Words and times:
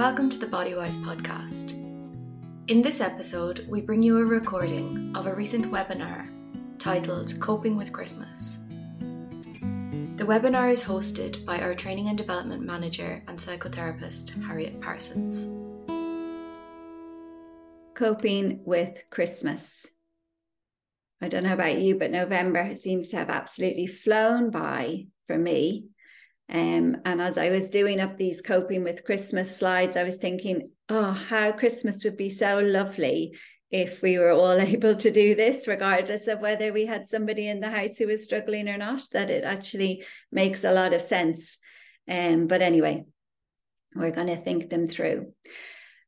Welcome 0.00 0.30
to 0.30 0.38
the 0.38 0.46
Bodywhys 0.46 0.96
podcast. 0.96 1.72
In 2.68 2.80
this 2.80 3.02
episode, 3.02 3.66
we 3.68 3.82
bring 3.82 4.02
you 4.02 4.16
a 4.16 4.24
recording 4.24 5.14
of 5.14 5.26
a 5.26 5.34
recent 5.34 5.66
webinar 5.66 6.26
titled 6.78 7.34
Coping 7.38 7.76
with 7.76 7.92
Christmas. 7.92 8.64
The 10.16 10.24
webinar 10.24 10.72
is 10.72 10.82
hosted 10.82 11.44
by 11.44 11.60
our 11.60 11.74
Training 11.74 12.08
and 12.08 12.16
Development 12.16 12.62
Manager 12.62 13.22
and 13.28 13.38
psychotherapist, 13.38 14.42
Harriet 14.42 14.80
Parsons. 14.80 15.50
Coping 17.92 18.62
with 18.64 19.02
Christmas. 19.10 19.86
I 21.20 21.28
don't 21.28 21.44
know 21.44 21.52
about 21.52 21.78
you, 21.78 21.98
but 21.98 22.10
November 22.10 22.74
seems 22.74 23.10
to 23.10 23.18
have 23.18 23.28
absolutely 23.28 23.86
flown 23.86 24.50
by 24.50 25.08
for 25.26 25.36
me. 25.36 25.90
Um, 26.52 26.96
and 27.04 27.20
as 27.22 27.38
I 27.38 27.50
was 27.50 27.70
doing 27.70 28.00
up 28.00 28.16
these 28.16 28.42
coping 28.42 28.82
with 28.82 29.04
Christmas 29.04 29.56
slides, 29.56 29.96
I 29.96 30.02
was 30.02 30.16
thinking, 30.16 30.70
oh, 30.88 31.12
how 31.12 31.52
Christmas 31.52 32.02
would 32.02 32.16
be 32.16 32.30
so 32.30 32.58
lovely 32.58 33.36
if 33.70 34.02
we 34.02 34.18
were 34.18 34.32
all 34.32 34.60
able 34.60 34.96
to 34.96 35.10
do 35.10 35.34
this, 35.34 35.68
regardless 35.68 36.26
of 36.26 36.40
whether 36.40 36.72
we 36.72 36.86
had 36.86 37.06
somebody 37.06 37.48
in 37.48 37.60
the 37.60 37.70
house 37.70 37.98
who 37.98 38.08
was 38.08 38.24
struggling 38.24 38.68
or 38.68 38.76
not, 38.76 39.02
that 39.12 39.30
it 39.30 39.44
actually 39.44 40.04
makes 40.32 40.64
a 40.64 40.72
lot 40.72 40.92
of 40.92 41.00
sense. 41.00 41.58
Um, 42.08 42.48
but 42.48 42.62
anyway, 42.62 43.04
we're 43.94 44.10
going 44.10 44.26
to 44.26 44.36
think 44.36 44.70
them 44.70 44.88
through. 44.88 45.32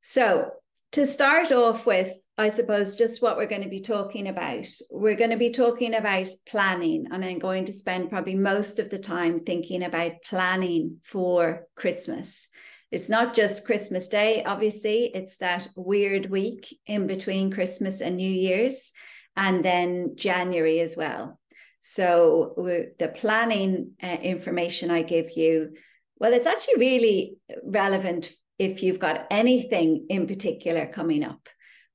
So, 0.00 0.50
to 0.92 1.06
start 1.06 1.52
off 1.52 1.86
with, 1.86 2.12
I 2.38 2.48
suppose 2.48 2.96
just 2.96 3.20
what 3.20 3.36
we're 3.36 3.46
going 3.46 3.62
to 3.62 3.68
be 3.68 3.80
talking 3.80 4.26
about. 4.26 4.66
We're 4.90 5.16
going 5.16 5.30
to 5.30 5.36
be 5.36 5.50
talking 5.50 5.94
about 5.94 6.28
planning, 6.46 7.08
and 7.12 7.22
I'm 7.22 7.38
going 7.38 7.66
to 7.66 7.74
spend 7.74 8.08
probably 8.08 8.34
most 8.34 8.78
of 8.78 8.88
the 8.88 8.98
time 8.98 9.38
thinking 9.38 9.82
about 9.82 10.22
planning 10.24 10.98
for 11.02 11.66
Christmas. 11.76 12.48
It's 12.90 13.10
not 13.10 13.34
just 13.34 13.66
Christmas 13.66 14.08
Day, 14.08 14.44
obviously, 14.44 15.10
it's 15.14 15.36
that 15.38 15.68
weird 15.76 16.30
week 16.30 16.74
in 16.86 17.06
between 17.06 17.50
Christmas 17.50 18.00
and 18.00 18.16
New 18.16 18.30
Year's, 18.30 18.92
and 19.36 19.62
then 19.62 20.14
January 20.16 20.80
as 20.80 20.96
well. 20.96 21.38
So, 21.82 22.54
the 22.98 23.08
planning 23.08 23.92
uh, 24.02 24.06
information 24.06 24.90
I 24.90 25.02
give 25.02 25.36
you, 25.36 25.74
well, 26.16 26.32
it's 26.32 26.46
actually 26.46 26.78
really 26.78 27.36
relevant 27.62 28.32
if 28.58 28.82
you've 28.82 29.00
got 29.00 29.26
anything 29.30 30.06
in 30.08 30.26
particular 30.26 30.86
coming 30.86 31.24
up 31.24 31.48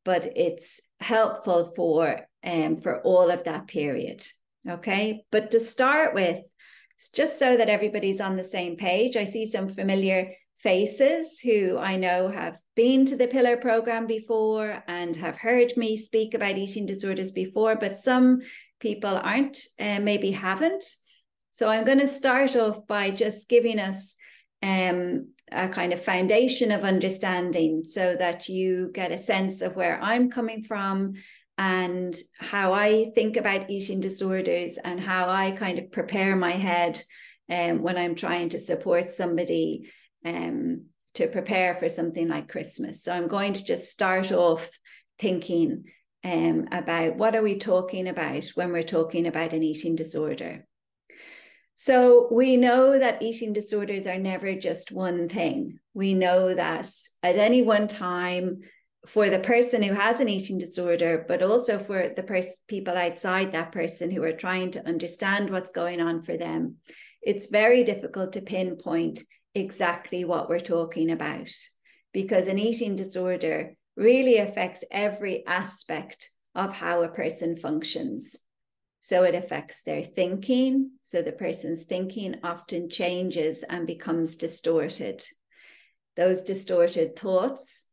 but 0.08 0.38
it's 0.38 0.80
helpful 1.02 1.74
for 1.76 2.22
um, 2.42 2.78
for 2.78 3.02
all 3.02 3.30
of 3.30 3.44
that 3.44 3.68
period. 3.68 4.24
Okay, 4.66 5.26
but 5.34 5.52
to 5.52 5.60
start 5.60 6.14
with, 6.14 6.40
just 7.14 7.38
so 7.38 7.58
that 7.58 7.68
everybody's 7.68 8.22
on 8.22 8.38
the 8.38 8.44
same 8.44 8.78
page, 8.78 9.18
I 9.18 9.26
see 9.26 9.52
some 9.52 9.68
familiar 9.68 10.32
faces 10.56 11.42
who 11.42 11.78
I 11.78 11.98
know 11.98 12.30
have 12.30 12.58
been 12.74 13.06
to 13.08 13.18
the 13.18 13.28
Pillar 13.28 13.58
program 13.58 14.08
before 14.08 14.82
and 14.88 15.14
have 15.18 15.36
heard 15.36 15.76
me 15.76 15.98
speak 15.98 16.34
about 16.34 16.58
eating 16.58 16.86
disorders 16.86 17.32
before, 17.32 17.76
but 17.76 17.98
some 17.98 18.40
people 18.80 19.16
aren't, 19.18 19.60
uh, 19.78 20.00
maybe 20.00 20.32
haven't. 20.32 20.86
So 21.52 21.70
I'm 21.70 21.84
going 21.84 22.00
to 22.00 22.08
start 22.08 22.56
off 22.56 22.88
by 22.88 23.12
just 23.12 23.50
giving 23.50 23.78
us 23.78 24.16
um, 24.64 25.34
a 25.52 25.67
kind 25.67 25.94
of 25.94 26.02
foundation 26.02 26.72
of 26.72 26.84
understanding 26.84 27.84
so 27.86 28.16
that 28.16 28.50
you 28.50 28.92
get 28.94 29.12
a 29.12 29.17
sense 29.17 29.62
of 29.62 29.76
where 29.76 30.02
I'm 30.02 30.30
coming 30.30 30.64
from 30.64 31.14
and 31.58 32.16
how 32.38 32.73
I 32.73 33.12
think 33.16 33.38
about 33.38 33.70
eating 33.70 34.00
disorders 34.00 34.78
and 34.78 35.00
how 35.00 35.30
I 35.30 35.52
kind 35.52 35.80
of 35.80 35.92
prepare 35.92 36.36
my 36.36 36.52
head 36.52 37.02
um, 37.50 37.81
when 37.81 37.98
I'm 37.98 38.16
trying 38.16 38.50
to 38.50 38.59
support 38.59 39.12
somebody 39.12 39.89
um, 40.26 40.86
to 41.16 41.28
prepare 41.28 41.73
for 41.73 41.89
something 41.89 42.28
like 42.28 42.50
Christmas. 42.50 43.04
So 43.04 43.11
I'm 43.11 43.28
going 43.28 43.54
to 43.54 43.64
just 43.64 43.89
start 43.89 44.32
off 44.32 44.70
thinking 45.17 45.86
um, 46.23 46.67
about 46.72 47.16
what 47.16 47.36
are 47.36 47.42
we 47.42 47.58
talking 47.58 48.08
about 48.08 48.45
when 48.55 48.72
we're 48.72 48.83
talking 48.83 49.26
about 49.26 49.54
an 49.54 49.64
eating 49.64 49.95
disorder. 49.95 50.66
So 51.80 52.27
we 52.32 52.58
know 52.58 52.98
that 52.98 53.21
eating 53.21 53.54
disorders 53.54 54.08
are 54.08 54.17
never 54.17 54.55
just 54.55 54.92
one 54.92 55.30
thing. 55.30 55.77
We 55.93 56.15
know 56.15 56.55
that 56.55 56.92
at 57.21 57.38
any 57.38 57.61
one 57.61 57.88
time, 57.88 58.61
for 59.05 59.30
the 59.30 59.38
person 59.38 59.83
who 59.83 59.93
has 59.93 60.20
an 60.20 60.27
eating 60.27 60.58
disorder, 60.58 61.23
but 61.27 61.43
also 61.43 61.77
for 61.77 62.10
the 62.10 62.23
pers- 62.23 62.58
people 62.67 62.98
outside 62.98 63.52
that 63.52 63.71
person 63.71 64.10
who 64.10 64.23
are 64.23 64.33
trying 64.33 64.71
to 64.71 64.87
understand 64.87 65.52
what's 65.52 65.70
going 65.70 66.02
on 66.02 66.23
for 66.23 66.36
them, 66.36 66.77
it's 67.21 67.45
very 67.45 67.83
difficult 67.83 68.33
to 68.33 68.42
pinpoint 68.42 69.21
exactly 69.54 70.26
what 70.26 70.49
we're 70.49 70.60
talking 70.60 71.11
about 71.11 71.52
because 72.11 72.48
an 72.48 72.58
eating 72.58 72.95
disorder 72.95 73.76
really 73.95 74.37
affects 74.37 74.83
every 74.89 75.45
aspect 75.45 76.32
of 76.55 76.73
how 76.73 77.04
a 77.04 77.08
person 77.08 77.55
functions. 77.55 78.36
So 79.08 79.23
it 79.23 79.36
affects 79.36 79.84
their 79.84 80.04
thinking. 80.04 80.92
So 81.02 81.22
the 81.22 81.32
person's 81.32 81.84
thinking 81.84 82.36
often 82.44 82.90
changes 82.90 83.64
and 83.64 83.88
becomes 83.88 84.36
distorted. 84.36 85.23
Those 86.18 86.44
distorted 86.44 87.16
thoughts 87.16 87.84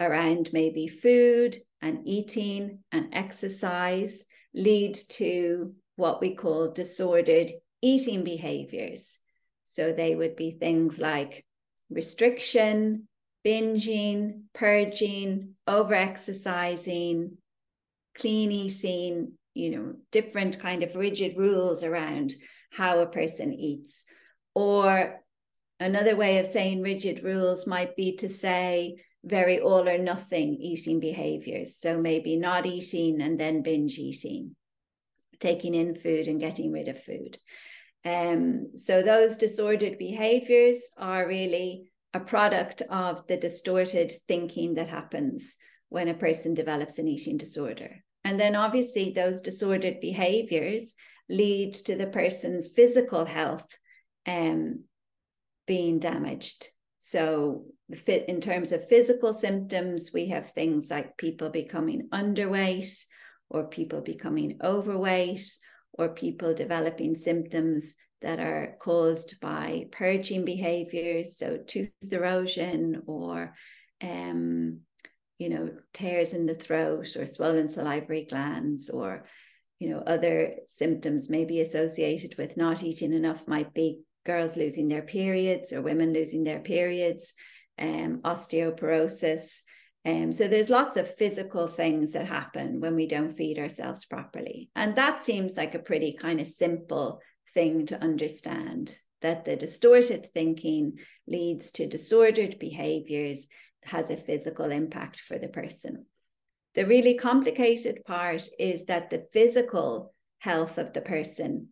around 0.00 0.48
maybe 0.54 0.88
food 0.88 1.58
and 1.82 2.08
eating 2.08 2.78
and 2.90 3.12
exercise 3.12 4.24
lead 4.54 4.94
to 5.10 5.74
what 5.96 6.22
we 6.22 6.34
call 6.34 6.72
disordered 6.72 7.50
eating 7.82 8.24
behaviors. 8.24 9.18
So 9.66 9.92
they 9.92 10.14
would 10.14 10.36
be 10.36 10.52
things 10.52 10.98
like 10.98 11.44
restriction, 11.90 13.08
binging, 13.44 14.44
purging, 14.54 15.56
over 15.66 15.92
exercising, 15.92 17.36
clean 18.16 18.50
eating, 18.50 19.32
you 19.54 19.70
know 19.70 19.94
different 20.10 20.58
kind 20.58 20.82
of 20.82 20.96
rigid 20.96 21.36
rules 21.36 21.84
around 21.84 22.34
how 22.70 23.00
a 23.00 23.06
person 23.06 23.52
eats. 23.52 24.04
Or 24.54 25.20
another 25.78 26.16
way 26.16 26.38
of 26.38 26.46
saying 26.46 26.82
rigid 26.82 27.22
rules 27.22 27.66
might 27.66 27.96
be 27.96 28.16
to 28.16 28.28
say 28.28 28.96
very 29.24 29.60
all 29.60 29.88
or 29.88 29.98
nothing 29.98 30.54
eating 30.54 31.00
behaviors. 31.00 31.76
So 31.76 32.00
maybe 32.00 32.36
not 32.36 32.66
eating 32.66 33.20
and 33.20 33.38
then 33.38 33.62
binge 33.62 33.98
eating 33.98 34.56
taking 35.40 35.74
in 35.74 35.94
food 35.94 36.28
and 36.28 36.38
getting 36.38 36.70
rid 36.70 36.88
of 36.88 37.02
food. 37.02 37.38
Um, 38.04 38.76
so 38.76 39.02
those 39.02 39.36
disordered 39.36 39.98
behaviors 39.98 40.90
are 40.96 41.26
really 41.26 41.90
a 42.14 42.20
product 42.20 42.82
of 42.90 43.26
the 43.26 43.36
distorted 43.36 44.12
thinking 44.28 44.74
that 44.74 44.88
happens 44.88 45.56
when 45.88 46.08
a 46.08 46.14
person 46.14 46.54
develops 46.54 46.98
an 46.98 47.08
eating 47.08 47.36
disorder 47.36 48.02
and 48.30 48.38
then 48.38 48.54
obviously 48.54 49.10
those 49.10 49.40
disordered 49.40 49.98
behaviors 49.98 50.94
lead 51.28 51.74
to 51.74 51.96
the 51.96 52.06
person's 52.06 52.68
physical 52.68 53.24
health 53.24 53.76
um, 54.24 54.84
being 55.66 55.98
damaged. 55.98 56.68
So, 57.00 57.64
in 58.06 58.40
terms 58.40 58.70
of 58.70 58.88
physical 58.88 59.32
symptoms, 59.32 60.12
we 60.14 60.28
have 60.28 60.52
things 60.52 60.92
like 60.92 61.16
people 61.16 61.50
becoming 61.50 62.08
underweight, 62.12 63.04
or 63.48 63.64
people 63.64 64.00
becoming 64.00 64.60
overweight, 64.62 65.50
or 65.94 66.10
people 66.10 66.54
developing 66.54 67.16
symptoms 67.16 67.94
that 68.22 68.38
are 68.38 68.76
caused 68.78 69.40
by 69.40 69.88
purging 69.90 70.44
behaviors, 70.44 71.36
so 71.36 71.58
tooth 71.66 71.90
erosion 72.12 73.02
or 73.08 73.56
um, 74.00 74.82
you 75.40 75.48
know, 75.48 75.70
tears 75.94 76.34
in 76.34 76.44
the 76.44 76.54
throat 76.54 77.16
or 77.16 77.24
swollen 77.24 77.66
salivary 77.66 78.26
glands 78.28 78.90
or, 78.90 79.24
you 79.78 79.88
know, 79.88 80.02
other 80.06 80.56
symptoms 80.66 81.30
maybe 81.30 81.62
associated 81.62 82.36
with 82.36 82.58
not 82.58 82.82
eating 82.82 83.14
enough 83.14 83.48
might 83.48 83.72
be 83.72 84.00
girls 84.26 84.58
losing 84.58 84.88
their 84.88 85.00
periods 85.00 85.72
or 85.72 85.80
women 85.80 86.12
losing 86.12 86.44
their 86.44 86.60
periods, 86.60 87.32
um, 87.78 88.20
osteoporosis. 88.22 89.62
Um, 90.04 90.30
so 90.30 90.46
there's 90.46 90.68
lots 90.68 90.98
of 90.98 91.14
physical 91.14 91.66
things 91.68 92.12
that 92.12 92.26
happen 92.26 92.78
when 92.78 92.94
we 92.94 93.06
don't 93.06 93.32
feed 93.32 93.58
ourselves 93.58 94.04
properly. 94.04 94.68
And 94.76 94.94
that 94.96 95.24
seems 95.24 95.56
like 95.56 95.74
a 95.74 95.78
pretty 95.78 96.12
kind 96.12 96.42
of 96.42 96.48
simple 96.48 97.22
thing 97.54 97.86
to 97.86 98.02
understand 98.02 98.94
that 99.22 99.46
the 99.46 99.56
distorted 99.56 100.26
thinking 100.26 100.98
leads 101.26 101.70
to 101.70 101.86
disordered 101.86 102.58
behaviors 102.58 103.46
has 103.82 104.10
a 104.10 104.16
physical 104.16 104.70
impact 104.70 105.20
for 105.20 105.38
the 105.38 105.48
person. 105.48 106.06
The 106.74 106.86
really 106.86 107.14
complicated 107.14 108.04
part 108.06 108.48
is 108.58 108.86
that 108.86 109.10
the 109.10 109.26
physical 109.32 110.14
health 110.38 110.78
of 110.78 110.92
the 110.92 111.00
person, 111.00 111.68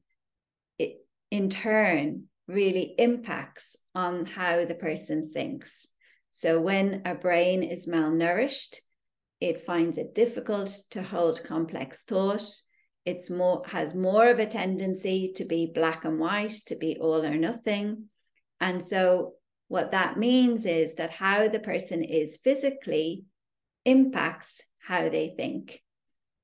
it, 0.78 1.04
in 1.30 1.50
turn, 1.50 2.24
really 2.48 2.94
impacts 2.98 3.76
on 3.94 4.26
how 4.26 4.64
the 4.64 4.74
person 4.74 5.30
thinks. 5.30 5.86
So 6.32 6.60
when 6.60 7.02
a 7.04 7.14
brain 7.14 7.62
is 7.62 7.86
malnourished, 7.86 8.76
it 9.40 9.64
finds 9.64 9.98
it 9.98 10.14
difficult 10.14 10.76
to 10.90 11.02
hold 11.02 11.44
complex 11.44 12.02
thought. 12.02 12.44
It's 13.04 13.30
more 13.30 13.62
has 13.66 13.94
more 13.94 14.28
of 14.28 14.38
a 14.38 14.46
tendency 14.46 15.32
to 15.36 15.44
be 15.44 15.70
black 15.72 16.04
and 16.04 16.18
white, 16.18 16.58
to 16.66 16.76
be 16.76 16.96
all 17.00 17.24
or 17.24 17.36
nothing. 17.36 18.06
And 18.60 18.84
so 18.84 19.34
what 19.68 19.92
that 19.92 20.18
means 20.18 20.66
is 20.66 20.96
that 20.96 21.10
how 21.10 21.48
the 21.48 21.60
person 21.60 22.02
is 22.02 22.38
physically 22.42 23.24
impacts 23.84 24.62
how 24.78 25.08
they 25.08 25.34
think 25.36 25.82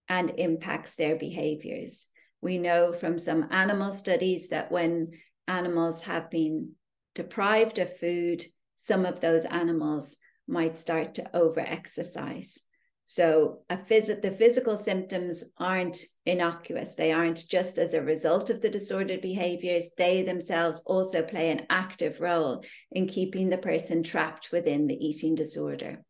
and 0.09 0.33
impacts 0.37 0.97
their 0.97 1.17
behaviors. 1.17 2.09
We 2.43 2.59
know 2.59 2.93
from 2.93 3.19
some 3.19 3.49
animal 3.51 3.91
studies 3.91 4.49
that 4.49 4.71
when 4.71 5.13
animals 5.49 6.03
have 6.03 6.31
been 6.31 6.73
deprived 7.15 7.79
of 7.79 7.97
food, 7.97 8.45
some 8.77 9.07
of 9.07 9.21
those 9.21 9.47
animals 9.47 10.17
might 10.47 10.77
start 10.77 11.15
to 11.15 11.37
over 11.37 11.61
exercise. 11.61 12.61
So 13.07 13.61
phys- 13.71 14.23
the 14.23 14.31
physical 14.31 14.77
symptoms 14.77 15.45
aren't 15.59 16.05
innocuous. 16.25 16.95
They 16.95 17.13
aren't 17.13 17.47
just 17.49 17.79
as 17.79 17.93
a 17.93 18.03
result 18.03 18.49
of 18.49 18.63
the 18.63 18.71
disordered 18.71 19.21
behaviors. 19.21 19.91
They 19.97 20.23
themselves 20.23 20.83
also 20.87 21.23
play 21.23 21.51
an 21.51 21.67
active 21.69 22.21
role 22.21 22.65
in 22.91 23.07
keeping 23.07 23.51
the 23.51 23.59
person 23.59 24.03
trapped 24.03 24.53
within 24.53 24.87
the 24.87 24.95
eating 24.95 25.35
disorder. 25.35 26.03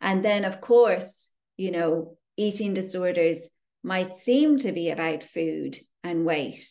And 0.00 0.24
then, 0.24 0.44
of 0.44 0.60
course, 0.60 1.30
you 1.56 1.70
know, 1.70 2.18
eating 2.36 2.74
disorders 2.74 3.48
might 3.84 4.16
seem 4.16 4.58
to 4.58 4.72
be 4.72 4.90
about 4.90 5.22
food 5.22 5.78
and 6.02 6.24
weight, 6.24 6.68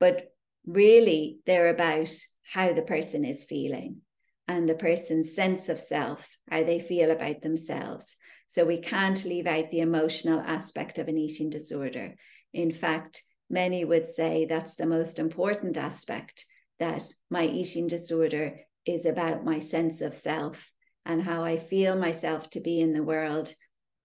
but 0.00 0.32
really 0.66 1.38
they're 1.46 1.68
about 1.68 2.10
how 2.52 2.72
the 2.72 2.82
person 2.82 3.24
is 3.24 3.44
feeling 3.44 4.00
and 4.46 4.68
the 4.68 4.74
person's 4.74 5.34
sense 5.34 5.68
of 5.68 5.78
self, 5.78 6.36
how 6.50 6.62
they 6.62 6.80
feel 6.80 7.10
about 7.10 7.42
themselves. 7.42 8.16
So 8.46 8.64
we 8.64 8.78
can't 8.78 9.24
leave 9.24 9.46
out 9.46 9.70
the 9.70 9.80
emotional 9.80 10.40
aspect 10.40 10.98
of 10.98 11.08
an 11.08 11.18
eating 11.18 11.50
disorder. 11.50 12.14
In 12.52 12.70
fact, 12.70 13.22
many 13.48 13.84
would 13.84 14.06
say 14.06 14.44
that's 14.44 14.76
the 14.76 14.86
most 14.86 15.18
important 15.18 15.76
aspect 15.76 16.44
that 16.78 17.04
my 17.30 17.44
eating 17.44 17.86
disorder 17.86 18.60
is 18.86 19.06
about 19.06 19.44
my 19.44 19.60
sense 19.60 20.00
of 20.00 20.12
self 20.12 20.72
and 21.06 21.22
how 21.22 21.44
I 21.44 21.58
feel 21.58 21.96
myself 21.96 22.50
to 22.50 22.60
be 22.60 22.80
in 22.80 22.92
the 22.92 23.02
world 23.02 23.54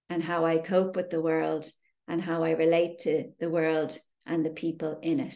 and 0.09 0.23
how 0.23 0.45
I 0.45 0.57
cope 0.57 0.95
with 0.95 1.09
the 1.09 1.21
world 1.21 1.69
and 2.07 2.21
how 2.21 2.43
I 2.43 2.51
relate 2.51 2.99
to 2.99 3.31
the 3.39 3.49
world 3.49 3.97
and 4.25 4.45
the 4.45 4.49
people 4.49 4.99
in 5.01 5.19
it. 5.19 5.35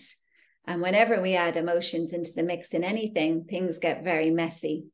And 0.66 0.82
whenever 0.82 1.22
we 1.22 1.36
add 1.36 1.58
emotions 1.58 2.14
into 2.14 2.32
the 2.36 2.44
mix 2.44 2.74
in 2.74 2.84
anything, 2.84 3.46
things 3.46 3.80
get 3.80 4.04
very 4.04 4.32
messy. 4.32 4.86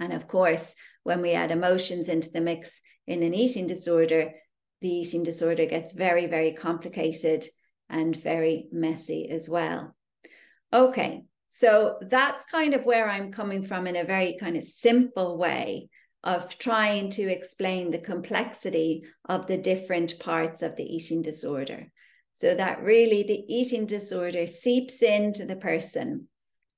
And 0.00 0.12
of 0.12 0.28
course, 0.28 0.74
when 1.02 1.22
we 1.22 1.32
add 1.32 1.50
emotions 1.50 2.08
into 2.08 2.30
the 2.30 2.40
mix 2.40 2.80
in 3.06 3.22
an 3.22 3.34
eating 3.34 3.66
disorder, 3.66 4.32
the 4.80 4.90
eating 4.90 5.24
disorder 5.24 5.66
gets 5.66 5.92
very, 5.92 6.26
very 6.26 6.52
complicated 6.52 7.46
and 7.88 8.14
very 8.14 8.68
messy 8.70 9.28
as 9.30 9.48
well. 9.48 9.94
Okay, 10.72 11.24
so 11.48 11.98
that's 12.02 12.44
kind 12.44 12.74
of 12.74 12.84
where 12.84 13.08
I'm 13.08 13.32
coming 13.32 13.64
from 13.64 13.86
in 13.86 13.96
a 13.96 14.04
very 14.04 14.36
kind 14.38 14.56
of 14.56 14.64
simple 14.64 15.38
way 15.38 15.88
of 16.22 16.58
trying 16.58 17.10
to 17.10 17.22
explain 17.30 17.90
the 17.90 17.98
complexity 17.98 19.04
of 19.28 19.46
the 19.46 19.56
different 19.56 20.18
parts 20.18 20.62
of 20.62 20.76
the 20.76 20.84
eating 20.84 21.22
disorder. 21.22 21.90
So 22.34 22.54
that 22.54 22.82
really 22.82 23.22
the 23.22 23.44
eating 23.48 23.86
disorder 23.86 24.46
seeps 24.46 25.02
into 25.02 25.44
the 25.44 25.56
person 25.56 26.28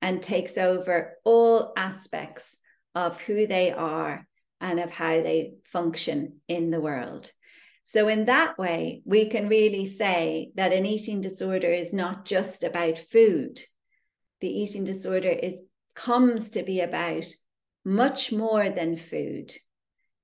and 0.01 0.21
takes 0.21 0.57
over 0.57 1.17
all 1.23 1.73
aspects 1.75 2.57
of 2.95 3.19
who 3.21 3.47
they 3.47 3.71
are 3.71 4.27
and 4.59 4.79
of 4.79 4.91
how 4.91 5.21
they 5.21 5.53
function 5.65 6.41
in 6.47 6.71
the 6.71 6.81
world. 6.81 7.31
So, 7.83 8.07
in 8.07 8.25
that 8.25 8.57
way, 8.57 9.01
we 9.05 9.25
can 9.25 9.49
really 9.49 9.85
say 9.85 10.51
that 10.55 10.71
an 10.71 10.85
eating 10.85 11.19
disorder 11.19 11.71
is 11.71 11.93
not 11.93 12.25
just 12.25 12.63
about 12.63 12.97
food. 12.97 13.59
The 14.39 14.47
eating 14.47 14.85
disorder 14.85 15.29
is 15.29 15.55
comes 15.93 16.51
to 16.51 16.63
be 16.63 16.81
about 16.81 17.25
much 17.83 18.31
more 18.31 18.69
than 18.69 18.97
food. 18.97 19.53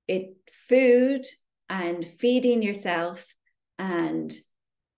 It 0.06 0.34
food 0.50 1.26
and 1.68 2.06
feeding 2.06 2.62
yourself 2.62 3.26
and 3.78 4.32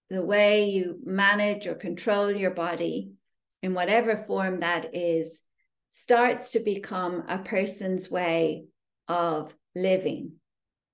the 0.08 0.22
way 0.22 0.70
you 0.70 0.99
manage 1.05 1.67
or 1.67 1.75
control 1.75 2.31
your 2.31 2.50
body 2.50 3.12
in 3.62 3.75
whatever 3.75 4.17
form 4.17 4.61
that 4.61 4.94
is 4.94 5.40
starts 5.91 6.53
to 6.53 6.61
become 6.61 7.25
a 7.29 7.39
person's 7.39 8.11
way 8.11 8.65
of 9.09 9.55
living, 9.75 10.33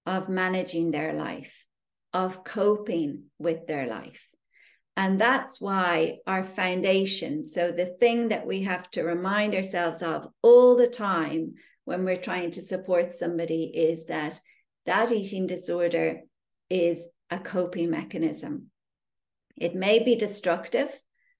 of 0.07 0.29
managing 0.29 0.91
their 0.91 1.13
life, 1.13 1.67
of 2.13 2.45
coping 2.45 3.25
with 3.39 3.67
their 3.67 3.87
life. 3.87 4.29
And 4.97 5.21
that's 5.21 5.61
why 5.61 6.19
our 6.27 6.43
foundation, 6.43 7.47
so 7.47 7.71
the 7.71 7.85
thing 7.85 8.29
that 8.29 8.47
we 8.47 8.63
have 8.63 8.91
to 8.93 9.03
remind 9.03 9.55
ourselves 9.55 10.03
of 10.03 10.27
all 10.43 10.75
the 10.75 10.87
time 10.87 11.55
when 11.85 12.05
we're 12.05 12.17
trying 12.17 12.51
to 12.53 12.63
support 12.63 13.15
somebody 13.15 13.65
is 13.65 14.07
that 14.07 14.41
that 14.87 15.13
eating 15.13 15.47
disorder 15.47 16.21
is 16.71 17.05
a 17.31 17.39
coping 17.39 17.91
mechanism. 17.91 18.71
It 19.57 19.75
may 19.75 20.03
be 20.03 20.15
destructive, 20.15 20.91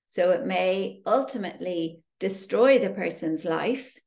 so 0.07 0.31
it 0.31 0.45
may 0.45 1.01
ultimately 1.07 2.01
destroy 2.19 2.79
the 2.79 2.91
person's 2.91 3.45
life. 3.45 3.99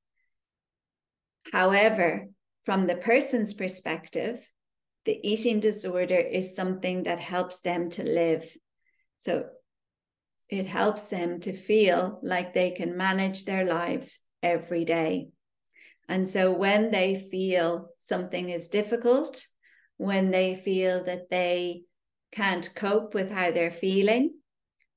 However, 1.51 2.27
from 2.65 2.87
the 2.87 2.95
person's 2.95 3.53
perspective, 3.53 4.39
the 5.05 5.19
eating 5.23 5.59
disorder 5.59 6.17
is 6.17 6.55
something 6.55 7.03
that 7.03 7.19
helps 7.19 7.61
them 7.61 7.89
to 7.91 8.03
live 8.03 8.45
so 9.19 9.45
it 10.47 10.65
helps 10.65 11.09
them 11.09 11.41
to 11.41 11.53
feel 11.53 12.19
like 12.23 12.53
they 12.53 12.71
can 12.71 12.97
manage 12.97 13.45
their 13.45 13.65
lives 13.65 14.19
every 14.41 14.83
day. 14.83 15.29
And 16.07 16.27
so 16.27 16.51
when 16.51 16.89
they 16.89 17.19
feel 17.19 17.89
something 17.99 18.49
is 18.49 18.67
difficult, 18.67 19.45
when 19.97 20.31
they 20.31 20.55
feel 20.55 21.03
that 21.03 21.29
they 21.29 21.83
can't 22.31 22.67
cope 22.73 23.13
with 23.13 23.29
how 23.29 23.51
they're 23.51 23.71
feeling, 23.71 24.33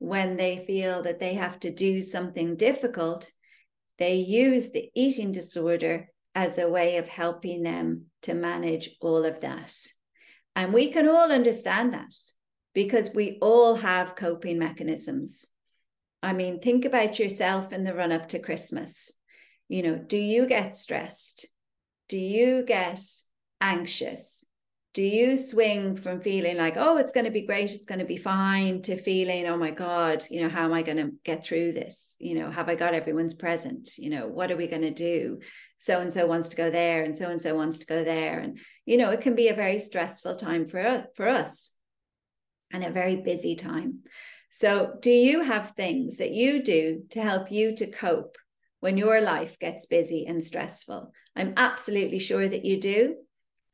when 0.02 0.36
they 0.36 0.64
feel 0.66 1.00
that 1.04 1.20
they 1.20 1.34
have 1.34 1.60
to 1.60 1.70
do 1.70 2.02
something 2.02 2.56
difficult, 2.56 3.30
they 3.98 4.16
use 4.16 4.70
the 4.70 4.90
eating 4.96 5.30
disorder 5.30 6.08
as 6.34 6.58
a 6.58 6.68
way 6.68 6.96
of 6.96 7.06
helping 7.06 7.62
them 7.62 8.06
to 8.22 8.34
manage 8.34 8.90
all 9.00 9.24
of 9.24 9.38
that. 9.40 9.72
And 10.56 10.72
we 10.72 10.90
can 10.90 11.08
all 11.08 11.30
understand 11.30 11.92
that 11.92 12.12
because 12.74 13.14
we 13.14 13.38
all 13.40 13.76
have 13.76 14.16
coping 14.16 14.58
mechanisms. 14.58 15.46
I 16.20 16.32
mean, 16.32 16.58
think 16.58 16.84
about 16.84 17.20
yourself 17.20 17.72
in 17.72 17.84
the 17.84 17.94
run 17.94 18.10
up 18.10 18.28
to 18.30 18.40
Christmas. 18.40 19.12
You 19.68 19.84
know, 19.84 19.98
do 19.98 20.18
you 20.18 20.48
get 20.48 20.74
stressed? 20.74 21.46
Do 22.08 22.18
you 22.18 22.64
get 22.64 23.00
anxious? 23.60 24.44
Do 24.94 25.02
you 25.02 25.38
swing 25.38 25.96
from 25.96 26.20
feeling 26.20 26.58
like, 26.58 26.74
oh, 26.76 26.98
it's 26.98 27.12
going 27.12 27.24
to 27.24 27.30
be 27.30 27.46
great, 27.46 27.70
it's 27.70 27.86
going 27.86 28.00
to 28.00 28.04
be 28.04 28.18
fine, 28.18 28.82
to 28.82 29.00
feeling, 29.00 29.46
oh 29.46 29.56
my 29.56 29.70
God, 29.70 30.22
you 30.30 30.42
know, 30.42 30.50
how 30.50 30.66
am 30.66 30.74
I 30.74 30.82
going 30.82 30.98
to 30.98 31.12
get 31.24 31.42
through 31.42 31.72
this? 31.72 32.14
You 32.18 32.34
know, 32.34 32.50
have 32.50 32.68
I 32.68 32.74
got 32.74 32.92
everyone's 32.92 33.32
present? 33.32 33.96
You 33.96 34.10
know, 34.10 34.26
what 34.26 34.50
are 34.50 34.56
we 34.56 34.66
going 34.66 34.82
to 34.82 34.90
do? 34.90 35.40
So 35.78 36.00
and 36.00 36.12
so 36.12 36.26
wants 36.26 36.50
to 36.50 36.56
go 36.56 36.70
there, 36.70 37.02
and 37.02 37.16
so 37.16 37.28
and 37.28 37.40
so 37.40 37.54
wants 37.54 37.78
to 37.78 37.86
go 37.86 38.04
there. 38.04 38.38
And, 38.38 38.58
you 38.84 38.98
know, 38.98 39.10
it 39.10 39.22
can 39.22 39.34
be 39.34 39.48
a 39.48 39.54
very 39.54 39.78
stressful 39.78 40.36
time 40.36 40.68
for, 40.68 41.06
for 41.16 41.26
us 41.26 41.72
and 42.70 42.84
a 42.84 42.90
very 42.90 43.16
busy 43.16 43.56
time. 43.56 44.00
So, 44.50 44.92
do 45.00 45.10
you 45.10 45.42
have 45.42 45.70
things 45.70 46.18
that 46.18 46.32
you 46.32 46.62
do 46.62 47.04
to 47.10 47.22
help 47.22 47.50
you 47.50 47.74
to 47.76 47.86
cope 47.86 48.36
when 48.80 48.98
your 48.98 49.22
life 49.22 49.58
gets 49.58 49.86
busy 49.86 50.26
and 50.26 50.44
stressful? 50.44 51.12
I'm 51.34 51.54
absolutely 51.56 52.18
sure 52.18 52.46
that 52.46 52.64
you 52.66 52.78
do. 52.78 53.16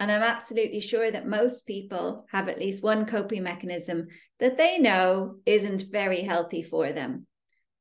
And 0.01 0.13
I'm 0.13 0.23
absolutely 0.23 0.81
sure 0.81 1.11
that 1.11 1.27
most 1.27 1.67
people 1.67 2.27
have 2.31 2.49
at 2.49 2.59
least 2.59 2.83
one 2.83 3.05
coping 3.05 3.43
mechanism 3.43 4.09
that 4.39 4.57
they 4.57 4.79
know 4.79 5.37
isn't 5.45 5.91
very 5.91 6.23
healthy 6.23 6.63
for 6.63 6.93
them. 6.93 7.27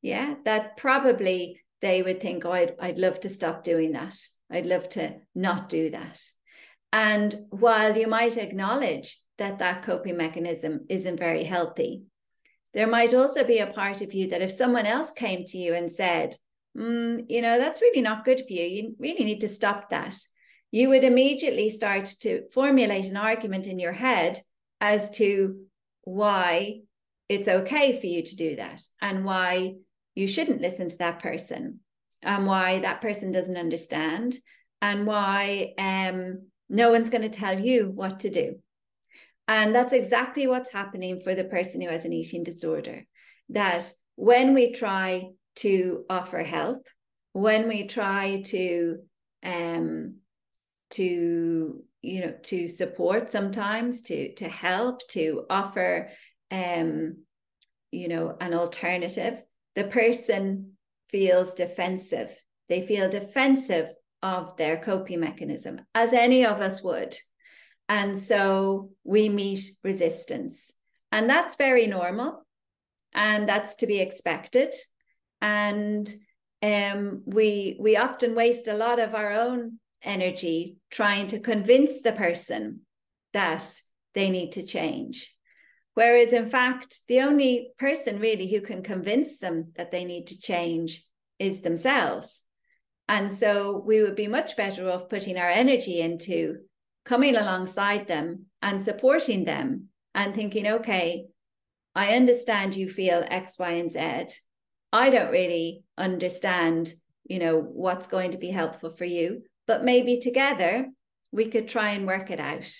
Yeah, 0.01 0.36
that 0.45 0.77
probably 0.77 1.62
they 1.81 2.01
would 2.01 2.21
think, 2.21 2.45
oh, 2.45 2.51
I'd, 2.51 2.75
I'd 2.79 2.97
love 2.97 3.19
to 3.21 3.29
stop 3.29 3.63
doing 3.63 3.91
that. 3.91 4.17
I'd 4.50 4.65
love 4.65 4.89
to 4.89 5.17
not 5.36 5.69
do 5.69 5.91
that. 5.91 6.21
And 6.91 7.45
while 7.50 7.95
you 7.95 8.07
might 8.07 8.38
acknowledge 8.38 9.19
that 9.38 9.59
that 9.59 9.83
coping 9.83 10.17
mechanism 10.17 10.86
isn't 10.89 11.19
very 11.19 11.43
healthy. 11.43 12.03
There 12.74 12.88
might 12.88 13.13
also 13.13 13.43
be 13.43 13.59
a 13.59 13.67
part 13.67 14.01
of 14.01 14.13
you 14.13 14.29
that 14.29 14.41
if 14.41 14.51
someone 14.51 14.86
else 14.86 15.12
came 15.12 15.45
to 15.45 15.57
you 15.57 15.74
and 15.74 15.91
said, 15.91 16.36
mm, 16.75 17.24
you 17.27 17.41
know, 17.41 17.57
that's 17.57 17.81
really 17.81 18.01
not 18.01 18.25
good 18.25 18.39
for 18.39 18.53
you, 18.53 18.63
you 18.63 18.95
really 19.00 19.24
need 19.24 19.41
to 19.41 19.50
stop 19.50 19.89
that, 19.89 20.15
you 20.71 20.89
would 20.89 21.03
immediately 21.03 21.69
start 21.69 22.05
to 22.21 22.43
formulate 22.53 23.05
an 23.05 23.17
argument 23.17 23.67
in 23.67 23.79
your 23.79 23.93
head 23.93 24.39
as 24.81 25.09
to 25.12 25.62
why 26.03 26.79
it's 27.29 27.47
okay 27.47 28.00
for 28.00 28.05
you 28.05 28.24
to 28.24 28.36
do 28.36 28.55
that 28.55 28.81
and 29.01 29.25
why 29.25 29.74
you 30.15 30.27
shouldn't 30.27 30.62
listen 30.62 30.89
to 30.89 30.97
that 30.97 31.19
person 31.19 31.79
and 32.21 32.45
why 32.45 32.79
that 32.79 33.01
person 33.01 33.31
doesn't 33.31 33.57
understand 33.57 34.38
and 34.81 35.05
why 35.05 35.74
um, 35.77 36.47
no 36.69 36.91
one's 36.91 37.09
going 37.09 37.21
to 37.21 37.29
tell 37.29 37.59
you 37.59 37.89
what 37.89 38.21
to 38.21 38.29
do 38.29 38.55
and 39.47 39.74
that's 39.74 39.93
exactly 39.93 40.45
what's 40.45 40.71
happening 40.71 41.21
for 41.21 41.33
the 41.33 41.45
person 41.45 41.81
who 41.81 41.89
has 41.89 42.05
an 42.05 42.13
eating 42.13 42.43
disorder. 42.43 43.05
That 43.50 43.89
when 44.15 44.53
we 44.53 44.74
try 44.74 45.29
to 45.57 46.05
offer 46.09 46.43
help, 46.43 46.88
when 47.31 47.67
we 47.67 47.88
try 47.88 48.41
to 48.47 48.97
um, 49.43 50.15
to 50.91 51.84
you 52.01 52.22
know 52.22 52.34
to 52.44 52.67
support 52.67 53.32
sometimes 53.32 54.01
to 54.03 54.34
to 54.36 54.48
help 54.48 55.08
to 55.10 55.46
offer 55.50 56.10
um 56.51 57.17
you 57.91 58.08
know 58.08 58.36
an 58.39 58.53
alternative. 58.53 59.44
The 59.75 59.86
person 59.86 60.74
feels 61.10 61.53
defensive. 61.53 62.34
They 62.70 62.86
feel 62.86 63.10
defensive 63.10 63.89
of 64.24 64.58
their 64.58 64.77
coping 64.77 65.20
mechanism 65.20 65.82
as 65.94 66.13
any 66.13 66.46
of 66.46 66.62
us 66.62 66.84
would. 66.84 67.15
And 67.88 68.17
so 68.17 68.91
we 69.03 69.29
meet 69.29 69.62
resistance. 69.84 70.72
And 71.12 71.29
that's 71.29 71.56
very 71.56 71.88
normal. 71.88 72.46
And 73.13 73.48
that's 73.48 73.75
to 73.75 73.88
be 73.88 74.00
expected. 74.00 74.74
And 75.41 76.13
um, 76.62 77.24
we 77.25 77.77
we 77.79 77.96
often 77.96 78.36
waste 78.36 78.67
a 78.67 78.74
lot 78.74 79.00
of 79.00 79.15
our 79.15 79.32
own 79.32 79.79
energy 80.04 80.77
trying 80.89 81.27
to 81.27 81.39
convince 81.39 82.01
the 82.01 82.12
person 82.12 82.82
that 83.34 83.80
they 84.13 84.30
need 84.30 84.54
to 84.54 84.63
change. 84.63 85.34
Whereas, 85.94 86.32
in 86.32 86.50
fact, 86.50 87.00
the 87.08 87.22
only 87.22 87.72
person 87.80 88.20
really 88.20 88.48
who 88.48 88.62
can 88.62 88.84
convince 88.84 89.39
them 89.39 89.72
that 89.75 89.92
they 89.92 90.06
need 90.06 90.27
to 90.27 90.39
change 90.39 91.04
is 91.39 91.62
themselves. 91.62 92.44
And 93.10 93.32
so 93.32 93.82
we 93.86 94.01
would 94.01 94.16
be 94.16 94.27
much 94.27 94.56
better 94.56 94.89
off 94.92 95.10
putting 95.10 95.38
our 95.38 95.50
energy 95.50 96.01
into 96.01 96.58
coming 97.06 97.36
alongside 97.36 98.08
them 98.08 98.46
and 98.62 98.82
supporting 98.82 99.46
them 99.46 99.89
and 100.13 100.36
thinking, 100.36 100.68
okay, 100.68 101.25
I 101.96 102.16
understand 102.16 102.75
you 102.75 102.89
feel 102.89 103.24
X, 103.27 103.58
Y, 103.58 103.72
and 103.72 103.92
Z. 103.92 104.36
I 104.94 105.10
don't 105.10 105.32
really 105.32 105.84
understand, 105.98 106.94
you 107.24 107.39
know, 107.39 107.60
what's 107.60 108.08
going 108.08 108.32
to 108.32 108.38
be 108.38 108.51
helpful 108.51 108.92
for 108.92 109.06
you 109.06 109.44
but 109.67 109.83
maybe 109.83 110.19
together 110.19 110.88
we 111.31 111.50
could 111.50 111.67
try 111.67 111.91
and 111.91 112.07
work 112.07 112.31
it 112.31 112.39
out. 112.39 112.71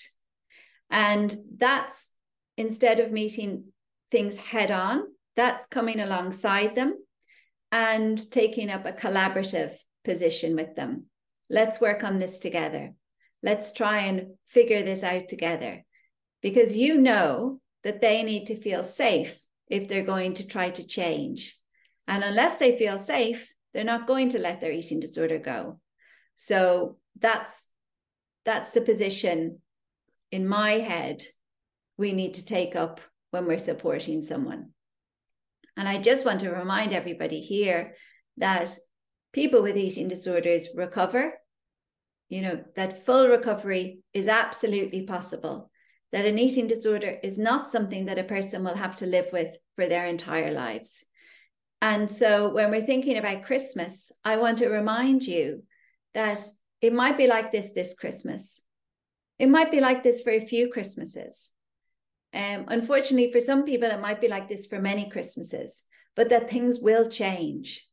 And 0.90 1.34
that's 1.56 2.08
instead 2.56 2.98
of 2.98 3.12
meeting 3.12 3.64
things 4.10 4.38
head 4.38 4.70
on, 4.70 5.02
that's 5.36 5.66
coming 5.66 6.00
alongside 6.00 6.74
them 6.74 6.94
and 7.70 8.30
taking 8.30 8.70
up 8.70 8.86
a 8.86 8.92
collaborative 8.92 9.72
position 10.04 10.56
with 10.56 10.74
them. 10.74 11.04
Let's 11.50 11.80
work 11.80 12.02
on 12.02 12.18
this 12.18 12.38
together. 12.38 12.94
Let's 13.42 13.72
try 13.72 14.00
and 14.00 14.32
figure 14.48 14.82
this 14.82 15.02
out 15.02 15.28
together 15.28 15.84
because 16.42 16.76
you 16.76 17.00
know 17.00 17.60
that 17.84 18.00
they 18.00 18.22
need 18.22 18.46
to 18.46 18.56
feel 18.56 18.82
safe 18.82 19.38
if 19.68 19.86
they're 19.86 20.02
going 20.02 20.34
to 20.34 20.46
try 20.46 20.70
to 20.70 20.86
change. 20.86 21.56
And 22.08 22.24
unless 22.24 22.58
they 22.58 22.76
feel 22.76 22.98
safe, 22.98 23.52
they're 23.72 23.84
not 23.84 24.06
going 24.06 24.30
to 24.30 24.38
let 24.38 24.60
their 24.60 24.72
eating 24.72 24.98
disorder 24.98 25.38
go. 25.38 25.78
So 26.40 26.98
that's 27.18 27.66
that's 28.44 28.70
the 28.70 28.80
position 28.80 29.58
in 30.30 30.46
my 30.46 30.72
head 30.74 31.24
we 31.96 32.12
need 32.12 32.34
to 32.34 32.44
take 32.44 32.76
up 32.76 33.00
when 33.32 33.44
we're 33.44 33.58
supporting 33.58 34.22
someone. 34.22 34.70
And 35.76 35.88
I 35.88 35.98
just 35.98 36.24
want 36.24 36.40
to 36.40 36.50
remind 36.50 36.92
everybody 36.92 37.40
here 37.40 37.94
that 38.36 38.70
people 39.32 39.62
with 39.62 39.76
eating 39.76 40.06
disorders 40.06 40.68
recover. 40.76 41.34
You 42.28 42.42
know, 42.42 42.64
that 42.76 43.04
full 43.04 43.26
recovery 43.26 44.04
is 44.14 44.28
absolutely 44.28 45.02
possible. 45.06 45.72
That 46.12 46.24
an 46.24 46.38
eating 46.38 46.68
disorder 46.68 47.18
is 47.20 47.36
not 47.36 47.68
something 47.68 48.06
that 48.06 48.18
a 48.18 48.24
person 48.24 48.62
will 48.62 48.76
have 48.76 48.94
to 48.96 49.06
live 49.06 49.30
with 49.32 49.58
for 49.74 49.88
their 49.88 50.06
entire 50.06 50.52
lives. 50.52 51.04
And 51.82 52.08
so 52.10 52.48
when 52.48 52.70
we're 52.70 52.80
thinking 52.80 53.18
about 53.18 53.42
Christmas, 53.42 54.12
I 54.24 54.36
want 54.36 54.58
to 54.58 54.68
remind 54.68 55.24
you 55.24 55.64
that 56.18 56.40
it 56.80 56.92
might 56.92 57.16
be 57.16 57.28
like 57.28 57.52
this 57.52 57.70
this 57.72 57.94
Christmas. 57.94 58.60
It 59.38 59.48
might 59.48 59.70
be 59.70 59.80
like 59.80 60.02
this 60.02 60.20
for 60.20 60.30
a 60.30 60.48
few 60.52 60.68
Christmases. 60.68 61.52
Um, 62.34 62.64
unfortunately, 62.66 63.30
for 63.32 63.40
some 63.40 63.62
people, 63.64 63.88
it 63.88 64.00
might 64.00 64.20
be 64.20 64.26
like 64.28 64.48
this 64.48 64.66
for 64.66 64.80
many 64.80 65.08
Christmases, 65.08 65.84
but 66.16 66.28
that 66.30 66.50
things 66.50 66.80
will 66.80 67.08
change. 67.08 67.86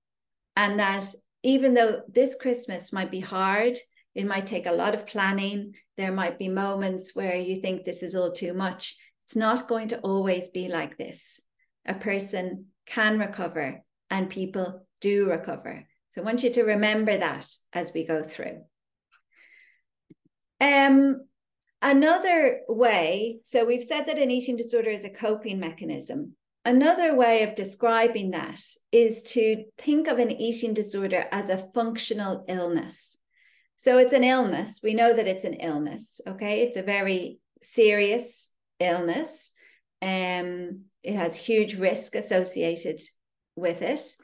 And 0.56 0.80
that 0.80 1.06
even 1.44 1.76
though 1.76 2.02
this 2.08 2.36
Christmas 2.36 2.92
might 2.92 3.12
be 3.12 3.20
hard, 3.20 3.78
it 4.16 4.26
might 4.26 4.48
take 4.48 4.66
a 4.66 4.80
lot 4.82 4.96
of 4.96 5.06
planning, 5.06 5.76
there 5.96 6.12
might 6.12 6.40
be 6.40 6.50
moments 6.50 7.16
where 7.16 7.36
you 7.36 7.62
think 7.62 7.86
this 7.86 8.02
is 8.02 8.16
all 8.16 8.32
too 8.32 8.54
much. 8.56 8.98
It's 9.26 9.36
not 9.36 9.68
going 9.68 9.90
to 9.90 10.00
always 10.00 10.50
be 10.50 10.68
like 10.68 10.98
this. 10.98 11.40
A 11.86 11.94
person 11.94 12.66
can 12.88 13.20
recover 13.20 13.84
and 14.10 14.30
people 14.30 14.88
do 15.00 15.30
recover. 15.30 15.86
So 16.16 16.22
I 16.22 16.24
want 16.24 16.44
you 16.44 16.50
to 16.52 16.64
remember 16.64 17.18
that 17.18 17.46
as 17.74 17.92
we 17.94 18.06
go 18.06 18.24
through. 18.24 18.62
Um, 20.62 21.26
another 21.82 22.62
way, 22.70 23.40
so 23.44 23.66
we've 23.66 23.84
said 23.84 24.06
that 24.06 24.18
an 24.18 24.32
eating 24.32 24.56
disorder 24.56 24.92
is 24.92 25.04
a 25.04 25.10
coping 25.10 25.60
mechanism. 25.60 26.38
Another 26.64 27.14
way 27.14 27.44
of 27.44 27.54
describing 27.54 28.32
that 28.32 28.62
is 28.94 29.24
to 29.24 29.66
think 29.78 30.08
of 30.08 30.18
an 30.18 30.32
eating 30.32 30.74
disorder 30.74 31.26
as 31.34 31.50
a 31.50 31.58
functional 31.58 32.46
illness. 32.48 33.18
So 33.76 33.98
it's 33.98 34.14
an 34.14 34.24
illness. 34.24 34.80
We 34.82 34.94
know 34.94 35.14
that 35.14 35.28
it's 35.28 35.44
an 35.44 35.56
illness. 35.56 36.22
Okay. 36.26 36.62
It's 36.62 36.78
a 36.78 36.82
very 36.82 37.40
serious 37.62 38.52
illness. 38.80 39.52
Um, 40.02 40.86
it 41.04 41.16
has 41.16 41.36
huge 41.36 41.76
risk 41.76 42.16
associated 42.16 43.02
with 43.58 43.82
it. 43.82 44.16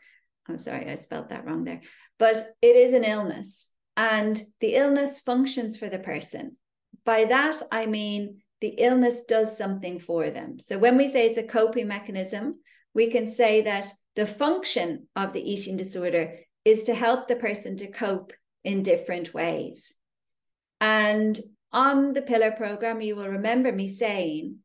I'm 0.47 0.57
sorry, 0.57 0.89
I 0.89 0.95
spelled 0.95 1.29
that 1.29 1.45
wrong 1.45 1.63
there. 1.63 1.81
But 2.17 2.35
it 2.61 2.75
is 2.75 2.93
an 2.93 3.03
illness, 3.03 3.67
and 3.97 4.41
the 4.59 4.75
illness 4.75 5.19
functions 5.19 5.77
for 5.77 5.89
the 5.89 5.99
person. 5.99 6.57
By 7.05 7.25
that, 7.25 7.61
I 7.71 7.85
mean 7.85 8.41
the 8.61 8.75
illness 8.77 9.23
does 9.23 9.57
something 9.57 9.99
for 9.99 10.29
them. 10.29 10.59
So 10.59 10.77
when 10.77 10.97
we 10.97 11.09
say 11.09 11.25
it's 11.25 11.37
a 11.37 11.43
coping 11.43 11.87
mechanism, 11.87 12.59
we 12.93 13.09
can 13.09 13.27
say 13.27 13.61
that 13.61 13.85
the 14.15 14.27
function 14.27 15.07
of 15.15 15.33
the 15.33 15.51
eating 15.51 15.77
disorder 15.77 16.37
is 16.63 16.83
to 16.83 16.93
help 16.93 17.27
the 17.27 17.35
person 17.35 17.77
to 17.77 17.87
cope 17.87 18.33
in 18.63 18.83
different 18.83 19.33
ways. 19.33 19.93
And 20.79 21.39
on 21.71 22.13
the 22.13 22.21
pillar 22.21 22.51
program, 22.51 23.01
you 23.01 23.15
will 23.15 23.29
remember 23.29 23.71
me 23.71 23.87
saying 23.87 24.57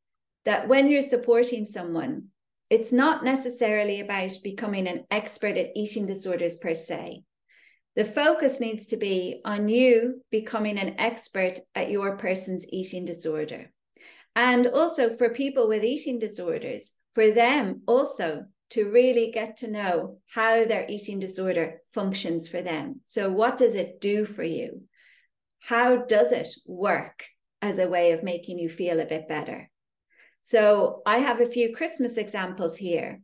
that 0.45 0.69
when 0.69 0.89
you're 0.89 1.03
supporting 1.03 1.65
someone, 1.65 2.29
it's 2.69 2.93
not 2.93 3.25
necessarily 3.25 4.01
about 4.01 4.33
becoming 4.43 4.89
an 4.89 5.05
expert 5.11 5.57
at 5.57 5.71
eating 5.77 6.07
disorders 6.07 6.57
per 6.57 6.75
se. 6.75 7.23
The 7.95 8.05
focus 8.05 8.61
needs 8.61 8.87
to 8.87 8.97
be 8.97 9.41
on 9.45 9.69
you 9.69 10.23
becoming 10.31 10.79
an 10.79 10.97
expert 10.99 11.61
at 11.75 11.91
your 11.91 12.17
person's 12.17 12.67
eating 12.69 13.05
disorder. 13.05 13.73
And 14.35 14.67
also 14.67 15.17
for 15.17 15.31
people 15.31 15.67
with 15.67 15.83
eating 15.83 16.19
disorders, 16.19 16.93
for 17.15 17.31
them 17.31 17.83
also 17.87 18.45
to 18.71 18.91
really 18.91 19.31
get 19.31 19.57
to 19.59 19.71
know 19.71 20.19
how 20.27 20.65
their 20.65 20.85
eating 20.89 21.21
disorder 21.21 21.81
functions 21.93 22.49
for 22.49 22.61
them. 22.61 23.01
So, 23.07 23.31
what 23.31 23.57
does 23.57 23.75
it 23.75 24.01
do 24.01 24.27
for 24.27 24.43
you? 24.43 24.83
How 25.61 25.97
does 25.97 26.33
it 26.33 26.49
work 26.67 27.25
as 27.63 27.79
a 27.79 27.89
way 27.89 28.13
of 28.13 28.23
making 28.23 28.59
you 28.59 28.69
feel 28.69 29.01
a 29.01 29.07
bit 29.07 29.27
better? 29.29 29.71
So 30.47 31.03
I 31.05 31.19
have 31.19 31.41
a 31.41 31.53
few 31.55 31.75
Christmas 31.75 32.17
examples 32.17 32.77
here. 32.77 33.21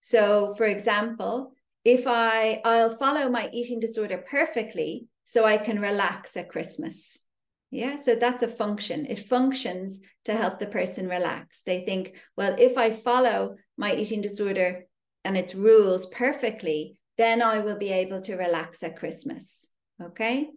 So 0.00 0.52
for 0.58 0.66
example, 0.66 1.54
if 1.86 2.06
I 2.06 2.60
I'll 2.66 2.94
follow 2.94 3.30
my 3.30 3.48
eating 3.50 3.80
disorder 3.80 4.18
perfectly 4.18 5.06
so 5.24 5.46
I 5.46 5.56
can 5.56 5.80
relax 5.80 6.36
at 6.36 6.50
Christmas. 6.50 7.22
Yeah, 7.70 7.96
so 7.96 8.14
that's 8.14 8.42
a 8.42 8.48
function. 8.48 9.06
It 9.06 9.20
functions 9.20 10.00
to 10.26 10.36
help 10.36 10.58
the 10.58 10.66
person 10.66 11.08
relax. 11.08 11.62
They 11.62 11.86
think, 11.86 12.16
well, 12.36 12.54
if 12.58 12.76
I 12.76 12.90
follow 12.90 13.56
my 13.78 13.94
eating 13.94 14.20
disorder 14.20 14.84
and 15.24 15.38
its 15.38 15.54
rules 15.54 16.04
perfectly, 16.08 17.00
then 17.16 17.40
I 17.40 17.60
will 17.60 17.78
be 17.78 17.90
able 17.90 18.20
to 18.22 18.36
relax 18.36 18.82
at 18.82 18.98
Christmas. 18.98 19.66
Okay. 20.02 20.50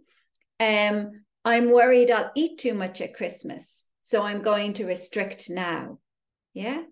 Um, 0.59 1.23
I'm 1.45 1.71
worried 1.71 2.11
I'll 2.11 2.31
eat 2.35 2.57
too 2.57 2.73
much 2.73 2.99
at 2.99 3.15
Christmas. 3.15 3.85
So 4.03 4.23
I'm 4.23 4.41
going 4.41 4.73
to 4.73 4.85
restrict 4.85 5.49
now. 5.49 5.99
Yeah. 6.53 6.83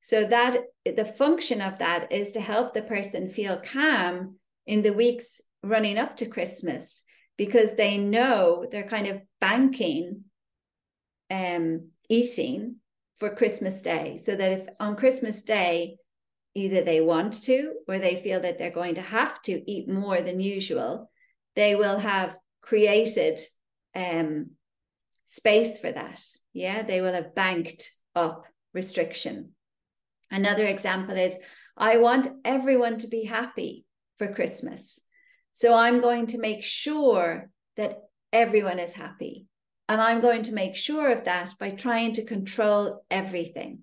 So 0.00 0.24
that 0.24 0.56
the 0.84 1.04
function 1.04 1.60
of 1.60 1.78
that 1.78 2.10
is 2.10 2.32
to 2.32 2.40
help 2.40 2.72
the 2.72 2.82
person 2.82 3.28
feel 3.28 3.58
calm 3.58 4.36
in 4.66 4.82
the 4.82 4.92
weeks 4.92 5.40
running 5.62 5.98
up 5.98 6.16
to 6.16 6.26
Christmas 6.26 7.02
because 7.36 7.74
they 7.74 7.98
know 7.98 8.66
they're 8.70 8.88
kind 8.88 9.06
of 9.06 9.22
banking 9.40 10.24
um, 11.30 11.88
eating 12.08 12.76
for 13.18 13.34
Christmas 13.34 13.80
Day. 13.80 14.18
So 14.22 14.34
that 14.34 14.52
if 14.52 14.68
on 14.80 14.96
Christmas 14.96 15.42
Day, 15.42 15.96
either 16.54 16.82
they 16.82 17.00
want 17.00 17.44
to 17.44 17.74
or 17.88 17.98
they 17.98 18.16
feel 18.16 18.40
that 18.40 18.58
they're 18.58 18.70
going 18.70 18.96
to 18.96 19.02
have 19.02 19.40
to 19.42 19.70
eat 19.70 19.88
more 19.88 20.20
than 20.20 20.40
usual, 20.40 21.10
they 21.54 21.74
will 21.74 21.98
have 21.98 22.36
created 22.60 23.40
um, 23.94 24.50
space 25.32 25.78
for 25.78 25.90
that. 25.90 26.22
Yeah, 26.52 26.82
they 26.82 27.00
will 27.00 27.14
have 27.14 27.34
banked 27.34 27.90
up 28.14 28.44
restriction. 28.74 29.52
Another 30.30 30.66
example 30.66 31.16
is 31.16 31.38
I 31.74 31.96
want 31.96 32.28
everyone 32.44 32.98
to 32.98 33.08
be 33.08 33.24
happy 33.24 33.86
for 34.18 34.34
Christmas. 34.34 34.98
So 35.54 35.74
I'm 35.74 36.02
going 36.02 36.26
to 36.28 36.38
make 36.38 36.62
sure 36.62 37.48
that 37.78 37.98
everyone 38.30 38.78
is 38.78 38.92
happy. 38.92 39.46
And 39.88 40.02
I'm 40.02 40.20
going 40.20 40.42
to 40.44 40.52
make 40.52 40.76
sure 40.76 41.10
of 41.10 41.24
that 41.24 41.54
by 41.58 41.70
trying 41.70 42.12
to 42.14 42.24
control 42.24 43.02
everything. 43.10 43.80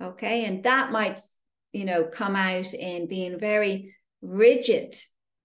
Okay. 0.00 0.44
And 0.44 0.62
that 0.62 0.92
might, 0.92 1.20
you 1.72 1.84
know, 1.84 2.04
come 2.04 2.36
out 2.36 2.72
in 2.72 3.08
being 3.08 3.36
very 3.36 3.96
rigid 4.20 4.94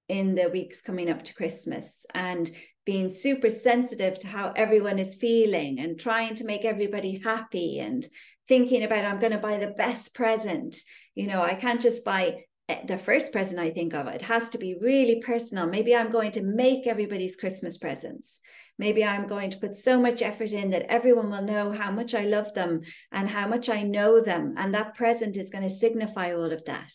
in 0.07 0.35
the 0.35 0.49
weeks 0.49 0.81
coming 0.81 1.09
up 1.09 1.23
to 1.23 1.33
Christmas 1.33 2.05
and 2.13 2.51
being 2.87 3.09
super 3.09 3.49
sensitive 3.49 4.17
to 4.17 4.27
how 4.27 4.53
everyone 4.55 4.97
is 4.97 5.13
feeling 5.13 5.77
and 5.77 5.99
trying 5.99 6.33
to 6.33 6.45
make 6.45 6.63
everybody 6.63 7.19
happy 7.21 7.79
and 7.79 8.07
thinking 8.47 8.81
about 8.81 9.03
I'm 9.03 9.19
going 9.19 9.33
to 9.33 9.37
buy 9.37 9.57
the 9.57 9.71
best 9.71 10.13
present. 10.13 10.77
You 11.13 11.27
know, 11.27 11.41
I 11.41 11.55
can't 11.55 11.81
just 11.81 12.05
buy 12.05 12.45
eh, 12.69 12.85
the 12.85 12.97
first 12.97 13.33
present 13.33 13.59
I 13.59 13.71
think 13.71 13.93
of. 13.93 14.07
It 14.07 14.21
has 14.21 14.47
to 14.49 14.57
be 14.57 14.77
really 14.79 15.19
personal. 15.19 15.67
Maybe 15.67 15.93
I'm 15.93 16.11
going 16.11 16.31
to 16.31 16.41
make 16.41 16.87
everybody's 16.87 17.35
Christmas 17.35 17.77
presents. 17.77 18.39
Maybe 18.79 19.03
I'm 19.03 19.27
going 19.27 19.49
to 19.49 19.59
put 19.59 19.75
so 19.75 19.99
much 19.99 20.21
effort 20.21 20.53
in 20.53 20.69
that 20.69 20.89
everyone 20.89 21.29
will 21.29 21.43
know 21.43 21.73
how 21.73 21.91
much 21.91 22.15
I 22.15 22.23
love 22.23 22.53
them 22.53 22.83
and 23.11 23.27
how 23.27 23.49
much 23.49 23.67
I 23.67 23.83
know 23.83 24.21
them. 24.21 24.53
And 24.55 24.73
that 24.73 24.95
present 24.95 25.35
is 25.35 25.49
going 25.49 25.65
to 25.65 25.69
signify 25.69 26.33
all 26.33 26.53
of 26.53 26.63
that. 26.63 26.93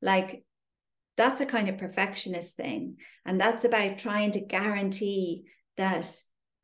Like 0.00 0.44
that's 1.16 1.40
a 1.40 1.46
kind 1.46 1.68
of 1.68 1.78
perfectionist 1.78 2.56
thing. 2.56 2.96
And 3.24 3.40
that's 3.40 3.64
about 3.64 3.98
trying 3.98 4.32
to 4.32 4.40
guarantee 4.40 5.44
that 5.76 6.10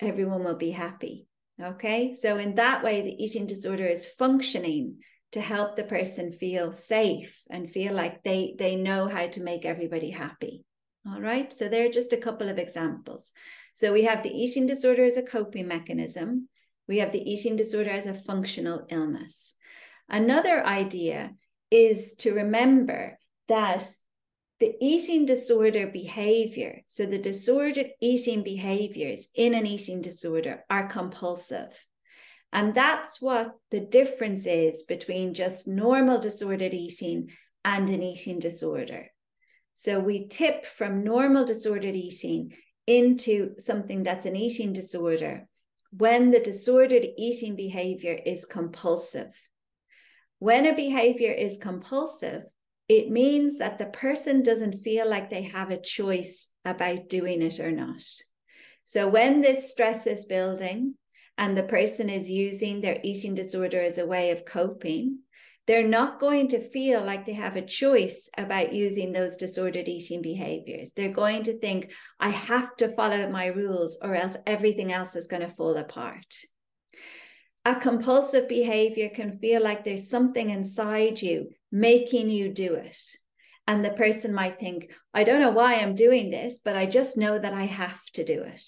everyone 0.01 0.45
will 0.45 0.57
be 0.57 0.71
happy. 0.71 1.27
Okay. 1.61 2.15
So, 2.15 2.39
in 2.39 2.57
that 2.57 2.83
way, 2.83 3.03
the 3.03 3.23
eating 3.23 3.47
disorder 3.47 3.87
is 3.87 4.07
functioning 4.07 4.99
to 5.33 5.41
help 5.41 5.77
the 5.77 5.85
person 5.85 6.33
feel 6.33 6.73
safe 6.73 7.43
and 7.51 7.71
feel 7.71 7.95
like 7.95 8.23
they, 8.23 8.55
they 8.59 8.77
know 8.77 9.09
how 9.09 9.27
to 9.29 9.43
make 9.43 9.65
everybody 9.65 10.11
happy. 10.11 10.65
All 11.07 11.21
right. 11.21 11.53
So, 11.53 11.69
there 11.69 11.87
are 11.87 11.93
just 11.93 12.13
a 12.13 12.19
couple 12.19 12.49
of 12.49 12.59
examples. 12.59 13.33
So, 13.75 13.93
we 13.93 14.05
have 14.05 14.23
the 14.23 14.31
eating 14.31 14.67
disorder 14.67 15.05
as 15.05 15.17
a 15.17 15.23
coping 15.23 15.69
mechanism, 15.69 16.49
we 16.89 16.99
have 16.99 17.13
the 17.13 17.31
eating 17.31 17.57
disorder 17.57 17.91
as 17.91 18.07
a 18.07 18.15
functional 18.15 18.87
illness. 18.89 19.55
Another 20.09 20.67
idea 20.67 21.33
is 21.71 22.15
to 22.17 22.35
remember 22.35 23.19
that 23.49 23.89
the 24.63 24.77
eating 24.81 25.27
disorder 25.27 25.89
behavior, 25.89 26.83
so 26.87 27.05
the 27.05 27.19
disordered 27.19 27.91
eating 28.01 28.45
behaviors 28.45 29.27
in 29.35 29.55
an 29.55 29.67
eating 29.67 30.01
disorder 30.01 30.63
are 30.71 30.87
compulsive. 30.87 31.85
And 32.53 32.73
that's 32.73 33.21
what 33.21 33.57
the 33.73 33.81
difference 33.81 34.47
is 34.47 34.85
between 34.85 35.35
just 35.35 35.67
normal 35.67 36.21
disordered 36.21 36.75
eating 36.75 37.31
and 37.65 37.91
an 37.91 38.05
eating 38.05 38.39
disorder. 38.39 39.09
So 39.75 39.99
we 39.99 40.29
tip 40.29 40.65
from 40.65 41.03
normal 41.03 41.45
disordered 41.45 41.97
eating 41.97 42.53
into 42.87 43.59
something 43.59 44.05
that's 44.05 44.27
an 44.27 44.37
eating 44.37 44.73
disorder 44.73 45.49
when 45.91 46.31
the 46.31 46.39
disordered 46.39 47.05
eating 47.19 47.57
behavior 47.57 48.17
is 48.25 48.45
compulsive. 48.45 49.35
When 50.39 50.67
a 50.67 50.73
behavior 50.77 51.33
is 51.33 51.59
compulsive, 51.59 52.45
it 52.89 53.11
means 53.11 53.59
that 53.59 53.79
the 53.79 53.87
person 53.87 54.43
doesn't 54.43 54.81
feel 54.81 55.09
like 55.09 55.31
they 55.31 55.43
have 55.43 55.71
a 55.71 55.81
choice 55.81 56.47
about 56.65 57.09
doing 57.09 57.43
it 57.43 57.61
or 57.61 57.71
not. 57.71 58.03
So 58.85 59.09
when 59.09 59.41
this 59.41 59.71
stress 59.71 60.07
is 60.07 60.27
building 60.27 60.95
and 61.39 61.57
the 61.57 61.63
person 61.63 62.11
is 62.11 62.29
using 62.29 62.81
their 62.81 62.99
eating 63.03 63.35
disorder 63.35 63.81
as 63.81 63.99
a 63.99 64.07
way 64.07 64.31
of 64.31 64.45
coping, 64.45 65.21
they're 65.67 65.87
not 65.87 66.19
going 66.19 66.49
to 66.49 66.61
feel 66.61 67.05
like 67.05 67.25
they 67.25 67.35
have 67.35 67.55
a 67.57 67.65
choice 67.65 68.29
about 68.37 68.73
using 68.73 69.13
those 69.13 69.37
disordered 69.37 69.89
eating 69.89 70.21
behaviors. 70.21 70.93
They're 70.93 71.13
going 71.13 71.45
to 71.45 71.59
think, 71.59 71.93
I 72.19 72.31
have 72.31 72.77
to 72.79 72.89
follow 72.89 73.31
my 73.31 73.47
rules 73.47 73.99
or 74.03 74.17
else 74.17 74.37
everything 74.45 74.93
else 74.93 75.15
is 75.15 75.29
going 75.29 75.43
to 75.43 75.55
fall 75.55 75.77
apart 75.77 76.27
a 77.65 77.77
compulsive 77.77 78.49
behavior 78.49 79.09
can 79.09 79.39
feel 79.39 79.63
like 79.63 79.85
there's 79.85 80.11
something 80.11 80.51
inside 80.51 81.23
you 81.23 81.51
making 81.71 82.29
you 82.29 82.53
do 82.53 82.75
it. 82.75 82.99
And 83.67 83.85
the 83.85 83.91
person 83.91 84.35
might 84.35 84.59
think, 84.59 84.91
I 85.15 85.25
don't 85.25 85.41
know 85.41 85.51
why 85.51 85.77
I'm 85.77 85.95
doing 85.95 86.31
this, 86.31 86.59
but 86.59 86.77
I 86.77 86.87
just 86.87 87.17
know 87.17 87.39
that 87.39 87.55
I 87.55 87.65
have 87.65 88.05
to 88.15 88.25
do 88.25 88.43
it. 88.43 88.65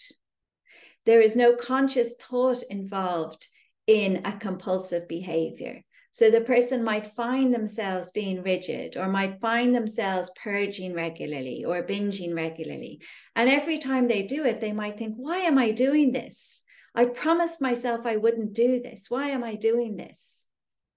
There 1.04 1.20
is 1.20 1.36
no 1.36 1.54
conscious 1.54 2.14
thought 2.14 2.62
involved 2.70 3.48
in 3.86 4.22
a 4.24 4.36
compulsive 4.36 5.08
behavior. 5.08 5.82
So 6.12 6.30
the 6.30 6.40
person 6.40 6.84
might 6.84 7.08
find 7.08 7.52
themselves 7.52 8.12
being 8.12 8.44
rigid 8.44 8.96
or 8.96 9.08
might 9.08 9.40
find 9.40 9.74
themselves 9.74 10.30
purging 10.40 10.94
regularly 10.94 11.64
or 11.64 11.82
binging 11.82 12.36
regularly. 12.36 13.00
And 13.34 13.50
every 13.50 13.78
time 13.78 14.06
they 14.06 14.22
do 14.22 14.44
it, 14.44 14.60
they 14.60 14.72
might 14.72 14.96
think, 14.96 15.16
why 15.16 15.38
am 15.38 15.58
I 15.58 15.72
doing 15.72 16.12
this? 16.12 16.62
I 16.94 17.06
promised 17.06 17.60
myself 17.60 18.06
I 18.06 18.16
wouldn't 18.16 18.54
do 18.54 18.80
this. 18.80 19.06
Why 19.08 19.30
am 19.30 19.42
I 19.42 19.56
doing 19.56 19.96
this? 19.96 20.44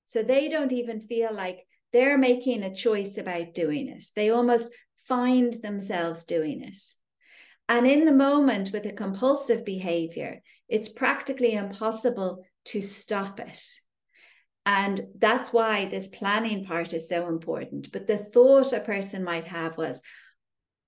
So 0.06 0.22
they 0.22 0.48
don't 0.48 0.72
even 0.72 1.02
feel 1.02 1.34
like 1.34 1.66
they're 1.92 2.18
making 2.18 2.64
a 2.64 2.74
choice 2.74 3.18
about 3.18 3.54
doing 3.54 3.88
it. 3.88 4.06
They 4.16 4.30
almost 4.30 4.70
find 5.08 5.54
themselves 5.54 6.24
doing 6.24 6.62
it. 6.62 6.78
And 7.70 7.88
in 7.88 8.06
the 8.06 8.14
moment 8.14 8.72
with 8.72 8.86
a 8.86 8.92
compulsive 8.92 9.66
behavior, 9.66 10.42
it's 10.70 10.90
practically 10.90 11.54
impossible 11.54 12.46
to 12.66 12.82
stop 12.82 13.40
it. 13.40 13.62
And 14.66 15.08
that's 15.18 15.54
why 15.54 15.86
this 15.86 16.10
planning 16.10 16.66
part 16.66 16.94
is 16.94 17.08
so 17.08 17.28
important. 17.28 17.92
But 17.92 18.06
the 18.06 18.18
thought 18.18 18.74
a 18.74 18.82
person 18.82 19.24
might 19.24 19.46
have 19.46 19.78
was, 19.78 20.02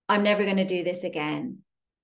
I'm 0.10 0.24
never 0.24 0.44
going 0.44 0.58
to 0.58 0.66
do 0.66 0.84
this 0.84 1.04
again. 1.04 1.60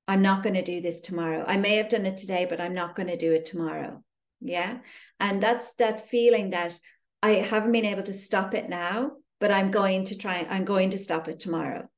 I'm 0.07 0.21
not 0.21 0.43
going 0.43 0.55
to 0.55 0.61
do 0.61 0.81
this 0.81 1.01
tomorrow. 1.01 1.43
I 1.47 1.57
may 1.57 1.75
have 1.77 1.89
done 1.89 2.05
it 2.05 2.17
today, 2.17 2.45
but 2.47 2.61
I'm 2.61 2.73
not 2.73 2.95
going 2.95 3.07
to 3.07 3.17
do 3.17 3.33
it 3.33 3.45
tomorrow. 3.45 4.03
Yeah. 4.39 4.79
And 5.19 5.41
that's 5.41 5.73
that 5.75 6.09
feeling 6.09 6.51
that 6.51 6.77
I 7.23 7.31
haven't 7.31 7.71
been 7.71 7.85
able 7.85 8.03
to 8.03 8.13
stop 8.13 8.53
it 8.53 8.69
now, 8.69 9.13
but 9.39 9.51
I'm 9.51 9.71
going 9.71 10.05
to 10.05 10.17
try, 10.17 10.45
I'm 10.49 10.65
going 10.65 10.91
to 10.91 10.99
stop 10.99 11.27
it 11.27 11.39
tomorrow. 11.39 11.89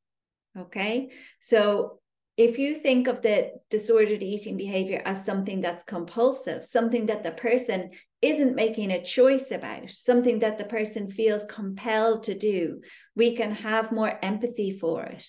Okay. 0.58 1.12
So 1.40 2.00
if 2.38 2.60
you 2.60 2.76
think 2.76 3.08
of 3.08 3.22
the 3.22 3.52
disordered 3.70 4.24
eating 4.24 4.58
behavior 4.58 5.02
as 5.04 5.26
something 5.26 5.60
that's 5.60 5.84
compulsive, 5.84 6.64
something 6.64 7.08
that 7.08 7.24
the 7.24 7.32
person 7.32 7.90
isn't 8.22 8.56
making 8.56 8.92
a 8.92 9.04
choice 9.04 9.52
about, 9.52 9.90
something 9.90 10.40
that 10.40 10.58
the 10.58 10.66
person 10.66 11.10
feels 11.10 11.44
compelled 11.46 12.24
to 12.24 12.38
do, 12.38 12.82
we 13.16 13.36
can 13.36 13.52
have 13.52 13.92
more 13.92 14.18
empathy 14.24 14.72
for 14.72 15.04
it. 15.04 15.28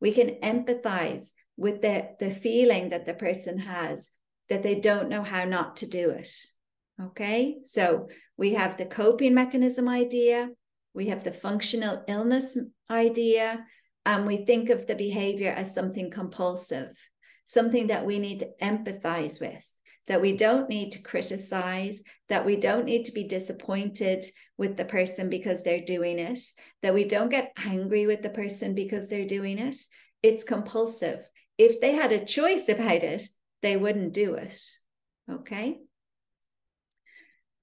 We 0.00 0.12
can 0.12 0.40
empathize 0.42 1.30
with 1.62 1.80
the, 1.80 2.08
the 2.18 2.30
feeling 2.30 2.88
that 2.88 3.06
the 3.06 3.14
person 3.14 3.56
has 3.56 4.10
that 4.48 4.64
they 4.64 4.74
don't 4.74 5.08
know 5.08 5.22
how 5.22 5.44
not 5.44 5.76
to 5.76 5.86
do 5.86 6.10
it. 6.10 6.28
Okay, 7.00 7.58
so 7.62 8.08
we 8.36 8.54
have 8.54 8.76
the 8.76 8.84
coping 8.84 9.32
mechanism 9.32 9.88
idea, 9.88 10.50
we 10.92 11.06
have 11.06 11.22
the 11.22 11.32
functional 11.32 12.02
illness 12.08 12.58
idea, 12.90 13.64
and 14.04 14.26
we 14.26 14.44
think 14.44 14.70
of 14.70 14.86
the 14.88 14.96
behavior 14.96 15.52
as 15.52 15.72
something 15.72 16.10
compulsive, 16.10 16.98
something 17.46 17.86
that 17.86 18.04
we 18.04 18.18
need 18.18 18.40
to 18.40 18.50
empathize 18.60 19.40
with, 19.40 19.64
that 20.08 20.20
we 20.20 20.36
don't 20.36 20.68
need 20.68 20.90
to 20.92 21.02
criticize, 21.02 22.02
that 22.28 22.44
we 22.44 22.56
don't 22.56 22.86
need 22.86 23.04
to 23.04 23.12
be 23.12 23.24
disappointed 23.24 24.24
with 24.58 24.76
the 24.76 24.84
person 24.84 25.30
because 25.30 25.62
they're 25.62 25.86
doing 25.86 26.18
it, 26.18 26.40
that 26.82 26.92
we 26.92 27.04
don't 27.04 27.30
get 27.30 27.52
angry 27.56 28.06
with 28.06 28.20
the 28.20 28.30
person 28.30 28.74
because 28.74 29.08
they're 29.08 29.26
doing 29.26 29.58
it. 29.58 29.76
It's 30.24 30.42
compulsive 30.42 31.28
if 31.58 31.80
they 31.80 31.92
had 31.92 32.12
a 32.12 32.24
choice 32.24 32.68
about 32.68 33.02
it, 33.02 33.22
they 33.62 33.76
wouldn't 33.76 34.12
do 34.12 34.34
it. 34.34 34.58
Okay. 35.30 35.78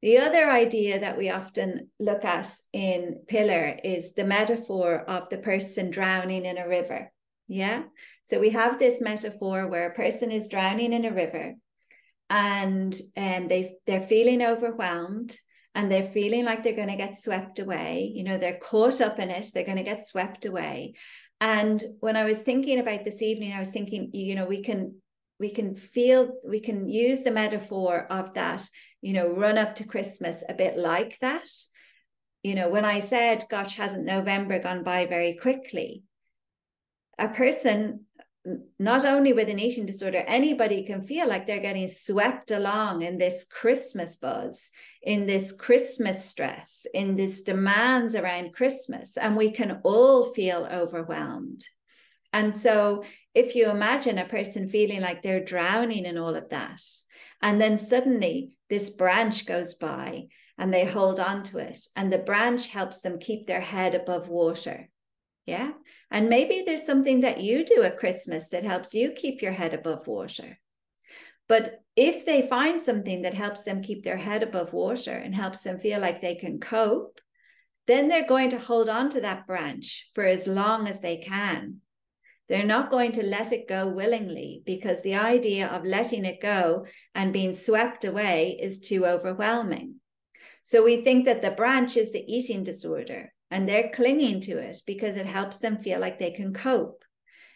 The 0.01 0.19
other 0.19 0.49
idea 0.49 0.99
that 0.99 1.17
we 1.17 1.29
often 1.29 1.89
look 1.99 2.23
at 2.23 2.49
in 2.71 3.21
Pillar 3.27 3.77
is 3.83 4.13
the 4.13 4.23
metaphor 4.23 4.97
of 4.97 5.29
the 5.29 5.37
person 5.37 5.89
drowning 5.89 6.45
in 6.45 6.57
a 6.57 6.67
river. 6.67 7.11
Yeah. 7.49 7.83
So 8.23 8.39
we 8.39 8.51
have 8.51 8.79
this 8.79 9.01
metaphor 9.01 9.67
where 9.67 9.89
a 9.89 9.95
person 9.95 10.31
is 10.31 10.47
drowning 10.47 10.93
in 10.93 11.03
a 11.03 11.11
river 11.11 11.55
and 12.29 12.95
um, 13.17 13.47
they, 13.47 13.75
they're 13.87 14.01
feeling 14.01 14.41
overwhelmed 14.41 15.35
and 15.75 15.91
they're 15.91 16.03
feeling 16.03 16.45
like 16.45 16.63
they're 16.63 16.73
going 16.75 16.89
to 16.89 16.95
get 16.95 17.17
swept 17.17 17.59
away. 17.59 18.11
You 18.13 18.23
know, 18.23 18.37
they're 18.37 18.59
caught 18.59 19.01
up 19.01 19.19
in 19.19 19.29
it, 19.29 19.47
they're 19.53 19.65
going 19.65 19.77
to 19.77 19.83
get 19.83 20.07
swept 20.07 20.45
away. 20.45 20.93
And 21.41 21.81
when 21.99 22.15
I 22.15 22.25
was 22.25 22.41
thinking 22.41 22.79
about 22.79 23.05
this 23.05 23.21
evening, 23.21 23.53
I 23.53 23.59
was 23.59 23.69
thinking, 23.69 24.09
you 24.13 24.35
know, 24.35 24.45
we 24.45 24.61
can 24.61 24.95
we 25.39 25.51
can 25.51 25.73
feel 25.75 26.37
we 26.45 26.59
can 26.59 26.89
use 26.89 27.23
the 27.23 27.31
metaphor 27.31 28.05
of 28.09 28.33
that, 28.33 28.67
you 29.01 29.13
know, 29.13 29.29
run 29.33 29.57
up 29.57 29.75
to 29.75 29.85
Christmas 29.87 30.43
a 30.49 30.53
bit 30.53 30.77
like 30.77 31.17
that. 31.19 31.47
You 32.43 32.55
know, 32.55 32.69
when 32.69 32.85
I 32.85 32.99
said, 32.99 33.45
gosh, 33.49 33.75
hasn't 33.75 34.05
November 34.05 34.59
gone 34.59 34.83
by 34.83 35.05
very 35.05 35.35
quickly? 35.35 36.03
A 37.17 37.29
person 37.29 38.05
not 38.77 39.05
only 39.05 39.33
with 39.33 39.49
an 39.49 39.59
eating 39.59 39.85
disorder, 39.85 40.23
anybody 40.27 40.83
can 40.83 41.01
feel 41.01 41.27
like 41.27 41.45
they're 41.45 41.59
getting 41.59 41.87
swept 41.87 42.51
along 42.51 43.01
in 43.01 43.17
this 43.17 43.45
Christmas 43.49 44.17
buzz, 44.17 44.69
in 45.01 45.25
this 45.25 45.51
Christmas 45.51 46.25
stress, 46.25 46.85
in 46.93 47.15
this 47.15 47.41
demands 47.41 48.15
around 48.15 48.53
Christmas. 48.53 49.17
And 49.17 49.35
we 49.35 49.51
can 49.51 49.79
all 49.83 50.31
feel 50.33 50.67
overwhelmed. 50.71 51.63
And 52.31 52.53
so, 52.53 53.03
if 53.33 53.55
you 53.55 53.69
imagine 53.69 54.17
a 54.17 54.25
person 54.25 54.69
feeling 54.69 55.01
like 55.01 55.21
they're 55.21 55.43
drowning 55.43 56.05
in 56.05 56.17
all 56.17 56.35
of 56.35 56.49
that, 56.49 56.81
and 57.41 57.59
then 57.59 57.77
suddenly 57.77 58.51
this 58.69 58.89
branch 58.89 59.45
goes 59.45 59.73
by 59.73 60.27
and 60.57 60.73
they 60.73 60.85
hold 60.85 61.19
on 61.19 61.41
to 61.41 61.57
it, 61.57 61.79
and 61.95 62.11
the 62.11 62.17
branch 62.17 62.67
helps 62.67 63.01
them 63.01 63.17
keep 63.17 63.47
their 63.47 63.61
head 63.61 63.95
above 63.95 64.27
water. 64.27 64.88
Yeah. 65.49 65.71
And 66.11 66.29
maybe 66.29 66.63
there's 66.63 66.85
something 66.85 67.21
that 67.21 67.41
you 67.41 67.65
do 67.65 67.81
at 67.81 67.97
Christmas 67.97 68.49
that 68.49 68.63
helps 68.63 68.93
you 68.93 69.11
keep 69.11 69.41
your 69.41 69.51
head 69.51 69.73
above 69.73 70.05
water. 70.05 70.59
But 71.47 71.81
if 71.95 72.23
they 72.23 72.43
find 72.43 72.83
something 72.83 73.23
that 73.23 73.33
helps 73.33 73.63
them 73.63 73.81
keep 73.81 74.03
their 74.03 74.17
head 74.17 74.43
above 74.43 74.73
water 74.73 75.11
and 75.11 75.33
helps 75.33 75.63
them 75.63 75.79
feel 75.79 75.99
like 75.99 76.21
they 76.21 76.35
can 76.35 76.59
cope, 76.59 77.19
then 77.87 78.07
they're 78.07 78.27
going 78.27 78.51
to 78.51 78.59
hold 78.59 78.89
on 78.89 79.09
to 79.09 79.21
that 79.21 79.47
branch 79.47 80.11
for 80.13 80.23
as 80.23 80.45
long 80.45 80.87
as 80.87 81.01
they 81.01 81.17
can. 81.17 81.77
They're 82.47 82.63
not 82.63 82.91
going 82.91 83.13
to 83.13 83.23
let 83.23 83.51
it 83.51 83.67
go 83.67 83.87
willingly 83.87 84.61
because 84.67 85.01
the 85.01 85.15
idea 85.15 85.67
of 85.67 85.83
letting 85.83 86.25
it 86.25 86.41
go 86.41 86.85
and 87.15 87.33
being 87.33 87.55
swept 87.55 88.05
away 88.05 88.55
is 88.61 88.77
too 88.77 89.07
overwhelming. 89.07 89.95
So 90.63 90.83
we 90.83 91.03
think 91.03 91.25
that 91.25 91.41
the 91.41 91.49
branch 91.49 91.97
is 91.97 92.11
the 92.11 92.23
eating 92.27 92.63
disorder 92.63 93.33
and 93.51 93.67
they're 93.67 93.91
clinging 93.93 94.41
to 94.41 94.57
it 94.57 94.81
because 94.85 95.15
it 95.15 95.25
helps 95.25 95.59
them 95.59 95.77
feel 95.77 95.99
like 95.99 96.19
they 96.19 96.31
can 96.31 96.53
cope. 96.53 97.03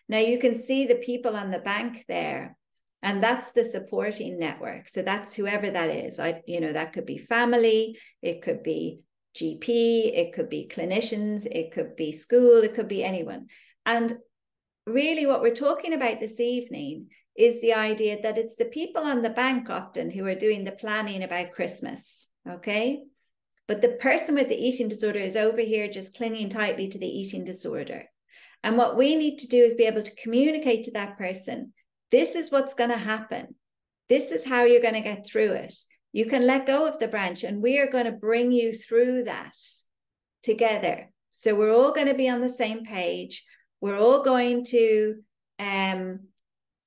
Now 0.10 0.19
you 0.19 0.39
can 0.39 0.56
see 0.56 0.86
the 0.86 0.95
people 0.95 1.36
on 1.36 1.51
the 1.51 1.60
bank 1.60 2.06
there 2.08 2.58
and 3.01 3.21
that's 3.21 3.51
the 3.51 3.63
supporting 3.63 4.39
network. 4.39 4.89
So 4.89 5.01
that's 5.01 5.34
whoever 5.34 5.69
that 5.69 5.89
is. 5.89 6.19
I 6.19 6.41
you 6.47 6.62
know 6.62 6.73
that 6.73 6.93
could 6.93 7.06
be 7.06 7.17
family 7.17 7.97
it 8.21 8.41
could 8.41 8.63
be 8.63 8.99
gp 9.36 9.67
it 9.67 10.34
could 10.34 10.47
be 10.47 10.69
clinicians 10.71 11.47
it 11.49 11.71
could 11.71 11.95
be 11.95 12.12
school 12.12 12.63
it 12.63 12.75
could 12.75 12.88
be 12.88 13.03
anyone. 13.03 13.47
And 13.86 14.17
really 14.86 15.25
what 15.25 15.41
we're 15.41 15.56
talking 15.56 15.93
about 15.93 16.19
this 16.19 16.39
evening 16.39 17.08
is 17.36 17.60
the 17.62 17.73
idea 17.73 18.21
that 18.21 18.38
it's 18.38 18.56
the 18.56 18.65
people 18.65 19.03
on 19.03 19.21
the 19.21 19.29
bank 19.29 19.69
often 19.69 20.12
who 20.12 20.25
are 20.25 20.36
doing 20.36 20.63
the 20.63 20.71
planning 20.71 21.23
about 21.23 21.51
christmas 21.51 22.27
okay 22.49 23.01
but 23.67 23.82
the 23.82 23.89
person 23.89 24.36
with 24.36 24.49
the 24.49 24.56
eating 24.56 24.88
disorder 24.88 25.19
is 25.19 25.36
over 25.36 25.62
here 25.62 25.88
just 25.88 26.15
clinging 26.15 26.49
tightly 26.49 26.88
to 26.88 26.99
the 26.99 27.08
eating 27.08 27.43
disorder 27.43 28.04
and 28.63 28.78
what 28.78 28.97
we 28.97 29.15
need 29.15 29.38
to 29.38 29.47
do 29.47 29.63
is 29.63 29.76
be 29.76 29.86
able 29.86 30.04
to 30.04 30.15
communicate 30.15 30.84
to 30.84 30.91
that 30.91 31.17
person 31.17 31.73
this 32.13 32.36
is 32.36 32.52
what's 32.52 32.76
going 32.76 32.91
to 32.91 32.97
happen. 32.97 33.56
This 34.08 34.32
is 34.32 34.45
how 34.45 34.65
you're 34.65 34.84
going 34.84 34.93
to 34.93 35.02
get 35.02 35.26
through 35.26 35.54
it. 35.54 35.73
You 36.12 36.28
can 36.28 36.45
let 36.45 36.67
go 36.67 36.86
of 36.86 36.99
the 36.99 37.08
branch, 37.08 37.43
and 37.43 37.60
we 37.60 37.80
are 37.80 37.89
going 37.89 38.06
to 38.06 38.12
bring 38.12 38.52
you 38.52 38.71
through 38.71 39.23
that 39.23 39.56
together. 40.43 41.10
So 41.32 41.56
we're 41.56 41.73
all 41.73 41.91
going 41.91 42.06
to 42.06 42.13
be 42.13 42.30
on 42.30 42.41
the 42.41 42.49
same 42.49 42.86
page. 42.86 43.43
We're 43.82 43.97
all 43.97 44.21
going 44.21 44.65
to 44.65 45.23
um, 45.58 46.19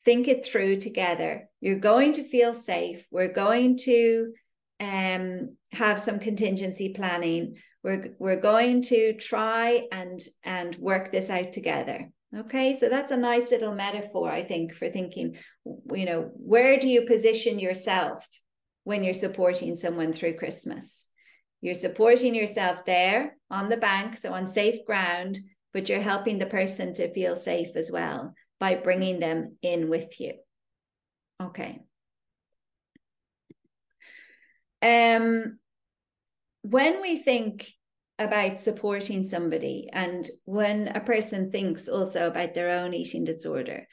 think 0.04 0.28
it 0.28 0.44
through 0.44 0.76
together. 0.76 1.48
You're 1.60 1.80
going 1.80 2.12
to 2.12 2.22
feel 2.22 2.54
safe. 2.54 3.08
We're 3.10 3.32
going 3.32 3.78
to 3.78 4.32
um, 4.80 5.56
have 5.72 5.98
some 5.98 6.18
contingency 6.18 6.90
planning. 6.90 7.56
We're, 7.82 8.14
we're 8.18 8.40
going 8.40 8.82
to 8.82 9.14
try 9.14 9.86
and, 9.92 10.20
and 10.44 10.74
work 10.76 11.12
this 11.12 11.30
out 11.30 11.52
together. 11.52 12.10
Okay, 12.36 12.78
so 12.78 12.88
that's 12.88 13.12
a 13.12 13.16
nice 13.16 13.50
little 13.50 13.74
metaphor, 13.74 14.30
I 14.30 14.42
think, 14.42 14.74
for 14.74 14.90
thinking, 14.90 15.36
you 15.64 16.04
know, 16.04 16.30
where 16.34 16.78
do 16.78 16.88
you 16.88 17.06
position 17.06 17.58
yourself 17.58 18.26
when 18.84 19.04
you're 19.04 19.14
supporting 19.14 19.76
someone 19.76 20.12
through 20.12 20.36
Christmas? 20.36 21.06
You're 21.62 21.74
supporting 21.74 22.34
yourself 22.34 22.84
there 22.84 23.36
on 23.50 23.68
the 23.68 23.76
bank, 23.76 24.18
so 24.18 24.32
on 24.34 24.46
safe 24.46 24.84
ground, 24.84 25.38
but 25.72 25.88
you're 25.88 26.00
helping 26.00 26.38
the 26.38 26.46
person 26.46 26.92
to 26.94 27.12
feel 27.14 27.36
safe 27.36 27.76
as 27.76 27.90
well 27.90 28.34
by 28.58 28.74
bringing 28.74 29.20
them 29.20 29.56
in 29.62 29.88
with 29.88 30.20
you. 30.20 30.34
Okay. 31.42 31.85
Um, 34.86 35.58
when 36.62 37.02
we 37.02 37.18
think 37.18 37.72
about 38.20 38.60
supporting 38.60 39.24
somebody 39.24 39.88
and 39.92 40.28
when 40.44 40.88
a 40.88 41.00
person 41.00 41.50
thinks 41.50 41.88
also 41.88 42.28
about 42.28 42.54
their 42.54 42.70
own 42.70 42.94
eating 42.94 43.24
disorder 43.24 43.86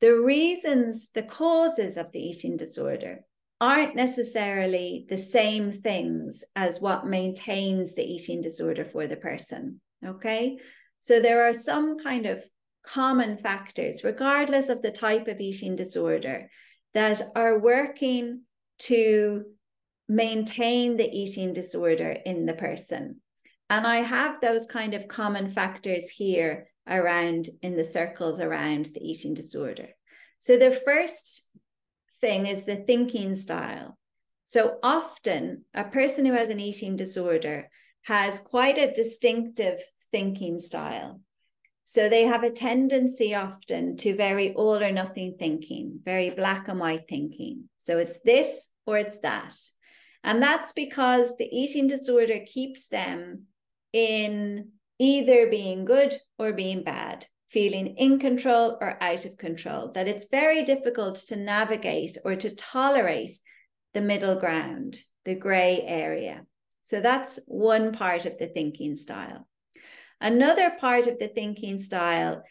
the 0.00 0.12
reasons 0.12 1.10
the 1.14 1.24
causes 1.24 1.96
of 1.96 2.12
the 2.12 2.20
eating 2.20 2.56
disorder 2.56 3.20
aren't 3.60 3.96
necessarily 3.96 5.06
the 5.08 5.18
same 5.18 5.72
things 5.72 6.44
as 6.54 6.80
what 6.80 7.06
maintains 7.06 7.94
the 7.94 8.04
eating 8.04 8.40
disorder 8.40 8.84
for 8.84 9.08
the 9.08 9.16
person 9.16 9.80
okay? 10.06 10.58
So 11.00 11.20
there 11.20 11.48
are 11.48 11.52
some 11.52 11.98
kind 11.98 12.24
of 12.24 12.44
common 12.84 13.36
factors 13.36 14.04
regardless 14.04 14.68
of 14.68 14.80
the 14.80 14.92
type 14.92 15.26
of 15.26 15.40
eating 15.40 15.74
disorder 15.74 16.48
that 16.94 17.20
are 17.34 17.58
working 17.58 18.42
to 18.78 19.44
maintain 20.08 20.96
the 20.96 21.08
eating 21.08 21.52
disorder 21.52 22.16
in 22.24 22.46
the 22.46 22.54
person 22.54 23.20
and 23.68 23.86
I 23.86 23.96
have 23.96 24.40
those 24.40 24.66
kind 24.66 24.94
of 24.94 25.08
common 25.08 25.50
factors 25.50 26.08
here 26.08 26.68
around 26.88 27.48
in 27.62 27.76
the 27.76 27.84
circles 27.84 28.38
around 28.38 28.86
the 28.86 29.00
eating 29.00 29.34
disorder. 29.34 29.88
So 30.38 30.56
the 30.56 30.70
first 30.70 31.48
thing 32.20 32.46
is 32.46 32.64
the 32.64 32.76
thinking 32.76 33.34
style. 33.34 33.98
So 34.44 34.78
often 34.82 35.64
a 35.74 35.84
person 35.84 36.24
who 36.24 36.32
has 36.32 36.50
an 36.50 36.60
eating 36.60 36.96
disorder 36.96 37.68
has 38.02 38.38
quite 38.38 38.78
a 38.78 38.92
distinctive 38.92 39.80
thinking 40.12 40.60
style. 40.60 41.20
So 41.82 42.08
they 42.08 42.24
have 42.24 42.44
a 42.44 42.50
tendency 42.50 43.34
often 43.34 43.96
to 43.98 44.14
very 44.14 44.54
all 44.54 44.80
or 44.80 44.92
nothing 44.92 45.36
thinking, 45.38 46.00
very 46.04 46.30
black 46.30 46.68
and 46.68 46.78
white 46.78 47.08
thinking. 47.08 47.68
So 47.78 47.98
it's 47.98 48.20
this 48.20 48.68
or 48.86 48.98
it's 48.98 49.18
that. 49.18 49.56
And 50.26 50.42
that's 50.42 50.72
because 50.72 51.36
the 51.36 51.48
eating 51.50 51.86
disorder 51.86 52.40
keeps 52.44 52.88
them 52.88 53.44
in 53.92 54.70
either 54.98 55.48
being 55.48 55.84
good 55.84 56.18
or 56.36 56.52
being 56.52 56.82
bad, 56.82 57.26
feeling 57.48 57.96
in 57.96 58.18
control 58.18 58.76
or 58.80 59.00
out 59.00 59.24
of 59.24 59.36
control, 59.36 59.92
that 59.92 60.08
it's 60.08 60.26
very 60.28 60.64
difficult 60.64 61.14
to 61.28 61.36
navigate 61.36 62.18
or 62.24 62.34
to 62.34 62.52
tolerate 62.56 63.38
the 63.94 64.00
middle 64.00 64.34
ground, 64.34 64.98
the 65.24 65.36
gray 65.36 65.80
area. 65.86 66.44
So 66.82 67.00
that's 67.00 67.38
one 67.46 67.92
part 67.92 68.26
of 68.26 68.36
the 68.36 68.48
thinking 68.48 68.96
style. 68.96 69.46
Another 70.20 70.70
part 70.70 71.06
of 71.06 71.20
the 71.20 71.28
thinking 71.28 71.78
style 71.78 72.42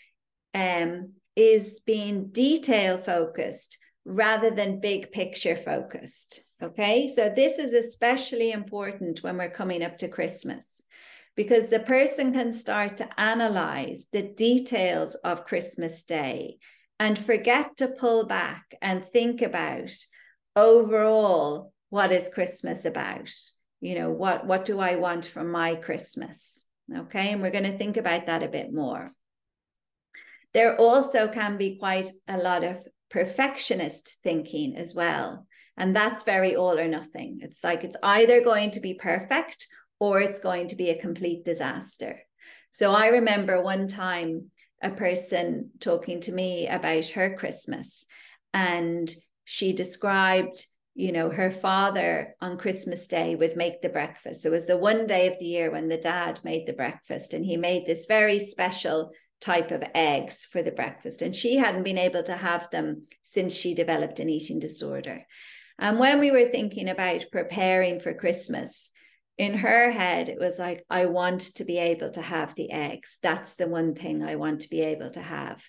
um, 0.53 1.11
is 1.35 1.81
being 1.85 2.29
detail 2.29 2.97
focused 2.97 3.77
rather 4.05 4.51
than 4.51 4.79
big 4.79 5.11
picture 5.11 5.55
focused. 5.55 6.43
Okay, 6.61 7.11
so 7.13 7.29
this 7.29 7.59
is 7.59 7.73
especially 7.73 8.51
important 8.51 9.23
when 9.23 9.37
we're 9.37 9.49
coming 9.49 9.83
up 9.83 9.97
to 9.97 10.07
Christmas 10.07 10.83
because 11.35 11.69
the 11.69 11.79
person 11.79 12.31
can 12.31 12.53
start 12.53 12.97
to 12.97 13.19
analyze 13.19 14.07
the 14.11 14.21
details 14.21 15.15
of 15.15 15.45
Christmas 15.45 16.03
Day 16.03 16.57
and 16.99 17.19
forget 17.19 17.75
to 17.77 17.89
pull 17.89 18.25
back 18.25 18.73
and 18.81 19.03
think 19.03 19.41
about 19.41 19.91
overall 20.55 21.73
what 21.89 22.11
is 22.11 22.29
Christmas 22.29 22.85
about? 22.85 23.29
You 23.81 23.95
know, 23.95 24.11
what, 24.11 24.45
what 24.45 24.65
do 24.65 24.79
I 24.79 24.95
want 24.95 25.25
from 25.25 25.51
my 25.51 25.75
Christmas? 25.75 26.63
Okay, 26.93 27.33
and 27.33 27.41
we're 27.41 27.51
going 27.51 27.63
to 27.71 27.77
think 27.77 27.97
about 27.97 28.27
that 28.27 28.43
a 28.43 28.47
bit 28.47 28.73
more. 28.73 29.09
There 30.53 30.77
also 30.77 31.27
can 31.27 31.57
be 31.57 31.77
quite 31.77 32.09
a 32.27 32.37
lot 32.37 32.63
of 32.63 32.85
perfectionist 33.15 34.17
thinking 34.23 34.75
as 34.75 34.93
well. 34.93 35.47
And 35.77 35.95
that's 35.95 36.23
very 36.23 36.57
all 36.57 36.77
or 36.77 36.89
nothing. 36.89 37.39
It's 37.41 37.63
like 37.63 37.85
it's 37.85 37.95
either 38.03 38.43
going 38.43 38.71
to 38.71 38.81
be 38.81 38.93
perfect 38.93 39.67
or 39.99 40.19
it's 40.19 40.39
going 40.39 40.67
to 40.67 40.75
be 40.75 40.89
a 40.89 40.99
complete 40.99 41.45
disaster. 41.45 42.19
So 42.73 42.93
I 42.93 43.07
remember 43.07 43.61
one 43.61 43.87
time 43.87 44.51
a 44.83 44.89
person 44.89 45.69
talking 45.79 46.19
to 46.21 46.33
me 46.33 46.67
about 46.67 47.07
her 47.09 47.33
Christmas 47.37 48.03
and 48.53 49.09
she 49.45 49.71
described 49.71 50.65
you 50.97 51.11
know 51.11 51.29
her 51.29 51.51
father 51.51 52.35
on 52.39 52.57
christmas 52.57 53.05
day 53.05 53.35
would 53.35 53.57
make 53.57 53.81
the 53.81 53.89
breakfast 53.89 54.41
so 54.41 54.47
it 54.47 54.51
was 54.53 54.65
the 54.65 54.77
one 54.77 55.05
day 55.05 55.27
of 55.27 55.37
the 55.39 55.45
year 55.45 55.69
when 55.69 55.89
the 55.89 55.97
dad 55.97 56.39
made 56.45 56.65
the 56.65 56.71
breakfast 56.71 57.33
and 57.33 57.45
he 57.45 57.57
made 57.57 57.85
this 57.85 58.05
very 58.05 58.39
special 58.39 59.11
type 59.45 59.71
of 59.71 59.83
eggs 59.93 60.47
for 60.51 60.63
the 60.63 60.71
breakfast 60.71 61.21
and 61.21 61.35
she 61.35 61.57
hadn't 61.57 61.83
been 61.83 61.97
able 61.97 62.23
to 62.23 62.35
have 62.35 62.69
them 62.71 63.03
since 63.23 63.53
she 63.53 63.75
developed 63.75 64.19
an 64.19 64.29
eating 64.29 64.59
disorder 64.59 65.25
and 65.77 65.99
when 65.99 66.19
we 66.19 66.31
were 66.31 66.49
thinking 66.49 66.89
about 66.89 67.25
preparing 67.31 67.99
for 67.99 68.13
christmas 68.13 68.89
in 69.37 69.57
her 69.57 69.91
head, 69.91 70.29
it 70.29 70.39
was 70.39 70.57
like, 70.57 70.85
I 70.89 71.07
want 71.07 71.41
to 71.55 71.65
be 71.65 71.77
able 71.77 72.09
to 72.11 72.21
have 72.21 72.55
the 72.55 72.71
eggs. 72.71 73.17
That's 73.21 73.55
the 73.55 73.67
one 73.67 73.93
thing 73.93 74.23
I 74.23 74.35
want 74.35 74.61
to 74.61 74.69
be 74.69 74.81
able 74.81 75.09
to 75.11 75.21
have. 75.21 75.63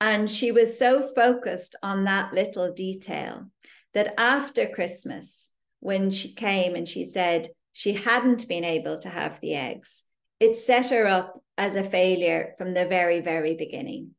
And 0.00 0.30
she 0.30 0.52
was 0.52 0.78
so 0.78 1.02
focused 1.02 1.74
on 1.82 2.04
that 2.04 2.32
little 2.32 2.72
detail 2.72 3.46
that 3.94 4.14
after 4.16 4.66
Christmas, 4.66 5.50
when 5.80 6.10
she 6.10 6.34
came 6.34 6.76
and 6.76 6.86
she 6.86 7.04
said 7.04 7.48
she 7.72 7.94
hadn't 7.94 8.48
been 8.48 8.64
able 8.64 8.98
to 9.00 9.08
have 9.08 9.40
the 9.40 9.54
eggs, 9.54 10.04
it 10.38 10.54
set 10.54 10.90
her 10.90 11.06
up 11.06 11.42
as 11.58 11.76
a 11.76 11.84
failure 11.84 12.54
from 12.56 12.72
the 12.72 12.86
very, 12.86 13.20
very 13.20 13.54
beginning. 13.54 14.12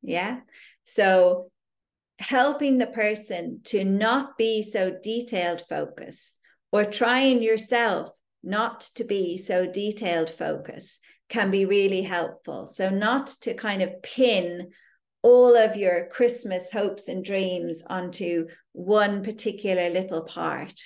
Yeah. 0.00 0.40
So 0.84 1.50
helping 2.20 2.78
the 2.78 2.86
person 2.86 3.60
to 3.64 3.84
not 3.84 4.38
be 4.38 4.62
so 4.62 4.96
detailed 5.02 5.62
focused 5.68 6.36
or 6.70 6.84
trying 6.84 7.42
yourself 7.42 8.10
not 8.42 8.82
to 8.94 9.04
be 9.04 9.36
so 9.36 9.66
detailed 9.66 10.30
focused 10.30 11.00
can 11.28 11.50
be 11.50 11.64
really 11.64 12.02
helpful. 12.02 12.66
So, 12.66 12.88
not 12.88 13.28
to 13.42 13.54
kind 13.54 13.82
of 13.82 14.02
pin 14.02 14.70
all 15.22 15.56
of 15.56 15.76
your 15.76 16.08
Christmas 16.10 16.72
hopes 16.72 17.08
and 17.08 17.24
dreams 17.24 17.82
onto 17.86 18.46
one 18.72 19.22
particular 19.22 19.90
little 19.90 20.22
part 20.22 20.80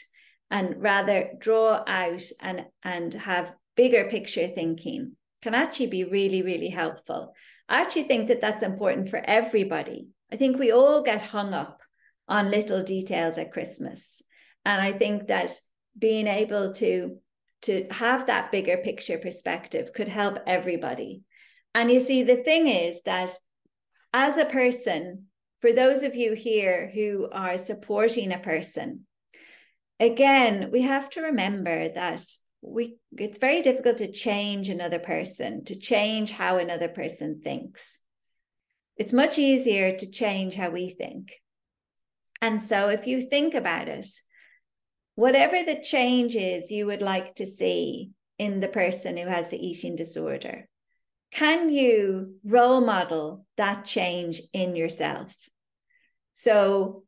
and 0.51 0.83
rather 0.83 1.31
draw 1.39 1.83
out 1.87 2.25
and, 2.41 2.65
and 2.83 3.15
have 3.15 3.55
bigger 3.77 4.05
picture 4.11 4.49
thinking 4.49 5.17
can 5.45 5.55
actually 5.55 5.87
be 5.87 6.05
really, 6.05 6.43
really 6.43 6.71
helpful. 6.71 7.35
I 7.69 7.83
actually 7.83 8.05
think 8.05 8.29
that 8.29 8.41
that's 8.41 8.63
important 8.63 9.11
for 9.11 9.23
everybody. 9.23 10.09
I 10.33 10.37
think 10.37 10.59
we 10.59 10.73
all 10.73 11.03
get 11.03 11.21
hung 11.21 11.53
up 11.53 11.83
on 12.27 12.51
little 12.51 12.83
details 12.83 13.37
at 13.37 13.53
Christmas. 13.53 14.23
And 14.65 14.81
I 14.81 14.93
think 14.93 15.29
that 15.29 15.53
being 15.97 16.27
able 16.27 16.73
to 16.75 17.19
to 17.63 17.87
have 17.91 18.27
that 18.27 18.53
bigger 18.53 18.77
picture 18.77 19.17
perspective 19.17 19.93
could 19.95 20.09
help 20.09 20.39
everybody. 20.47 21.23
And 21.75 21.91
you 21.91 22.01
see, 22.01 22.23
the 22.23 22.37
thing 22.37 22.69
is 22.69 23.03
that 23.05 23.31
as 24.13 24.37
a 24.37 24.45
person, 24.45 25.27
for 25.61 25.73
those 25.73 26.03
of 26.03 26.15
you 26.15 26.35
here 26.35 26.91
who 26.93 27.29
are 27.33 27.57
supporting 27.57 28.33
a 28.33 28.39
person, 28.39 29.07
again, 29.99 30.71
we 30.73 30.83
have 30.83 31.09
to 31.11 31.23
remember 31.23 31.89
that 31.89 32.23
we 32.67 32.97
it's 33.13 33.39
very 33.39 33.63
difficult 33.63 33.99
to 33.99 34.11
change 34.11 34.71
another 34.71 34.99
person, 34.99 35.65
to 35.65 35.77
change 35.77 36.31
how 36.31 36.57
another 36.57 36.89
person 36.89 37.41
thinks. 37.43 37.99
It's 38.97 39.13
much 39.13 39.39
easier 39.39 39.97
to 39.97 40.11
change 40.11 40.55
how 40.55 40.71
we 40.71 40.89
think. 40.89 41.33
And 42.41 42.61
so 42.61 42.89
if 42.89 43.07
you 43.07 43.23
think 43.23 43.55
about 43.55 43.89
it, 43.89 44.07
whatever 45.15 45.63
the 45.63 45.81
change 45.81 46.37
is 46.37 46.71
you 46.71 46.87
would 46.87 47.03
like 47.03 47.35
to 47.37 47.47
see 47.47 48.11
in 48.39 48.61
the 48.61 48.69
person 48.69 49.17
who 49.17 49.27
has 49.27 49.51
the 49.51 49.59
eating 49.59 49.97
disorder, 49.97 50.69
can 51.33 51.69
you 51.71 52.37
role 52.45 52.81
model 52.81 53.47
that 53.57 53.85
change 53.85 54.41
in 54.53 54.77
yourself? 54.77 55.35
So, 56.33 57.05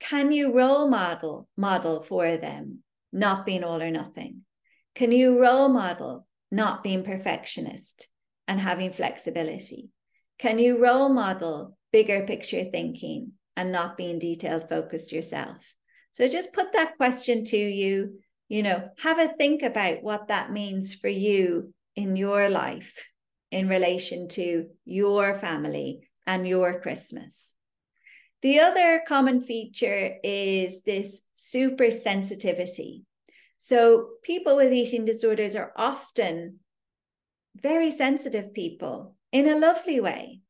can 0.00 0.30
you 0.30 0.52
role 0.52 0.88
model 0.88 1.48
model 1.56 2.02
for 2.02 2.36
them 2.36 2.82
not 3.12 3.46
being 3.46 3.64
all 3.64 3.82
or 3.82 3.90
nothing? 3.90 4.42
Can 4.94 5.12
you 5.12 5.40
role 5.40 5.68
model 5.68 6.26
not 6.50 6.82
being 6.82 7.04
perfectionist 7.04 8.08
and 8.46 8.60
having 8.60 8.92
flexibility? 8.92 9.90
Can 10.38 10.58
you 10.58 10.82
role 10.82 11.08
model 11.08 11.76
bigger 11.92 12.24
picture 12.26 12.64
thinking 12.64 13.32
and 13.56 13.72
not 13.72 13.96
being 13.96 14.18
detailed 14.18 14.68
focused 14.68 15.12
yourself? 15.12 15.74
So 16.12 16.28
just 16.28 16.52
put 16.52 16.72
that 16.72 16.96
question 16.96 17.44
to 17.44 17.56
you, 17.56 18.20
you 18.48 18.62
know, 18.62 18.88
have 19.02 19.18
a 19.18 19.28
think 19.28 19.62
about 19.62 20.02
what 20.02 20.28
that 20.28 20.52
means 20.52 20.94
for 20.94 21.08
you 21.08 21.72
in 21.94 22.16
your 22.16 22.48
life 22.48 23.06
in 23.50 23.68
relation 23.68 24.28
to 24.28 24.66
your 24.84 25.34
family 25.34 26.08
and 26.26 26.46
your 26.46 26.80
Christmas. 26.80 27.52
The 28.42 28.60
other 28.60 29.02
common 29.06 29.40
feature 29.40 30.16
is 30.22 30.82
this 30.82 31.22
super 31.34 31.90
sensitivity. 31.90 33.04
So, 33.58 34.10
people 34.22 34.56
with 34.56 34.72
eating 34.72 35.04
disorders 35.04 35.56
are 35.56 35.72
often 35.76 36.60
very 37.56 37.90
sensitive 37.90 38.54
people 38.54 39.16
in 39.32 39.48
a 39.48 39.58
lovely 39.58 40.00
way, 40.00 40.40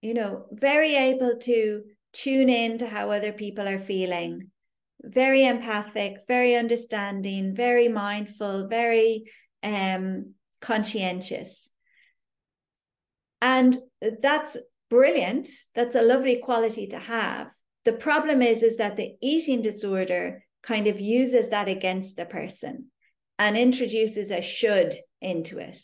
you 0.00 0.14
know, 0.14 0.46
very 0.50 0.94
able 0.94 1.36
to 1.42 1.84
tune 2.14 2.48
in 2.48 2.78
to 2.78 2.86
how 2.86 3.10
other 3.10 3.32
people 3.32 3.68
are 3.68 3.78
feeling, 3.78 4.50
very 5.02 5.44
empathic, 5.44 6.18
very 6.26 6.56
understanding, 6.56 7.54
very 7.54 7.88
mindful, 7.88 8.68
very 8.68 9.24
um, 9.62 10.34
conscientious. 10.60 11.68
And 13.42 13.76
that's 14.22 14.56
brilliant. 14.90 15.48
That's 15.74 15.96
a 15.96 16.02
lovely 16.02 16.36
quality 16.36 16.86
to 16.88 16.98
have. 16.98 17.50
The 17.84 17.92
problem 17.92 18.42
is, 18.42 18.62
is 18.62 18.78
that 18.78 18.96
the 18.96 19.14
eating 19.20 19.62
disorder 19.62 20.44
kind 20.62 20.86
of 20.86 21.00
uses 21.00 21.50
that 21.50 21.68
against 21.68 22.16
the 22.16 22.24
person 22.24 22.86
and 23.38 23.56
introduces 23.56 24.30
a 24.30 24.40
should 24.40 24.94
into 25.20 25.58
it. 25.58 25.78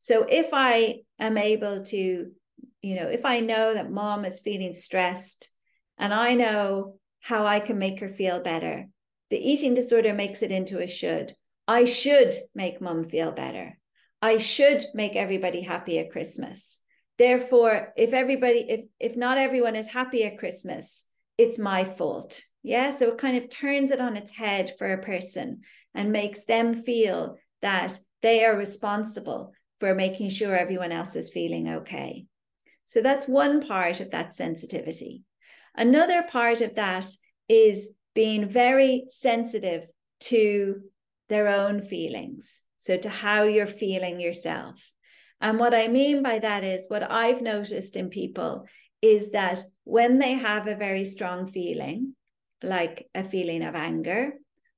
So 0.00 0.26
if 0.28 0.50
I 0.52 1.00
am 1.18 1.36
able 1.36 1.82
to, 1.84 2.30
you 2.82 2.94
know, 2.94 3.08
if 3.08 3.24
I 3.24 3.40
know 3.40 3.74
that 3.74 3.90
mom 3.90 4.24
is 4.24 4.40
feeling 4.40 4.74
stressed 4.74 5.50
and 5.98 6.14
I 6.14 6.34
know 6.34 6.98
how 7.20 7.46
I 7.46 7.60
can 7.60 7.78
make 7.78 8.00
her 8.00 8.08
feel 8.08 8.40
better. 8.40 8.86
The 9.28 9.38
eating 9.38 9.74
disorder 9.74 10.14
makes 10.14 10.42
it 10.42 10.50
into 10.50 10.80
a 10.80 10.86
should. 10.86 11.34
I 11.68 11.84
should 11.84 12.34
make 12.54 12.80
mom 12.80 13.04
feel 13.04 13.30
better. 13.30 13.78
I 14.22 14.38
should 14.38 14.84
make 14.94 15.14
everybody 15.16 15.60
happy 15.60 15.98
at 15.98 16.10
Christmas. 16.10 16.78
Therefore, 17.20 17.92
if 17.98 18.14
everybody, 18.14 18.64
if 18.66 18.80
if 18.98 19.14
not 19.14 19.36
everyone 19.36 19.76
is 19.76 19.88
happy 19.88 20.24
at 20.24 20.38
Christmas, 20.38 21.04
it's 21.36 21.58
my 21.58 21.84
fault. 21.84 22.40
Yeah. 22.62 22.96
So 22.96 23.10
it 23.10 23.18
kind 23.18 23.36
of 23.36 23.50
turns 23.50 23.90
it 23.90 24.00
on 24.00 24.16
its 24.16 24.32
head 24.32 24.70
for 24.78 24.90
a 24.90 25.02
person 25.02 25.60
and 25.94 26.12
makes 26.12 26.46
them 26.46 26.72
feel 26.72 27.36
that 27.60 28.00
they 28.22 28.46
are 28.46 28.56
responsible 28.56 29.52
for 29.80 29.94
making 29.94 30.30
sure 30.30 30.56
everyone 30.56 30.92
else 30.92 31.14
is 31.14 31.28
feeling 31.28 31.68
okay. 31.68 32.24
So 32.86 33.02
that's 33.02 33.28
one 33.28 33.68
part 33.68 34.00
of 34.00 34.12
that 34.12 34.34
sensitivity. 34.34 35.22
Another 35.76 36.22
part 36.22 36.62
of 36.62 36.76
that 36.76 37.04
is 37.50 37.90
being 38.14 38.48
very 38.48 39.04
sensitive 39.10 39.86
to 40.20 40.80
their 41.28 41.48
own 41.48 41.82
feelings. 41.82 42.62
So, 42.78 42.96
to 42.96 43.10
how 43.10 43.42
you're 43.42 43.66
feeling 43.66 44.20
yourself. 44.20 44.90
And 45.40 45.58
what 45.58 45.74
I 45.74 45.88
mean 45.88 46.22
by 46.22 46.38
that 46.38 46.64
is 46.64 46.86
what 46.88 47.10
I've 47.10 47.40
noticed 47.40 47.96
in 47.96 48.10
people 48.10 48.66
is 49.00 49.30
that 49.30 49.58
when 49.84 50.18
they 50.18 50.34
have 50.34 50.66
a 50.66 50.74
very 50.74 51.04
strong 51.04 51.46
feeling, 51.46 52.14
like 52.62 53.08
a 53.14 53.24
feeling 53.24 53.62
of 53.62 53.74
anger 53.74 54.34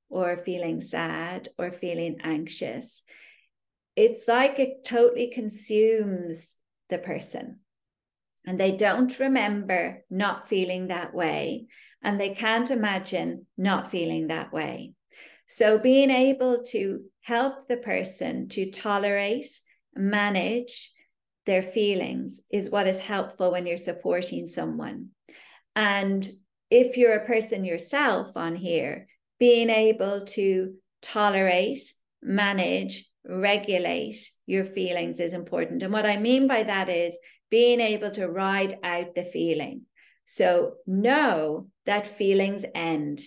or 0.08 0.36
feeling 0.36 0.80
sad 0.80 1.48
or 1.58 1.72
feeling 1.72 2.18
anxious, 2.22 3.02
it's 3.96 4.28
like 4.28 4.58
it 4.58 4.84
totally 4.84 5.28
consumes 5.28 6.56
the 6.88 6.98
person 6.98 7.58
and 8.46 8.58
they 8.58 8.72
don't 8.72 9.18
remember 9.18 10.04
not 10.10 10.48
feeling 10.48 10.88
that 10.88 11.14
way 11.14 11.66
and 12.02 12.20
they 12.20 12.30
can't 12.30 12.70
imagine 12.70 13.46
not 13.56 13.90
feeling 13.90 14.28
that 14.28 14.52
way. 14.52 14.92
So, 15.46 15.78
being 15.78 16.10
able 16.10 16.62
to 16.68 17.02
help 17.20 17.66
the 17.66 17.76
person 17.76 18.48
to 18.50 18.70
tolerate, 18.70 19.48
manage 19.94 20.92
their 21.46 21.62
feelings 21.62 22.40
is 22.50 22.70
what 22.70 22.86
is 22.86 22.98
helpful 22.98 23.50
when 23.52 23.66
you're 23.66 23.76
supporting 23.76 24.46
someone. 24.46 25.08
And 25.74 26.28
if 26.70 26.96
you're 26.96 27.16
a 27.16 27.26
person 27.26 27.64
yourself 27.64 28.36
on 28.36 28.54
here, 28.54 29.06
being 29.38 29.70
able 29.70 30.24
to 30.24 30.74
tolerate, 31.02 31.80
manage, 32.22 33.06
regulate 33.26 34.30
your 34.46 34.64
feelings 34.64 35.20
is 35.20 35.34
important. 35.34 35.82
And 35.82 35.92
what 35.92 36.06
I 36.06 36.16
mean 36.16 36.46
by 36.46 36.62
that 36.62 36.88
is 36.88 37.18
being 37.50 37.80
able 37.80 38.10
to 38.12 38.28
ride 38.28 38.78
out 38.82 39.14
the 39.14 39.24
feeling. 39.24 39.82
So 40.26 40.74
know 40.86 41.68
that 41.86 42.06
feelings 42.06 42.64
end 42.74 43.20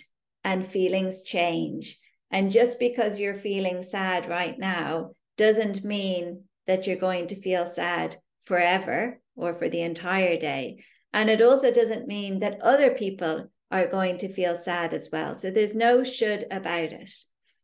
and 0.43 0.65
feelings 0.65 1.21
change. 1.21 1.97
And 2.32 2.51
just 2.51 2.80
because 2.80 3.19
you're 3.19 3.36
feeling 3.36 3.84
sad 3.84 4.28
right 4.28 4.58
now 4.58 5.12
doesn't 5.38 5.84
mean 5.84 6.43
that 6.67 6.88
you're 6.88 6.95
going 6.95 7.28
to 7.28 7.41
feel 7.41 7.65
sad 7.65 8.15
forever 8.45 9.19
or 9.36 9.54
for 9.54 9.69
the 9.69 9.82
entire 9.82 10.38
day. 10.38 10.84
And 11.13 11.30
it 11.30 11.41
also 11.41 11.71
doesn't 11.71 12.08
mean 12.08 12.39
that 12.39 12.62
other 12.62 12.91
people 12.91 13.51
are 13.71 13.88
going 13.88 14.17
to 14.19 14.32
feel 14.32 14.56
sad 14.56 14.93
as 14.93 15.10
well. 15.12 15.36
So 15.36 15.51
there's 15.51 15.75
no 15.75 16.04
should 16.04 16.45
about 16.51 16.93
it. 16.93 17.12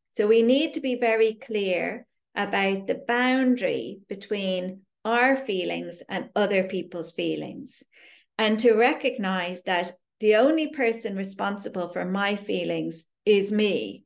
So 0.09 0.27
we 0.27 0.41
need 0.41 0.73
to 0.73 0.81
be 0.81 0.95
very 0.95 1.35
clear 1.35 2.05
about 2.35 2.87
the 2.87 3.01
boundary 3.07 3.99
between 4.07 4.81
our 5.03 5.35
feelings 5.35 6.03
and 6.07 6.29
other 6.35 6.63
people's 6.63 7.11
feelings. 7.11 7.83
And 8.37 8.59
to 8.59 8.73
recognize 8.73 9.63
that 9.63 9.91
the 10.19 10.35
only 10.35 10.67
person 10.69 11.15
responsible 11.15 11.89
for 11.89 12.05
my 12.05 12.35
feelings 12.35 13.05
is 13.25 13.51
me. 13.51 14.03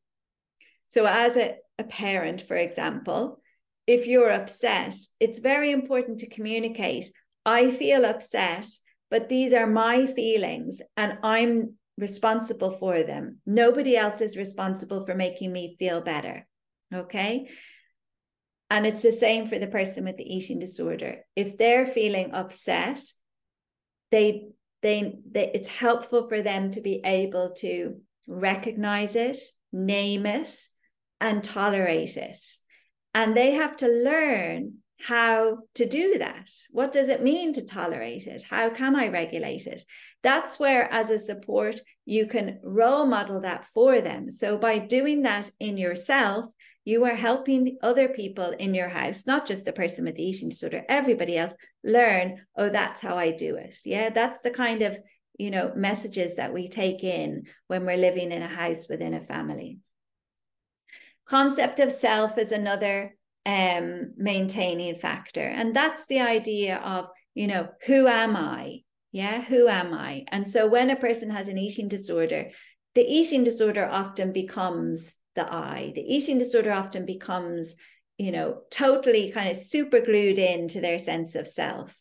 So, 0.87 1.05
as 1.05 1.35
a, 1.35 1.55
a 1.77 1.83
parent, 1.83 2.41
for 2.41 2.55
example, 2.55 3.41
if 3.87 4.07
you're 4.07 4.31
upset, 4.31 4.95
it's 5.19 5.39
very 5.39 5.71
important 5.71 6.19
to 6.19 6.29
communicate. 6.29 7.11
I 7.45 7.71
feel 7.71 8.05
upset, 8.05 8.67
but 9.11 9.29
these 9.29 9.53
are 9.53 9.67
my 9.67 10.07
feelings 10.07 10.81
and 10.97 11.19
I'm 11.23 11.75
responsible 11.97 12.77
for 12.79 13.03
them. 13.03 13.39
Nobody 13.45 13.95
else 13.95 14.21
is 14.21 14.37
responsible 14.37 15.05
for 15.05 15.15
making 15.15 15.51
me 15.53 15.75
feel 15.77 16.01
better. 16.01 16.47
Okay. 16.93 17.47
And 18.69 18.87
it's 18.87 19.03
the 19.03 19.11
same 19.11 19.45
for 19.45 19.59
the 19.59 19.67
person 19.67 20.05
with 20.05 20.17
the 20.17 20.35
eating 20.35 20.59
disorder. 20.59 21.19
If 21.35 21.57
they're 21.57 21.85
feeling 21.85 22.31
upset, 22.33 22.99
they, 24.11 24.47
they, 24.81 25.13
they, 25.31 25.51
it's 25.53 25.69
helpful 25.69 26.27
for 26.27 26.41
them 26.41 26.71
to 26.71 26.81
be 26.81 27.01
able 27.05 27.51
to 27.59 28.01
recognize 28.27 29.15
it, 29.15 29.37
name 29.71 30.25
it, 30.25 30.67
and 31.21 31.43
tolerate 31.43 32.17
it. 32.17 32.39
And 33.15 33.35
they 33.35 33.51
have 33.51 33.77
to 33.77 33.87
learn 33.87 34.79
how 34.99 35.59
to 35.75 35.85
do 35.87 36.17
that. 36.17 36.51
What 36.71 36.91
does 36.91 37.07
it 37.07 37.23
mean 37.23 37.53
to 37.53 37.65
tolerate 37.65 38.27
it? 38.27 38.43
How 38.43 38.69
can 38.69 38.93
I 38.93 39.07
regulate 39.07 39.67
it? 39.67 39.83
That's 40.21 40.59
where, 40.59 40.91
as 40.91 41.09
a 41.09 41.17
support, 41.17 41.79
you 42.05 42.27
can 42.27 42.59
role 42.61 43.05
model 43.05 43.39
that 43.39 43.65
for 43.65 44.01
them. 44.01 44.31
So, 44.31 44.57
by 44.57 44.79
doing 44.79 45.21
that 45.21 45.49
in 45.61 45.77
yourself, 45.77 46.45
you 46.83 47.05
are 47.05 47.15
helping 47.15 47.63
the 47.63 47.77
other 47.81 48.09
people 48.09 48.51
in 48.51 48.73
your 48.73 48.89
house, 48.89 49.25
not 49.25 49.47
just 49.47 49.63
the 49.63 49.71
person 49.71 50.03
with 50.03 50.15
the 50.15 50.23
eating 50.23 50.49
disorder, 50.49 50.83
everybody 50.89 51.37
else 51.37 51.53
learn, 51.85 52.41
oh, 52.57 52.69
that's 52.69 53.01
how 53.01 53.17
I 53.17 53.31
do 53.31 53.55
it. 53.55 53.77
Yeah, 53.85 54.09
that's 54.09 54.41
the 54.41 54.51
kind 54.51 54.81
of 54.81 54.99
you 55.39 55.51
know 55.51 55.71
messages 55.75 56.35
that 56.35 56.53
we 56.53 56.67
take 56.67 57.03
in 57.03 57.43
when 57.67 57.85
we're 57.85 57.97
living 57.97 58.33
in 58.33 58.41
a 58.41 58.47
house 58.47 58.87
within 58.89 59.13
a 59.13 59.21
family 59.21 59.79
concept 61.25 61.79
of 61.79 61.91
self 61.91 62.37
is 62.37 62.51
another 62.51 63.15
um, 63.45 64.13
maintaining 64.17 64.97
factor. 64.97 65.41
And 65.41 65.75
that's 65.75 66.07
the 66.07 66.21
idea 66.21 66.77
of, 66.77 67.07
you 67.33 67.47
know, 67.47 67.69
who 67.85 68.07
am 68.07 68.35
I? 68.35 68.81
Yeah, 69.11 69.41
who 69.41 69.67
am 69.67 69.93
I? 69.93 70.25
And 70.29 70.49
so 70.49 70.67
when 70.67 70.89
a 70.89 70.95
person 70.95 71.29
has 71.29 71.47
an 71.47 71.57
eating 71.57 71.87
disorder, 71.87 72.49
the 72.95 73.05
eating 73.05 73.43
disorder 73.43 73.87
often 73.87 74.31
becomes 74.31 75.13
the 75.35 75.51
I. 75.51 75.93
The 75.95 76.01
eating 76.01 76.37
disorder 76.37 76.71
often 76.71 77.05
becomes, 77.05 77.75
you 78.17 78.31
know, 78.31 78.61
totally 78.71 79.31
kind 79.31 79.49
of 79.49 79.57
super 79.57 79.99
glued 79.99 80.37
into 80.37 80.81
their 80.81 80.97
sense 80.97 81.35
of 81.35 81.47
self. 81.47 81.95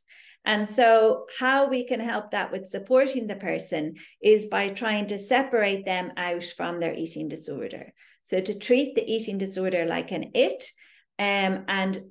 And 0.46 0.68
so, 0.68 1.24
how 1.38 1.68
we 1.68 1.86
can 1.86 2.00
help 2.00 2.32
that 2.32 2.52
with 2.52 2.68
supporting 2.68 3.26
the 3.26 3.36
person 3.36 3.94
is 4.22 4.46
by 4.46 4.68
trying 4.68 5.06
to 5.06 5.18
separate 5.18 5.84
them 5.86 6.12
out 6.16 6.44
from 6.44 6.80
their 6.80 6.92
eating 6.92 7.28
disorder. 7.28 7.92
So, 8.24 8.40
to 8.40 8.58
treat 8.58 8.94
the 8.94 9.10
eating 9.10 9.38
disorder 9.38 9.84
like 9.84 10.10
an 10.10 10.30
it 10.34 10.64
um, 11.18 11.64
and 11.68 12.02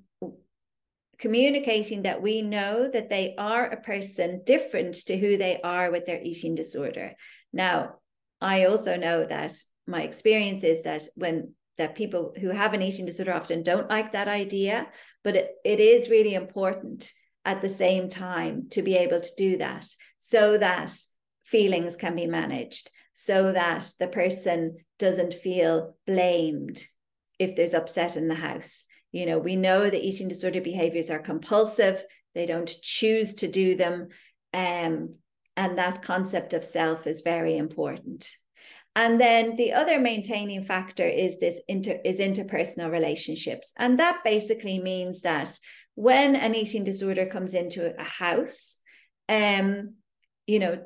communicating 1.20 2.04
that 2.04 2.22
we 2.22 2.42
know 2.42 2.90
that 2.90 3.10
they 3.10 3.36
are 3.38 3.66
a 3.66 3.82
person 3.82 4.42
different 4.46 4.96
to 4.96 5.18
who 5.18 5.38
they 5.38 5.60
are 5.64 5.92
with 5.92 6.06
their 6.06 6.22
eating 6.22 6.56
disorder. 6.56 7.14
Now, 7.52 7.96
I 8.42 8.66
also 8.66 8.98
know 8.98 9.26
that 9.26 9.54
my 9.88 10.02
experience 10.02 10.64
is 10.64 10.84
that 10.84 11.04
when 11.16 11.54
that 11.78 11.96
people 11.96 12.34
who 12.40 12.50
have 12.50 12.74
an 12.74 12.82
eating 12.82 13.06
disorder 13.06 13.34
often 13.34 13.64
don't 13.64 13.90
like 13.90 14.12
that 14.12 14.28
idea, 14.28 14.88
but 15.24 15.36
it, 15.36 15.52
it 15.66 15.80
is 15.80 16.10
really 16.10 16.36
important 16.36 17.12
at 17.46 17.62
the 17.62 17.70
same 17.70 18.10
time 18.10 18.68
to 18.72 18.82
be 18.82 18.96
able 18.96 19.20
to 19.20 19.32
do 19.38 19.58
that 19.58 19.88
so 20.20 20.58
that 20.58 20.94
feelings 21.44 21.96
can 21.96 22.16
be 22.16 22.28
managed, 22.28 22.92
so 23.14 23.52
that 23.52 23.92
the 24.00 24.08
person 24.08 24.78
doesn't 25.00 25.34
feel 25.34 25.96
blamed 26.08 26.84
if 27.40 27.56
there's 27.56 27.74
upset 27.74 28.16
in 28.16 28.28
the 28.28 28.36
house, 28.36 28.86
you 29.12 29.26
know, 29.26 29.38
we 29.38 29.56
know 29.56 29.84
that 29.84 30.04
eating 30.04 30.28
disorder 30.28 30.62
behaviors 30.62 31.10
are 31.12 31.20
compulsive, 31.20 32.04
they 32.34 32.46
don't 32.46 32.74
choose 32.82 33.36
to 33.36 33.48
do 33.48 33.76
them. 33.76 34.10
Um, 34.54 35.14
and 35.56 35.78
that 35.78 36.02
concept 36.02 36.54
of 36.54 36.64
self 36.64 37.06
is 37.06 37.22
very 37.22 37.58
important. 37.58 38.28
And 38.96 39.20
then 39.20 39.56
the 39.56 39.74
other 39.74 40.00
maintaining 40.00 40.64
factor 40.66 41.08
is 41.08 41.40
this 41.40 41.62
inter, 41.68 42.00
is 42.04 42.20
interpersonal 42.20 42.92
relationships. 42.92 43.74
And 43.78 44.00
that 44.00 44.22
basically 44.24 44.80
means 44.80 45.22
that 45.22 45.58
when 45.96 46.36
an 46.36 46.56
eating 46.56 46.84
disorder 46.84 47.26
comes 47.26 47.54
into 47.54 47.94
a 48.00 48.04
house, 48.04 48.78
um, 49.30 49.96
you 50.46 50.60
know, 50.60 50.84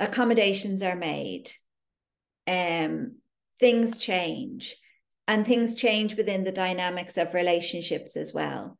accommodations 0.00 0.82
are 0.82 0.96
made, 0.96 1.50
um, 2.48 3.16
things 3.60 3.98
change 3.98 4.76
and 5.28 5.46
things 5.46 5.74
change 5.74 6.16
within 6.16 6.42
the 6.42 6.50
dynamics 6.50 7.16
of 7.16 7.34
relationships 7.34 8.16
as 8.16 8.34
well. 8.34 8.78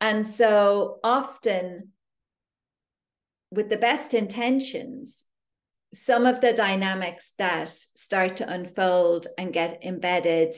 And 0.00 0.26
so 0.26 0.98
often, 1.04 1.90
with 3.52 3.68
the 3.68 3.76
best 3.76 4.14
intentions, 4.14 5.26
some 5.94 6.26
of 6.26 6.40
the 6.40 6.54
dynamics 6.54 7.34
that 7.38 7.68
start 7.68 8.38
to 8.38 8.50
unfold 8.50 9.26
and 9.36 9.52
get 9.52 9.84
embedded 9.84 10.54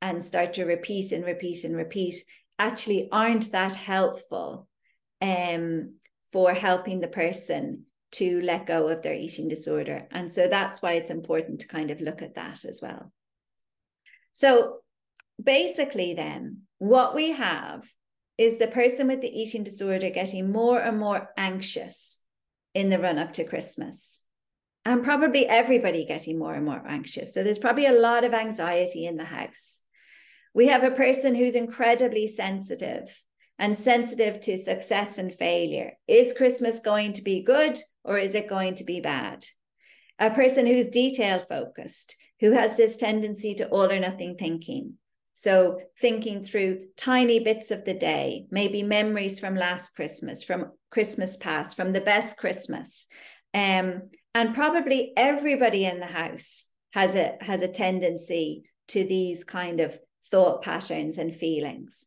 and 0.00 0.24
start 0.24 0.54
to 0.54 0.64
repeat 0.64 1.12
and 1.12 1.24
repeat 1.24 1.62
and 1.64 1.76
repeat 1.76 2.16
actually 2.58 3.08
aren't 3.12 3.52
that 3.52 3.74
helpful 3.74 4.66
um, 5.20 5.94
for 6.32 6.54
helping 6.54 7.00
the 7.00 7.08
person 7.08 7.84
to 8.12 8.40
let 8.40 8.66
go 8.66 8.88
of 8.88 9.02
their 9.02 9.14
eating 9.14 9.48
disorder. 9.48 10.06
And 10.10 10.32
so 10.32 10.48
that's 10.48 10.80
why 10.80 10.92
it's 10.92 11.10
important 11.10 11.60
to 11.60 11.68
kind 11.68 11.90
of 11.90 12.00
look 12.00 12.22
at 12.22 12.34
that 12.36 12.64
as 12.64 12.80
well. 12.80 13.12
So 14.32 14.78
basically, 15.42 16.14
then, 16.14 16.62
what 16.78 17.14
we 17.14 17.32
have 17.32 17.90
is 18.38 18.58
the 18.58 18.68
person 18.68 19.08
with 19.08 19.20
the 19.20 19.40
eating 19.40 19.64
disorder 19.64 20.10
getting 20.10 20.52
more 20.52 20.78
and 20.78 20.98
more 20.98 21.30
anxious 21.36 22.20
in 22.74 22.88
the 22.88 22.98
run 22.98 23.18
up 23.18 23.32
to 23.34 23.44
Christmas. 23.44 24.20
And 24.84 25.04
probably 25.04 25.46
everybody 25.46 26.06
getting 26.06 26.38
more 26.38 26.54
and 26.54 26.64
more 26.64 26.82
anxious. 26.86 27.34
So 27.34 27.42
there's 27.42 27.58
probably 27.58 27.86
a 27.86 28.00
lot 28.00 28.24
of 28.24 28.32
anxiety 28.32 29.06
in 29.06 29.16
the 29.16 29.24
house. 29.24 29.80
We 30.54 30.68
have 30.68 30.84
a 30.84 30.92
person 30.92 31.34
who's 31.34 31.56
incredibly 31.56 32.26
sensitive 32.26 33.14
and 33.58 33.76
sensitive 33.76 34.40
to 34.42 34.58
success 34.58 35.18
and 35.18 35.34
failure. 35.34 35.92
Is 36.06 36.32
Christmas 36.32 36.80
going 36.80 37.12
to 37.14 37.22
be 37.22 37.42
good 37.42 37.78
or 38.04 38.18
is 38.18 38.34
it 38.34 38.48
going 38.48 38.76
to 38.76 38.84
be 38.84 39.00
bad? 39.00 39.44
A 40.18 40.30
person 40.30 40.66
who's 40.66 40.88
detail 40.88 41.38
focused, 41.38 42.16
who 42.40 42.52
has 42.52 42.76
this 42.76 42.96
tendency 42.96 43.54
to 43.56 43.68
all 43.68 43.90
or 43.90 43.98
nothing 43.98 44.36
thinking. 44.36 44.94
So, 45.32 45.78
thinking 46.00 46.42
through 46.42 46.86
tiny 46.96 47.38
bits 47.38 47.70
of 47.70 47.84
the 47.84 47.94
day, 47.94 48.46
maybe 48.50 48.82
memories 48.82 49.38
from 49.38 49.54
last 49.54 49.94
Christmas, 49.94 50.42
from 50.42 50.72
Christmas 50.90 51.36
past, 51.36 51.76
from 51.76 51.92
the 51.92 52.00
best 52.00 52.36
Christmas. 52.36 53.06
Um, 53.54 54.10
and 54.34 54.54
probably 54.54 55.12
everybody 55.16 55.84
in 55.84 56.00
the 56.00 56.06
house 56.06 56.66
has 56.90 57.14
a 57.14 57.36
has 57.40 57.62
a 57.62 57.68
tendency 57.68 58.64
to 58.88 59.04
these 59.04 59.44
kind 59.44 59.78
of 59.78 59.96
thought 60.30 60.62
patterns 60.62 61.18
and 61.18 61.34
feelings. 61.34 62.06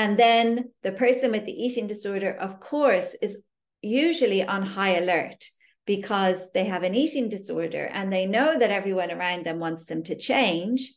And 0.00 0.18
then 0.18 0.70
the 0.82 0.92
person 0.92 1.30
with 1.30 1.44
the 1.44 1.52
eating 1.52 1.86
disorder, 1.86 2.32
of 2.32 2.58
course, 2.58 3.14
is 3.20 3.42
usually 3.82 4.42
on 4.42 4.62
high 4.62 4.96
alert 4.96 5.44
because 5.84 6.50
they 6.52 6.64
have 6.64 6.84
an 6.84 6.94
eating 6.94 7.28
disorder 7.28 7.84
and 7.84 8.10
they 8.10 8.24
know 8.24 8.58
that 8.58 8.70
everyone 8.70 9.10
around 9.10 9.44
them 9.44 9.58
wants 9.58 9.84
them 9.84 10.02
to 10.04 10.16
change. 10.16 10.90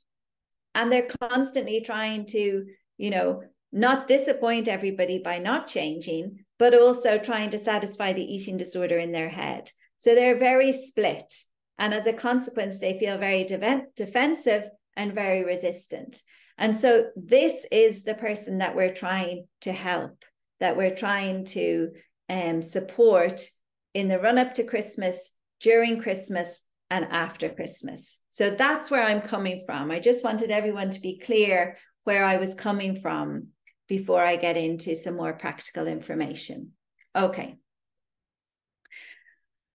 And 0.74 0.89
they're 0.89 1.10
constantly 1.20 1.82
trying 1.82 2.28
to 2.28 2.66
you 2.98 3.10
know 3.10 3.44
not 3.74 4.08
disappoint 4.08 4.70
everybody 4.70 5.18
by 5.20 5.38
not 5.38 5.68
changing 5.68 6.46
but 6.58 6.74
also 6.74 7.18
trying 7.18 7.50
to 7.50 7.60
satisfy 7.60 8.13
the 8.13 8.34
eating 8.34 8.56
disorder 8.56 8.98
in 9.00 9.12
their 9.12 9.28
head. 9.28 9.70
So 9.98 10.16
they're 10.16 10.39
very 10.39 10.72
split. 10.72 11.44
And 11.78 11.94
as 11.94 12.08
a 12.08 12.13
consequence 12.13 12.80
they 12.80 12.98
feel 12.98 13.18
very 13.18 13.44
de- 13.44 13.86
defensive 13.98 14.70
and 14.96 15.12
very 15.12 15.44
resistant 15.44 16.22
and 16.58 16.76
so 16.76 17.06
this 17.16 17.66
is 17.72 18.04
the 18.04 18.13
person 18.13 18.60
that 18.60 18.76
we're 18.76 18.94
trying 18.94 19.48
to 19.62 19.72
help 19.72 20.24
that 20.60 20.78
we're 20.78 20.96
trying 20.96 21.46
to 21.46 21.92
um, 22.30 22.62
support 22.62 23.48
in 23.94 24.08
the 24.08 24.20
run 24.20 24.38
up 24.38 24.54
to 24.54 24.63
christmas 24.63 25.32
during 25.62 26.02
christmas 26.02 26.62
and 26.89 27.06
after 27.06 27.50
christmas 27.50 28.18
so 28.34 28.50
that's 28.50 28.89
where 28.89 29.04
I'm 29.04 29.22
coming 29.22 29.62
from. 29.63 29.92
I 29.92 30.00
just 30.00 30.24
wanted 30.24 30.50
everyone 30.50 30.89
to 30.89 31.00
be 31.00 31.20
clear 31.20 31.78
where 32.04 32.26
I 32.26 32.38
was 32.38 32.56
coming 32.56 32.95
from 32.95 33.49
before 33.88 34.26
I 34.26 34.38
get 34.38 34.58
into 34.58 34.95
some 34.95 35.16
more 35.16 35.34
practical 35.34 35.86
information. 35.86 36.72
Okay. 37.16 37.58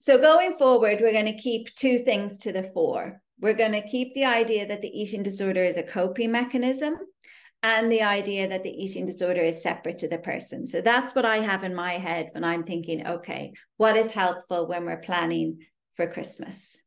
So 0.00 0.18
going 0.18 0.54
forward, 0.54 0.98
we're 1.00 1.12
going 1.12 1.32
to 1.32 1.40
keep 1.40 1.72
two 1.76 2.00
things 2.00 2.38
to 2.38 2.52
the 2.52 2.64
fore. 2.64 3.22
We're 3.40 3.54
going 3.54 3.72
to 3.72 3.86
keep 3.86 4.14
the 4.14 4.24
idea 4.24 4.66
that 4.66 4.82
the 4.82 5.00
eating 5.00 5.22
disorder 5.22 5.64
is 5.64 5.76
a 5.76 5.82
coping 5.82 6.32
mechanism 6.32 6.98
and 7.62 7.90
the 7.90 8.02
idea 8.02 8.48
that 8.48 8.62
the 8.62 8.70
eating 8.70 9.06
disorder 9.06 9.40
is 9.40 9.62
separate 9.62 9.98
to 9.98 10.08
the 10.08 10.18
person. 10.18 10.66
So 10.66 10.80
that's 10.80 11.14
what 11.14 11.24
I 11.24 11.38
have 11.38 11.64
in 11.64 11.74
my 11.74 11.94
head 11.94 12.30
when 12.32 12.44
I'm 12.44 12.64
thinking, 12.64 13.06
okay, 13.06 13.52
what 13.76 13.96
is 13.96 14.12
helpful 14.12 14.66
when 14.66 14.84
we're 14.84 14.98
planning 14.98 15.66
for 15.94 16.06
Christmas? 16.06 16.78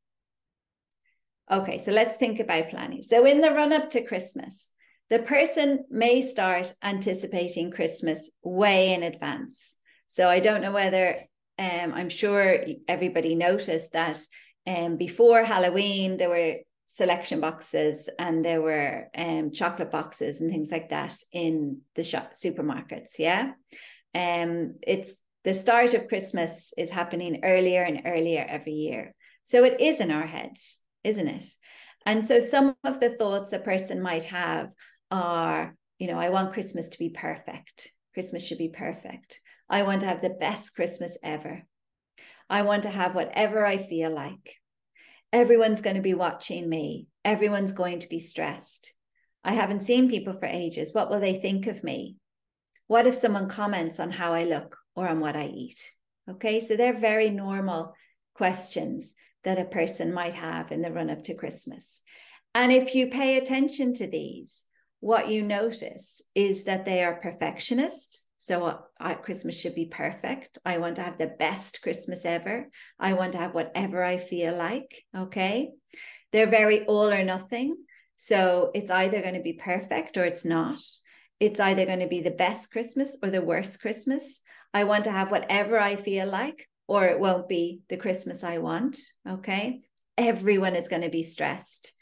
Okay, 1.49 1.79
so 1.79 1.91
let's 1.91 2.15
think 2.15 2.39
about 2.39 2.69
planning. 2.69 3.03
So, 3.03 3.25
in 3.25 3.41
the 3.41 3.51
run 3.51 3.73
up 3.73 3.89
to 3.91 4.05
Christmas, 4.05 4.71
the 5.09 5.19
person 5.19 5.83
may 5.89 6.21
start 6.21 6.73
anticipating 6.81 7.71
Christmas 7.71 8.29
way 8.41 8.93
in 8.93 9.03
advance. 9.03 9.75
So, 10.07 10.29
I 10.29 10.39
don't 10.39 10.61
know 10.61 10.71
whether 10.71 11.19
um, 11.59 11.93
I'm 11.93 12.07
sure 12.07 12.63
everybody 12.87 13.35
noticed 13.35 13.91
that 13.91 14.17
um, 14.67 14.97
before 14.97 15.43
Halloween, 15.43 16.17
there 16.17 16.29
were 16.29 16.57
selection 16.87 17.39
boxes 17.39 18.09
and 18.19 18.43
there 18.43 18.61
were 18.61 19.07
um, 19.15 19.51
chocolate 19.51 19.91
boxes 19.91 20.41
and 20.41 20.51
things 20.51 20.71
like 20.71 20.89
that 20.89 21.15
in 21.31 21.81
the 21.95 22.03
shop, 22.03 22.33
supermarkets. 22.33 23.17
Yeah. 23.17 23.53
Um, 24.13 24.75
it's 24.85 25.15
the 25.43 25.53
start 25.53 25.93
of 25.93 26.07
Christmas 26.07 26.73
is 26.77 26.89
happening 26.89 27.39
earlier 27.43 27.83
and 27.83 28.01
earlier 28.05 28.45
every 28.47 28.73
year. 28.73 29.15
So 29.43 29.63
it 29.63 29.79
is 29.79 30.01
in 30.01 30.11
our 30.11 30.27
heads, 30.27 30.79
isn't 31.03 31.27
it? 31.27 31.45
And 32.05 32.25
so 32.25 32.39
some 32.39 32.75
of 32.83 32.99
the 32.99 33.09
thoughts 33.09 33.53
a 33.53 33.59
person 33.59 34.01
might 34.01 34.25
have 34.25 34.69
are, 35.09 35.75
you 35.97 36.07
know, 36.07 36.19
I 36.19 36.29
want 36.29 36.53
Christmas 36.53 36.89
to 36.89 36.99
be 36.99 37.09
perfect. 37.09 37.91
Christmas 38.13 38.45
should 38.45 38.57
be 38.57 38.69
perfect. 38.69 39.39
I 39.69 39.83
want 39.83 40.01
to 40.01 40.07
have 40.07 40.21
the 40.21 40.29
best 40.29 40.75
Christmas 40.75 41.17
ever. 41.23 41.63
I 42.51 42.63
want 42.63 42.83
to 42.83 42.89
have 42.89 43.15
whatever 43.15 43.65
I 43.65 43.77
feel 43.77 44.13
like. 44.13 44.57
Everyone's 45.31 45.79
going 45.79 45.95
to 45.95 46.01
be 46.01 46.13
watching 46.13 46.67
me. 46.67 47.07
Everyone's 47.23 47.71
going 47.71 47.99
to 47.99 48.09
be 48.09 48.19
stressed. 48.19 48.91
I 49.41 49.53
haven't 49.53 49.85
seen 49.85 50.09
people 50.09 50.33
for 50.33 50.47
ages. 50.47 50.93
What 50.93 51.09
will 51.09 51.21
they 51.21 51.35
think 51.35 51.65
of 51.67 51.81
me? 51.81 52.17
What 52.87 53.07
if 53.07 53.15
someone 53.15 53.47
comments 53.47 54.01
on 54.01 54.11
how 54.11 54.33
I 54.33 54.43
look 54.43 54.77
or 54.97 55.07
on 55.07 55.21
what 55.21 55.37
I 55.37 55.45
eat? 55.45 55.93
Okay, 56.29 56.59
so 56.59 56.75
they're 56.75 56.93
very 56.93 57.29
normal 57.29 57.93
questions 58.35 59.13
that 59.45 59.57
a 59.57 59.63
person 59.63 60.13
might 60.13 60.33
have 60.33 60.73
in 60.73 60.81
the 60.81 60.91
run 60.91 61.09
up 61.09 61.23
to 61.23 61.35
Christmas. 61.35 62.01
And 62.53 62.73
if 62.73 62.93
you 62.93 63.07
pay 63.07 63.37
attention 63.37 63.93
to 63.93 64.07
these, 64.07 64.65
what 64.99 65.29
you 65.29 65.41
notice 65.41 66.21
is 66.35 66.65
that 66.65 66.83
they 66.83 67.01
are 67.01 67.15
perfectionists. 67.15 68.27
So 68.43 68.79
uh, 68.99 69.13
Christmas 69.13 69.55
should 69.55 69.75
be 69.75 69.85
perfect. 69.85 70.57
I 70.65 70.79
want 70.79 70.95
to 70.95 71.03
have 71.03 71.19
the 71.19 71.27
best 71.27 71.83
Christmas 71.83 72.25
ever. 72.25 72.69
I 72.99 73.13
want 73.13 73.33
to 73.33 73.37
have 73.37 73.53
whatever 73.53 74.03
I 74.03 74.17
feel 74.17 74.57
like. 74.57 75.05
Okay. 75.15 75.69
They're 76.31 76.49
very 76.49 76.83
all 76.85 77.11
or 77.11 77.23
nothing. 77.23 77.75
So 78.15 78.71
it's 78.73 78.89
either 78.89 79.21
going 79.21 79.35
to 79.35 79.43
be 79.43 79.53
perfect 79.53 80.17
or 80.17 80.25
it's 80.25 80.43
not. 80.43 80.81
It's 81.39 81.59
either 81.59 81.85
going 81.85 81.99
to 81.99 82.07
be 82.07 82.21
the 82.21 82.31
best 82.31 82.71
Christmas 82.71 83.15
or 83.21 83.29
the 83.29 83.43
worst 83.43 83.79
Christmas. 83.79 84.41
I 84.73 84.85
want 84.85 85.03
to 85.03 85.11
have 85.11 85.29
whatever 85.29 85.79
I 85.79 85.95
feel 85.95 86.27
like, 86.27 86.67
or 86.87 87.05
it 87.05 87.19
won't 87.19 87.47
be 87.47 87.81
the 87.89 87.97
Christmas 87.97 88.43
I 88.43 88.57
want. 88.57 88.97
Okay. 89.29 89.81
Everyone 90.17 90.75
is 90.75 90.87
going 90.87 91.03
to 91.03 91.09
be 91.09 91.21
stressed. 91.21 91.93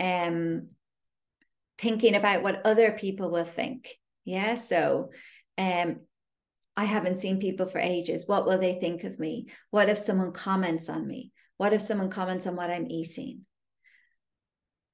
Um, 0.00 0.68
thinking 1.76 2.14
about 2.14 2.42
what 2.42 2.64
other 2.64 2.92
people 2.92 3.30
will 3.30 3.44
think. 3.44 3.90
Yeah. 4.24 4.54
So 4.54 5.10
um 5.62 6.00
I 6.76 6.84
haven't 6.84 7.18
seen 7.18 7.38
people 7.38 7.66
for 7.66 7.78
ages. 7.78 8.26
What 8.26 8.46
will 8.46 8.58
they 8.58 8.74
think 8.80 9.04
of 9.04 9.18
me? 9.18 9.48
What 9.70 9.90
if 9.90 9.98
someone 9.98 10.32
comments 10.32 10.88
on 10.88 11.06
me? 11.06 11.32
What 11.58 11.74
if 11.74 11.82
someone 11.82 12.08
comments 12.10 12.46
on 12.46 12.56
what 12.56 12.70
I'm 12.70 12.86
eating? 12.90 13.44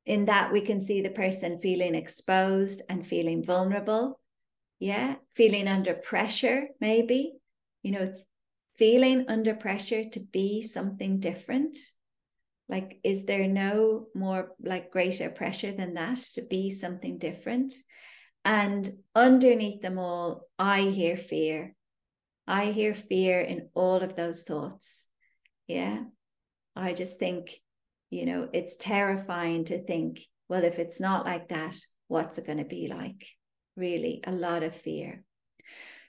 In 0.05 0.25
that, 0.25 0.53
we 0.53 0.61
can 0.61 0.81
see 0.81 1.03
the 1.03 1.11
person 1.11 1.61
feeling 1.61 1.95
exposed 1.95 2.83
and 2.89 3.07
feeling 3.07 3.45
vulnerable. 3.45 4.19
Yeah. 4.81 5.17
Feeling 5.37 5.69
under 5.69 5.95
pressure, 5.95 6.69
maybe, 6.81 7.35
you 7.83 7.93
know, 7.93 8.13
feeling 8.75 9.27
under 9.29 9.55
pressure 9.55 10.05
to 10.11 10.21
be 10.21 10.63
something 10.63 11.21
different 11.21 11.79
like 12.69 13.01
is 13.03 13.25
there 13.25 13.49
no 13.49 14.07
more 14.15 14.53
like 14.63 14.91
greater 14.91 15.31
pressure 15.31 15.73
than 15.73 15.95
that 15.95 16.19
to 16.35 16.43
be 16.43 16.71
something 16.71 17.19
different 17.19 17.73
and 18.49 18.91
underneath 19.15 19.83
them 19.83 19.99
all 19.99 20.49
i 20.59 20.81
hear 20.81 21.19
fear. 21.19 21.75
I 22.47 22.71
hear 22.73 22.95
fear 22.95 23.43
in 23.43 23.69
all 23.75 23.97
of 23.97 24.17
those 24.17 24.43
thoughts. 24.43 25.07
Yeah. 25.67 26.05
I 26.75 26.95
just 26.95 27.19
think 27.19 27.61
you 28.09 28.25
know 28.25 28.49
it's 28.55 28.75
terrifying 28.77 29.67
to 29.67 29.85
think 29.85 30.21
well 30.49 30.65
if 30.65 30.79
it's 30.79 30.99
not 30.99 31.27
like 31.27 31.49
that 31.49 31.77
what's 32.07 32.39
it 32.39 32.47
going 32.47 32.59
to 32.59 32.65
be 32.65 32.87
like? 32.89 33.27
Really 33.77 34.25
a 34.27 34.33
lot 34.33 34.63
of 34.63 34.75
fear. 34.75 35.25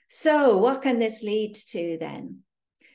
So 0.08 0.56
what 0.56 0.80
can 0.80 0.98
this 0.98 1.22
lead 1.22 1.54
to 1.68 1.98
then? 2.00 2.38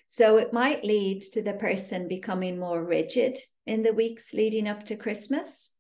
So 0.08 0.38
it 0.38 0.54
might 0.54 0.84
lead 0.84 1.22
to 1.34 1.44
the 1.44 1.54
person 1.54 2.08
becoming 2.08 2.58
more 2.58 2.84
rigid 2.84 3.38
in 3.68 3.84
the 3.84 3.94
weeks 3.94 4.34
leading 4.34 4.68
up 4.68 4.84
to 4.86 4.96
Christmas 4.96 5.72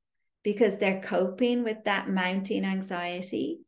because 0.46 0.78
they're 0.78 1.02
coping 1.02 1.64
with 1.64 1.84
that 1.86 2.08
mounting 2.08 2.64
anxiety. 2.64 3.62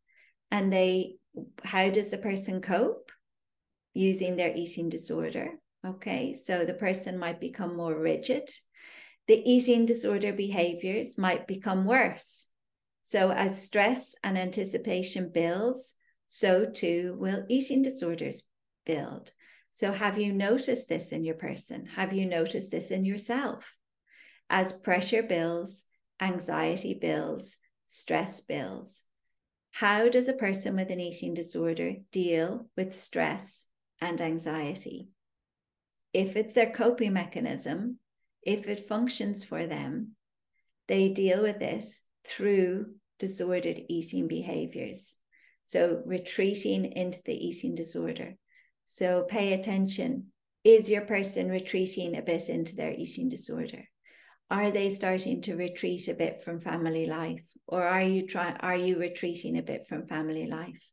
And 0.51 0.71
they, 0.71 1.15
how 1.63 1.89
does 1.89 2.11
the 2.11 2.19
person 2.19 2.61
cope? 2.61 3.11
Using 3.93 4.35
their 4.35 4.55
eating 4.55 4.87
disorder. 4.87 5.53
Okay, 5.85 6.35
so 6.35 6.65
the 6.65 6.75
person 6.75 7.17
might 7.17 7.41
become 7.41 7.75
more 7.75 7.99
rigid. 7.99 8.47
The 9.27 9.41
eating 9.43 9.87
disorder 9.87 10.31
behaviors 10.31 11.17
might 11.17 11.47
become 11.47 11.85
worse. 11.85 12.45
So, 13.01 13.31
as 13.31 13.61
stress 13.61 14.15
and 14.23 14.37
anticipation 14.37 15.31
builds, 15.33 15.95
so 16.27 16.65
too 16.65 17.15
will 17.17 17.43
eating 17.49 17.81
disorders 17.81 18.43
build. 18.85 19.31
So, 19.71 19.91
have 19.91 20.19
you 20.19 20.31
noticed 20.31 20.89
this 20.89 21.11
in 21.11 21.23
your 21.23 21.35
person? 21.35 21.87
Have 21.95 22.13
you 22.13 22.27
noticed 22.27 22.69
this 22.69 22.91
in 22.91 23.03
yourself? 23.03 23.75
As 24.49 24.73
pressure 24.73 25.23
builds, 25.23 25.85
anxiety 26.21 26.93
builds, 26.93 27.57
stress 27.87 28.41
builds. 28.41 29.03
How 29.71 30.09
does 30.09 30.27
a 30.27 30.33
person 30.33 30.75
with 30.75 30.89
an 30.89 30.99
eating 30.99 31.33
disorder 31.33 31.95
deal 32.11 32.69
with 32.75 32.93
stress 32.93 33.65
and 34.01 34.19
anxiety? 34.21 35.09
If 36.13 36.35
it's 36.35 36.55
their 36.55 36.71
coping 36.71 37.13
mechanism, 37.13 37.99
if 38.41 38.67
it 38.67 38.87
functions 38.87 39.43
for 39.43 39.67
them, 39.67 40.15
they 40.87 41.09
deal 41.09 41.43
with 41.43 41.61
it 41.61 41.85
through 42.25 42.95
disordered 43.19 43.81
eating 43.89 44.27
behaviors. 44.27 45.15
So, 45.65 46.01
retreating 46.05 46.85
into 46.85 47.21
the 47.23 47.35
eating 47.35 47.75
disorder 47.75 48.37
so 48.87 49.23
pay 49.23 49.53
attention. 49.53 50.31
Is 50.63 50.89
your 50.89 51.01
person 51.01 51.49
retreating 51.49 52.17
a 52.17 52.21
bit 52.21 52.49
into 52.49 52.75
their 52.75 52.93
eating 52.93 53.29
disorder? 53.29 53.83
Are 54.49 54.71
they 54.71 54.89
starting 54.89 55.41
to 55.41 55.55
retreat 55.55 56.07
a 56.07 56.13
bit 56.13 56.41
from 56.41 56.61
family 56.61 57.05
life? 57.05 57.43
Or 57.67 57.83
are 57.83 58.01
you 58.01 58.25
trying 58.25 58.55
are 58.57 58.75
you 58.75 58.97
retreating 58.97 59.57
a 59.57 59.63
bit 59.63 59.87
from 59.87 60.07
family 60.07 60.47
life? 60.47 60.89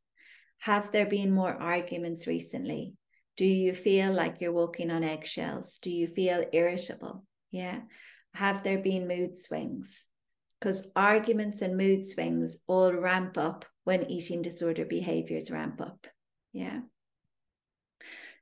Have 0.59 0.91
there 0.91 1.07
been 1.07 1.31
more 1.31 1.53
arguments 1.53 2.27
recently? 2.27 2.95
Do 3.37 3.45
you 3.45 3.75
feel 3.75 4.13
like 4.13 4.41
you're 4.41 4.53
walking 4.53 4.91
on 4.91 5.05
eggshells? 5.05 5.79
Do 5.83 5.91
you 5.91 6.07
feel 6.09 6.45
irritable? 6.53 7.25
Yeah. 7.51 7.83
Have 8.33 8.63
there 8.63 8.79
been 8.79 9.07
mood 9.07 9.39
swings? 9.39 10.07
Because 10.59 10.91
arguments 10.97 11.63
and 11.63 11.77
mood 11.77 12.09
swings 12.09 12.57
all 12.67 12.93
ramp 12.93 13.37
up 13.39 13.65
when 13.85 14.11
eating 14.11 14.43
disorder 14.43 14.85
behaviors 14.85 15.51
ramp 15.51 15.81
up. 15.81 16.07
Yeah. 16.53 16.81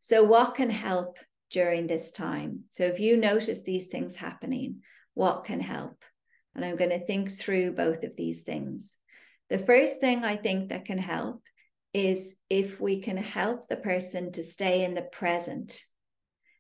So, 0.01 0.23
what 0.23 0.55
can 0.55 0.71
help 0.71 1.19
during 1.51 1.87
this 1.87 2.11
time? 2.13 2.65
So, 2.71 2.85
if 2.85 3.01
you 3.01 3.17
notice 3.17 3.63
these 3.63 3.89
things 3.89 4.17
happening, 4.17 4.83
what 5.15 5.45
can 5.45 5.61
help? 5.61 6.03
And 6.55 6.65
I'm 6.65 6.77
going 6.77 6.91
to 6.91 7.05
think 7.05 7.31
through 7.31 7.73
both 7.73 8.05
of 8.05 8.17
these 8.17 8.43
things. 8.43 8.97
The 9.49 9.59
first 9.59 10.01
thing 10.01 10.25
I 10.25 10.37
think 10.37 10.69
that 10.69 10.85
can 10.85 10.99
help 10.99 11.43
is 11.95 12.35
if 12.49 12.81
we 12.81 13.01
can 13.01 13.17
help 13.17 13.69
the 13.69 13.77
person 13.77 14.33
to 14.33 14.43
stay 14.43 14.85
in 14.85 14.95
the 14.95 15.03
present 15.03 15.83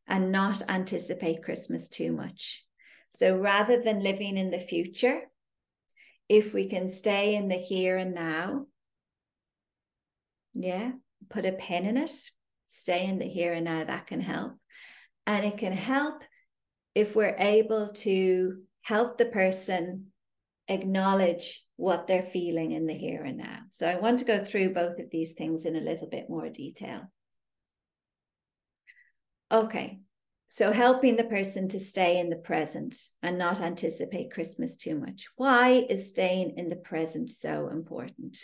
and 0.06 0.32
not 0.32 0.62
anticipate 0.68 1.42
Christmas 1.42 1.88
too 1.88 2.12
much. 2.12 2.64
So 3.14 3.36
rather 3.36 3.82
than 3.82 4.02
living 4.02 4.36
in 4.36 4.50
the 4.50 4.58
future, 4.58 5.22
if 6.28 6.52
we 6.54 6.66
can 6.66 6.90
stay 6.90 7.34
in 7.34 7.48
the 7.48 7.56
here 7.56 7.96
and 7.96 8.14
now, 8.14 8.66
yeah, 10.54 10.92
put 11.28 11.46
a 11.46 11.52
pin 11.52 11.84
in 11.84 11.96
it, 11.96 12.10
stay 12.66 13.06
in 13.06 13.18
the 13.18 13.26
here 13.26 13.52
and 13.52 13.64
now, 13.64 13.84
that 13.84 14.06
can 14.06 14.20
help. 14.20 14.52
And 15.26 15.44
it 15.44 15.58
can 15.58 15.72
help 15.72 16.22
if 16.94 17.14
we're 17.16 17.36
able 17.38 17.88
to 17.88 18.58
help 18.82 19.18
the 19.18 19.26
person 19.26 20.06
acknowledge 20.68 21.64
what 21.76 22.06
they're 22.06 22.22
feeling 22.22 22.72
in 22.72 22.86
the 22.86 22.94
here 22.94 23.22
and 23.22 23.38
now. 23.38 23.60
So 23.70 23.88
I 23.88 23.96
want 23.96 24.20
to 24.20 24.24
go 24.24 24.44
through 24.44 24.74
both 24.74 24.98
of 24.98 25.10
these 25.10 25.34
things 25.34 25.64
in 25.64 25.76
a 25.76 25.80
little 25.80 26.08
bit 26.08 26.28
more 26.28 26.48
detail. 26.48 27.02
Okay, 29.50 30.00
so 30.48 30.72
helping 30.72 31.16
the 31.16 31.24
person 31.24 31.68
to 31.68 31.80
stay 31.80 32.18
in 32.18 32.30
the 32.30 32.36
present 32.36 32.96
and 33.22 33.38
not 33.38 33.60
anticipate 33.60 34.30
Christmas 34.30 34.76
too 34.76 34.98
much. 34.98 35.26
Why 35.36 35.86
is 35.88 36.08
staying 36.08 36.54
in 36.56 36.68
the 36.68 36.76
present 36.76 37.30
so 37.30 37.68
important? 37.68 38.38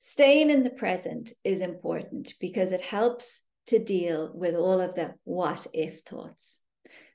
Staying 0.00 0.48
in 0.48 0.62
the 0.62 0.70
present 0.70 1.32
is 1.44 1.60
important 1.60 2.34
because 2.40 2.72
it 2.72 2.80
helps 2.80 3.42
to 3.66 3.78
deal 3.78 4.32
with 4.34 4.54
all 4.54 4.80
of 4.80 4.94
the 4.94 5.14
what 5.24 5.66
if 5.74 6.00
thoughts. 6.00 6.60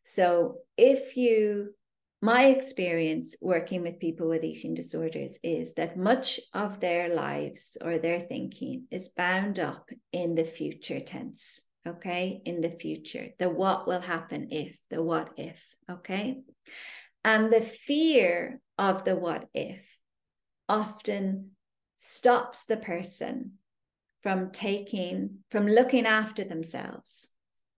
So, 0.04 0.60
if 0.78 1.16
you, 1.18 1.74
my 2.22 2.46
experience 2.46 3.36
working 3.42 3.82
with 3.82 4.00
people 4.00 4.28
with 4.28 4.44
eating 4.44 4.74
disorders 4.74 5.38
is 5.44 5.76
that 5.76 5.98
much 5.98 6.40
of 6.54 6.80
their 6.80 7.14
lives 7.14 7.78
or 7.82 7.98
their 7.98 8.20
thinking 8.20 8.86
is 8.92 9.10
bound 9.10 9.60
up 9.60 9.90
in 10.12 10.36
the 10.36 10.46
future 10.46 11.00
tense. 11.00 11.62
Okay, 11.86 12.42
in 12.46 12.62
the 12.62 12.70
future, 12.70 13.30
the 13.40 13.50
what 13.50 13.88
will 13.88 14.00
happen 14.00 14.48
if, 14.52 14.78
the 14.90 15.04
what 15.04 15.32
if. 15.36 15.76
Okay. 15.92 16.42
And 17.26 17.52
the 17.52 17.62
fear 17.62 18.62
of 18.78 19.04
the 19.04 19.18
what 19.18 19.50
if 19.54 19.98
often 20.70 21.52
stops 21.98 22.66
the 22.66 22.78
person 22.78 23.54
from 24.22 24.52
taking, 24.52 25.40
from 25.52 25.68
looking 25.68 26.06
after 26.06 26.44
themselves 26.44 27.30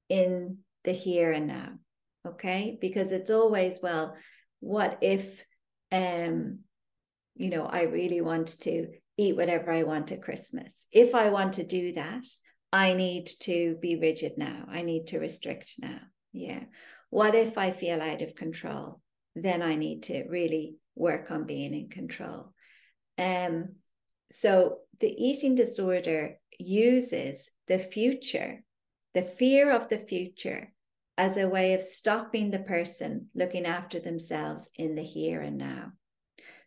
in 0.09 0.59
the 0.83 0.91
here 0.91 1.31
and 1.31 1.47
now. 1.47 1.73
Okay. 2.25 2.77
Because 2.79 3.11
it's 3.11 3.29
always, 3.31 3.79
well, 3.81 4.15
what 4.59 4.97
if, 5.01 5.45
um, 5.91 6.59
you 7.35 7.49
know, 7.49 7.65
I 7.65 7.83
really 7.83 8.21
want 8.21 8.59
to 8.61 8.87
eat 9.17 9.35
whatever 9.35 9.71
I 9.71 9.83
want 9.83 10.11
at 10.11 10.21
Christmas. 10.21 10.85
If 10.91 11.15
I 11.15 11.29
want 11.29 11.53
to 11.53 11.63
do 11.63 11.93
that, 11.93 12.23
I 12.73 12.93
need 12.93 13.27
to 13.41 13.77
be 13.81 13.95
rigid 13.95 14.33
now. 14.37 14.65
I 14.69 14.81
need 14.81 15.07
to 15.07 15.19
restrict 15.19 15.75
now. 15.79 15.99
Yeah. 16.33 16.63
What 17.09 17.35
if 17.35 17.57
I 17.57 17.71
feel 17.71 18.01
out 18.01 18.21
of 18.21 18.35
control? 18.35 19.01
Then 19.35 19.61
I 19.61 19.75
need 19.75 20.03
to 20.03 20.23
really 20.27 20.75
work 20.95 21.31
on 21.31 21.45
being 21.45 21.73
in 21.73 21.89
control. 21.89 22.53
Um, 23.17 23.75
so 24.31 24.79
the 24.99 25.09
eating 25.09 25.55
disorder 25.55 26.37
uses 26.59 27.49
the 27.67 27.79
future, 27.79 28.63
the 29.13 29.21
fear 29.21 29.71
of 29.71 29.87
the 29.87 29.97
future, 29.99 30.73
as 31.17 31.37
a 31.37 31.47
way 31.47 31.73
of 31.73 31.81
stopping 31.81 32.51
the 32.51 32.59
person 32.59 33.27
looking 33.33 33.65
after 33.65 33.99
themselves 33.99 34.69
in 34.75 34.95
the 34.95 35.03
here 35.03 35.41
and 35.41 35.57
now. 35.57 35.93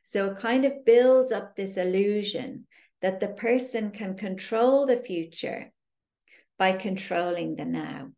So 0.03 0.31
it 0.31 0.39
kind 0.39 0.65
of 0.65 0.85
builds 0.87 1.33
up 1.33 1.55
this 1.55 1.77
illusion 1.77 2.67
that 3.03 3.21
the 3.21 3.29
person 3.29 3.91
can 3.91 4.15
control 4.15 4.87
the 4.87 4.97
future 4.97 5.71
by 6.59 6.73
controlling 6.73 7.57
the 7.57 7.67
now. 7.67 8.09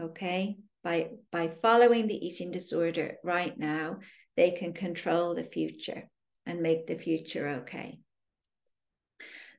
Okay. 0.00 0.56
By, 0.82 1.10
by 1.30 1.48
following 1.48 2.08
the 2.08 2.26
eating 2.26 2.50
disorder 2.50 3.16
right 3.22 3.56
now, 3.58 3.98
they 4.36 4.50
can 4.50 4.74
control 4.74 5.34
the 5.34 5.44
future 5.44 6.08
and 6.44 6.60
make 6.60 6.86
the 6.86 6.96
future 6.96 7.48
okay. 7.62 8.00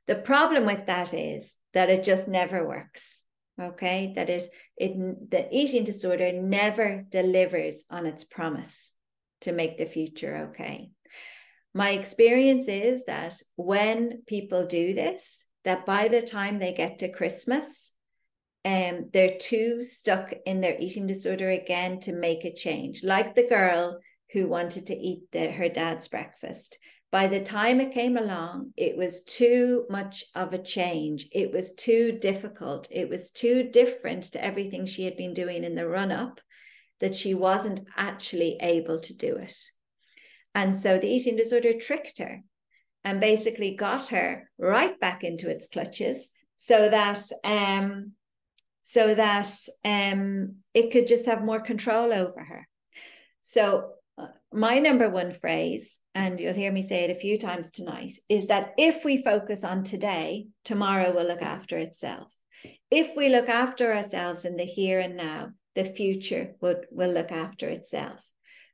The 0.07 0.15
problem 0.15 0.65
with 0.65 0.85
that 0.85 1.13
is 1.13 1.55
that 1.73 1.89
it 1.89 2.03
just 2.03 2.27
never 2.27 2.67
works. 2.67 3.23
Okay, 3.61 4.11
that 4.15 4.29
is 4.29 4.49
it 4.75 4.97
the 5.29 5.47
eating 5.51 5.85
disorder 5.85 6.33
never 6.33 7.05
delivers 7.07 7.85
on 7.89 8.05
its 8.05 8.25
promise 8.25 8.91
to 9.41 9.53
make 9.53 9.77
the 9.77 9.85
future 9.85 10.49
okay. 10.49 10.89
My 11.73 11.91
experience 11.91 12.67
is 12.67 13.05
that 13.05 13.41
when 13.55 14.23
people 14.27 14.65
do 14.65 14.93
this, 14.93 15.45
that 15.63 15.85
by 15.85 16.07
the 16.07 16.21
time 16.21 16.59
they 16.59 16.73
get 16.73 16.99
to 16.99 17.11
Christmas, 17.11 17.93
um, 18.65 19.09
they're 19.13 19.37
too 19.39 19.83
stuck 19.83 20.33
in 20.45 20.59
their 20.59 20.75
eating 20.79 21.05
disorder 21.05 21.49
again 21.49 21.99
to 22.01 22.13
make 22.13 22.45
a 22.45 22.53
change. 22.53 23.03
Like 23.03 23.35
the 23.35 23.47
girl 23.47 23.99
who 24.31 24.47
wanted 24.47 24.87
to 24.87 24.95
eat 24.95 25.31
the, 25.31 25.51
her 25.51 25.69
dad's 25.69 26.07
breakfast. 26.07 26.77
By 27.15 27.27
the 27.27 27.39
time 27.39 27.79
it 27.79 27.93
came 27.93 28.17
along, 28.17 28.73
it 28.75 28.97
was 28.97 29.23
too 29.23 29.85
much 29.89 30.25
of 30.35 30.51
a 30.51 30.61
change. 30.61 31.29
It 31.31 31.49
was 31.49 31.73
too 31.73 32.11
difficult. 32.11 32.89
It 32.91 33.07
was 33.07 33.31
too 33.31 33.63
different 33.63 34.25
to 34.33 34.43
everything 34.43 34.85
she 34.85 35.05
had 35.05 35.15
been 35.15 35.33
doing 35.33 35.63
in 35.63 35.75
the 35.75 35.87
run 35.87 36.11
up 36.11 36.41
that 36.99 37.15
she 37.15 37.33
wasn't 37.33 37.79
actually 37.95 38.57
able 38.59 38.99
to 38.99 39.15
do 39.15 39.37
it. 39.37 39.55
And 40.53 40.75
so 40.75 40.97
the 40.97 41.07
eating 41.07 41.37
disorder 41.37 41.79
tricked 41.79 42.19
her 42.19 42.43
and 43.05 43.21
basically 43.21 43.77
got 43.77 44.09
her 44.09 44.49
right 44.57 44.99
back 44.99 45.23
into 45.23 45.49
its 45.49 45.67
clutches 45.67 46.27
so 46.57 46.89
that 46.89 47.21
um 47.45 48.11
so 48.81 49.15
that 49.15 49.49
um 49.85 50.55
it 50.73 50.91
could 50.91 51.07
just 51.07 51.27
have 51.27 51.45
more 51.45 51.61
control 51.61 52.11
over 52.11 52.43
her. 52.43 52.67
So 53.41 53.91
my 54.53 54.79
number 54.79 55.09
one 55.09 55.33
phrase, 55.33 55.99
and 56.13 56.39
you'll 56.39 56.53
hear 56.53 56.71
me 56.71 56.81
say 56.81 57.03
it 57.03 57.15
a 57.15 57.19
few 57.19 57.37
times 57.37 57.71
tonight, 57.71 58.13
is 58.29 58.47
that 58.47 58.73
if 58.77 59.03
we 59.03 59.21
focus 59.21 59.63
on 59.63 59.83
today, 59.83 60.47
tomorrow 60.63 61.13
will 61.13 61.27
look 61.27 61.41
after 61.41 61.77
itself. 61.77 62.33
If 62.89 63.15
we 63.17 63.29
look 63.29 63.49
after 63.49 63.93
ourselves 63.93 64.45
in 64.45 64.55
the 64.55 64.63
here 64.63 64.99
and 64.99 65.17
now, 65.17 65.49
the 65.75 65.83
future 65.83 66.55
would, 66.61 66.85
will 66.89 67.11
look 67.11 67.31
after 67.31 67.67
itself. 67.67 68.25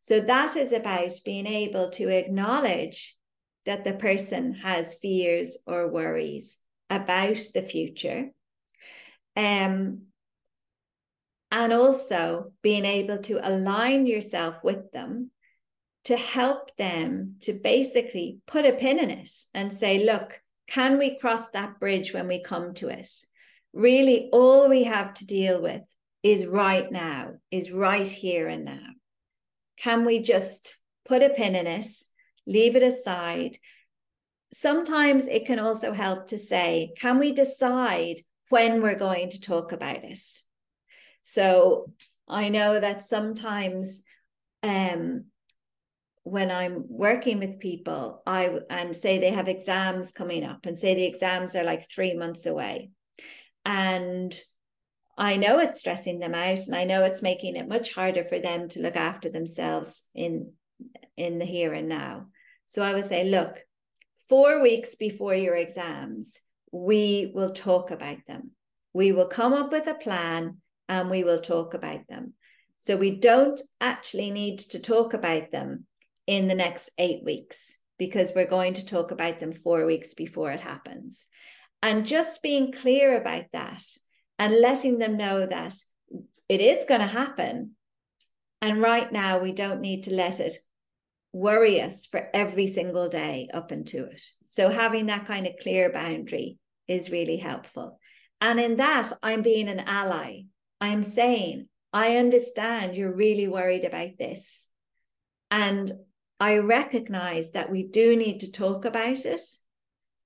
So 0.03 0.19
that 0.19 0.55
is 0.55 0.71
about 0.71 1.11
being 1.25 1.47
able 1.47 1.89
to 1.91 2.09
acknowledge 2.09 3.15
that 3.65 3.83
the 3.83 3.93
person 3.93 4.53
has 4.53 4.95
fears 5.01 5.57
or 5.65 5.91
worries 5.91 6.57
about 6.89 7.37
the 7.53 7.63
future. 7.63 8.29
Um, 9.35 10.03
and 11.51 11.73
also 11.73 12.53
being 12.61 12.85
able 12.85 13.17
to 13.17 13.45
align 13.47 14.07
yourself 14.07 14.55
with 14.63 14.91
them 14.91 15.31
to 16.05 16.15
help 16.15 16.75
them 16.77 17.35
to 17.41 17.53
basically 17.53 18.39
put 18.47 18.65
a 18.65 18.71
pin 18.71 18.97
in 18.97 19.11
it 19.11 19.29
and 19.53 19.75
say, 19.75 20.03
look, 20.03 20.41
can 20.67 20.97
we 20.97 21.19
cross 21.19 21.49
that 21.49 21.79
bridge 21.79 22.13
when 22.13 22.27
we 22.27 22.41
come 22.41 22.73
to 22.75 22.87
it? 22.87 23.09
Really, 23.73 24.29
all 24.31 24.69
we 24.69 24.83
have 24.83 25.13
to 25.15 25.25
deal 25.25 25.61
with 25.61 25.83
is 26.23 26.45
right 26.45 26.89
now, 26.91 27.33
is 27.51 27.71
right 27.71 28.07
here 28.07 28.47
and 28.47 28.65
now. 28.65 28.87
Can 29.77 30.05
we 30.05 30.19
just 30.19 30.77
put 31.05 31.23
a 31.23 31.29
pin 31.29 31.55
in 31.55 31.67
it, 31.67 31.85
leave 32.47 32.75
it 32.75 32.83
aside? 32.83 33.57
Sometimes 34.53 35.27
it 35.27 35.45
can 35.45 35.59
also 35.59 35.93
help 35.93 36.27
to 36.27 36.39
say, 36.39 36.93
can 36.97 37.19
we 37.19 37.31
decide 37.31 38.21
when 38.49 38.81
we're 38.81 38.95
going 38.95 39.29
to 39.29 39.41
talk 39.41 39.71
about 39.71 40.03
it? 40.03 40.19
So 41.23 41.91
I 42.27 42.49
know 42.49 42.79
that 42.79 43.03
sometimes 43.03 44.03
um, 44.63 45.25
when 46.23 46.51
I'm 46.51 46.85
working 46.87 47.39
with 47.39 47.59
people, 47.59 48.21
I 48.25 48.59
and 48.69 48.95
say 48.95 49.19
they 49.19 49.31
have 49.31 49.47
exams 49.47 50.11
coming 50.11 50.43
up 50.43 50.65
and 50.65 50.77
say 50.77 50.93
the 50.93 51.05
exams 51.05 51.55
are 51.55 51.63
like 51.63 51.89
three 51.89 52.13
months 52.13 52.45
away. 52.45 52.91
And 53.65 54.33
I 55.17 55.37
know 55.37 55.59
it's 55.59 55.79
stressing 55.79 56.19
them 56.19 56.33
out 56.33 56.59
and 56.59 56.75
I 56.75 56.85
know 56.85 57.03
it's 57.03 57.21
making 57.21 57.55
it 57.55 57.67
much 57.67 57.93
harder 57.93 58.23
for 58.23 58.39
them 58.39 58.69
to 58.69 58.81
look 58.81 58.95
after 58.95 59.29
themselves 59.29 60.03
in 60.15 60.53
in 61.17 61.37
the 61.37 61.45
here 61.45 61.73
and 61.73 61.89
now. 61.89 62.27
So 62.67 62.81
I 62.81 62.93
would 62.93 63.05
say, 63.05 63.25
look, 63.25 63.63
four 64.29 64.61
weeks 64.61 64.95
before 64.95 65.35
your 65.35 65.55
exams, 65.55 66.39
we 66.71 67.31
will 67.35 67.51
talk 67.51 67.91
about 67.91 68.25
them. 68.27 68.51
We 68.93 69.11
will 69.11 69.27
come 69.27 69.53
up 69.53 69.71
with 69.71 69.87
a 69.87 69.93
plan 69.93 70.60
and 70.91 71.09
we 71.09 71.23
will 71.23 71.39
talk 71.39 71.73
about 71.73 72.05
them. 72.09 72.33
So 72.77 72.97
we 72.97 73.11
don't 73.11 73.59
actually 73.79 74.29
need 74.29 74.59
to 74.59 74.79
talk 74.79 75.13
about 75.13 75.49
them 75.49 75.85
in 76.27 76.47
the 76.47 76.53
next 76.55 76.91
eight 76.97 77.23
weeks 77.23 77.77
because 77.97 78.33
we're 78.35 78.45
going 78.45 78.73
to 78.73 78.85
talk 78.85 79.11
about 79.11 79.39
them 79.39 79.53
four 79.53 79.85
weeks 79.85 80.13
before 80.13 80.51
it 80.51 80.59
happens. 80.59 81.25
And 81.81 82.05
just 82.05 82.43
being 82.43 82.73
clear 82.73 83.17
about 83.17 83.45
that 83.53 83.83
and 84.37 84.59
letting 84.59 84.99
them 84.99 85.15
know 85.15 85.45
that 85.45 85.75
it 86.49 86.59
is 86.59 86.83
going 86.83 87.01
to 87.01 87.07
happen. 87.07 87.71
And 88.61 88.81
right 88.81 89.09
now, 89.11 89.39
we 89.39 89.53
don't 89.53 89.79
need 89.79 90.03
to 90.03 90.13
let 90.13 90.41
it 90.41 90.57
worry 91.31 91.81
us 91.81 92.05
for 92.05 92.27
every 92.33 92.67
single 92.67 93.07
day 93.07 93.47
up 93.53 93.71
into 93.71 94.05
it. 94.05 94.21
So, 94.47 94.69
having 94.69 95.05
that 95.05 95.25
kind 95.25 95.47
of 95.47 95.53
clear 95.61 95.89
boundary 95.91 96.57
is 96.89 97.09
really 97.09 97.37
helpful. 97.37 97.97
And 98.41 98.59
in 98.59 98.75
that, 98.75 99.13
I'm 99.23 99.41
being 99.41 99.69
an 99.69 99.79
ally. 99.79 100.41
I'm 100.81 101.03
saying, 101.03 101.67
I 101.93 102.17
understand 102.17 102.97
you're 102.97 103.15
really 103.15 103.47
worried 103.47 103.85
about 103.85 104.17
this. 104.17 104.67
And 105.51 105.91
I 106.39 106.57
recognize 106.57 107.51
that 107.51 107.69
we 107.69 107.83
do 107.83 108.15
need 108.15 108.39
to 108.39 108.51
talk 108.51 108.85
about 108.85 109.25
it. 109.25 109.41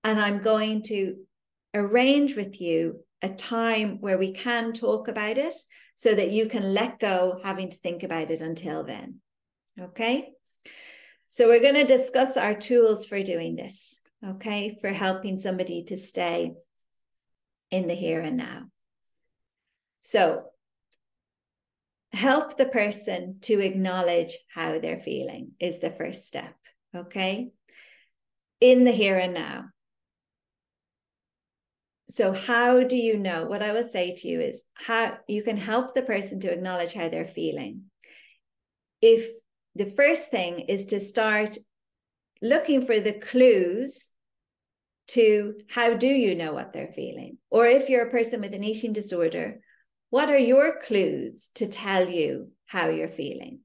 And 0.03 0.20
I'm 0.20 0.41
going 0.41 0.84
to 0.84 1.18
arrange 1.74 2.38
with 2.38 2.62
you 2.62 3.01
a 3.22 3.28
time 3.28 3.97
where 3.99 4.18
we 4.18 4.32
can 4.32 4.72
talk 4.72 5.10
about 5.10 5.38
it 5.38 5.53
so 5.97 6.16
that 6.16 6.32
you 6.32 6.47
can 6.47 6.74
let 6.74 6.99
go 6.99 7.39
having 7.43 7.70
to 7.70 7.78
think 7.78 8.03
about 8.03 8.32
it 8.32 8.41
until 8.41 8.84
then. 8.84 9.16
Okay. 9.80 10.30
So 11.32 11.47
we're 11.47 11.62
going 11.62 11.76
to 11.76 11.84
discuss 11.84 12.38
our 12.38 12.53
tools 12.53 13.06
for 13.06 13.22
doing 13.22 13.58
this. 13.58 13.99
Okay. 14.26 14.78
For 14.80 14.89
helping 14.89 15.39
somebody 15.39 15.84
to 15.86 15.97
stay 15.97 16.53
in 17.72 17.88
the 17.88 17.95
here 17.95 18.22
and 18.22 18.38
now. 18.38 18.68
So 20.08 20.43
help 22.14 22.58
the 22.58 22.68
person 22.68 23.39
to 23.41 23.60
acknowledge 23.60 24.38
how 24.53 24.78
they're 24.78 24.99
feeling 24.99 25.53
is 25.60 25.80
the 25.80 25.89
first 25.89 26.28
step. 26.28 26.53
Okay. 26.95 27.49
In 28.62 28.84
the 28.84 28.91
here 28.91 29.18
and 29.18 29.34
now. 29.34 29.66
So, 32.12 32.34
how 32.34 32.84
do 32.84 32.95
you 32.95 33.18
know? 33.18 33.45
What 33.45 33.64
I 33.64 33.72
will 33.72 33.84
say 33.84 34.14
to 34.18 34.28
you 34.28 34.41
is 34.41 34.64
how 34.76 35.18
you 35.28 35.41
can 35.41 35.58
help 35.58 35.95
the 35.95 36.03
person 36.03 36.39
to 36.41 36.53
acknowledge 36.53 36.93
how 36.93 37.10
they're 37.10 37.26
feeling. 37.26 37.86
If 39.01 39.28
the 39.74 39.88
first 39.88 40.30
thing 40.30 40.60
is 40.60 40.86
to 40.88 40.99
start 40.99 41.58
looking 42.43 42.86
for 42.86 42.99
the 42.99 43.14
clues 43.14 44.12
to 45.08 45.56
how 45.68 45.95
do 45.95 46.08
you 46.08 46.36
know 46.36 46.53
what 46.53 46.74
they're 46.74 46.93
feeling? 46.93 47.39
Or 47.49 47.66
if 47.66 47.89
you're 47.89 48.08
a 48.08 48.12
person 48.12 48.41
with 48.41 48.53
an 48.53 48.64
eating 48.64 48.93
disorder, 48.93 49.62
what 50.10 50.30
are 50.30 50.38
your 50.38 50.80
clues 50.82 51.49
to 51.56 51.68
tell 51.68 52.10
you 52.10 52.51
how 52.66 52.89
you're 52.89 53.08
feeling? 53.08 53.60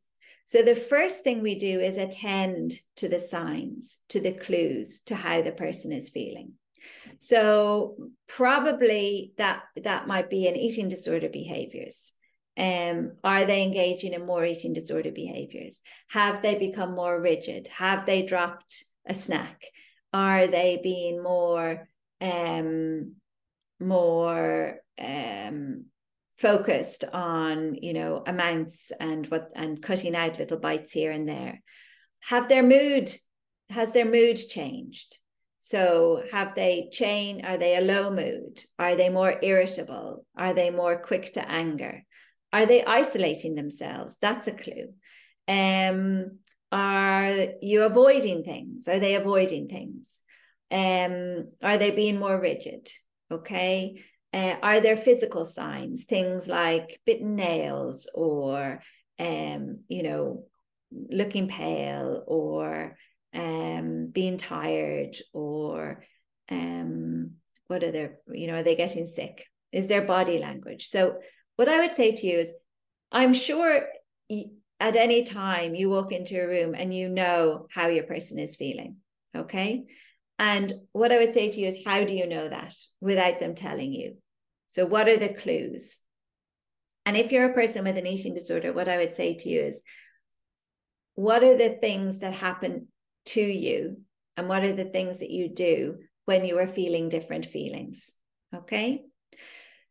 So, 0.46 0.62
the 0.62 0.74
first 0.74 1.22
thing 1.22 1.42
we 1.42 1.54
do 1.54 1.78
is 1.78 1.96
attend 1.96 2.72
to 2.96 3.08
the 3.08 3.20
signs, 3.20 3.98
to 4.08 4.20
the 4.20 4.32
clues 4.32 5.00
to 5.06 5.14
how 5.14 5.42
the 5.42 5.52
person 5.52 5.92
is 5.92 6.08
feeling. 6.08 6.54
So 7.18 7.96
probably 8.26 9.32
that 9.36 9.62
that 9.82 10.06
might 10.06 10.30
be 10.30 10.46
an 10.46 10.56
eating 10.56 10.88
disorder 10.88 11.28
behaviors. 11.28 12.12
Um, 12.56 13.12
are 13.24 13.44
they 13.44 13.62
engaging 13.62 14.12
in 14.12 14.26
more 14.26 14.44
eating 14.44 14.72
disorder 14.72 15.12
behaviors? 15.12 15.80
Have 16.08 16.42
they 16.42 16.56
become 16.56 16.94
more 16.94 17.20
rigid? 17.20 17.68
Have 17.68 18.06
they 18.06 18.22
dropped 18.22 18.84
a 19.06 19.14
snack? 19.14 19.64
Are 20.12 20.46
they 20.46 20.80
being 20.82 21.22
more 21.22 21.88
um, 22.20 23.14
more 23.78 24.80
um, 24.98 25.84
focused 26.40 27.04
on 27.12 27.74
you 27.74 27.92
know 27.92 28.22
amounts 28.26 28.92
and 28.98 29.26
what 29.26 29.50
and 29.54 29.82
cutting 29.82 30.16
out 30.16 30.38
little 30.38 30.58
bites 30.58 30.92
here 30.92 31.12
and 31.12 31.28
there? 31.28 31.62
Have 32.20 32.48
their 32.48 32.62
mood 32.62 33.12
has 33.68 33.92
their 33.92 34.06
mood 34.06 34.36
changed? 34.36 35.18
So 35.60 36.22
have 36.32 36.54
they 36.54 36.88
chain? 36.90 37.44
Are 37.44 37.58
they 37.58 37.76
a 37.76 37.82
low 37.82 38.10
mood? 38.10 38.64
Are 38.78 38.96
they 38.96 39.10
more 39.10 39.36
irritable? 39.42 40.24
Are 40.36 40.54
they 40.54 40.70
more 40.70 40.96
quick 40.96 41.34
to 41.34 41.48
anger? 41.48 42.02
Are 42.52 42.66
they 42.66 42.82
isolating 42.82 43.54
themselves? 43.54 44.18
That's 44.18 44.48
a 44.48 44.52
clue. 44.52 44.94
Um, 45.46 46.38
are 46.72 47.46
you 47.60 47.82
avoiding 47.84 48.42
things? 48.42 48.88
Are 48.88 48.98
they 48.98 49.14
avoiding 49.16 49.68
things? 49.68 50.22
Um, 50.70 51.48
are 51.62 51.78
they 51.78 51.90
being 51.90 52.18
more 52.18 52.40
rigid? 52.40 52.88
Okay. 53.30 54.02
Uh, 54.32 54.54
are 54.62 54.80
there 54.80 54.96
physical 54.96 55.44
signs, 55.44 56.04
things 56.04 56.46
like 56.46 57.00
bitten 57.04 57.34
nails 57.34 58.08
or, 58.14 58.80
um, 59.18 59.80
you 59.88 60.02
know, 60.02 60.44
looking 60.92 61.48
pale 61.48 62.22
or 62.26 62.96
um, 63.34 64.06
being 64.06 64.36
tired 64.36 65.16
or 65.32 66.04
um, 66.50 67.32
what 67.66 67.82
are 67.82 67.90
their, 67.90 68.18
you 68.32 68.46
know, 68.46 68.54
are 68.54 68.62
they 68.62 68.76
getting 68.76 69.06
sick? 69.06 69.46
Is 69.72 69.88
their 69.88 70.02
body 70.02 70.38
language? 70.38 70.86
So, 70.86 71.18
what 71.56 71.68
I 71.68 71.78
would 71.80 71.94
say 71.94 72.12
to 72.12 72.26
you 72.26 72.38
is, 72.38 72.52
I'm 73.12 73.34
sure 73.34 73.86
at 74.80 74.96
any 74.96 75.24
time 75.24 75.74
you 75.74 75.90
walk 75.90 76.10
into 76.10 76.42
a 76.42 76.46
room 76.46 76.74
and 76.74 76.94
you 76.94 77.08
know 77.08 77.66
how 77.70 77.88
your 77.88 78.04
person 78.04 78.38
is 78.38 78.56
feeling. 78.56 78.96
Okay. 79.36 79.84
And 80.40 80.72
what 80.92 81.12
I 81.12 81.18
would 81.18 81.34
say 81.34 81.50
to 81.50 81.60
you 81.60 81.68
is, 81.68 81.76
how 81.84 82.02
do 82.02 82.14
you 82.14 82.26
know 82.26 82.48
that 82.48 82.74
without 82.98 83.40
them 83.40 83.54
telling 83.54 83.92
you? 83.92 84.16
So, 84.70 84.86
what 84.86 85.06
are 85.06 85.18
the 85.18 85.28
clues? 85.28 85.98
And 87.04 87.14
if 87.14 87.30
you're 87.30 87.50
a 87.50 87.54
person 87.54 87.84
with 87.84 87.98
an 87.98 88.06
eating 88.06 88.34
disorder, 88.34 88.72
what 88.72 88.88
I 88.88 88.96
would 88.96 89.14
say 89.14 89.34
to 89.34 89.48
you 89.50 89.60
is, 89.60 89.82
what 91.14 91.44
are 91.44 91.58
the 91.58 91.76
things 91.78 92.20
that 92.20 92.32
happen 92.32 92.88
to 93.26 93.42
you 93.42 93.98
and 94.38 94.48
what 94.48 94.64
are 94.64 94.72
the 94.72 94.86
things 94.86 95.20
that 95.20 95.30
you 95.30 95.50
do 95.50 95.98
when 96.24 96.46
you 96.46 96.58
are 96.58 96.66
feeling 96.66 97.10
different 97.10 97.44
feelings 97.44 98.14
okay 98.54 99.02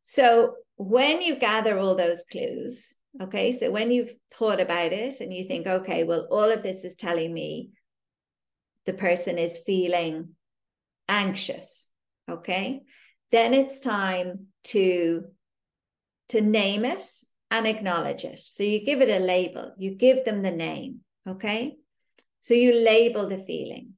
so 0.02 0.56
when 0.78 1.22
you 1.22 1.36
gather 1.36 1.78
all 1.78 1.94
those 1.94 2.24
clues 2.32 2.96
okay 3.22 3.52
so 3.52 3.70
when 3.70 3.92
you've 3.92 4.14
thought 4.34 4.60
about 4.60 4.92
it 4.92 5.22
and 5.22 5.32
you 5.32 5.44
think 5.44 5.68
okay 5.68 6.04
well 6.04 6.28
all 6.32 6.52
of 6.52 6.64
this 6.64 6.84
is 6.84 6.96
telling 6.96 7.32
me 7.32 7.70
the 8.86 8.94
person 8.94 9.38
is 9.38 9.60
feeling 9.60 10.30
anxious 11.10 11.90
okay 12.30 12.82
then 13.32 13.54
it's 13.54 13.80
time 13.80 14.48
to 14.64 15.26
to 16.30 16.42
name 16.42 16.86
it 16.86 17.02
and 17.52 17.68
acknowledge 17.68 18.24
it 18.24 18.40
so 18.40 18.64
you 18.64 18.86
give 18.86 19.02
it 19.02 19.10
a 19.10 19.24
label 19.24 19.74
you 19.78 19.96
give 19.96 20.24
them 20.24 20.42
the 20.42 20.52
name 20.52 21.00
okay 21.28 21.76
so 22.42 22.54
you 22.54 22.84
label 22.84 23.28
the 23.28 23.38
feeling. 23.38 23.94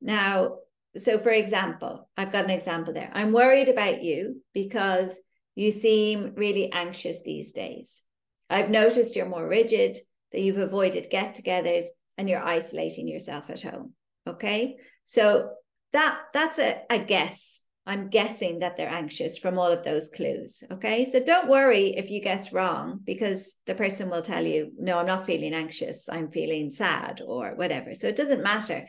Now, 0.00 0.58
so 0.96 1.18
for 1.18 1.30
example, 1.30 2.08
I've 2.16 2.32
got 2.32 2.44
an 2.44 2.50
example 2.50 2.92
there. 2.92 3.10
I'm 3.12 3.32
worried 3.32 3.68
about 3.68 4.02
you 4.02 4.42
because 4.54 5.20
you 5.54 5.70
seem 5.70 6.34
really 6.36 6.72
anxious 6.72 7.22
these 7.22 7.52
days. 7.52 8.02
I've 8.50 8.70
noticed 8.70 9.16
you're 9.16 9.28
more 9.28 9.46
rigid, 9.46 9.98
that 10.32 10.40
you've 10.40 10.58
avoided 10.58 11.10
get 11.10 11.36
togethers, 11.36 11.84
and 12.16 12.28
you're 12.28 12.44
isolating 12.44 13.08
yourself 13.08 13.48
at 13.48 13.62
home. 13.62 13.92
Okay. 14.26 14.76
So 15.04 15.50
that 15.92 16.18
that's 16.32 16.58
a, 16.58 16.82
a 16.90 16.98
guess 16.98 17.62
I'm 17.88 18.10
guessing 18.10 18.58
that 18.58 18.76
they're 18.76 18.86
anxious 18.86 19.38
from 19.38 19.58
all 19.58 19.72
of 19.72 19.82
those 19.82 20.08
clues. 20.08 20.62
Okay. 20.70 21.06
So 21.06 21.20
don't 21.20 21.48
worry 21.48 21.96
if 21.96 22.10
you 22.10 22.20
guess 22.20 22.52
wrong 22.52 23.00
because 23.02 23.54
the 23.64 23.74
person 23.74 24.10
will 24.10 24.20
tell 24.20 24.44
you, 24.44 24.72
no, 24.78 24.98
I'm 24.98 25.06
not 25.06 25.24
feeling 25.24 25.54
anxious. 25.54 26.06
I'm 26.06 26.30
feeling 26.30 26.70
sad 26.70 27.22
or 27.26 27.54
whatever. 27.54 27.94
So 27.94 28.06
it 28.06 28.16
doesn't 28.16 28.42
matter. 28.42 28.86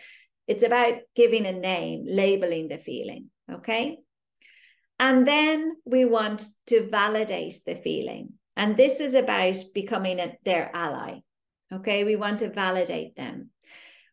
It's 0.50 0.64
about 0.64 0.96
giving 1.16 1.46
a 1.46 1.54
name, 1.54 2.04
labeling 2.10 2.68
the 2.68 2.78
feeling. 2.78 3.28
Okay. 3.50 4.00
And 5.00 5.26
then 5.26 5.78
we 5.86 6.04
want 6.04 6.44
to 6.68 6.90
validate 6.90 7.62
the 7.66 7.78
feeling. 7.78 8.34
And 8.58 8.76
this 8.76 9.00
is 9.00 9.14
about 9.14 9.56
becoming 9.74 10.20
a, 10.20 10.34
their 10.44 10.72
ally. 10.74 11.20
Okay. 11.72 12.04
We 12.04 12.18
want 12.18 12.40
to 12.40 12.50
validate 12.50 13.16
them. 13.16 13.52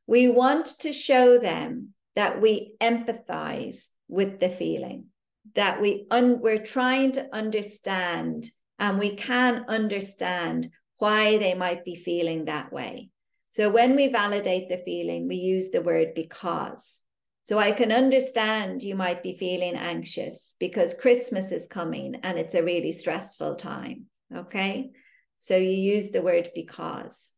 We 0.07 0.29
want 0.29 0.67
to 0.83 0.93
show 0.93 1.41
them 1.41 1.95
that 2.17 2.41
we 2.41 2.75
empathize 2.81 3.85
with 4.09 4.41
the 4.41 4.49
feeling 4.49 5.07
that 5.55 5.81
we 5.81 6.07
un- 6.11 6.41
we're 6.41 6.59
trying 6.59 7.13
to 7.13 7.35
understand 7.35 8.47
and 8.79 8.99
we 8.99 9.15
can 9.15 9.65
understand 9.69 10.69
why 10.99 11.39
they 11.39 11.55
might 11.55 11.85
be 11.85 11.95
feeling 11.95 12.47
that 12.47 12.73
way. 12.73 13.11
So 13.51 13.71
when 13.71 13.95
we 13.95 14.09
validate 14.09 14.69
the 14.69 14.79
feeling 14.79 15.29
we 15.29 15.37
use 15.37 15.71
the 15.71 15.83
word 15.83 16.15
because. 16.15 17.01
So 17.45 17.61
i 17.61 17.71
can 17.71 17.93
understand 17.93 18.83
you 18.83 18.97
might 18.97 19.23
be 19.23 19.37
feeling 19.37 19.77
anxious 19.77 20.57
because 20.59 20.95
christmas 20.95 21.53
is 21.53 21.69
coming 21.69 22.17
and 22.25 22.41
it's 22.41 22.57
a 22.57 22.63
really 22.65 22.91
stressful 22.91 23.55
time 23.55 24.07
okay? 24.35 24.91
So 25.39 25.57
you 25.57 25.71
use 25.71 26.11
the 26.11 26.23
word 26.23 26.51
because. 26.55 27.31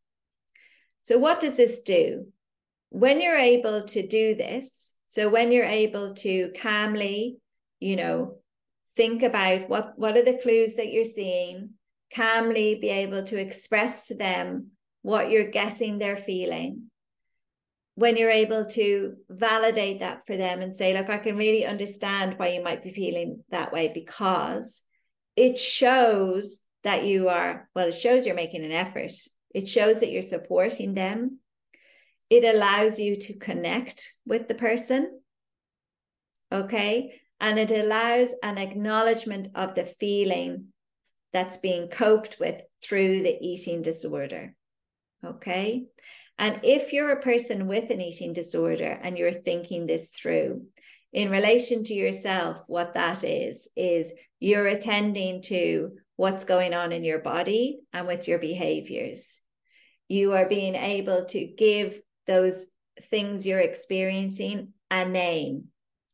So 1.03 1.17
what 1.17 1.39
does 1.39 1.57
this 1.57 1.81
do 1.81 2.27
when 2.89 3.21
you're 3.21 3.37
able 3.37 3.83
to 3.83 4.05
do 4.05 4.35
this 4.35 4.93
so 5.09 5.27
when 5.27 5.51
you're 5.51 5.65
able 5.65 6.13
to 6.13 6.51
calmly, 6.61 7.39
you 7.79 7.95
know, 7.95 8.37
think 8.95 9.23
about 9.23 9.67
what 9.67 9.97
what 9.97 10.15
are 10.15 10.23
the 10.23 10.37
clues 10.37 10.75
that 10.75 10.93
you're 10.93 11.03
seeing, 11.03 11.71
calmly 12.13 12.75
be 12.75 12.89
able 12.89 13.23
to 13.23 13.39
express 13.39 14.09
to 14.09 14.15
them 14.15 14.67
what 15.01 15.31
you're 15.31 15.49
guessing 15.49 15.97
they're 15.97 16.15
feeling. 16.15 16.91
When 17.95 18.17
you're 18.17 18.29
able 18.29 18.65
to 18.65 19.15
validate 19.27 20.01
that 20.01 20.27
for 20.27 20.37
them 20.37 20.61
and 20.61 20.77
say, 20.77 20.93
look, 20.93 21.09
I 21.09 21.17
can 21.17 21.37
really 21.37 21.65
understand 21.65 22.37
why 22.37 22.49
you 22.49 22.63
might 22.63 22.83
be 22.83 22.93
feeling 22.93 23.43
that 23.49 23.73
way 23.73 23.91
because 23.91 24.83
it 25.35 25.57
shows 25.57 26.61
that 26.83 27.03
you 27.03 27.29
are, 27.29 27.67
well, 27.73 27.87
it 27.87 27.95
shows 27.95 28.27
you're 28.27 28.35
making 28.35 28.63
an 28.63 28.71
effort. 28.71 29.11
It 29.55 29.67
shows 29.67 30.01
that 30.01 30.11
you're 30.11 30.21
supporting 30.21 30.93
them 30.93 31.39
it 32.29 32.43
allows 32.43 32.99
you 32.99 33.15
to 33.15 33.37
connect 33.37 34.13
with 34.25 34.47
the 34.47 34.55
person. 34.55 35.19
Okay. 36.51 37.19
And 37.39 37.57
it 37.57 37.71
allows 37.71 38.29
an 38.43 38.57
acknowledgement 38.57 39.47
of 39.55 39.75
the 39.75 39.85
feeling 39.85 40.67
that's 41.31 41.57
being 41.57 41.87
coped 41.87 42.37
with 42.39 42.61
through 42.83 43.21
the 43.21 43.37
eating 43.41 43.81
disorder. 43.81 44.55
Okay. 45.25 45.85
And 46.37 46.59
if 46.63 46.93
you're 46.93 47.11
a 47.11 47.21
person 47.21 47.67
with 47.67 47.89
an 47.89 48.01
eating 48.01 48.33
disorder 48.33 48.97
and 49.01 49.17
you're 49.17 49.33
thinking 49.33 49.85
this 49.85 50.09
through, 50.09 50.65
in 51.11 51.29
relation 51.29 51.83
to 51.85 51.93
yourself, 51.93 52.59
what 52.67 52.93
that 52.93 53.23
is, 53.23 53.67
is 53.75 54.13
you're 54.39 54.67
attending 54.67 55.41
to 55.43 55.97
what's 56.15 56.45
going 56.45 56.73
on 56.73 56.91
in 56.91 57.03
your 57.03 57.19
body 57.19 57.79
and 57.93 58.07
with 58.07 58.27
your 58.27 58.39
behaviors. 58.39 59.39
You 60.07 60.33
are 60.33 60.47
being 60.47 60.75
able 60.75 61.25
to 61.25 61.45
give 61.45 61.99
those 62.29 62.67
things 63.01 63.45
you're 63.45 63.59
experiencing 63.59 64.73
a 64.91 65.03
name. 65.03 65.65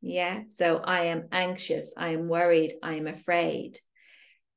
Yeah. 0.02 0.44
So 0.50 0.78
I 0.78 1.06
am 1.06 1.28
anxious. 1.32 1.94
I 1.98 2.10
am 2.10 2.30
worried. 2.30 2.74
I 2.82 2.94
am 2.94 3.08
afraid. 3.08 3.80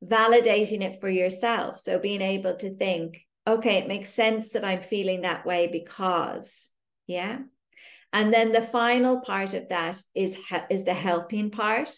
Validating 0.05 0.83
it 0.83 1.01
for 1.01 1.09
yourself. 1.09 1.79
So 1.79 1.99
being 1.99 2.23
able 2.23 2.55
to 2.57 2.77
think, 2.77 3.21
okay, 3.47 3.79
it 3.79 3.89
makes 3.89 4.11
sense 4.11 4.53
that 4.53 4.65
I'm 4.65 4.83
feeling 4.83 5.23
that 5.23 5.45
way 5.45 5.67
because, 5.67 6.71
yeah. 7.07 7.39
And 8.13 8.33
then 8.33 8.53
the 8.53 8.63
final 8.63 9.21
part 9.21 9.55
of 9.55 9.69
that 9.71 10.01
is, 10.15 10.37
is 10.71 10.85
the 10.85 10.95
helping 10.95 11.51
part. 11.51 11.91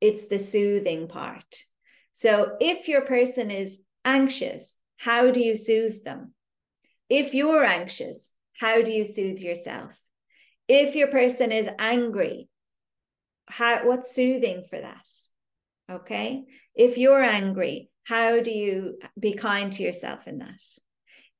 It's 0.00 0.26
the 0.26 0.38
soothing 0.38 1.06
part. 1.06 1.62
So 2.14 2.56
if 2.60 2.88
your 2.88 3.02
person 3.02 3.50
is 3.50 3.80
anxious, 4.04 4.76
how 4.96 5.30
do 5.30 5.40
you 5.40 5.56
soothe 5.56 6.02
them? 6.04 6.32
If 7.08 7.34
you're 7.34 7.64
anxious, 7.64 8.32
how 8.58 8.82
do 8.82 8.92
you 8.92 9.04
soothe 9.04 9.38
yourself? 9.38 9.98
If 10.68 10.94
your 10.94 11.08
person 11.08 11.52
is 11.52 11.68
angry, 11.78 12.48
how 13.46 13.86
what's 13.86 14.14
soothing 14.14 14.64
for 14.68 14.80
that? 14.80 15.08
Okay. 15.90 16.44
If 16.74 16.96
you're 16.96 17.22
angry, 17.22 17.90
how 18.04 18.40
do 18.40 18.50
you 18.50 18.98
be 19.18 19.34
kind 19.34 19.72
to 19.72 19.82
yourself 19.82 20.26
in 20.26 20.38
that? 20.38 20.62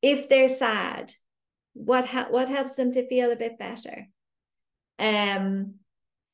If 0.03 0.29
they're 0.29 0.49
sad, 0.49 1.13
what 1.73 2.05
ha- 2.05 2.29
what 2.31 2.49
helps 2.49 2.77
them 2.77 2.93
to 2.93 3.09
feel 3.09 3.33
a 3.33 3.37
bit 3.37 3.59
better? 3.59 4.07
Um, 4.99 5.77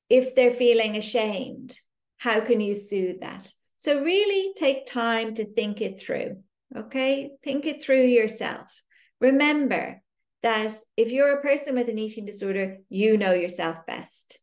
if 0.09 0.35
they're 0.35 0.53
feeling 0.53 0.97
ashamed, 0.97 1.79
how 2.19 2.41
can 2.41 2.61
you 2.61 2.75
soothe 2.75 3.21
that? 3.21 3.53
So, 3.79 4.03
really 4.03 4.53
take 4.55 4.87
time 4.87 5.35
to 5.37 5.45
think 5.45 5.81
it 5.81 6.01
through. 6.01 6.43
Okay. 6.77 7.31
Think 7.43 7.67
it 7.67 7.83
through 7.83 8.05
yourself. 8.05 8.83
Remember 9.21 10.03
that 10.43 10.73
if 10.97 11.11
you're 11.11 11.39
a 11.39 11.43
person 11.43 11.75
with 11.75 11.89
an 11.89 11.99
eating 11.99 12.25
disorder, 12.25 12.79
you 12.89 13.17
know 13.17 13.33
yourself 13.33 13.87
best. 13.87 14.41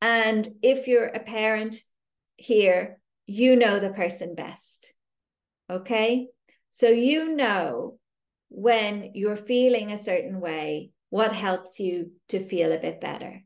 And 0.00 0.48
if 0.62 0.86
you're 0.86 1.06
a 1.06 1.20
parent 1.20 1.76
here, 2.36 3.00
you 3.26 3.56
know 3.56 3.78
the 3.78 3.90
person 3.90 4.34
best. 4.34 4.94
Okay. 5.70 6.28
So 6.72 6.88
you 6.88 7.36
know 7.36 7.98
when 8.48 9.10
you're 9.14 9.36
feeling 9.36 9.92
a 9.92 9.98
certain 9.98 10.40
way, 10.40 10.90
what 11.10 11.32
helps 11.32 11.80
you 11.80 12.12
to 12.28 12.44
feel 12.44 12.72
a 12.72 12.78
bit 12.78 13.00
better. 13.00 13.42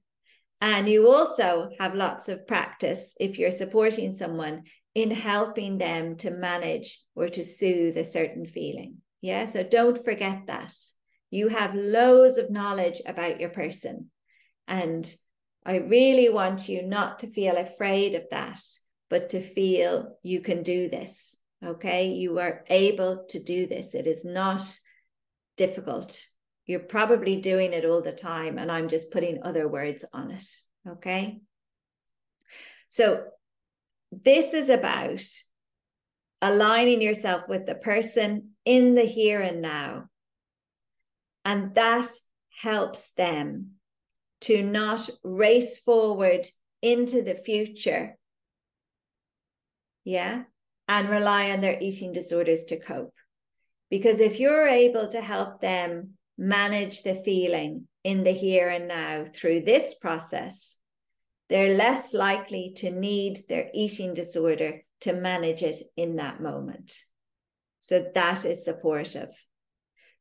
And 0.61 0.89
you 0.89 1.11
also 1.11 1.71
have 1.81 1.95
lots 1.95 2.29
of 2.29 2.47
practice 2.47 3.15
if 3.19 3.39
you're 3.39 3.51
supporting 3.51 4.15
someone 4.15 4.63
in 4.95 5.11
helping 5.11 5.79
them 5.79 6.17
to 6.19 6.31
manage 6.31 7.01
or 7.15 7.29
to 7.29 7.45
soothe 7.45 7.97
a 7.97 8.05
certain 8.05 8.45
feeling. 8.45 8.99
Yeah. 9.21 9.47
So 9.47 9.63
don't 9.63 10.05
forget 10.05 10.43
that. 10.47 10.75
You 11.33 11.49
have 11.49 11.75
loads 11.75 12.37
of 12.37 12.51
knowledge 12.51 13.01
about 13.07 13.41
your 13.41 13.49
person. 13.49 14.11
And 14.69 15.13
I 15.65 15.77
really 15.77 16.29
want 16.29 16.69
you 16.69 16.83
not 16.83 17.21
to 17.21 17.27
feel 17.27 17.57
afraid 17.57 18.15
of 18.15 18.25
that, 18.31 18.61
but 19.09 19.31
to 19.31 19.41
feel 19.41 20.19
you 20.23 20.43
can 20.43 20.63
do 20.63 20.91
this. 20.91 21.35
Okay. 21.65 22.11
You 22.11 22.39
are 22.39 22.65
able 22.69 23.25
to 23.31 23.43
do 23.43 23.67
this. 23.67 23.95
It 23.95 24.07
is 24.07 24.27
not 24.27 24.63
difficult. 25.57 26.23
You're 26.67 26.81
probably 26.81 27.41
doing 27.41 27.73
it 27.73 27.87
all 27.87 28.03
the 28.03 28.13
time. 28.13 28.59
And 28.59 28.71
I'm 28.71 28.91
just 28.91 29.11
putting 29.11 29.43
other 29.43 29.67
words 29.67 30.05
on 30.13 30.33
it. 30.33 30.45
Okay. 30.87 31.41
So 32.91 33.25
this 34.11 34.53
is 34.53 34.69
about 34.69 35.25
aligning 36.43 37.01
yourself 37.01 37.49
with 37.49 37.65
the 37.65 37.77
person 37.77 38.51
in 38.67 38.95
the 38.95 39.07
here 39.07 39.41
and 39.41 39.63
now. 39.63 40.11
And 41.45 41.75
that 41.75 42.07
helps 42.61 43.11
them 43.13 43.73
to 44.43 44.63
not 44.63 45.09
race 45.23 45.79
forward 45.79 46.47
into 46.83 47.23
the 47.23 47.35
future. 47.35 48.17
Yeah. 50.05 50.43
And 50.89 51.09
rely 51.09 51.51
on 51.51 51.61
their 51.61 51.79
eating 51.81 52.13
disorders 52.13 52.65
to 52.67 52.79
cope. 52.79 53.15
Because 53.89 54.21
if 54.21 54.41
you're 54.41 54.67
able 54.67 55.09
to 55.09 55.21
help 55.21 55.61
them 55.61 56.15
manage 56.37 57.03
the 57.03 57.15
feeling 57.15 57.87
in 58.05 58.25
the 58.25 58.33
here 58.33 58.69
and 58.69 58.89
now 58.89 59.25
through 59.33 59.61
this 59.61 59.95
process, 59.95 60.77
they're 61.49 61.77
less 61.77 62.15
likely 62.15 62.73
to 62.77 62.91
need 62.91 63.41
their 63.49 63.69
eating 63.75 64.15
disorder 64.15 64.83
to 65.03 65.13
manage 65.13 65.63
it 65.63 65.77
in 65.97 66.17
that 66.17 66.41
moment. 66.41 66.95
So 67.81 68.11
that 68.15 68.45
is 68.45 68.65
supportive. 68.65 69.47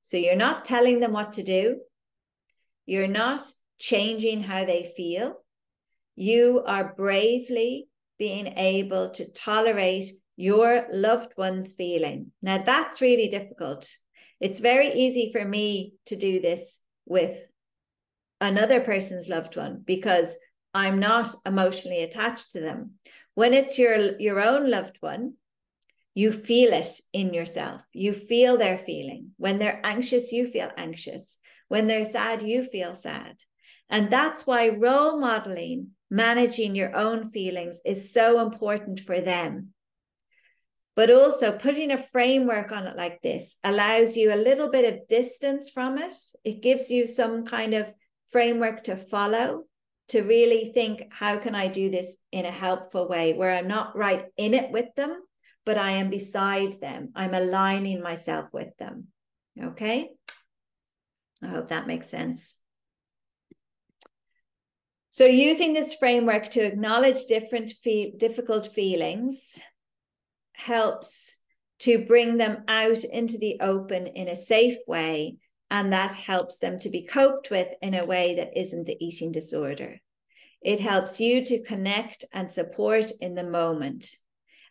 So 0.04 0.18
you're 0.18 0.36
not 0.36 0.66
telling 0.66 1.00
them 1.00 1.14
what 1.14 1.34
to 1.34 1.44
do. 1.44 1.80
You're 2.86 3.08
not 3.08 3.42
changing 3.80 4.44
how 4.44 4.66
they 4.66 4.92
feel. 4.96 5.36
You 6.16 6.64
are 6.66 6.94
bravely 6.96 7.88
being 8.20 8.48
able 8.58 9.10
to 9.12 9.32
tolerate 9.32 10.06
your 10.36 10.88
loved 10.92 11.34
one's 11.38 11.74
feeling. 11.74 12.32
Now, 12.42 12.60
that's 12.64 13.02
really 13.02 13.30
difficult. 13.30 13.90
It's 14.40 14.60
very 14.60 14.92
easy 14.94 15.32
for 15.32 15.46
me 15.46 15.94
to 16.08 16.16
do 16.16 16.42
this 16.42 16.80
with 17.06 17.38
another 18.40 18.82
person's 18.82 19.30
loved 19.30 19.56
one 19.56 19.82
because 19.86 20.36
I'm 20.74 21.00
not 21.00 21.30
emotionally 21.46 22.04
attached 22.04 22.52
to 22.52 22.60
them. 22.60 22.94
When 23.36 23.54
it's 23.54 23.78
your 23.78 24.20
your 24.20 24.42
own 24.42 24.70
loved 24.70 24.98
one, 25.00 25.36
you 26.14 26.32
feel 26.32 26.74
it 26.74 26.88
in 27.14 27.34
yourself. 27.34 27.84
You 27.94 28.14
feel 28.14 28.58
their 28.58 28.78
feeling. 28.78 29.32
When 29.38 29.60
they're 29.60 29.82
anxious, 29.84 30.32
you 30.32 30.46
feel 30.46 30.70
anxious. 30.78 31.40
When 31.68 31.88
they're 31.88 32.06
sad, 32.06 32.42
you 32.42 32.64
feel 32.64 32.96
sad. 32.96 33.38
And 33.90 34.10
that's 34.10 34.46
why 34.46 34.70
role 34.70 35.20
modeling, 35.20 35.92
managing 36.10 36.76
your 36.76 36.96
own 36.96 37.30
feelings 37.30 37.82
is 37.86 38.14
so 38.14 38.42
important 38.42 39.00
for 39.00 39.22
them. 39.22 39.70
But 40.96 41.10
also 41.10 41.58
putting 41.58 41.92
a 41.92 41.98
framework 41.98 42.72
on 42.72 42.88
it 42.88 42.98
like 42.98 43.22
this 43.22 43.56
allows 43.64 44.18
you 44.18 44.34
a 44.34 44.36
little 44.36 44.70
bit 44.70 44.94
of 44.94 45.08
distance 45.08 45.70
from 45.70 45.98
it. 45.98 46.14
It 46.44 46.62
gives 46.62 46.92
you 46.92 47.08
some 47.08 47.46
kind 47.46 47.74
of 47.74 47.92
framework 48.30 48.84
to 48.84 48.98
follow 48.98 49.64
to 50.12 50.24
really 50.24 50.72
think 50.74 51.04
how 51.12 51.38
can 51.38 51.56
i 51.56 51.68
do 51.68 51.90
this 51.90 52.18
in 52.32 52.46
a 52.46 52.52
helpful 52.52 53.08
way 53.08 53.34
where 53.34 53.54
i'm 53.54 53.68
not 53.68 53.96
right 53.96 54.26
in 54.38 54.54
it 54.54 54.70
with 54.72 54.94
them 54.96 55.22
but 55.66 55.78
i 55.78 55.92
am 55.92 56.10
beside 56.10 56.74
them 56.82 57.10
i'm 57.16 57.34
aligning 57.34 58.02
myself 58.02 58.46
with 58.52 58.76
them 58.78 59.08
okay 59.62 60.10
i 61.44 61.48
hope 61.48 61.68
that 61.70 61.88
makes 61.88 62.08
sense 62.08 62.56
so 65.10 65.26
using 65.26 65.74
this 65.74 65.96
framework 65.96 66.50
to 66.50 66.62
acknowledge 66.62 67.26
different 67.26 67.72
fe- 67.84 68.14
difficult 68.18 68.66
feelings 68.66 69.60
helps 70.54 71.36
to 71.80 72.06
bring 72.06 72.38
them 72.38 72.64
out 72.68 73.04
into 73.04 73.38
the 73.40 73.58
open 73.60 74.08
in 74.08 74.28
a 74.28 74.36
safe 74.36 74.78
way 74.88 75.38
and 75.72 75.94
that 75.94 76.14
helps 76.14 76.60
them 76.60 76.78
to 76.78 76.90
be 76.90 77.02
coped 77.02 77.50
with 77.50 77.74
in 77.82 77.96
a 77.96 78.06
way 78.06 78.36
that 78.36 78.60
isn't 78.60 78.86
the 78.86 78.98
eating 79.00 79.32
disorder. 79.32 80.00
It 80.62 80.82
helps 80.82 81.22
you 81.22 81.46
to 81.46 81.64
connect 81.64 82.26
and 82.34 82.52
support 82.52 83.06
in 83.22 83.36
the 83.36 83.46
moment. 83.46 84.14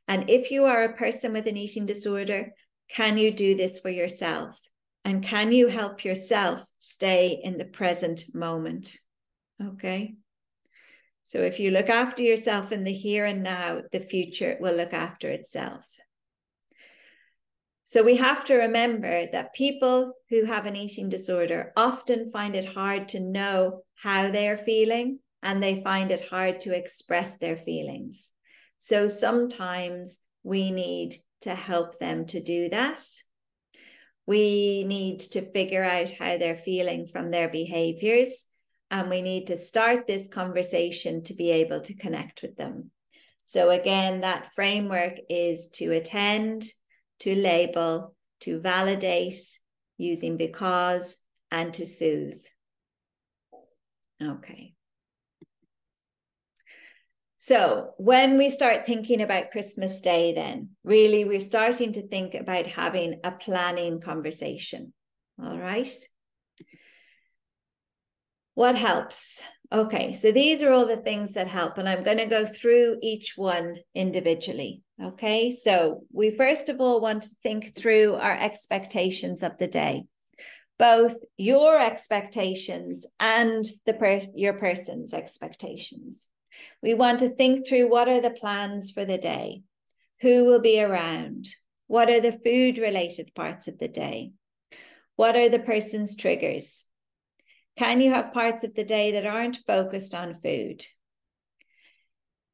And 0.08 0.28
if 0.28 0.50
you 0.50 0.64
are 0.64 0.84
a 0.84 0.96
person 0.96 1.32
with 1.32 1.46
an 1.46 1.56
eating 1.56 1.86
disorder, 1.86 2.52
can 2.90 3.18
you 3.18 3.30
do 3.30 3.54
this 3.54 3.78
for 3.78 3.90
yourself? 3.90 4.60
And 5.04 5.22
can 5.22 5.52
you 5.52 5.68
help 5.68 6.04
yourself 6.04 6.62
stay 6.78 7.40
in 7.42 7.58
the 7.58 7.64
present 7.64 8.24
moment? 8.34 8.98
Okay. 9.62 10.14
So 11.24 11.42
if 11.42 11.60
you 11.60 11.70
look 11.70 11.88
after 11.88 12.22
yourself 12.22 12.72
in 12.72 12.84
the 12.84 12.92
here 12.92 13.24
and 13.24 13.42
now, 13.42 13.82
the 13.92 14.00
future 14.00 14.56
will 14.60 14.74
look 14.74 14.92
after 14.92 15.30
itself. 15.30 15.86
So 17.84 18.02
we 18.02 18.16
have 18.16 18.44
to 18.46 18.54
remember 18.54 19.26
that 19.32 19.54
people 19.54 20.12
who 20.28 20.44
have 20.44 20.66
an 20.66 20.76
eating 20.76 21.08
disorder 21.08 21.72
often 21.76 22.30
find 22.30 22.54
it 22.54 22.64
hard 22.64 23.08
to 23.08 23.20
know 23.20 23.82
how 23.94 24.30
they're 24.30 24.56
feeling 24.56 25.20
and 25.42 25.62
they 25.62 25.82
find 25.82 26.10
it 26.10 26.28
hard 26.28 26.60
to 26.60 26.76
express 26.76 27.38
their 27.38 27.56
feelings. 27.56 28.30
So 28.80 29.08
sometimes 29.08 30.18
we 30.42 30.70
need 30.70 31.16
to 31.42 31.54
help 31.54 31.98
them 31.98 32.26
to 32.26 32.42
do 32.42 32.70
that. 32.70 33.06
We 34.26 34.84
need 34.84 35.20
to 35.32 35.42
figure 35.42 35.84
out 35.84 36.10
how 36.12 36.38
they're 36.38 36.56
feeling 36.56 37.06
from 37.06 37.30
their 37.30 37.48
behaviors, 37.48 38.46
and 38.90 39.10
we 39.10 39.22
need 39.22 39.48
to 39.48 39.56
start 39.56 40.06
this 40.06 40.28
conversation 40.28 41.22
to 41.24 41.34
be 41.34 41.50
able 41.50 41.80
to 41.82 41.94
connect 41.94 42.42
with 42.42 42.56
them. 42.56 42.90
So, 43.42 43.70
again, 43.70 44.20
that 44.22 44.54
framework 44.54 45.14
is 45.28 45.68
to 45.74 45.92
attend, 45.92 46.64
to 47.20 47.34
label, 47.34 48.14
to 48.40 48.60
validate, 48.60 49.58
using 49.98 50.36
because, 50.36 51.18
and 51.50 51.74
to 51.74 51.84
soothe. 51.84 52.42
Okay. 54.22 54.74
So, 57.42 57.94
when 57.96 58.36
we 58.36 58.50
start 58.50 58.84
thinking 58.84 59.22
about 59.22 59.50
Christmas 59.50 60.02
Day, 60.02 60.34
then 60.34 60.76
really 60.84 61.24
we're 61.24 61.40
starting 61.40 61.94
to 61.94 62.06
think 62.06 62.34
about 62.34 62.66
having 62.66 63.18
a 63.24 63.30
planning 63.30 64.02
conversation. 64.02 64.92
All 65.42 65.58
right. 65.58 65.88
What 68.52 68.76
helps? 68.76 69.42
Okay, 69.72 70.12
so 70.12 70.32
these 70.32 70.62
are 70.62 70.70
all 70.70 70.84
the 70.84 70.98
things 70.98 71.32
that 71.32 71.48
help, 71.48 71.78
and 71.78 71.88
I'm 71.88 72.02
going 72.02 72.18
to 72.18 72.26
go 72.26 72.44
through 72.44 72.98
each 73.00 73.32
one 73.38 73.76
individually. 73.94 74.82
Okay, 75.02 75.56
so 75.56 76.02
we 76.12 76.30
first 76.30 76.68
of 76.68 76.78
all 76.78 77.00
want 77.00 77.22
to 77.22 77.36
think 77.42 77.74
through 77.74 78.16
our 78.16 78.36
expectations 78.36 79.42
of 79.42 79.56
the 79.56 79.66
day, 79.66 80.04
both 80.78 81.14
your 81.38 81.80
expectations 81.80 83.06
and 83.18 83.64
the 83.86 83.94
per- 83.94 84.28
your 84.34 84.58
person's 84.58 85.14
expectations. 85.14 86.28
We 86.82 86.94
want 86.94 87.20
to 87.20 87.28
think 87.28 87.66
through 87.66 87.88
what 87.88 88.08
are 88.08 88.20
the 88.20 88.30
plans 88.30 88.90
for 88.90 89.04
the 89.04 89.18
day, 89.18 89.62
who 90.20 90.44
will 90.44 90.60
be 90.60 90.80
around, 90.80 91.46
what 91.86 92.10
are 92.10 92.20
the 92.20 92.32
food 92.32 92.78
related 92.78 93.34
parts 93.34 93.68
of 93.68 93.78
the 93.78 93.88
day, 93.88 94.32
what 95.16 95.36
are 95.36 95.48
the 95.48 95.58
person's 95.58 96.16
triggers, 96.16 96.84
can 97.80 98.00
you 98.00 98.10
have 98.10 98.34
parts 98.34 98.62
of 98.62 98.74
the 98.74 98.84
day 98.84 99.12
that 99.12 99.26
aren't 99.26 99.64
focused 99.66 100.14
on 100.14 100.40
food? 100.42 100.84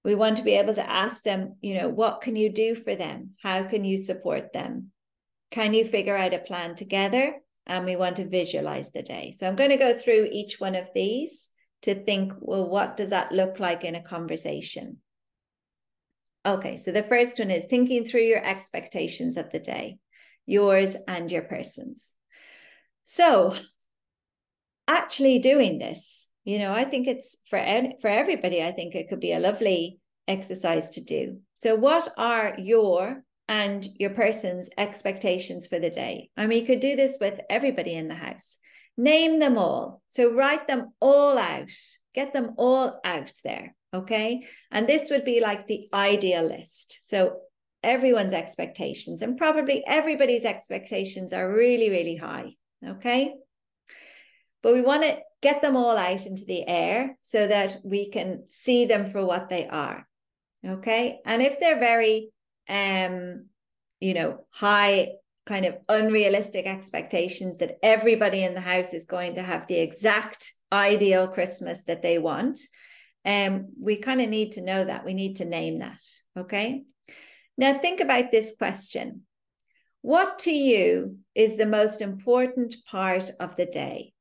We 0.04 0.14
want 0.14 0.36
to 0.36 0.44
be 0.44 0.52
able 0.52 0.74
to 0.74 0.88
ask 0.88 1.24
them, 1.24 1.56
you 1.60 1.74
know, 1.74 1.88
what 1.88 2.20
can 2.20 2.36
you 2.36 2.48
do 2.48 2.76
for 2.76 2.94
them? 2.94 3.30
How 3.42 3.64
can 3.64 3.84
you 3.84 3.98
support 3.98 4.52
them? 4.52 4.92
Can 5.50 5.74
you 5.74 5.84
figure 5.84 6.16
out 6.16 6.32
a 6.32 6.38
plan 6.38 6.76
together? 6.76 7.40
And 7.66 7.84
we 7.84 7.96
want 7.96 8.16
to 8.16 8.28
visualize 8.28 8.92
the 8.92 9.02
day. 9.02 9.34
So 9.36 9.48
I'm 9.48 9.56
going 9.56 9.70
to 9.70 9.76
go 9.76 9.98
through 9.98 10.28
each 10.30 10.60
one 10.60 10.76
of 10.76 10.90
these 10.94 11.48
to 11.86 11.94
think, 11.94 12.32
well, 12.40 12.68
what 12.68 12.96
does 12.96 13.10
that 13.10 13.30
look 13.30 13.60
like 13.60 13.84
in 13.84 13.94
a 13.94 14.02
conversation? 14.02 14.98
Okay, 16.44 16.78
so 16.78 16.90
the 16.90 17.04
first 17.04 17.38
one 17.38 17.52
is 17.52 17.64
thinking 17.66 18.04
through 18.04 18.22
your 18.22 18.44
expectations 18.44 19.36
of 19.36 19.50
the 19.50 19.60
day, 19.60 19.98
yours 20.46 20.96
and 21.06 21.30
your 21.30 21.42
person's. 21.42 22.12
So, 23.04 23.54
actually 24.88 25.38
doing 25.38 25.78
this, 25.78 26.28
you 26.44 26.58
know, 26.58 26.72
I 26.72 26.82
think 26.84 27.06
it's 27.06 27.36
for 27.46 27.64
for 28.00 28.10
everybody. 28.10 28.64
I 28.64 28.72
think 28.72 28.96
it 28.96 29.08
could 29.08 29.20
be 29.20 29.32
a 29.32 29.38
lovely 29.38 30.00
exercise 30.26 30.90
to 30.90 31.00
do. 31.00 31.38
So, 31.54 31.76
what 31.76 32.08
are 32.16 32.56
your 32.58 33.22
and 33.48 33.86
your 34.00 34.10
person's 34.10 34.68
expectations 34.76 35.68
for 35.68 35.78
the 35.78 35.90
day? 35.90 36.30
I 36.36 36.48
mean, 36.48 36.62
you 36.62 36.66
could 36.66 36.80
do 36.80 36.96
this 36.96 37.16
with 37.20 37.38
everybody 37.48 37.94
in 37.94 38.08
the 38.08 38.16
house. 38.16 38.58
Name 38.96 39.38
them 39.38 39.58
all. 39.58 40.02
So, 40.08 40.32
write 40.32 40.66
them 40.66 40.92
all 41.00 41.38
out. 41.38 41.70
Get 42.14 42.32
them 42.32 42.54
all 42.56 43.00
out 43.04 43.32
there. 43.44 43.74
Okay. 43.96 44.46
And 44.70 44.86
this 44.86 45.10
would 45.10 45.24
be 45.24 45.40
like 45.40 45.66
the 45.66 45.88
ideal 45.92 46.46
list. 46.46 47.00
So 47.04 47.40
everyone's 47.82 48.34
expectations 48.34 49.22
and 49.22 49.38
probably 49.38 49.82
everybody's 49.86 50.44
expectations 50.44 51.32
are 51.32 51.50
really, 51.50 51.88
really 51.88 52.16
high. 52.16 52.54
Okay. 52.86 53.34
But 54.62 54.74
we 54.74 54.82
want 54.82 55.04
to 55.04 55.18
get 55.40 55.62
them 55.62 55.76
all 55.76 55.96
out 55.96 56.26
into 56.26 56.44
the 56.44 56.66
air 56.68 57.16
so 57.22 57.46
that 57.46 57.78
we 57.84 58.10
can 58.10 58.44
see 58.48 58.84
them 58.84 59.06
for 59.06 59.24
what 59.24 59.48
they 59.48 59.66
are. 59.66 60.06
Okay. 60.66 61.20
And 61.24 61.40
if 61.40 61.58
they're 61.58 61.78
very, 61.78 62.30
um, 62.68 63.46
you 64.00 64.12
know, 64.12 64.44
high 64.50 65.12
kind 65.46 65.64
of 65.64 65.76
unrealistic 65.88 66.66
expectations 66.66 67.58
that 67.58 67.78
everybody 67.82 68.42
in 68.42 68.54
the 68.54 68.60
house 68.60 68.92
is 68.92 69.06
going 69.06 69.36
to 69.36 69.42
have 69.42 69.66
the 69.66 69.78
exact 69.78 70.52
ideal 70.72 71.28
Christmas 71.28 71.84
that 71.84 72.02
they 72.02 72.18
want, 72.18 72.60
um, 73.24 73.68
we 73.80 73.96
kind 73.96 74.20
of 74.20 74.28
need 74.28 74.52
to 74.52 74.60
know 74.60 74.84
that. 74.84 75.04
We 75.04 75.14
need 75.14 75.36
to 75.36 75.44
name 75.44 75.78
that. 75.78 76.02
Okay. 76.36 76.82
Now, 77.56 77.78
think 77.78 78.00
about 78.00 78.30
this 78.30 78.54
question 78.58 79.22
What 80.02 80.40
to 80.40 80.52
you 80.52 81.18
is 81.34 81.56
the 81.56 81.66
most 81.66 82.02
important 82.02 82.76
part 82.90 83.30
of 83.40 83.56
the 83.56 83.66
day? 83.66 84.12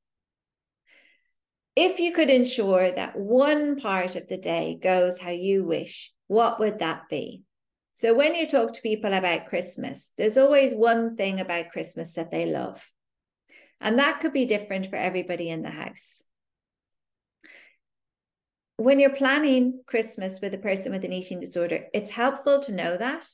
If 1.76 2.00
you 2.00 2.14
could 2.14 2.30
ensure 2.30 2.92
that 2.92 3.20
one 3.20 3.80
part 3.80 4.16
of 4.16 4.28
the 4.30 4.38
day 4.38 4.80
goes 4.82 5.20
how 5.20 5.32
you 5.32 5.66
wish, 5.66 6.14
what 6.28 6.60
would 6.60 6.80
that 6.80 7.04
be? 7.10 7.44
So, 7.96 8.14
when 8.14 8.36
you 8.36 8.48
talk 8.48 8.74
to 8.74 8.82
people 8.82 9.14
about 9.14 9.48
Christmas, 9.48 10.12
there's 10.18 10.38
always 10.38 10.74
one 10.74 11.16
thing 11.16 11.40
about 11.40 11.72
Christmas 11.72 12.14
that 12.14 12.30
they 12.30 12.46
love. 12.46 12.92
And 13.82 13.98
that 13.98 14.20
could 14.20 14.34
be 14.34 14.46
different 14.46 14.90
for 14.90 14.96
everybody 14.96 15.50
in 15.50 15.64
the 15.64 15.72
house 15.72 16.24
when 18.78 19.00
you're 19.00 19.10
planning 19.10 19.82
Christmas 19.86 20.40
with 20.42 20.54
a 20.54 20.58
person 20.58 20.92
with 20.92 21.06
an 21.06 21.14
eating 21.14 21.40
disorder, 21.40 21.86
it's 21.94 22.12
helpful 22.12 22.60
to 22.62 22.74
know 22.74 22.98
that 22.98 23.28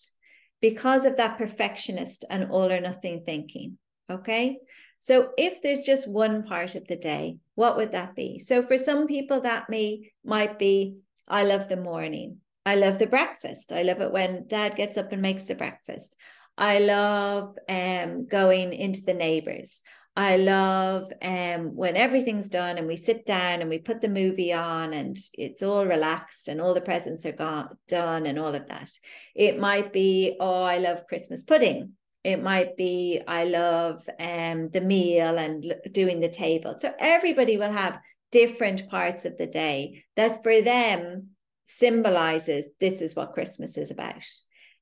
because 0.62 1.06
of 1.06 1.18
that 1.18 1.38
perfectionist 1.38 2.26
and 2.30 2.52
all 2.52 2.72
or 2.72 2.80
nothing 2.80 3.24
thinking. 3.26 3.78
Okay. 4.10 4.60
So 5.00 5.30
if 5.38 5.64
there's 5.64 5.82
just 5.82 6.08
one 6.08 6.44
part 6.44 6.76
of 6.76 6.86
the 6.86 6.96
day, 6.96 7.38
what 7.56 7.76
would 7.78 7.94
that 7.94 8.16
be? 8.16 8.38
So 8.38 8.62
for 8.62 8.78
some 8.78 9.08
people, 9.08 9.42
that 9.42 9.70
may 9.70 10.12
might 10.24 10.60
be 10.60 10.98
I 11.28 11.44
love 11.44 11.70
the 11.70 11.78
morning. 11.78 12.38
I 12.66 12.76
love 12.76 13.00
the 13.00 13.08
breakfast. 13.08 13.72
I 13.72 13.82
love 13.82 14.02
it 14.02 14.12
when 14.12 14.48
dad 14.48 14.76
gets 14.76 14.98
up 14.98 15.12
and 15.12 15.22
makes 15.22 15.46
the 15.46 15.56
breakfast. 15.56 16.16
I 16.58 16.80
love 16.80 17.58
um, 17.68 18.28
going 18.28 18.74
into 18.74 19.02
the 19.02 19.14
neighbors. 19.14 19.82
I 20.16 20.36
love 20.36 21.12
um, 21.22 21.76
when 21.76 21.96
everything's 21.96 22.50
done 22.50 22.78
and 22.78 22.86
we 22.86 22.98
sit 22.98 23.26
down 23.26 23.62
and 23.62 23.70
we 23.70 23.80
put 23.80 24.02
the 24.02 24.10
movie 24.10 24.52
on 24.52 24.94
and 24.94 25.18
it's 25.34 25.64
all 25.64 25.86
relaxed 25.86 26.50
and 26.50 26.60
all 26.60 26.74
the 26.74 26.82
presents 26.82 27.26
are 27.26 27.32
gone, 27.32 27.78
done 27.88 28.26
and 28.26 28.38
all 28.38 28.54
of 28.54 28.68
that. 28.68 28.92
It 29.36 29.58
might 29.58 29.94
be, 29.94 30.36
oh, 30.40 30.64
I 30.64 30.80
love 30.80 31.08
Christmas 31.08 31.44
pudding. 31.44 31.94
It 32.24 32.44
might 32.44 32.76
be, 32.76 33.22
I 33.26 33.46
love 33.46 34.08
um, 34.20 34.70
the 34.70 34.82
meal 34.82 35.38
and 35.38 35.74
doing 35.92 36.20
the 36.20 36.30
table. 36.30 36.76
So 36.78 36.94
everybody 37.00 37.58
will 37.58 37.72
have 37.72 38.00
different 38.32 38.90
parts 38.90 39.26
of 39.26 39.38
the 39.38 39.48
day 39.48 40.04
that 40.16 40.44
for 40.44 40.62
them 40.62 41.31
symbolizes 41.78 42.70
this 42.80 43.02
is 43.02 43.16
what 43.16 43.34
Christmas 43.34 43.78
is 43.78 43.92
about. 43.92 44.24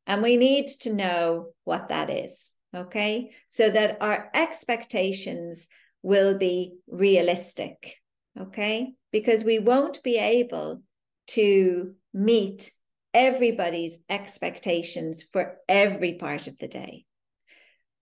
And 0.07 0.21
we 0.21 0.37
need 0.37 0.67
to 0.81 0.93
know 0.93 1.47
what 1.63 1.89
that 1.89 2.09
is 2.09 2.51
okay? 2.75 3.31
So 3.49 3.69
that 3.69 3.97
our 4.01 4.29
expectations 4.33 5.67
will 6.01 6.37
be 6.37 6.73
realistic 6.87 7.97
okay? 8.39 8.93
Because 9.11 9.43
we 9.43 9.59
won't 9.59 10.03
be 10.03 10.17
able 10.17 10.81
to 11.27 11.93
meet 12.13 12.71
everybody's 13.13 13.97
expectations 14.09 15.23
for 15.33 15.57
every 15.67 16.13
part 16.13 16.47
of 16.47 16.57
the 16.59 16.67
day. 16.67 17.05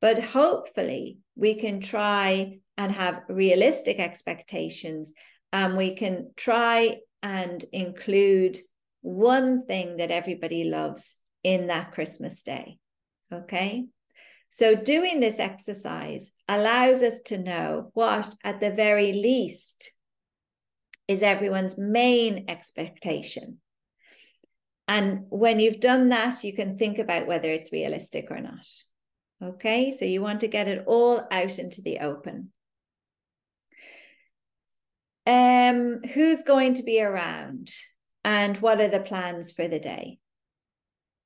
But 0.02 0.24
hopefully 0.24 1.20
we 1.36 1.56
can 1.56 1.80
try 1.80 2.60
and 2.78 2.92
have 2.92 3.24
realistic 3.30 4.00
expectations 4.00 5.14
and 5.52 5.76
we 5.78 5.96
can 5.96 6.32
try 6.36 6.98
and 7.24 7.64
include 7.72 8.60
one 9.02 9.66
thing 9.66 9.98
that 9.98 10.12
everybody 10.12 10.64
loves 10.64 11.16
in 11.44 11.68
that 11.68 11.92
christmas 11.92 12.42
day 12.44 12.78
okay 13.32 13.86
so, 14.50 14.76
doing 14.76 15.20
this 15.20 15.40
exercise 15.40 16.32
allows 16.48 17.02
us 17.02 17.22
to 17.26 17.38
know 17.38 17.92
what, 17.94 18.34
at 18.44 18.60
the 18.60 18.72
very 18.72 19.12
least, 19.12 19.92
is 21.08 21.22
everyone's 21.22 21.78
main 21.78 22.46
expectation. 22.48 23.60
And 24.88 25.26
when 25.30 25.60
you've 25.60 25.82
done 25.82 26.10
that, 26.10 26.44
you 26.44 26.54
can 26.54 26.78
think 26.78 26.98
about 26.98 27.28
whether 27.28 27.52
it's 27.52 27.74
realistic 27.74 28.32
or 28.32 28.40
not. 28.40 28.68
Okay, 29.44 29.92
so 29.92 30.06
you 30.06 30.22
want 30.22 30.40
to 30.40 30.48
get 30.48 30.68
it 30.68 30.86
all 30.88 31.22
out 31.30 31.60
into 31.60 31.82
the 31.82 32.00
open. 32.00 32.52
Um, 35.26 36.00
who's 36.14 36.44
going 36.44 36.76
to 36.76 36.84
be 36.84 37.02
around 37.02 37.70
and 38.28 38.58
what 38.58 38.82
are 38.82 38.90
the 38.90 39.00
plans 39.00 39.54
for 39.54 39.70
the 39.70 39.80
day? 39.80 40.20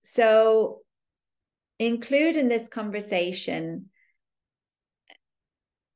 So 0.03 0.81
include 1.79 2.35
in 2.35 2.47
this 2.47 2.69
conversation 2.69 3.89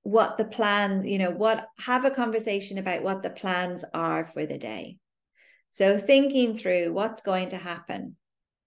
what 0.01 0.39
the 0.39 0.45
plan, 0.45 1.05
you 1.05 1.19
know, 1.19 1.29
what 1.29 1.67
have 1.77 2.05
a 2.05 2.11
conversation 2.11 2.79
about 2.79 3.03
what 3.03 3.21
the 3.21 3.29
plans 3.29 3.85
are 3.93 4.25
for 4.25 4.47
the 4.47 4.57
day. 4.57 4.97
So 5.69 5.99
thinking 5.99 6.55
through 6.55 6.91
what's 6.91 7.21
going 7.21 7.49
to 7.49 7.57
happen, 7.57 8.15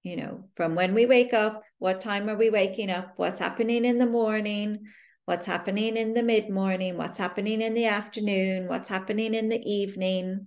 you 0.04 0.14
know, 0.14 0.44
from 0.54 0.76
when 0.76 0.94
we 0.94 1.06
wake 1.06 1.34
up, 1.34 1.64
what 1.78 2.00
time 2.00 2.30
are 2.30 2.36
we 2.36 2.50
waking 2.50 2.88
up, 2.88 3.14
what's 3.16 3.40
happening 3.40 3.84
in 3.84 3.98
the 3.98 4.06
morning, 4.06 4.84
what's 5.24 5.46
happening 5.46 5.96
in 5.96 6.14
the 6.14 6.22
mid 6.22 6.50
morning, 6.50 6.96
what's 6.96 7.18
happening 7.18 7.62
in 7.62 7.74
the 7.74 7.86
afternoon, 7.86 8.68
what's 8.68 8.88
happening 8.88 9.34
in 9.34 9.48
the 9.48 9.60
evening. 9.68 10.46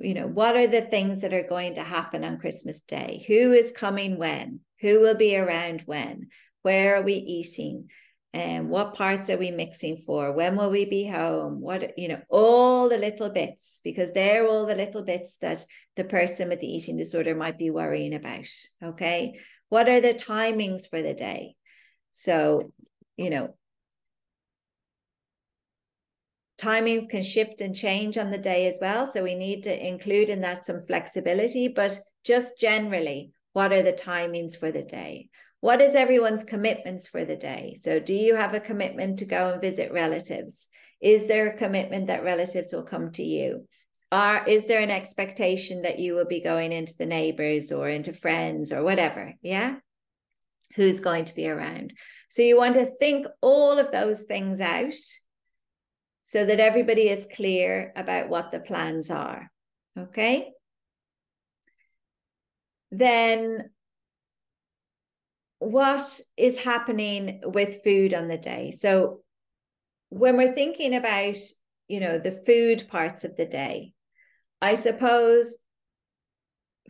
You 0.00 0.14
know, 0.14 0.26
what 0.26 0.56
are 0.56 0.66
the 0.66 0.80
things 0.82 1.22
that 1.22 1.34
are 1.34 1.46
going 1.46 1.74
to 1.74 1.82
happen 1.82 2.24
on 2.24 2.38
Christmas 2.38 2.82
Day? 2.82 3.24
Who 3.26 3.52
is 3.52 3.72
coming 3.72 4.16
when? 4.16 4.60
Who 4.80 5.00
will 5.00 5.16
be 5.16 5.36
around 5.36 5.82
when? 5.86 6.28
Where 6.62 6.96
are 6.96 7.02
we 7.02 7.14
eating? 7.14 7.88
And 8.34 8.66
um, 8.66 8.68
what 8.68 8.94
parts 8.94 9.30
are 9.30 9.38
we 9.38 9.50
mixing 9.50 10.02
for? 10.04 10.32
When 10.32 10.56
will 10.56 10.70
we 10.70 10.84
be 10.84 11.06
home? 11.06 11.60
What, 11.60 11.98
you 11.98 12.08
know, 12.08 12.20
all 12.28 12.88
the 12.88 12.98
little 12.98 13.30
bits, 13.30 13.80
because 13.82 14.12
they're 14.12 14.46
all 14.46 14.66
the 14.66 14.74
little 14.74 15.02
bits 15.02 15.38
that 15.38 15.64
the 15.96 16.04
person 16.04 16.50
with 16.50 16.60
the 16.60 16.70
eating 16.72 16.98
disorder 16.98 17.34
might 17.34 17.58
be 17.58 17.70
worrying 17.70 18.14
about. 18.14 18.46
Okay. 18.84 19.40
What 19.70 19.88
are 19.88 20.00
the 20.00 20.12
timings 20.14 20.88
for 20.88 21.00
the 21.00 21.14
day? 21.14 21.56
So, 22.12 22.72
you 23.16 23.30
know, 23.30 23.56
timings 26.58 27.08
can 27.08 27.22
shift 27.22 27.60
and 27.60 27.74
change 27.74 28.18
on 28.18 28.30
the 28.30 28.38
day 28.38 28.66
as 28.66 28.78
well. 28.80 29.06
So 29.06 29.22
we 29.22 29.34
need 29.34 29.62
to 29.64 29.86
include 29.86 30.28
in 30.28 30.40
that 30.42 30.66
some 30.66 30.82
flexibility, 30.82 31.68
but 31.68 31.98
just 32.24 32.58
generally, 32.58 33.32
what 33.52 33.72
are 33.72 33.82
the 33.82 33.92
timings 33.92 34.58
for 34.58 34.70
the 34.70 34.82
day? 34.82 35.30
What 35.60 35.80
is 35.80 35.94
everyone's 35.94 36.44
commitments 36.44 37.08
for 37.08 37.24
the 37.24 37.36
day? 37.36 37.76
So, 37.80 37.98
do 37.98 38.14
you 38.14 38.36
have 38.36 38.54
a 38.54 38.60
commitment 38.60 39.18
to 39.18 39.24
go 39.24 39.52
and 39.52 39.60
visit 39.60 39.92
relatives? 39.92 40.68
Is 41.00 41.26
there 41.26 41.48
a 41.48 41.56
commitment 41.56 42.06
that 42.08 42.22
relatives 42.22 42.72
will 42.72 42.84
come 42.84 43.10
to 43.12 43.24
you? 43.24 43.66
Are, 44.12 44.46
is 44.46 44.66
there 44.66 44.80
an 44.80 44.90
expectation 44.90 45.82
that 45.82 45.98
you 45.98 46.14
will 46.14 46.26
be 46.26 46.40
going 46.40 46.72
into 46.72 46.94
the 46.96 47.06
neighbors 47.06 47.72
or 47.72 47.88
into 47.88 48.12
friends 48.12 48.72
or 48.72 48.84
whatever? 48.84 49.34
Yeah. 49.42 49.76
Who's 50.76 51.00
going 51.00 51.24
to 51.26 51.34
be 51.34 51.48
around? 51.48 51.92
So, 52.28 52.42
you 52.42 52.56
want 52.56 52.74
to 52.74 52.86
think 53.00 53.26
all 53.40 53.80
of 53.80 53.90
those 53.90 54.22
things 54.22 54.60
out 54.60 54.94
so 56.28 56.44
that 56.44 56.60
everybody 56.60 57.08
is 57.08 57.26
clear 57.34 57.92
about 57.96 58.28
what 58.28 58.52
the 58.52 58.60
plans 58.60 59.10
are. 59.10 59.50
Okay 59.98 60.52
then 62.90 63.68
what 65.58 66.20
is 66.38 66.58
happening 66.58 67.42
with 67.44 67.82
food 67.84 68.14
on 68.14 68.26
the 68.28 68.38
day? 68.38 68.70
So 68.70 69.20
when 70.08 70.38
we're 70.38 70.54
thinking 70.54 70.94
about 70.94 71.36
you 71.88 72.00
know, 72.00 72.18
the 72.18 72.42
food 72.46 72.86
parts 72.88 73.24
of 73.24 73.36
the 73.36 73.46
day. 73.46 73.94
I 74.60 74.74
suppose 74.74 75.56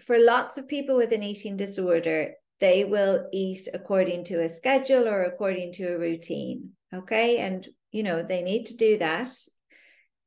for 0.04 0.18
lots 0.18 0.58
of 0.58 0.68
people 0.68 0.96
with 0.96 1.12
an 1.12 1.22
eating 1.22 1.56
disorder, 1.56 2.32
they 2.60 2.84
will 2.84 3.28
eat 3.32 3.68
according 3.72 4.24
to 4.24 4.42
a 4.42 4.48
schedule 4.48 5.08
or 5.08 5.22
according 5.22 5.72
to 5.74 5.94
a 5.94 5.98
routine. 5.98 6.70
Okay. 6.92 7.38
And, 7.38 7.66
you 7.90 8.02
know, 8.02 8.22
they 8.22 8.42
need 8.42 8.66
to 8.66 8.76
do 8.76 8.98
that. 8.98 9.30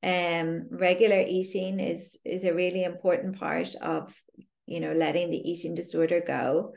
Um, 0.03 0.68
regular 0.72 1.20
eating 1.20 1.80
is 1.80 2.18
is 2.26 2.43
a 2.43 2.53
really 2.53 2.84
important 2.84 3.39
part 3.39 3.76
of, 3.76 4.16
you 4.66 4.80
know, 4.80 4.93
letting 4.93 5.30
the 5.30 5.49
eating 5.51 5.76
disorder 5.76 6.22
go. 6.26 6.74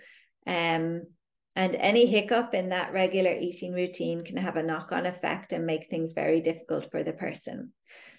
Um, 0.47 1.05
and 1.57 1.76
any 1.76 2.07
hiccup 2.07 2.53
in 2.53 2.70
that 2.70 2.93
regular 2.93 3.32
eating 3.32 3.72
routine 3.72 4.24
can 4.24 4.37
have 4.37 4.57
a 4.57 4.62
knock 4.62 4.91
on 4.91 5.07
effect 5.07 5.53
and 5.53 5.64
make 5.64 5.87
things 5.89 6.12
very 6.12 6.41
difficult 6.41 6.91
for 6.91 7.03
the 7.03 7.12
person. 7.12 7.72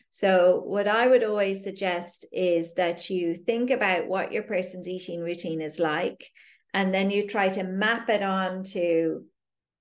So, 0.09 0.61
what 0.65 0.87
I 0.87 1.07
would 1.07 1.25
always 1.25 1.63
suggest 1.63 2.25
is 2.31 2.75
that 2.75 3.09
you 3.09 3.35
think 3.35 3.69
about 3.69 4.07
what 4.07 4.31
your 4.31 4.43
person's 4.43 4.87
eating 4.87 5.19
routine 5.19 5.59
is 5.59 5.77
like, 5.77 6.31
and 6.73 6.93
then 6.93 7.11
you 7.11 7.27
try 7.27 7.49
to 7.49 7.63
map 7.63 8.09
it 8.09 8.23
on 8.23 8.63
to 8.75 9.25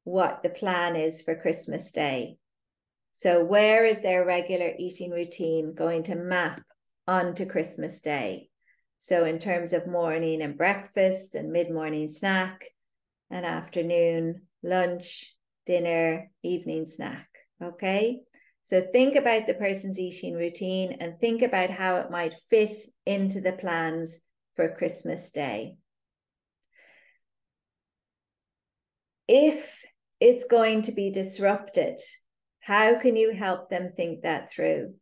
what 0.02 0.42
the 0.42 0.50
plan 0.50 0.96
is 0.96 1.22
for 1.22 1.36
Christmas 1.36 1.92
Day. 1.92 2.36
So, 3.14 3.42
where 3.42 3.86
is 3.86 4.02
their 4.02 4.26
regular 4.26 4.72
eating 4.78 5.10
routine 5.10 5.72
going 5.74 6.02
to 6.04 6.14
map 6.14 6.60
onto 7.08 7.46
Christmas 7.46 8.02
Day? 8.02 8.50
So, 8.98 9.24
in 9.24 9.38
terms 9.38 9.72
of 9.72 9.86
morning 9.86 10.42
and 10.42 10.58
breakfast 10.58 11.34
and 11.34 11.50
mid 11.50 11.70
morning 11.70 12.10
snack, 12.12 12.66
and 13.30 13.44
afternoon 13.44 14.42
lunch, 14.62 15.34
dinner, 15.66 16.30
evening 16.42 16.86
snack. 16.86 17.28
Okay. 17.62 18.20
So 18.62 18.80
think 18.80 19.16
about 19.16 19.46
the 19.46 19.54
person's 19.54 19.98
eating 19.98 20.34
routine 20.34 20.96
and 21.00 21.18
think 21.18 21.42
about 21.42 21.70
how 21.70 21.96
it 21.96 22.10
might 22.10 22.34
fit 22.48 22.72
into 23.04 23.40
the 23.40 23.52
plans 23.52 24.18
for 24.56 24.74
Christmas 24.74 25.30
Day. 25.32 25.76
If 29.28 29.82
it's 30.20 30.44
going 30.44 30.82
to 30.82 30.92
be 30.92 31.10
disrupted, 31.10 32.00
how 32.64 32.98
can 32.98 33.14
you 33.14 33.32
help 33.32 33.68
them 33.68 33.90
think 33.90 34.22
that 34.22 34.50
through? 34.50 34.94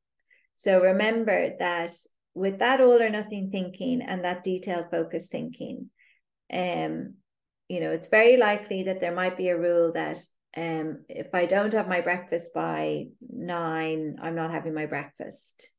So 0.56 0.80
remember 0.80 1.56
that 1.60 1.92
with 2.34 2.58
that 2.58 2.80
all 2.80 3.00
or 3.00 3.08
nothing 3.08 3.50
thinking 3.50 4.02
and 4.02 4.24
that 4.24 4.42
detail 4.42 4.86
focused 4.90 5.30
thinking, 5.30 5.88
um, 6.52 7.14
you 7.68 7.80
know, 7.80 7.92
it's 7.92 8.08
very 8.08 8.36
likely 8.36 8.84
that 8.84 8.98
there 8.98 9.14
might 9.14 9.36
be 9.36 9.48
a 9.48 9.58
rule 9.58 9.92
that 9.92 10.18
um, 10.56 11.04
if 11.08 11.34
I 11.34 11.46
don't 11.46 11.72
have 11.72 11.88
my 11.88 12.00
breakfast 12.00 12.52
by 12.52 13.06
nine, 13.20 14.16
I'm 14.20 14.34
not 14.34 14.50
having 14.50 14.74
my 14.74 14.86
breakfast. 14.86 15.70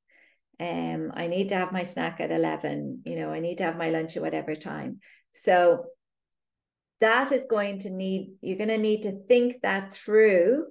Um, 0.62 1.12
I 1.14 1.28
need 1.28 1.50
to 1.50 1.56
have 1.56 1.74
my 1.74 1.84
snack 1.84 2.22
at 2.22 2.32
11, 2.32 3.02
you 3.06 3.18
know, 3.18 3.32
I 3.32 3.42
need 3.42 3.58
to 3.58 3.66
have 3.66 3.78
my 3.78 3.90
lunch 3.90 4.16
at 4.16 4.24
whatever 4.24 4.56
time. 4.56 5.00
So 5.34 5.86
that 7.02 7.34
is 7.34 7.46
going 7.50 7.80
to 7.80 7.90
need, 7.90 8.36
you're 8.40 8.58
going 8.58 8.70
to 8.70 8.78
need 8.78 9.04
to 9.04 9.20
think 9.28 9.62
that 9.64 9.92
through 9.92 10.68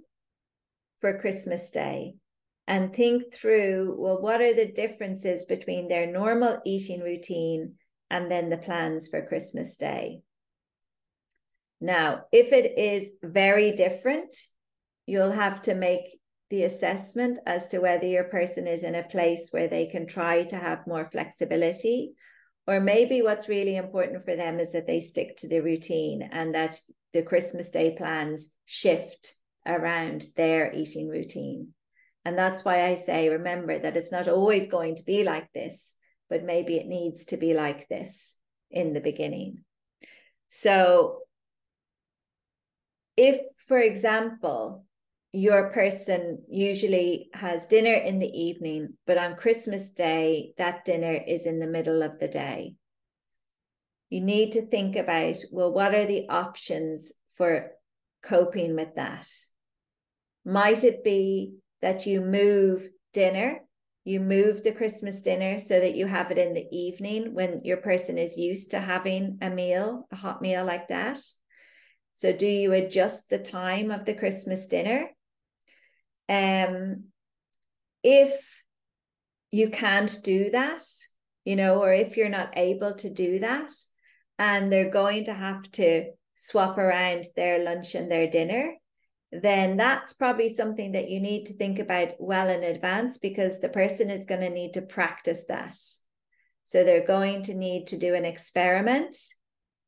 for 1.02 1.18
Christmas 1.18 1.70
Day 1.70 2.14
and 2.66 2.94
think 2.94 3.34
through, 3.34 3.96
well, 3.98 4.22
what 4.22 4.40
are 4.40 4.54
the 4.54 4.72
differences 4.72 5.44
between 5.44 5.88
their 5.88 6.06
normal 6.06 6.60
eating 6.64 7.00
routine 7.00 7.74
and 8.10 8.30
then 8.30 8.48
the 8.48 8.56
plans 8.56 9.08
for 9.08 9.26
Christmas 9.26 9.76
Day? 9.76 10.22
Now, 11.80 12.22
if 12.32 12.52
it 12.52 12.78
is 12.78 13.10
very 13.22 13.72
different, 13.72 14.34
you'll 15.06 15.32
have 15.32 15.60
to 15.62 15.74
make 15.74 16.20
the 16.48 16.62
assessment 16.62 17.40
as 17.46 17.68
to 17.68 17.80
whether 17.80 18.06
your 18.06 18.24
person 18.24 18.66
is 18.68 18.84
in 18.84 18.94
a 18.94 19.02
place 19.02 19.48
where 19.50 19.68
they 19.68 19.86
can 19.86 20.06
try 20.06 20.44
to 20.44 20.56
have 20.56 20.86
more 20.86 21.08
flexibility. 21.10 22.12
Or 22.68 22.78
maybe 22.78 23.22
what's 23.22 23.48
really 23.48 23.74
important 23.74 24.24
for 24.24 24.36
them 24.36 24.60
is 24.60 24.72
that 24.72 24.86
they 24.86 25.00
stick 25.00 25.36
to 25.38 25.48
the 25.48 25.60
routine 25.60 26.22
and 26.30 26.54
that 26.54 26.78
the 27.12 27.22
Christmas 27.22 27.70
Day 27.70 27.96
plans 27.96 28.46
shift 28.66 29.34
around 29.66 30.26
their 30.36 30.72
eating 30.72 31.08
routine. 31.08 31.68
And 32.24 32.38
that's 32.38 32.64
why 32.64 32.86
I 32.86 32.94
say, 32.94 33.28
remember 33.28 33.78
that 33.78 33.96
it's 33.96 34.12
not 34.12 34.28
always 34.28 34.68
going 34.68 34.96
to 34.96 35.04
be 35.04 35.24
like 35.24 35.52
this, 35.52 35.94
but 36.30 36.44
maybe 36.44 36.76
it 36.76 36.86
needs 36.86 37.26
to 37.26 37.36
be 37.36 37.54
like 37.54 37.88
this 37.88 38.34
in 38.70 38.92
the 38.92 39.00
beginning. 39.00 39.64
So 40.48 41.22
if, 43.16 43.40
for 43.66 43.78
example, 43.78 44.84
your 45.32 45.70
person 45.70 46.42
usually 46.48 47.30
has 47.32 47.66
dinner 47.66 47.94
in 47.94 48.18
the 48.18 48.30
evening, 48.30 48.94
but 49.06 49.18
on 49.18 49.34
Christmas 49.34 49.90
Day, 49.90 50.52
that 50.58 50.84
dinner 50.84 51.14
is 51.14 51.46
in 51.46 51.58
the 51.58 51.66
middle 51.66 52.02
of 52.02 52.18
the 52.18 52.28
day. 52.28 52.74
You 54.10 54.20
need 54.20 54.52
to 54.52 54.62
think 54.62 54.94
about 54.94 55.36
well, 55.50 55.72
what 55.72 55.94
are 55.94 56.04
the 56.04 56.28
options 56.28 57.12
for 57.34 57.72
coping 58.22 58.76
with 58.76 58.94
that? 58.96 59.26
Might 60.44 60.84
it 60.84 61.04
be 61.04 61.54
that 61.80 62.06
you 62.06 62.20
move 62.20 62.88
dinner, 63.12 63.60
you 64.04 64.18
move 64.18 64.62
the 64.62 64.72
Christmas 64.72 65.22
dinner 65.22 65.60
so 65.60 65.78
that 65.78 65.94
you 65.94 66.06
have 66.06 66.30
it 66.30 66.38
in 66.38 66.54
the 66.54 66.66
evening 66.70 67.34
when 67.34 67.60
your 67.64 67.76
person 67.76 68.18
is 68.18 68.36
used 68.36 68.72
to 68.72 68.80
having 68.80 69.38
a 69.40 69.50
meal, 69.50 70.08
a 70.10 70.16
hot 70.16 70.42
meal 70.42 70.64
like 70.64 70.88
that? 70.88 71.18
So, 72.16 72.32
do 72.32 72.46
you 72.46 72.72
adjust 72.72 73.30
the 73.30 73.38
time 73.38 73.90
of 73.90 74.04
the 74.04 74.14
Christmas 74.14 74.66
dinner? 74.66 75.10
Um, 76.28 77.04
if 78.02 78.62
you 79.50 79.70
can't 79.70 80.18
do 80.22 80.50
that, 80.50 80.82
you 81.44 81.56
know, 81.56 81.80
or 81.82 81.92
if 81.92 82.16
you're 82.16 82.28
not 82.28 82.54
able 82.56 82.94
to 82.94 83.10
do 83.10 83.38
that, 83.40 83.70
and 84.38 84.70
they're 84.70 84.90
going 84.90 85.24
to 85.26 85.34
have 85.34 85.62
to 85.72 86.10
swap 86.36 86.78
around 86.78 87.26
their 87.36 87.62
lunch 87.62 87.94
and 87.94 88.10
their 88.10 88.28
dinner, 88.28 88.74
then 89.32 89.78
that's 89.78 90.12
probably 90.12 90.54
something 90.54 90.92
that 90.92 91.08
you 91.08 91.18
need 91.18 91.46
to 91.46 91.54
think 91.54 91.78
about 91.78 92.08
well 92.18 92.48
in 92.48 92.62
advance 92.62 93.16
because 93.16 93.60
the 93.60 93.68
person 93.68 94.10
is 94.10 94.26
going 94.26 94.42
to 94.42 94.50
need 94.50 94.74
to 94.74 94.82
practice 94.82 95.46
that. 95.46 95.76
So 96.64 96.84
they're 96.84 97.06
going 97.06 97.42
to 97.44 97.54
need 97.54 97.86
to 97.88 97.98
do 97.98 98.14
an 98.14 98.26
experiment 98.26 99.16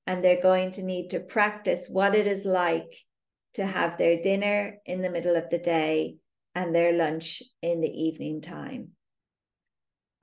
and 0.06 0.24
they're 0.24 0.40
going 0.40 0.70
to 0.72 0.82
need 0.82 1.10
to 1.10 1.20
practice 1.20 1.88
what 1.88 2.14
it 2.14 2.26
is 2.26 2.46
like 2.46 3.04
to 3.54 3.66
have 3.66 3.98
their 3.98 4.20
dinner 4.20 4.78
in 4.86 5.02
the 5.02 5.10
middle 5.10 5.36
of 5.36 5.50
the 5.50 5.58
day 5.58 6.16
and 6.54 6.74
their 6.74 6.92
lunch 6.92 7.42
in 7.62 7.80
the 7.80 7.88
evening 7.88 8.40
time. 8.40 8.88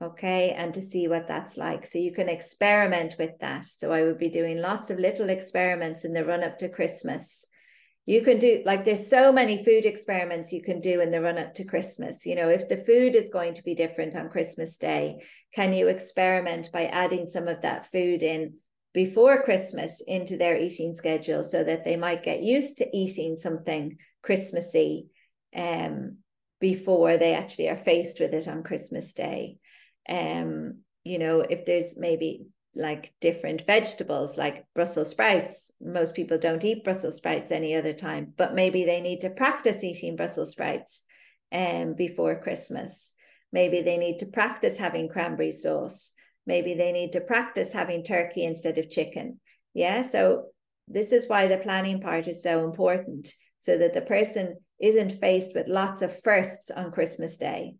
Okay, 0.02 0.50
and 0.50 0.74
to 0.74 0.80
see 0.80 1.06
what 1.06 1.28
that's 1.28 1.56
like. 1.56 1.86
So 1.86 1.98
you 1.98 2.12
can 2.12 2.28
experiment 2.28 3.14
with 3.20 3.38
that. 3.38 3.66
So 3.66 3.92
I 3.92 4.02
would 4.02 4.18
be 4.18 4.28
doing 4.28 4.58
lots 4.58 4.90
of 4.90 4.98
little 4.98 5.30
experiments 5.30 6.04
in 6.04 6.12
the 6.12 6.24
run 6.24 6.42
up 6.42 6.58
to 6.58 6.68
Christmas. 6.68 7.46
You 8.04 8.22
can 8.22 8.38
do 8.38 8.62
like 8.64 8.84
there's 8.84 9.08
so 9.08 9.32
many 9.32 9.62
food 9.62 9.86
experiments 9.86 10.52
you 10.52 10.60
can 10.60 10.80
do 10.80 11.00
in 11.00 11.10
the 11.10 11.20
run 11.20 11.38
up 11.38 11.54
to 11.54 11.64
Christmas. 11.64 12.26
You 12.26 12.34
know, 12.34 12.48
if 12.48 12.68
the 12.68 12.76
food 12.76 13.14
is 13.14 13.28
going 13.28 13.54
to 13.54 13.62
be 13.62 13.76
different 13.76 14.16
on 14.16 14.28
Christmas 14.28 14.76
Day, 14.76 15.22
can 15.54 15.72
you 15.72 15.86
experiment 15.86 16.70
by 16.72 16.86
adding 16.86 17.28
some 17.28 17.46
of 17.46 17.60
that 17.62 17.86
food 17.86 18.22
in 18.24 18.54
before 18.92 19.42
Christmas 19.42 20.02
into 20.06 20.36
their 20.36 20.56
eating 20.56 20.94
schedule 20.94 21.42
so 21.42 21.62
that 21.62 21.84
they 21.84 21.96
might 21.96 22.22
get 22.22 22.42
used 22.42 22.78
to 22.78 22.96
eating 22.96 23.36
something 23.36 23.96
Christmassy 24.22 25.06
um, 25.54 26.18
before 26.60 27.16
they 27.16 27.34
actually 27.34 27.68
are 27.68 27.76
faced 27.76 28.20
with 28.20 28.34
it 28.34 28.48
on 28.48 28.62
Christmas 28.62 29.12
Day. 29.12 29.58
Um, 30.08 30.80
you 31.04 31.18
know, 31.18 31.40
if 31.40 31.64
there's 31.64 31.96
maybe 31.96 32.46
like 32.74 33.12
different 33.20 33.66
vegetables 33.66 34.38
like 34.38 34.64
Brussels 34.74 35.10
sprouts, 35.10 35.70
most 35.80 36.14
people 36.14 36.38
don't 36.38 36.64
eat 36.64 36.84
Brussels 36.84 37.16
sprouts 37.16 37.52
any 37.52 37.74
other 37.74 37.92
time, 37.92 38.32
but 38.36 38.54
maybe 38.54 38.84
they 38.84 39.00
need 39.00 39.20
to 39.20 39.30
practice 39.30 39.84
eating 39.84 40.16
Brussels 40.16 40.52
sprouts 40.52 41.02
um, 41.52 41.94
before 41.94 42.40
Christmas. 42.40 43.12
Maybe 43.52 43.82
they 43.82 43.98
need 43.98 44.20
to 44.20 44.26
practice 44.26 44.78
having 44.78 45.08
cranberry 45.08 45.52
sauce 45.52 46.12
maybe 46.46 46.74
they 46.74 46.92
need 46.92 47.12
to 47.12 47.20
practice 47.20 47.72
having 47.72 48.02
turkey 48.02 48.44
instead 48.44 48.78
of 48.78 48.90
chicken. 48.90 49.40
Yeah. 49.74 50.02
So 50.02 50.46
this 50.88 51.12
is 51.12 51.28
why 51.28 51.46
the 51.46 51.58
planning 51.58 52.00
part 52.00 52.28
is 52.28 52.42
so 52.42 52.64
important 52.64 53.32
so 53.60 53.78
that 53.78 53.94
the 53.94 54.00
person 54.00 54.56
isn't 54.80 55.20
faced 55.20 55.52
with 55.54 55.68
lots 55.68 56.02
of 56.02 56.18
firsts 56.20 56.70
on 56.70 56.90
Christmas 56.90 57.36
Day. 57.36 57.76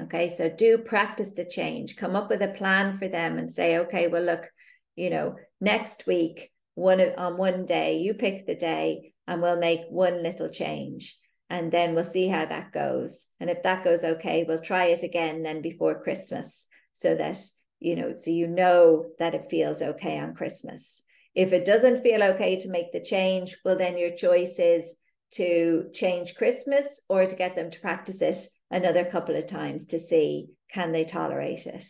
Okay. 0.00 0.28
So 0.28 0.48
do 0.48 0.78
practice 0.78 1.32
the 1.32 1.44
change, 1.44 1.96
come 1.96 2.16
up 2.16 2.30
with 2.30 2.42
a 2.42 2.48
plan 2.48 2.96
for 2.96 3.08
them 3.08 3.38
and 3.38 3.52
say, 3.52 3.78
okay, 3.78 4.08
well, 4.08 4.22
look, 4.22 4.48
you 4.96 5.10
know, 5.10 5.36
next 5.60 6.06
week, 6.06 6.50
one 6.74 7.00
on 7.00 7.36
one 7.36 7.66
day, 7.66 7.98
you 7.98 8.14
pick 8.14 8.46
the 8.46 8.54
day 8.54 9.12
and 9.26 9.42
we'll 9.42 9.58
make 9.58 9.80
one 9.90 10.22
little 10.22 10.48
change 10.48 11.18
and 11.50 11.70
then 11.70 11.94
we'll 11.94 12.04
see 12.04 12.28
how 12.28 12.46
that 12.46 12.72
goes. 12.72 13.26
And 13.38 13.50
if 13.50 13.62
that 13.64 13.84
goes 13.84 14.04
okay, 14.04 14.44
we'll 14.48 14.62
try 14.62 14.86
it 14.86 15.02
again 15.02 15.42
then 15.42 15.60
before 15.60 16.02
Christmas 16.02 16.66
so 16.94 17.14
that 17.14 17.36
you 17.82 17.96
know 17.96 18.14
so 18.16 18.30
you 18.30 18.46
know 18.46 19.06
that 19.18 19.34
it 19.34 19.50
feels 19.50 19.82
okay 19.82 20.18
on 20.18 20.34
christmas 20.34 21.02
if 21.34 21.52
it 21.52 21.64
doesn't 21.64 22.02
feel 22.02 22.22
okay 22.22 22.56
to 22.56 22.70
make 22.70 22.92
the 22.92 23.02
change 23.02 23.56
well 23.64 23.76
then 23.76 23.98
your 23.98 24.14
choice 24.14 24.58
is 24.58 24.94
to 25.32 25.86
change 25.94 26.34
Christmas 26.34 27.00
or 27.08 27.26
to 27.26 27.34
get 27.34 27.56
them 27.56 27.70
to 27.70 27.80
practice 27.80 28.20
it 28.20 28.36
another 28.72 29.04
couple 29.04 29.36
of 29.36 29.46
times 29.46 29.86
to 29.86 30.00
see 30.00 30.48
can 30.72 30.92
they 30.92 31.04
tolerate 31.04 31.66
it. 31.66 31.86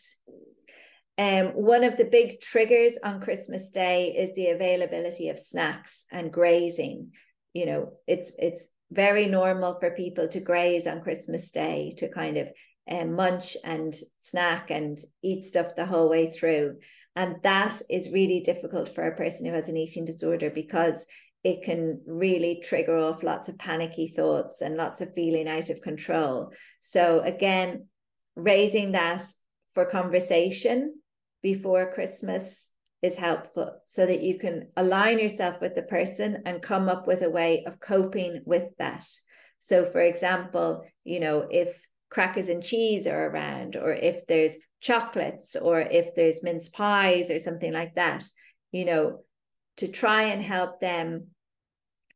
Um, 1.19 1.49
one 1.49 1.85
of 1.85 1.97
the 1.97 2.05
big 2.05 2.41
triggers 2.41 2.95
on 3.03 3.21
Christmas 3.21 3.71
Day 3.71 4.15
is 4.17 4.35
the 4.35 4.49
availability 4.49 5.29
of 5.29 5.39
snacks 5.39 6.05
and 6.11 6.33
grazing. 6.33 7.13
You 7.55 7.67
know, 7.67 7.93
it's 8.07 8.33
it's 8.39 8.69
very 8.91 9.27
normal 9.27 9.79
for 9.79 9.91
people 9.91 10.29
to 10.29 10.41
graze 10.41 10.87
on 10.87 11.03
Christmas 11.03 11.51
Day 11.51 11.95
to 11.99 12.09
kind 12.09 12.39
of 12.39 12.49
um, 12.91 13.15
munch 13.15 13.57
and 13.63 13.95
snack 14.21 14.71
and 14.71 14.99
eat 15.23 15.45
stuff 15.45 15.75
the 15.75 15.87
whole 15.87 16.09
way 16.09 16.31
through. 16.31 16.79
And 17.15 17.37
that 17.43 17.81
is 17.91 18.11
really 18.11 18.41
difficult 18.41 18.89
for 18.89 19.07
a 19.07 19.17
person 19.17 19.47
who 19.47 19.53
has 19.53 19.69
an 19.69 19.77
eating 19.77 20.05
disorder 20.05 20.51
because 20.51 21.07
it 21.45 21.65
can 21.65 22.01
really 22.07 22.61
trigger 22.63 22.97
off 22.97 23.23
lots 23.23 23.49
of 23.49 23.59
panicky 23.59 24.07
thoughts 24.07 24.61
and 24.61 24.77
lots 24.77 25.01
of 25.01 25.15
feeling 25.15 25.49
out 25.49 25.71
of 25.71 25.83
control. 25.83 26.53
So, 26.81 27.21
again, 27.21 27.87
raising 28.37 28.93
that 28.93 29.23
for 29.75 29.85
conversation 29.85 30.95
before 31.43 31.93
Christmas 31.93 32.69
is 33.03 33.17
helpful 33.17 33.81
so 33.87 34.07
that 34.07 34.23
you 34.23 34.39
can 34.39 34.69
align 34.77 35.19
yourself 35.19 35.61
with 35.61 35.75
the 35.75 35.83
person 35.83 36.43
and 36.47 36.63
come 36.63 36.89
up 36.89 37.09
with 37.09 37.23
a 37.23 37.31
way 37.31 37.65
of 37.67 37.81
coping 37.81 38.43
with 38.47 38.77
that. 38.79 39.05
So, 39.59 39.85
for 39.85 40.01
example, 40.01 40.85
you 41.03 41.19
know, 41.19 41.49
if 41.51 41.85
crackers 42.11 42.49
and 42.49 42.63
cheese 42.63 43.07
are 43.09 43.27
around, 43.27 43.75
or 43.75 43.93
if 43.93 44.27
there's 44.29 44.57
chocolates, 44.81 45.57
or 45.57 45.81
if 45.81 46.15
there's 46.15 46.43
mince 46.43 46.69
pies 46.69 47.31
or 47.31 47.41
something 47.41 47.73
like 47.73 47.97
that, 47.97 48.25
you 48.71 48.85
know, 48.85 49.25
to 49.79 49.89
try 49.89 50.25
and 50.25 50.43
help 50.43 50.81
them 50.81 51.29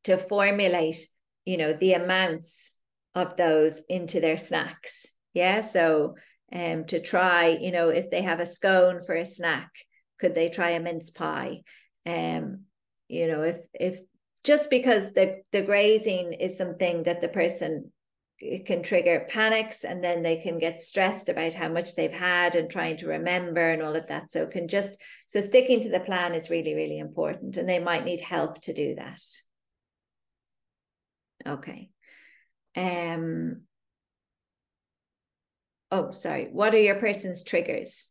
to 0.06 0.18
formulate, 0.18 1.06
you 1.44 1.56
know, 1.56 1.72
the 1.72 1.92
amounts 1.92 2.74
of 3.14 3.36
those 3.36 3.80
into 3.88 4.20
their 4.20 4.36
snacks. 4.36 5.06
Yeah. 5.34 5.60
So 5.60 6.16
um 6.52 6.84
to 6.86 7.00
try, 7.00 7.48
you 7.48 7.72
know, 7.72 7.88
if 7.88 8.10
they 8.10 8.22
have 8.22 8.40
a 8.40 8.46
scone 8.46 9.02
for 9.02 9.14
a 9.14 9.24
snack, 9.24 9.70
could 10.18 10.34
they 10.34 10.48
try 10.48 10.70
a 10.70 10.80
mince 10.80 11.10
pie? 11.10 11.62
Um, 12.06 12.62
you 13.08 13.26
know, 13.26 13.42
if 13.42 13.58
if 13.74 14.00
just 14.44 14.70
because 14.70 15.12
the 15.12 15.42
the 15.52 15.62
grazing 15.62 16.32
is 16.32 16.56
something 16.56 17.02
that 17.02 17.20
the 17.20 17.28
person 17.28 17.92
it 18.38 18.66
can 18.66 18.82
trigger 18.82 19.26
panics 19.28 19.82
and 19.82 20.04
then 20.04 20.22
they 20.22 20.36
can 20.36 20.58
get 20.58 20.78
stressed 20.78 21.30
about 21.30 21.54
how 21.54 21.68
much 21.68 21.94
they've 21.94 22.12
had 22.12 22.54
and 22.54 22.68
trying 22.68 22.96
to 22.98 23.08
remember 23.08 23.70
and 23.70 23.80
all 23.82 23.96
of 23.96 24.06
that 24.08 24.30
so 24.30 24.46
can 24.46 24.68
just 24.68 25.00
so 25.26 25.40
sticking 25.40 25.80
to 25.80 25.88
the 25.88 26.00
plan 26.00 26.34
is 26.34 26.50
really 26.50 26.74
really 26.74 26.98
important 26.98 27.56
and 27.56 27.66
they 27.66 27.78
might 27.78 28.04
need 28.04 28.20
help 28.20 28.60
to 28.60 28.74
do 28.74 28.94
that 28.94 29.20
okay. 31.46 31.90
Um 32.76 33.62
oh 35.90 36.10
sorry. 36.10 36.48
What 36.52 36.74
are 36.74 36.80
your 36.80 36.96
person's 36.96 37.42
triggers? 37.42 38.10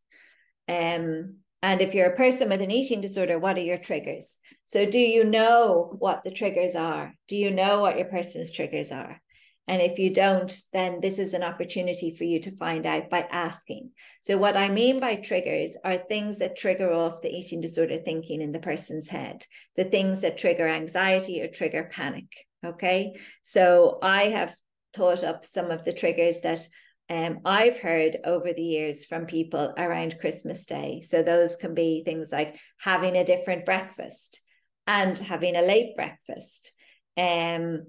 Um 0.67 1.37
and 1.61 1.81
if 1.81 1.95
you're 1.95 2.11
a 2.11 2.15
person 2.15 2.49
with 2.49 2.61
an 2.61 2.71
eating 2.71 3.01
disorder 3.01 3.39
what 3.39 3.57
are 3.57 3.61
your 3.61 3.77
triggers? 3.77 4.39
So 4.65 4.85
do 4.85 4.99
you 4.99 5.23
know 5.23 5.95
what 5.99 6.23
the 6.23 6.31
triggers 6.31 6.75
are? 6.75 7.13
Do 7.27 7.35
you 7.35 7.51
know 7.51 7.79
what 7.81 7.97
your 7.97 8.07
person's 8.07 8.51
triggers 8.51 8.91
are 8.91 9.21
and 9.67 9.81
if 9.81 9.97
you 9.97 10.11
don't, 10.11 10.55
then 10.73 10.99
this 11.01 11.17
is 11.17 11.33
an 11.33 11.41
opportunity 11.41 12.11
for 12.11 12.23
you 12.23 12.39
to 12.41 12.55
find 12.55 12.85
out 12.85 13.09
by 13.09 13.27
asking. 13.31 13.91
So, 14.21 14.37
what 14.37 14.55
I 14.55 14.69
mean 14.69 14.99
by 14.99 15.15
triggers 15.15 15.75
are 15.83 15.97
things 15.97 16.39
that 16.39 16.55
trigger 16.55 16.93
off 16.93 17.21
the 17.21 17.33
eating 17.33 17.61
disorder 17.61 17.97
thinking 17.97 18.41
in 18.41 18.51
the 18.51 18.59
person's 18.59 19.09
head, 19.09 19.45
the 19.75 19.83
things 19.83 20.21
that 20.21 20.37
trigger 20.37 20.67
anxiety 20.67 21.41
or 21.41 21.47
trigger 21.47 21.89
panic. 21.91 22.45
Okay. 22.63 23.15
So, 23.43 23.97
I 24.03 24.25
have 24.25 24.55
thought 24.93 25.23
up 25.23 25.45
some 25.45 25.71
of 25.71 25.83
the 25.83 25.93
triggers 25.93 26.41
that 26.41 26.67
um, 27.09 27.39
I've 27.43 27.79
heard 27.79 28.17
over 28.23 28.53
the 28.53 28.63
years 28.63 29.05
from 29.05 29.25
people 29.25 29.73
around 29.77 30.19
Christmas 30.19 30.65
Day. 30.65 31.03
So, 31.07 31.23
those 31.23 31.55
can 31.55 31.73
be 31.73 32.03
things 32.05 32.31
like 32.31 32.59
having 32.77 33.15
a 33.15 33.25
different 33.25 33.65
breakfast 33.65 34.41
and 34.85 35.17
having 35.17 35.55
a 35.55 35.63
late 35.63 35.95
breakfast. 35.95 36.71
Um, 37.17 37.87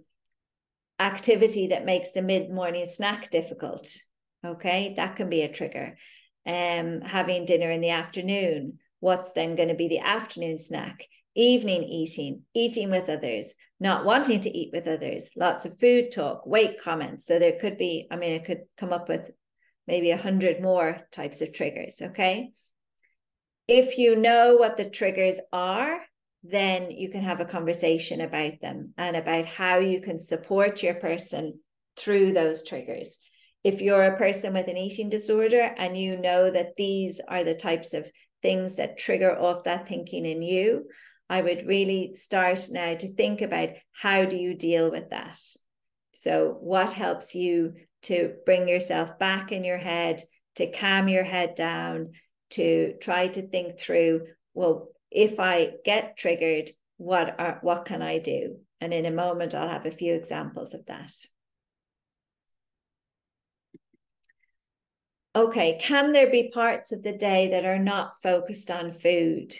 activity 0.99 1.69
that 1.69 1.85
makes 1.85 2.13
the 2.13 2.23
mid 2.23 2.51
morning 2.51 2.87
snack 2.87 3.31
difficult. 3.31 3.89
Okay, 4.45 4.95
that 4.97 5.17
can 5.17 5.29
be 5.29 5.43
a 5.43 5.53
trigger. 5.53 5.97
Um, 6.47 7.01
having 7.01 7.45
dinner 7.45 7.71
in 7.71 7.81
the 7.81 7.91
afternoon, 7.91 8.79
what's 9.01 9.33
then 9.33 9.57
going 9.57 9.69
to 9.69 9.75
be 9.75 9.89
the 9.89 9.99
afternoon 9.99 10.59
snack? 10.59 11.07
Evening 11.35 11.83
eating, 11.83 12.43
eating 12.55 12.91
with 12.91 13.09
others, 13.09 13.55
not 13.79 14.05
wanting 14.05 14.41
to 14.41 14.57
eat 14.57 14.71
with 14.73 14.89
others, 14.89 15.31
lots 15.37 15.67
of 15.67 15.79
food 15.79 16.11
talk, 16.13 16.47
weight 16.47 16.81
comments. 16.81 17.27
So 17.27 17.39
there 17.39 17.59
could 17.61 17.77
be, 17.77 18.07
I 18.11 18.17
mean, 18.17 18.33
it 18.33 18.45
could 18.45 18.63
come 18.79 18.93
up 18.93 19.09
with 19.09 19.31
maybe 19.87 20.13
a 20.13 20.17
hundred 20.17 20.63
more 20.63 21.01
types 21.13 21.43
of 21.43 21.53
triggers. 21.53 22.01
Okay. 22.01 22.53
If 23.69 23.99
you 23.99 24.17
know 24.17 24.57
what 24.57 24.77
the 24.77 24.89
triggers 24.89 25.41
are, 25.53 26.01
then 26.43 26.91
you 26.91 27.11
can 27.11 27.23
have 27.23 27.41
a 27.41 27.45
conversation 27.45 28.21
about 28.21 28.61
them 28.61 28.93
and 28.97 29.17
about 29.17 29.47
how 29.47 29.79
you 29.79 30.01
can 30.01 30.21
support 30.21 30.83
your 30.83 30.95
person 30.95 31.61
through 31.97 32.33
those 32.33 32.63
triggers. 32.63 33.19
If 33.65 33.81
you're 33.81 34.05
a 34.05 34.19
person 34.19 34.53
with 34.53 34.69
an 34.69 34.77
eating 34.77 35.09
disorder 35.09 35.75
and 35.77 35.97
you 35.97 36.17
know 36.17 36.51
that 36.51 36.77
these 36.77 37.21
are 37.27 37.43
the 37.43 37.55
types 37.55 37.95
of 37.95 38.07
things 38.43 38.77
that 38.77 38.99
trigger 38.99 39.37
off 39.37 39.65
that 39.65 39.89
thinking 39.89 40.25
in 40.25 40.43
you, 40.43 40.85
I 41.29 41.41
would 41.41 41.67
really 41.67 42.15
start 42.15 42.69
now 42.71 42.95
to 42.95 43.13
think 43.15 43.43
about 43.43 43.71
how 43.93 44.25
do 44.25 44.37
you 44.37 44.55
deal 44.55 44.91
with 44.91 45.11
that? 45.11 45.39
So, 46.15 46.57
what 46.61 46.93
helps 46.93 47.35
you 47.35 47.75
to 48.03 48.35
bring 48.45 48.69
yourself 48.69 49.19
back 49.19 49.51
in 49.51 49.65
your 49.65 49.79
head, 49.79 50.23
to 50.55 50.71
calm 50.71 51.09
your 51.09 51.25
head 51.25 51.57
down, 51.57 52.13
to 52.51 52.95
try 53.01 53.27
to 53.29 53.49
think 53.49 53.81
through, 53.81 54.27
well, 54.55 54.89
if 55.17 55.41
I 55.41 55.73
get 55.83 56.19
triggered, 56.19 56.71
what 56.99 57.41
are 57.41 57.59
what 57.63 57.87
can 57.87 58.03
I 58.03 58.19
do? 58.19 58.59
And 58.81 58.93
in 58.93 59.07
a 59.07 59.11
moment, 59.11 59.55
I'll 59.55 59.69
have 59.69 59.87
a 59.87 59.91
few 59.91 60.15
examples 60.15 60.75
of 60.75 60.85
that. 60.87 61.13
Okay, 65.35 65.79
can 65.81 66.13
there 66.13 66.31
be 66.31 66.51
parts 66.53 66.93
of 66.93 67.03
the 67.03 67.17
day 67.17 67.49
that 67.49 67.65
are 67.65 67.79
not 67.79 68.23
focused 68.23 68.71
on 68.71 68.93
food? 68.93 69.55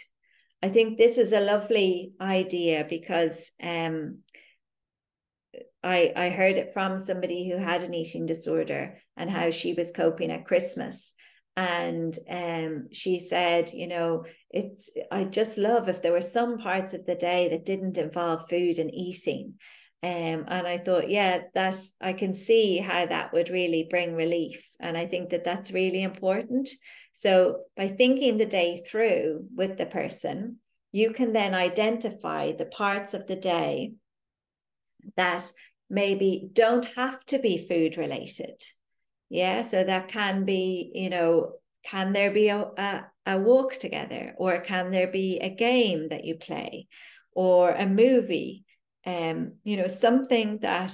I 0.61 0.69
think 0.69 0.97
this 0.97 1.17
is 1.17 1.33
a 1.33 1.39
lovely 1.39 2.13
idea 2.21 2.85
because 2.87 3.51
um, 3.61 4.19
I 5.83 6.13
I 6.15 6.29
heard 6.29 6.57
it 6.57 6.73
from 6.73 6.99
somebody 6.99 7.49
who 7.49 7.57
had 7.57 7.81
an 7.81 7.95
eating 7.95 8.27
disorder 8.27 8.97
and 9.15 9.29
how 9.29 9.49
she 9.49 9.73
was 9.73 9.91
coping 9.91 10.31
at 10.31 10.45
Christmas 10.45 11.13
and 11.57 12.17
um, 12.29 12.87
she 12.91 13.19
said 13.19 13.71
you 13.73 13.87
know 13.87 14.23
it's 14.51 14.91
i 15.11 15.23
just 15.23 15.57
love 15.57 15.89
if 15.89 16.01
there 16.01 16.11
were 16.13 16.21
some 16.21 16.59
parts 16.59 16.93
of 16.93 17.05
the 17.05 17.15
day 17.15 17.49
that 17.49 17.65
didn't 17.65 17.97
involve 17.97 18.47
food 18.49 18.79
and 18.79 18.93
eating. 18.93 19.55
Um, 20.03 20.45
and 20.47 20.67
i 20.67 20.77
thought 20.77 21.09
yeah 21.09 21.39
that 21.55 21.75
i 21.99 22.13
can 22.13 22.35
see 22.35 22.77
how 22.77 23.07
that 23.07 23.33
would 23.33 23.49
really 23.49 23.87
bring 23.89 24.13
relief. 24.13 24.63
And 24.79 24.95
i 24.95 25.07
think 25.07 25.31
that 25.31 25.43
that's 25.43 25.71
really 25.71 26.03
important. 26.03 26.69
So 27.13 27.63
by 27.75 27.87
thinking 27.87 28.37
the 28.37 28.45
day 28.45 28.83
through 28.87 29.47
with 29.55 29.77
the 29.77 29.87
person 29.87 30.57
you 30.91 31.11
can 31.11 31.33
then 31.33 31.55
identify 31.55 32.51
the 32.51 32.65
parts 32.65 33.15
of 33.15 33.25
the 33.25 33.35
day 33.35 33.93
that 35.15 35.51
maybe 35.89 36.47
don't 36.53 36.85
have 36.95 37.25
to 37.25 37.39
be 37.39 37.57
food 37.57 37.97
related 37.97 38.61
yeah 39.29 39.61
so 39.63 39.83
that 39.83 40.07
can 40.07 40.45
be 40.45 40.91
you 40.93 41.09
know 41.09 41.53
can 41.87 42.11
there 42.11 42.31
be 42.31 42.49
a, 42.49 42.59
a, 42.59 43.05
a 43.25 43.37
walk 43.37 43.73
together 43.73 44.33
or 44.37 44.59
can 44.59 44.91
there 44.91 45.07
be 45.07 45.39
a 45.39 45.49
game 45.49 46.09
that 46.09 46.25
you 46.25 46.35
play 46.35 46.87
or 47.31 47.71
a 47.71 47.85
movie? 47.85 48.65
Um 49.05 49.53
you 49.63 49.77
know 49.77 49.87
something 49.87 50.59
that 50.59 50.93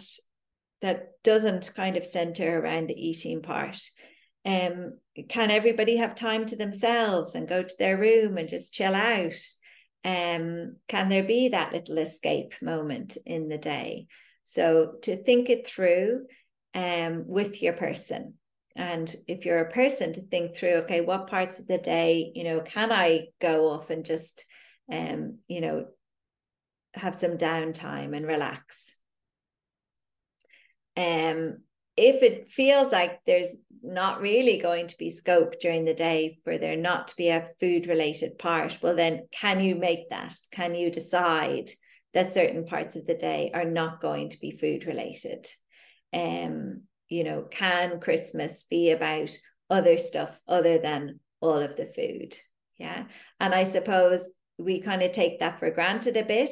that 0.81 1.11
doesn't 1.23 1.73
kind 1.75 1.97
of 1.97 2.05
center 2.05 2.59
around 2.59 2.87
the 2.87 2.99
eating 3.09 3.41
part. 3.41 3.79
Um 4.45 4.99
can 5.29 5.49
everybody 5.49 5.97
have 5.97 6.15
time 6.15 6.45
to 6.47 6.55
themselves 6.55 7.33
and 7.33 7.47
go 7.47 7.63
to 7.63 7.75
their 7.79 7.97
room 7.97 8.37
and 8.37 8.47
just 8.47 8.73
chill 8.73 8.93
out? 8.93 9.39
Um 10.05 10.75
can 10.87 11.09
there 11.09 11.23
be 11.23 11.49
that 11.49 11.73
little 11.73 11.97
escape 11.97 12.53
moment 12.61 13.17
in 13.25 13.47
the 13.47 13.57
day? 13.57 14.07
So 14.43 14.95
to 15.03 15.15
think 15.15 15.49
it 15.49 15.65
through 15.65 16.25
um, 16.73 17.25
with 17.27 17.61
your 17.61 17.73
person. 17.73 18.35
And 18.75 19.13
if 19.27 19.45
you're 19.45 19.59
a 19.59 19.71
person 19.71 20.13
to 20.13 20.21
think 20.21 20.55
through, 20.55 20.75
okay, 20.83 21.01
what 21.01 21.27
parts 21.27 21.59
of 21.59 21.67
the 21.67 21.77
day, 21.77 22.31
you 22.33 22.43
know, 22.43 22.61
can 22.61 22.91
I 22.91 23.27
go 23.39 23.69
off 23.69 23.89
and 23.91 24.03
just, 24.03 24.45
um, 24.91 25.39
you 25.47 25.61
know, 25.61 25.85
have 26.95 27.13
some 27.13 27.37
downtime 27.37 28.15
and 28.15 28.25
relax? 28.25 28.95
Um, 30.97 31.59
if 31.95 32.23
it 32.23 32.49
feels 32.49 32.91
like 32.91 33.19
there's 33.25 33.55
not 33.83 34.21
really 34.21 34.57
going 34.57 34.87
to 34.87 34.97
be 34.97 35.11
scope 35.11 35.59
during 35.59 35.85
the 35.85 35.93
day 35.93 36.39
for 36.43 36.57
there 36.57 36.75
not 36.75 37.09
to 37.09 37.15
be 37.15 37.29
a 37.29 37.49
food 37.59 37.85
related 37.85 38.39
part, 38.39 38.79
well, 38.81 38.95
then 38.95 39.27
can 39.31 39.59
you 39.59 39.75
make 39.75 40.09
that? 40.09 40.35
Can 40.51 40.73
you 40.73 40.89
decide 40.89 41.69
that 42.13 42.33
certain 42.33 42.65
parts 42.65 42.95
of 42.95 43.05
the 43.05 43.15
day 43.15 43.51
are 43.53 43.65
not 43.65 44.01
going 44.01 44.29
to 44.29 44.39
be 44.39 44.51
food 44.51 44.85
related. 44.85 45.47
Um, 46.13 46.81
you 47.09 47.23
know, 47.23 47.43
can 47.43 47.99
Christmas 47.99 48.63
be 48.63 48.91
about 48.91 49.29
other 49.69 49.97
stuff 49.97 50.39
other 50.47 50.77
than 50.77 51.19
all 51.41 51.59
of 51.59 51.75
the 51.75 51.85
food? 51.85 52.37
Yeah. 52.77 53.05
And 53.39 53.53
I 53.53 53.63
suppose 53.63 54.31
we 54.57 54.81
kind 54.81 55.01
of 55.01 55.11
take 55.11 55.39
that 55.39 55.59
for 55.59 55.71
granted 55.71 56.17
a 56.17 56.23
bit. 56.23 56.49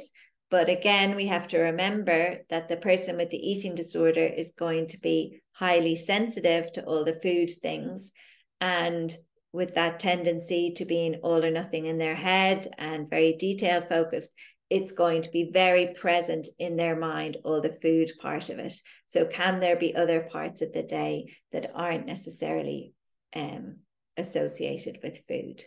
But 0.50 0.70
again, 0.70 1.16
we 1.16 1.28
have 1.28 1.48
to 1.50 1.60
remember 1.60 2.40
that 2.50 2.68
the 2.68 2.78
person 2.78 3.16
with 3.18 3.30
the 3.30 3.38
eating 3.38 3.74
disorder 3.74 4.26
is 4.26 4.52
going 4.52 4.88
to 4.88 5.00
be 5.00 5.42
highly 5.54 5.96
sensitive 5.96 6.72
to 6.74 6.84
all 6.84 7.06
the 7.06 7.16
food 7.16 7.52
things. 7.62 8.12
And 8.60 9.16
with 9.54 9.76
that 9.76 10.00
tendency 10.00 10.74
to 10.76 10.86
being 10.86 11.16
all 11.24 11.44
or 11.44 11.52
nothing 11.52 11.86
in 11.86 11.98
their 11.98 12.16
head 12.16 12.68
and 12.78 13.10
very 13.10 13.34
detail 13.34 13.82
focused, 13.82 14.34
it's 14.72 14.94
going 14.94 15.22
to 15.22 15.30
be 15.30 15.52
very 15.52 15.88
present 15.88 16.48
in 16.58 16.78
their 16.78 16.96
mind, 16.96 17.36
all 17.44 17.60
the 17.60 17.78
food 17.82 18.10
part 18.22 18.50
of 18.50 18.58
it. 18.58 18.74
So, 19.06 19.26
can 19.26 19.60
there 19.60 19.76
be 19.76 19.94
other 19.94 20.22
parts 20.22 20.62
of 20.62 20.72
the 20.72 20.82
day 20.82 21.36
that 21.52 21.72
aren't 21.76 22.06
necessarily 22.06 22.94
um, 23.36 23.80
associated 24.16 25.00
with 25.04 25.20
food? 25.28 25.62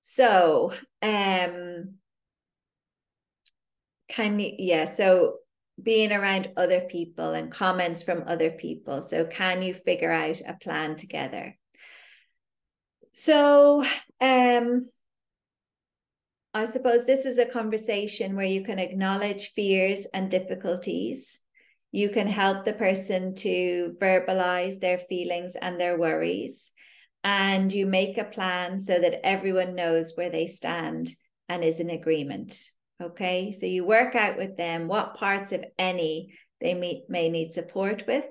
So, 0.00 0.72
um, 1.02 1.96
can 4.08 4.38
you, 4.38 4.54
yeah, 4.56 4.86
so 4.86 5.40
being 5.82 6.10
around 6.10 6.52
other 6.56 6.80
people 6.80 7.32
and 7.32 7.52
comments 7.52 8.02
from 8.02 8.24
other 8.26 8.50
people. 8.50 9.02
So, 9.02 9.26
can 9.26 9.60
you 9.60 9.74
figure 9.74 10.10
out 10.10 10.40
a 10.40 10.54
plan 10.54 10.96
together? 10.96 11.54
So, 13.12 13.84
um, 14.22 14.88
I 16.56 16.64
suppose 16.64 17.04
this 17.04 17.26
is 17.26 17.36
a 17.36 17.44
conversation 17.44 18.34
where 18.34 18.46
you 18.46 18.62
can 18.62 18.78
acknowledge 18.78 19.52
fears 19.52 20.06
and 20.14 20.30
difficulties. 20.30 21.38
You 21.92 22.08
can 22.08 22.26
help 22.26 22.64
the 22.64 22.72
person 22.72 23.34
to 23.34 23.94
verbalize 24.00 24.80
their 24.80 24.96
feelings 24.96 25.54
and 25.60 25.78
their 25.78 25.98
worries. 25.98 26.72
And 27.22 27.70
you 27.70 27.84
make 27.84 28.16
a 28.16 28.24
plan 28.24 28.80
so 28.80 28.98
that 28.98 29.20
everyone 29.22 29.74
knows 29.74 30.12
where 30.14 30.30
they 30.30 30.46
stand 30.46 31.10
and 31.46 31.62
is 31.62 31.78
in 31.78 31.90
agreement. 31.90 32.58
Okay. 33.02 33.52
So 33.52 33.66
you 33.66 33.84
work 33.84 34.14
out 34.14 34.38
with 34.38 34.56
them 34.56 34.88
what 34.88 35.16
parts, 35.16 35.52
if 35.52 35.60
any, 35.78 36.38
they 36.62 36.72
may, 36.72 37.02
may 37.06 37.28
need 37.28 37.52
support 37.52 38.04
with. 38.06 38.24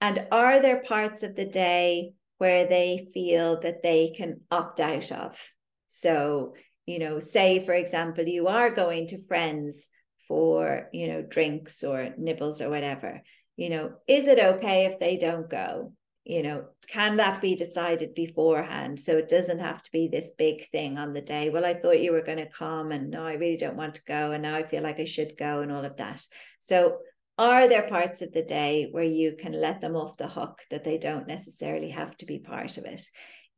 And 0.00 0.28
are 0.30 0.62
there 0.62 0.84
parts 0.84 1.24
of 1.24 1.34
the 1.34 1.46
day 1.46 2.12
where 2.38 2.68
they 2.68 3.08
feel 3.12 3.58
that 3.62 3.82
they 3.82 4.14
can 4.16 4.42
opt 4.52 4.78
out 4.78 5.10
of? 5.10 5.52
So 5.88 6.54
you 6.86 6.98
know 6.98 7.18
say 7.18 7.60
for 7.60 7.74
example 7.74 8.24
you 8.24 8.46
are 8.48 8.70
going 8.70 9.06
to 9.08 9.22
friends 9.26 9.90
for 10.28 10.88
you 10.92 11.08
know 11.08 11.22
drinks 11.22 11.84
or 11.84 12.10
nibbles 12.16 12.60
or 12.60 12.70
whatever 12.70 13.22
you 13.56 13.70
know 13.70 13.92
is 14.06 14.26
it 14.28 14.38
okay 14.38 14.86
if 14.86 14.98
they 14.98 15.16
don't 15.16 15.48
go? 15.48 15.92
You 16.24 16.42
know 16.42 16.64
can 16.88 17.18
that 17.18 17.40
be 17.40 17.54
decided 17.54 18.14
beforehand? 18.14 18.98
So 18.98 19.16
it 19.16 19.28
doesn't 19.28 19.60
have 19.60 19.82
to 19.82 19.92
be 19.92 20.08
this 20.08 20.32
big 20.36 20.68
thing 20.70 20.98
on 20.98 21.12
the 21.12 21.20
day 21.20 21.50
well 21.50 21.64
i 21.64 21.74
thought 21.74 22.00
you 22.00 22.12
were 22.12 22.22
going 22.22 22.38
to 22.38 22.48
come 22.48 22.90
and 22.90 23.10
no 23.10 23.24
i 23.24 23.34
really 23.34 23.56
don't 23.56 23.76
want 23.76 23.94
to 23.96 24.04
go 24.04 24.32
and 24.32 24.42
now 24.42 24.56
i 24.56 24.64
feel 24.64 24.82
like 24.82 24.98
i 24.98 25.04
should 25.04 25.36
go 25.38 25.60
and 25.60 25.70
all 25.70 25.84
of 25.84 25.96
that. 25.96 26.26
So 26.60 26.98
are 27.38 27.68
there 27.68 27.88
parts 27.88 28.22
of 28.22 28.32
the 28.32 28.42
day 28.42 28.88
where 28.90 29.04
you 29.04 29.36
can 29.38 29.52
let 29.52 29.80
them 29.80 29.94
off 29.94 30.16
the 30.16 30.28
hook 30.28 30.62
that 30.70 30.84
they 30.84 30.96
don't 30.96 31.28
necessarily 31.28 31.90
have 31.90 32.16
to 32.18 32.26
be 32.26 32.38
part 32.38 32.78
of 32.78 32.86
it? 32.86 33.02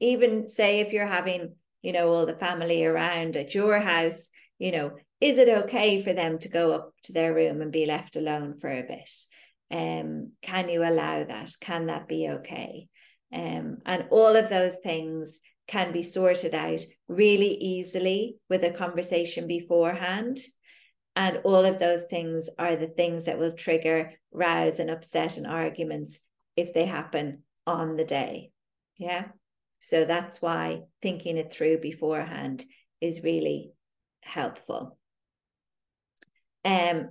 Even 0.01 0.49
say 0.49 0.81
if 0.81 0.93
you're 0.93 1.07
having 1.07 1.55
you 1.83 1.93
know, 1.93 2.13
all 2.13 2.27
the 2.27 2.35
family 2.35 2.85
around 2.85 3.37
at 3.37 3.55
your 3.55 3.79
house, 3.79 4.31
you 4.59 4.73
know, 4.73 4.93
is 5.21 5.39
it 5.39 5.49
okay 5.49 6.01
for 6.03 6.13
them 6.13 6.39
to 6.41 6.49
go 6.49 6.73
up 6.73 6.93
to 7.05 7.13
their 7.13 7.35
room 7.35 7.61
and 7.61 7.73
be 7.73 7.87
left 7.87 8.17
alone 8.17 8.55
for 8.55 8.71
a 8.71 8.83
bit? 8.83 9.11
Um, 9.71 10.33
can 10.43 10.69
you 10.69 10.83
allow 10.83 11.25
that? 11.25 11.51
Can 11.61 11.87
that 11.87 12.09
be 12.09 12.29
okay? 12.29 12.89
Um, 13.33 13.79
and 13.85 14.07
all 14.11 14.37
of 14.37 14.49
those 14.49 14.79
things 14.79 15.41
can 15.67 15.93
be 15.93 16.03
sorted 16.03 16.55
out 16.55 16.81
really 17.09 17.55
easily 17.55 18.37
with 18.49 18.65
a 18.65 18.71
conversation 18.71 19.47
beforehand. 19.47 20.39
And 21.15 21.39
all 21.45 21.65
of 21.65 21.79
those 21.79 22.05
things 22.05 22.49
are 22.59 22.77
the 22.77 22.87
things 22.87 23.27
that 23.27 23.39
will 23.39 23.53
trigger 23.53 24.13
rows 24.33 24.79
and 24.79 24.89
upset 24.89 25.37
and 25.37 25.47
arguments 25.47 26.21
if 26.57 26.73
they 26.73 26.87
happen 26.87 27.43
on 27.67 27.97
the 27.97 28.05
day. 28.05 28.51
Yeah. 28.97 29.27
So 29.81 30.05
that's 30.05 30.43
why 30.43 30.83
thinking 31.01 31.37
it 31.37 31.53
through 31.53 31.79
beforehand 31.79 32.65
is 33.01 33.23
really 33.23 33.73
helpful. 34.23 34.99
Um, 36.65 37.11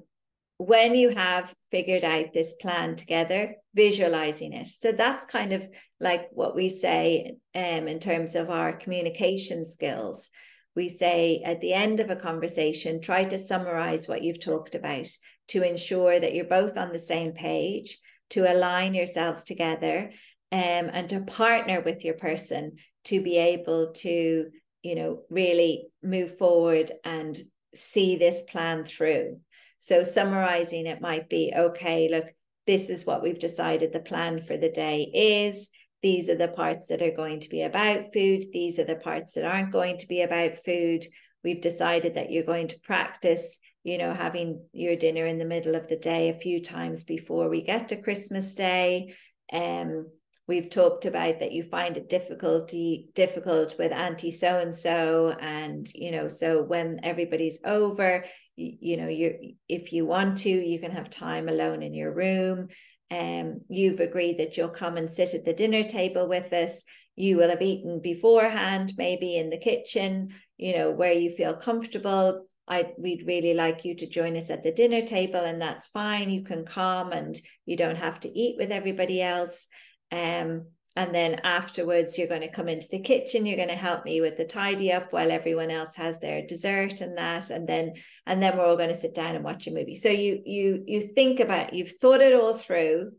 when 0.57 0.95
you 0.95 1.10
have 1.10 1.53
figured 1.72 2.03
out 2.03 2.34
this 2.34 2.56
plan 2.56 2.95
together, 2.95 3.56
visualizing 3.76 4.53
it. 4.53 4.68
So 4.68 4.91
that's 4.91 5.26
kind 5.27 5.53
of 5.53 5.68
like 5.99 6.30
what 6.31 6.56
we 6.56 6.69
say 6.69 7.35
um, 7.53 7.88
in 7.88 7.99
terms 7.99 8.35
of 8.35 8.49
our 8.49 8.73
communication 8.73 9.65
skills. 9.65 10.30
We 10.76 10.89
say 10.89 11.41
at 11.45 11.61
the 11.61 11.73
end 11.73 11.99
of 11.99 12.10
a 12.10 12.15
conversation, 12.15 13.02
try 13.02 13.23
to 13.26 13.38
summarize 13.38 14.07
what 14.07 14.23
you've 14.23 14.44
talked 14.44 14.76
about 14.76 15.07
to 15.49 15.68
ensure 15.68 16.19
that 16.19 16.34
you're 16.34 16.45
both 16.45 16.77
on 16.77 16.91
the 16.91 16.99
same 16.99 17.34
page, 17.34 17.99
to 18.31 18.52
align 18.52 18.94
yourselves 18.94 19.44
together, 19.44 20.11
um, 20.52 20.90
and 20.94 21.10
to 21.10 21.22
partner 21.22 21.82
with 21.82 22.06
your 22.06 22.14
person 22.14 22.78
to 23.06 23.22
be 23.22 23.38
able 23.38 23.91
to, 23.94 24.49
you 24.82 24.95
know, 24.95 25.22
really 25.30 25.88
move 26.02 26.38
forward 26.38 26.91
and 27.03 27.38
see 27.74 28.15
this 28.15 28.44
plan 28.44 28.86
through. 28.86 29.40
So, 29.80 30.03
summarizing 30.03 30.88
it 30.88 31.02
might 31.02 31.30
be 31.30 31.53
okay, 31.56 32.10
look, 32.10 32.34
this 32.65 32.90
is 32.90 33.06
what 33.06 33.24
we've 33.24 33.40
decided 33.40 33.94
the 33.94 33.99
plan 33.99 34.41
for 34.41 34.57
the 34.57 34.69
day 34.69 35.03
is. 35.14 35.69
These 36.02 36.30
are 36.30 36.36
the 36.36 36.48
parts 36.48 36.88
that 36.88 37.02
are 37.02 37.15
going 37.15 37.40
to 37.40 37.49
be 37.49 37.64
about 37.64 38.14
food. 38.14 38.45
These 38.53 38.78
are 38.78 38.84
the 38.84 38.95
parts 38.95 39.34
that 39.34 39.45
aren't 39.45 39.72
going 39.72 39.98
to 39.99 40.07
be 40.07 40.22
about 40.22 40.64
food. 40.64 41.06
We've 41.44 41.61
decided 41.61 42.15
that 42.15 42.32
you're 42.32 42.44
going 42.44 42.68
to 42.69 42.80
practice, 42.80 43.57
you 43.84 43.98
know, 43.98 44.14
having 44.14 44.61
your 44.74 44.95
dinner 44.95 45.26
in 45.26 45.38
the 45.38 45.45
middle 45.45 45.76
of 45.76 45.88
the 45.88 45.95
day 45.95 46.30
a 46.30 46.34
few 46.34 46.61
times 46.61 47.03
before 47.03 47.49
we 47.49 47.64
get 47.64 47.88
to 47.90 48.02
Christmas 48.02 48.53
Day. 48.53 49.15
Um, 49.52 50.07
we've 50.48 50.69
talked 50.69 51.06
about 51.06 51.40
that 51.40 51.52
you 51.52 51.64
find 51.64 51.98
it 51.98 52.10
difficulty 52.10 53.10
difficult 53.14 53.76
with 53.78 53.91
auntie 53.91 54.32
so 54.32 54.60
and 54.60 54.74
so 54.74 55.36
and 55.41 55.91
you 55.94 56.11
know 56.11 56.28
so 56.28 56.64
when 56.64 56.99
everybody's 57.03 57.60
over 57.65 58.24
you, 58.56 58.78
you 58.80 58.98
know 58.98 59.07
you 59.07 59.53
if 59.68 59.91
you 59.91 60.06
want 60.06 60.38
to 60.38 60.49
you 60.49 60.80
can 60.80 60.91
have 60.91 61.10
time 61.10 61.49
alone 61.49 61.84
in 61.84 61.94
your 61.94 62.14
room. 62.14 62.68
Um, 63.10 63.61
you've 63.69 64.02
agreed 64.02 64.40
that 64.40 64.57
you'll 64.57 64.68
come 64.68 64.98
and 64.98 65.10
sit 65.10 65.34
at 65.34 65.45
the 65.45 65.53
dinner 65.53 65.82
table 65.82 66.28
with 66.28 66.52
us. 66.52 66.84
You 67.15 67.38
will 67.38 67.49
have 67.49 67.61
eaten 67.61 68.02
beforehand 68.02 68.94
maybe 68.98 69.38
in 69.38 69.49
the 69.49 69.57
kitchen 69.57 70.34
you 70.57 70.76
know 70.76 70.91
where 70.91 71.14
you 71.14 71.30
feel 71.30 71.56
comfortable. 71.56 72.45
I 72.68 72.91
we'd 72.98 73.26
really 73.26 73.53
like 73.53 73.86
you 73.86 73.95
to 73.95 74.10
join 74.10 74.36
us 74.36 74.49
at 74.49 74.64
the 74.64 74.74
dinner 74.74 75.02
table 75.02 75.40
and 75.40 75.61
that's 75.61 75.88
fine. 75.88 76.30
You 76.30 76.44
can 76.44 76.65
come 76.65 77.11
and 77.11 77.40
you 77.65 77.78
don't 77.78 77.95
have 77.95 78.19
to 78.22 78.30
eat 78.30 78.57
with 78.57 78.72
everybody 78.72 79.22
else 79.22 79.68
um, 80.11 80.65
and 80.95 81.13
then 81.13 81.41
afterwards, 81.43 82.17
you're 82.17 82.27
going 82.27 82.41
to 82.41 82.51
come 82.51 82.67
into 82.67 82.88
the 82.89 82.99
kitchen. 82.99 83.45
You're 83.45 83.55
going 83.55 83.67
to 83.67 83.75
help 83.75 84.03
me 84.03 84.19
with 84.19 84.35
the 84.35 84.45
tidy 84.45 84.91
up 84.91 85.13
while 85.13 85.31
everyone 85.31 85.69
else 85.69 85.95
has 85.95 86.19
their 86.19 86.45
dessert 86.47 87.01
and 87.01 87.19
that. 87.19 87.51
And 87.51 87.67
then, 87.67 87.93
and 88.25 88.41
then 88.41 88.57
we're 88.57 88.65
all 88.65 88.77
going 88.77 88.89
to 88.89 88.97
sit 88.97 89.13
down 89.13 89.35
and 89.35 89.45
watch 89.45 89.67
a 89.67 89.71
movie. 89.71 89.93
So 89.93 90.09
you, 90.09 90.41
you, 90.43 90.84
you 90.88 91.01
think 91.13 91.39
about, 91.39 91.75
you've 91.75 91.91
thought 92.01 92.21
it 92.21 92.34
all 92.34 92.55
through, 92.55 93.11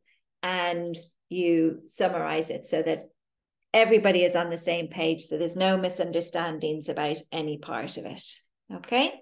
and 0.43 0.97
you 1.29 1.83
summarize 1.87 2.51
it 2.51 2.67
so 2.67 2.83
that 2.83 3.03
everybody 3.73 4.25
is 4.25 4.35
on 4.35 4.51
the 4.51 4.59
same 4.59 4.89
page. 4.89 5.27
So 5.27 5.39
there's 5.39 5.57
no 5.57 5.77
misunderstandings 5.77 6.89
about 6.89 7.19
any 7.31 7.59
part 7.59 7.97
of 7.97 8.07
it. 8.07 8.23
Okay. 8.75 9.13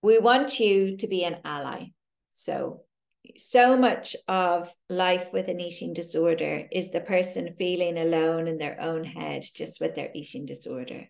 We 0.00 0.18
want 0.18 0.60
you 0.60 0.96
to 0.96 1.06
be 1.08 1.24
an 1.24 1.36
ally. 1.44 1.88
So 2.32 2.84
so 3.36 3.76
much 3.76 4.16
of 4.28 4.72
life 4.88 5.32
with 5.32 5.48
an 5.48 5.60
eating 5.60 5.94
disorder 5.94 6.66
is 6.70 6.90
the 6.90 7.00
person 7.00 7.54
feeling 7.56 7.98
alone 7.98 8.46
in 8.46 8.58
their 8.58 8.80
own 8.80 9.04
head 9.04 9.44
just 9.54 9.80
with 9.80 9.94
their 9.94 10.10
eating 10.14 10.46
disorder. 10.46 11.08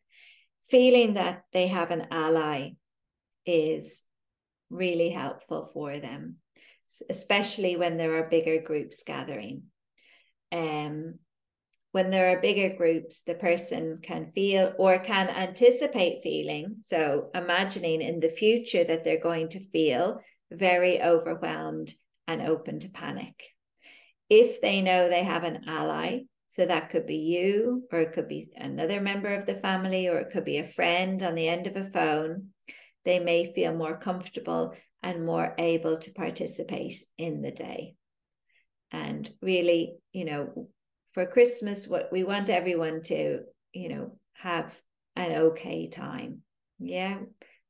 Feeling 0.69 1.15
that 1.15 1.43
they 1.53 1.67
have 1.67 1.91
an 1.91 2.07
ally 2.11 2.71
is 3.45 4.03
really 4.71 5.11
helpful 5.11 5.69
for 5.73 5.99
them, 5.99 6.37
especially 7.11 7.77
when 7.77 7.97
there 7.97 8.17
are 8.17 8.29
bigger 8.29 8.61
groups 8.61 9.03
gathering. 9.05 9.65
Um, 10.53 11.19
when 11.93 12.11
there 12.11 12.37
are 12.37 12.41
bigger 12.41 12.75
groups, 12.75 13.23
the 13.23 13.35
person 13.35 14.01
can 14.03 14.33
feel 14.35 14.73
or 14.79 14.99
can 14.99 15.29
anticipate 15.29 16.23
feeling. 16.23 16.77
So, 16.81 17.31
imagining 17.35 18.03
in 18.03 18.19
the 18.19 18.29
future 18.29 18.83
that 18.83 19.05
they're 19.05 19.21
going 19.21 19.51
to 19.51 19.61
feel 19.61 20.21
very 20.51 21.01
overwhelmed 21.01 21.93
and 22.27 22.43
open 22.43 22.79
to 22.81 22.89
panic. 22.89 23.43
If 24.31 24.61
they 24.61 24.81
know 24.83 25.09
they 25.09 25.23
have 25.23 25.45
an 25.45 25.65
ally, 25.67 26.21
So 26.55 26.67
that 26.67 26.91
could 26.91 27.05
be 27.05 27.17
you, 27.17 27.83
or 27.91 28.03
it 28.03 28.13
could 28.13 28.29
be 28.29 28.49
another 28.55 29.01
member 29.01 29.35
of 29.35 29.45
the 29.45 29.57
family, 29.57 30.07
or 30.07 30.19
it 30.19 30.31
could 30.31 30.45
be 30.45 30.59
a 30.59 30.69
friend 30.69 31.21
on 31.21 31.35
the 31.35 31.49
end 31.49 31.67
of 31.67 31.75
a 31.75 31.83
phone. 31.85 32.51
They 33.05 33.19
may 33.19 33.53
feel 33.53 33.75
more 33.75 33.97
comfortable 33.97 34.73
and 35.03 35.27
more 35.27 35.57
able 35.59 35.99
to 35.99 36.13
participate 36.13 37.03
in 37.19 37.43
the 37.43 37.51
day. 37.51 37.97
And 38.93 39.29
really, 39.43 39.97
you 40.13 40.27
know, 40.27 40.69
for 41.11 41.27
Christmas, 41.27 41.89
what 41.89 42.11
we 42.13 42.23
want 42.23 42.49
everyone 42.49 43.03
to, 43.07 43.41
you 43.73 43.89
know, 43.89 44.17
have 44.35 44.81
an 45.17 45.33
okay 45.33 45.89
time. 45.89 46.43
Yeah. 46.79 47.19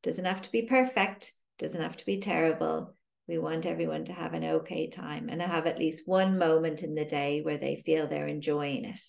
Doesn't 0.03 0.27
have 0.27 0.43
to 0.43 0.53
be 0.53 0.61
perfect, 0.61 1.33
doesn't 1.59 1.81
have 1.81 1.97
to 1.97 2.05
be 2.05 2.21
terrible. 2.21 2.95
We 3.27 3.39
want 3.39 3.65
everyone 3.65 4.05
to 4.07 4.13
have 4.13 4.35
an 4.35 4.45
okay 4.45 4.89
time 4.89 5.29
and 5.31 5.41
have 5.41 5.67
at 5.67 5.79
least 5.79 6.03
one 6.07 6.39
moment 6.39 6.83
in 6.83 6.95
the 6.95 7.07
day 7.07 7.41
where 7.41 7.57
they 7.57 7.77
feel 7.77 8.07
they're 8.07 8.27
enjoying 8.27 8.85
it. 8.85 9.01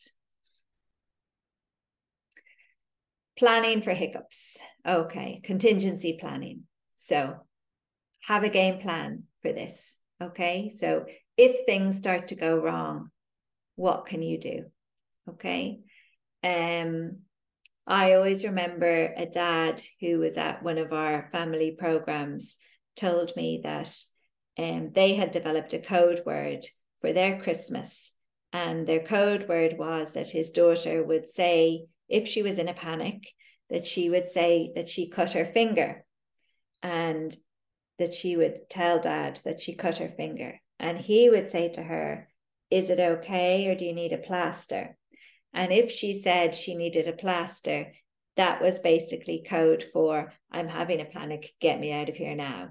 Planning 3.38 3.82
for 3.82 3.94
hiccups. 3.94 4.60
Okay, 4.88 5.42
contingency 5.44 6.18
planning. 6.20 6.64
So 6.96 7.36
have 8.22 8.44
a 8.44 8.50
game 8.50 8.80
plan 8.80 9.24
for 9.42 9.52
this. 9.52 9.98
Okay, 10.22 10.72
so 10.74 11.06
if 11.36 11.66
things 11.66 11.98
start 11.98 12.30
to 12.30 12.36
go 12.36 12.58
wrong, 12.58 13.12
what 13.76 14.06
can 14.06 14.22
you 14.22 14.40
do? 14.40 14.66
Okay. 15.30 15.80
Um, 16.44 17.18
I 17.86 18.14
always 18.14 18.46
remember 18.46 19.14
a 19.16 19.26
dad 19.26 19.82
who 20.00 20.20
was 20.20 20.38
at 20.38 20.64
one 20.64 20.78
of 20.78 20.94
our 20.94 21.30
family 21.32 21.76
programs 21.78 22.58
told 22.96 23.36
me 23.36 23.62
that 23.64 23.94
um, 24.58 24.92
they 24.94 25.16
had 25.16 25.32
developed 25.32 25.74
a 25.74 25.80
code 25.80 26.22
word 26.26 26.66
for 27.02 27.14
their 27.14 27.40
Christmas. 27.40 28.12
And 28.54 28.88
their 28.88 29.02
code 29.02 29.48
word 29.48 29.76
was 29.78 30.14
that 30.14 30.30
his 30.30 30.52
daughter 30.52 31.04
would 31.04 31.28
say, 31.28 31.86
if 32.08 32.28
she 32.28 32.42
was 32.42 32.58
in 32.58 32.70
a 32.70 32.74
panic, 32.74 33.28
that 33.70 33.86
she 33.86 34.10
would 34.10 34.30
say 34.30 34.72
that 34.76 34.88
she 34.88 35.10
cut 35.10 35.34
her 35.34 35.46
finger 35.46 36.06
and 36.82 37.36
that 37.98 38.14
she 38.14 38.38
would 38.38 38.70
tell 38.70 39.00
dad 39.00 39.40
that 39.44 39.60
she 39.60 39.76
cut 39.76 39.98
her 39.98 40.10
finger. 40.10 40.60
And 40.80 40.98
he 40.98 41.30
would 41.30 41.50
say 41.50 41.70
to 41.70 41.84
her, 41.84 42.28
Is 42.70 42.90
it 42.90 43.00
okay 43.00 43.68
or 43.68 43.76
do 43.76 43.86
you 43.86 43.94
need 43.94 44.14
a 44.14 44.18
plaster? 44.18 44.98
And 45.54 45.72
if 45.72 45.92
she 45.92 46.20
said 46.22 46.54
she 46.54 46.76
needed 46.76 47.08
a 47.08 47.14
plaster, 47.14 47.94
that 48.36 48.62
was 48.62 48.80
basically 48.80 49.46
code 49.48 49.84
for 49.84 50.34
I'm 50.52 50.68
having 50.68 51.02
a 51.02 51.06
panic, 51.06 51.54
get 51.60 51.80
me 51.80 51.92
out 51.92 52.10
of 52.10 52.16
here 52.16 52.36
now. 52.36 52.70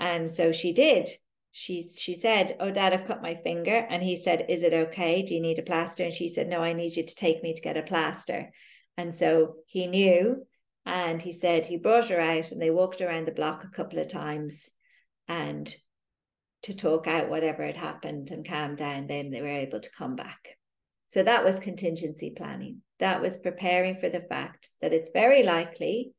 And 0.00 0.30
so 0.30 0.50
she 0.50 0.72
did. 0.72 1.10
She 1.52 1.90
she 1.90 2.14
said, 2.14 2.56
"Oh, 2.58 2.70
Dad, 2.70 2.94
I've 2.94 3.06
cut 3.06 3.22
my 3.22 3.34
finger." 3.34 3.86
And 3.90 4.02
he 4.02 4.16
said, 4.16 4.46
"Is 4.48 4.62
it 4.62 4.72
okay? 4.72 5.22
Do 5.22 5.34
you 5.34 5.42
need 5.42 5.58
a 5.58 5.62
plaster?" 5.62 6.02
And 6.02 6.14
she 6.14 6.28
said, 6.28 6.48
"No, 6.48 6.60
I 6.60 6.72
need 6.72 6.96
you 6.96 7.04
to 7.04 7.14
take 7.14 7.42
me 7.42 7.54
to 7.54 7.62
get 7.62 7.76
a 7.76 7.82
plaster." 7.82 8.50
And 8.96 9.14
so 9.14 9.56
he 9.66 9.86
knew, 9.86 10.46
and 10.86 11.20
he 11.20 11.32
said 11.32 11.66
he 11.66 11.76
brought 11.76 12.08
her 12.08 12.20
out, 12.20 12.50
and 12.50 12.60
they 12.60 12.70
walked 12.70 13.02
around 13.02 13.26
the 13.26 13.32
block 13.32 13.62
a 13.62 13.76
couple 13.76 13.98
of 13.98 14.08
times, 14.08 14.70
and 15.28 15.72
to 16.62 16.74
talk 16.74 17.06
out 17.06 17.28
whatever 17.28 17.64
had 17.64 17.76
happened 17.76 18.30
and 18.30 18.48
calm 18.48 18.76
down. 18.76 19.06
Then 19.06 19.30
they 19.30 19.42
were 19.42 19.48
able 19.48 19.80
to 19.80 19.90
come 19.90 20.16
back. 20.16 20.56
So 21.08 21.22
that 21.22 21.44
was 21.44 21.60
contingency 21.60 22.30
planning. 22.30 22.82
That 23.00 23.20
was 23.20 23.36
preparing 23.36 23.96
for 23.96 24.08
the 24.08 24.22
fact 24.22 24.70
that 24.80 24.94
it's 24.94 25.10
very 25.10 25.42
likely 25.42 26.14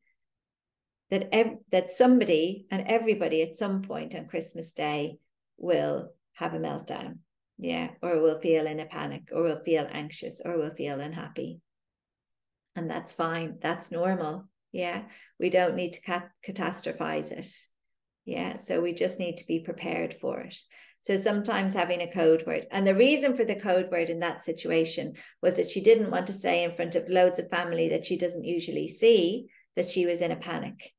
that 1.12 1.28
ev- 1.30 1.58
that 1.70 1.90
somebody 1.90 2.64
and 2.70 2.86
everybody 2.88 3.42
at 3.42 3.54
some 3.54 3.82
point 3.82 4.14
on 4.14 4.26
Christmas 4.26 4.72
Day 4.72 5.18
will 5.58 6.10
have 6.32 6.54
a 6.54 6.58
meltdown, 6.58 7.18
yeah, 7.58 7.90
or 8.00 8.18
will 8.18 8.40
feel 8.40 8.66
in 8.66 8.80
a 8.80 8.86
panic, 8.86 9.28
or 9.30 9.42
will 9.42 9.60
feel 9.62 9.86
anxious, 9.92 10.40
or 10.42 10.56
will 10.56 10.74
feel 10.74 11.00
unhappy, 11.00 11.60
and 12.74 12.88
that's 12.88 13.12
fine. 13.12 13.58
That's 13.60 13.92
normal. 13.92 14.48
Yeah, 14.72 15.02
we 15.38 15.50
don't 15.50 15.76
need 15.76 15.92
to 15.92 16.00
cat- 16.00 16.30
catastrophize 16.48 17.30
it. 17.30 17.46
Yeah, 18.24 18.56
so 18.56 18.80
we 18.80 18.94
just 18.94 19.18
need 19.18 19.36
to 19.36 19.46
be 19.46 19.60
prepared 19.60 20.14
for 20.14 20.40
it. 20.40 20.56
So 21.02 21.18
sometimes 21.18 21.74
having 21.74 22.00
a 22.00 22.10
code 22.10 22.46
word. 22.46 22.64
And 22.70 22.86
the 22.86 22.94
reason 22.94 23.36
for 23.36 23.44
the 23.44 23.60
code 23.60 23.90
word 23.90 24.08
in 24.08 24.20
that 24.20 24.44
situation 24.44 25.16
was 25.42 25.56
that 25.56 25.68
she 25.68 25.82
didn't 25.82 26.10
want 26.10 26.28
to 26.28 26.32
say 26.32 26.64
in 26.64 26.72
front 26.72 26.96
of 26.96 27.10
loads 27.10 27.38
of 27.38 27.50
family 27.50 27.90
that 27.90 28.06
she 28.06 28.16
doesn't 28.16 28.44
usually 28.44 28.88
see 28.88 29.48
that 29.76 29.88
she 29.88 30.06
was 30.06 30.22
in 30.22 30.32
a 30.32 30.36
panic. 30.36 30.94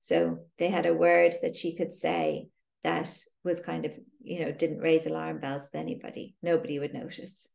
So 0.00 0.38
they 0.58 0.68
had 0.68 0.86
a 0.86 0.94
word 0.94 1.34
that 1.42 1.56
she 1.56 1.74
could 1.74 1.92
say 1.92 2.48
that 2.84 3.12
was 3.44 3.60
kind 3.60 3.84
of, 3.84 3.92
you 4.22 4.40
know, 4.40 4.52
didn't 4.52 4.80
raise 4.80 5.06
alarm 5.06 5.40
bells 5.40 5.68
with 5.72 5.80
anybody. 5.80 6.36
Nobody 6.42 6.78
would 6.78 6.94
notice. 6.94 7.48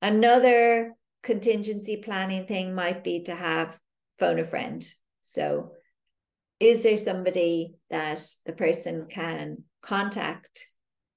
Another 0.00 0.94
contingency 1.22 1.96
planning 1.96 2.46
thing 2.46 2.74
might 2.74 3.04
be 3.04 3.22
to 3.24 3.34
have 3.34 3.78
phone 4.18 4.38
a 4.38 4.44
friend. 4.44 4.84
So 5.22 5.72
is 6.60 6.82
there 6.82 6.96
somebody 6.96 7.74
that 7.90 8.24
the 8.46 8.52
person 8.52 9.06
can 9.08 9.64
contact 9.82 10.68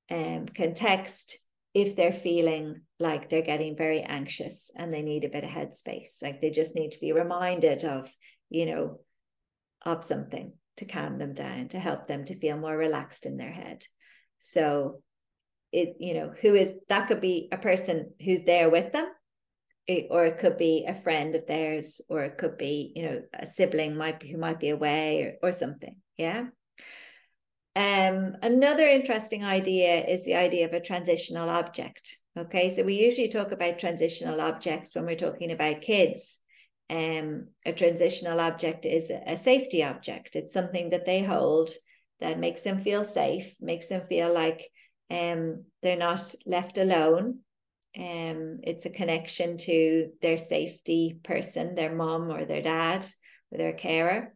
and 0.10 0.42
um, 0.42 0.46
can 0.48 0.74
text 0.74 1.38
if 1.74 1.96
they're 1.96 2.14
feeling 2.14 2.82
like 3.00 3.30
they're 3.30 3.42
getting 3.42 3.76
very 3.76 4.02
anxious 4.02 4.72
and 4.76 4.94
they 4.94 5.02
need 5.02 5.24
a 5.24 5.30
bit 5.30 5.44
of 5.44 5.50
headspace 5.50 6.22
like 6.22 6.42
they 6.42 6.50
just 6.50 6.76
need 6.76 6.92
to 6.92 7.00
be 7.00 7.12
reminded 7.12 7.84
of 7.84 8.12
you 8.50 8.66
know 8.66 9.00
of 9.86 10.04
something 10.04 10.54
to 10.78 10.86
calm 10.86 11.18
them 11.18 11.34
down, 11.34 11.70
to 11.70 11.80
help 11.80 12.08
them 12.08 12.26
to 12.26 12.40
feel 12.40 12.58
more 12.58 12.76
relaxed 12.76 13.26
in 13.26 13.38
their 13.38 13.52
head. 13.52 13.86
So 14.40 15.02
it, 15.72 15.98
you 16.00 16.14
know, 16.14 16.34
who 16.42 16.54
is 16.54 16.74
that 16.90 17.08
could 17.08 17.22
be 17.22 17.50
a 17.52 17.58
person 17.58 18.12
who's 18.24 18.44
there 18.44 18.70
with 18.70 18.92
them, 18.92 19.08
it, 19.88 20.08
or 20.10 20.26
it 20.26 20.38
could 20.38 20.58
be 20.58 20.86
a 20.88 20.96
friend 20.96 21.36
of 21.36 21.48
theirs, 21.48 22.02
or 22.10 22.24
it 22.24 22.38
could 22.38 22.58
be, 22.58 22.92
you 22.96 23.04
know, 23.04 23.22
a 23.34 23.46
sibling 23.46 23.96
might 23.96 24.20
be 24.20 24.32
who 24.32 24.38
might 24.38 24.60
be 24.60 24.70
away 24.70 25.38
or, 25.42 25.50
or 25.50 25.52
something. 25.52 25.96
Yeah. 26.18 26.46
Um, 27.78 28.38
another 28.42 28.88
interesting 28.88 29.44
idea 29.44 30.06
is 30.06 30.24
the 30.24 30.36
idea 30.36 30.66
of 30.66 30.74
a 30.74 30.80
transitional 30.80 31.50
object. 31.50 32.18
Okay, 32.38 32.70
so 32.70 32.84
we 32.84 32.96
usually 32.96 33.28
talk 33.28 33.52
about 33.52 33.80
transitional 33.80 34.40
objects 34.40 34.96
when 34.96 35.06
we're 35.06 35.16
talking 35.16 35.52
about 35.52 35.82
kids 35.82 36.38
um, 36.90 37.48
a 37.66 37.74
transitional 37.74 38.40
object 38.40 38.86
is 38.86 39.10
a 39.10 39.38
safety 39.38 39.84
object. 39.84 40.36
It's 40.36 40.54
something 40.54 40.92
that 40.92 41.06
they 41.06 41.24
hold 41.24 41.72
that 42.20 42.40
makes 42.40 42.62
them 42.62 42.80
feel 42.80 43.04
safe, 43.04 43.56
makes 43.60 43.88
them 43.88 44.04
feel 44.08 44.34
like 44.34 44.70
um, 45.10 45.66
they're 45.82 45.98
not 45.98 46.34
left 46.46 46.78
alone. 46.78 47.40
Um, 47.98 48.60
it's 48.64 48.86
a 48.86 48.90
connection 48.90 49.58
to 49.60 50.10
their 50.22 50.38
safety 50.38 51.20
person, 51.24 51.76
their 51.76 51.94
mom 51.94 52.30
or 52.30 52.46
their 52.46 52.62
dad 52.62 53.06
or 53.52 53.58
their 53.58 53.74
carer. 53.74 54.36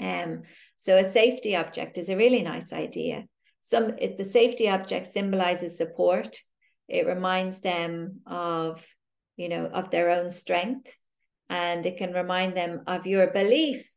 Um, 0.00 0.42
so 0.76 0.96
a 0.96 1.04
safety 1.04 1.56
object 1.56 1.98
is 1.98 2.08
a 2.08 2.16
really 2.16 2.42
nice 2.42 2.72
idea. 2.72 3.24
Some 3.62 3.94
it, 3.98 4.16
the 4.16 4.24
safety 4.24 4.68
object 4.68 5.08
symbolizes 5.08 5.76
support. 5.76 6.38
It 6.88 7.06
reminds 7.06 7.60
them 7.60 8.20
of, 8.26 8.86
you 9.36 9.48
know, 9.48 9.66
of 9.66 9.90
their 9.90 10.10
own 10.10 10.30
strength 10.30 10.94
and 11.48 11.84
it 11.86 11.96
can 11.96 12.12
remind 12.12 12.56
them 12.56 12.82
of 12.86 13.06
your 13.06 13.28
belief 13.28 13.90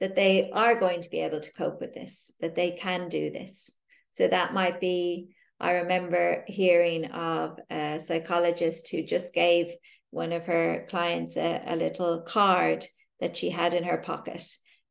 that 0.00 0.14
they 0.14 0.50
are 0.52 0.78
going 0.78 1.00
to 1.00 1.10
be 1.10 1.20
able 1.20 1.40
to 1.40 1.52
cope 1.52 1.80
with 1.80 1.94
this, 1.94 2.32
that 2.40 2.54
they 2.54 2.72
can 2.72 3.08
do 3.08 3.30
this. 3.30 3.74
So 4.12 4.28
that 4.28 4.54
might 4.54 4.80
be, 4.80 5.34
I 5.60 5.72
remember 5.72 6.44
hearing 6.46 7.06
of 7.06 7.58
a 7.70 8.00
psychologist 8.04 8.88
who 8.90 9.02
just 9.02 9.34
gave 9.34 9.72
one 10.10 10.32
of 10.32 10.46
her 10.46 10.86
clients 10.88 11.36
a, 11.36 11.62
a 11.66 11.76
little 11.76 12.22
card 12.22 12.86
that 13.20 13.36
she 13.36 13.50
had 13.50 13.74
in 13.74 13.84
her 13.84 13.98
pocket. 13.98 14.44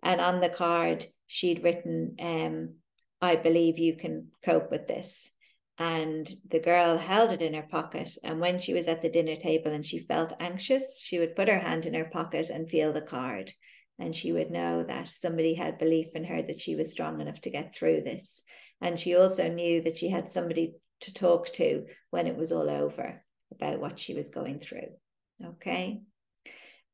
And 0.04 0.22
on 0.22 0.42
the 0.42 0.50
card, 0.50 1.06
she'd 1.26 1.64
written, 1.64 2.16
um, 2.20 2.76
I 3.22 3.36
believe 3.36 3.80
you 3.80 3.96
can 3.96 4.28
cope 4.44 4.70
with 4.70 4.88
this 4.88 5.32
and 5.80 6.28
the 6.50 6.60
girl 6.60 6.98
held 6.98 7.32
it 7.32 7.42
in 7.42 7.54
her 7.54 7.68
pocket. 7.70 8.18
And 8.24 8.40
when 8.40 8.60
she 8.60 8.74
was 8.74 8.88
at 8.88 9.02
the 9.02 9.10
dinner 9.10 9.36
table 9.36 9.72
and 9.72 9.86
she 9.86 10.00
felt 10.00 10.34
anxious 10.40 11.00
she 11.00 11.20
would 11.20 11.36
put 11.36 11.48
her 11.48 11.60
hand 11.60 11.86
in 11.86 11.94
her 11.94 12.06
pocket 12.06 12.50
and 12.50 12.70
feel 12.70 12.94
the 12.94 13.02
card. 13.02 13.52
And 14.00 14.16
she 14.16 14.32
would 14.32 14.52
know 14.52 14.84
that 14.84 15.08
somebody 15.08 15.54
had 15.54 15.78
belief 15.78 16.08
in 16.16 16.24
her 16.24 16.42
that 16.42 16.60
she 16.60 16.76
was 16.76 16.92
strong 16.92 17.22
enough 17.22 17.42
to 17.42 17.52
get 17.52 17.74
through 17.74 18.02
this. 18.02 18.42
And 18.82 19.00
she 19.00 19.16
also 19.16 19.50
knew 19.50 19.82
that 19.82 19.98
she 19.98 20.10
had 20.10 20.32
somebody 20.32 20.74
to 21.02 21.14
talk 21.14 21.52
to 21.54 21.86
when 22.10 22.28
it 22.28 22.36
was 22.36 22.52
all 22.52 22.70
over 22.70 23.24
about 23.52 23.80
what 23.80 24.00
she 24.00 24.14
was 24.14 24.30
going 24.30 24.60
through. 24.60 24.90
Okay? 25.44 26.02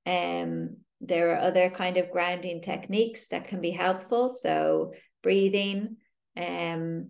Um 0.05 0.77
there 1.05 1.33
are 1.33 1.39
other 1.39 1.69
kind 1.69 1.97
of 1.97 2.11
grounding 2.11 2.61
techniques 2.61 3.27
that 3.27 3.47
can 3.47 3.59
be 3.59 3.71
helpful. 3.71 4.29
So 4.29 4.93
breathing 5.21 5.97
um 6.35 7.09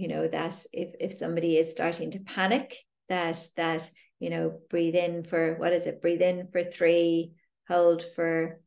you 0.00 0.08
know 0.08 0.26
that 0.26 0.64
if 0.72 0.94
if 0.98 1.12
somebody 1.12 1.58
is 1.58 1.70
starting 1.70 2.10
to 2.10 2.20
panic 2.20 2.74
that 3.10 3.38
that 3.56 3.90
you 4.18 4.30
know 4.30 4.58
breathe 4.70 4.94
in 4.94 5.24
for 5.24 5.56
what 5.58 5.74
is 5.74 5.86
it 5.86 6.00
breathe 6.00 6.22
in 6.22 6.48
for 6.50 6.62
three 6.64 7.32
hold 7.68 8.02
for 8.16 8.60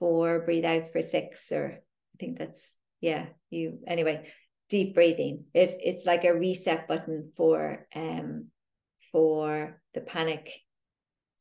four 0.00 0.40
breathe 0.40 0.64
out 0.64 0.90
for 0.90 1.00
six 1.00 1.52
or 1.52 1.78
i 1.78 2.16
think 2.18 2.38
that's 2.38 2.74
yeah 3.00 3.26
you 3.50 3.78
anyway 3.86 4.28
deep 4.68 4.94
breathing 4.94 5.44
it 5.54 5.76
it's 5.78 6.04
like 6.04 6.24
a 6.24 6.34
reset 6.34 6.88
button 6.88 7.30
for 7.36 7.86
um 7.94 8.46
for 9.12 9.80
the 9.94 10.00
panic 10.00 10.50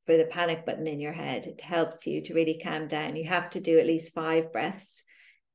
for 0.06 0.16
the 0.16 0.26
panic 0.26 0.66
button 0.66 0.88
in 0.88 1.02
your 1.02 1.12
head. 1.12 1.46
It 1.46 1.60
helps 1.60 2.08
you 2.08 2.22
to 2.22 2.34
really 2.34 2.62
calm 2.64 2.88
down. 2.88 3.18
You 3.18 3.26
have 3.26 3.50
to 3.50 3.60
do 3.60 3.78
at 3.78 3.86
least 3.86 4.14
five 4.14 4.54
breaths 4.54 5.04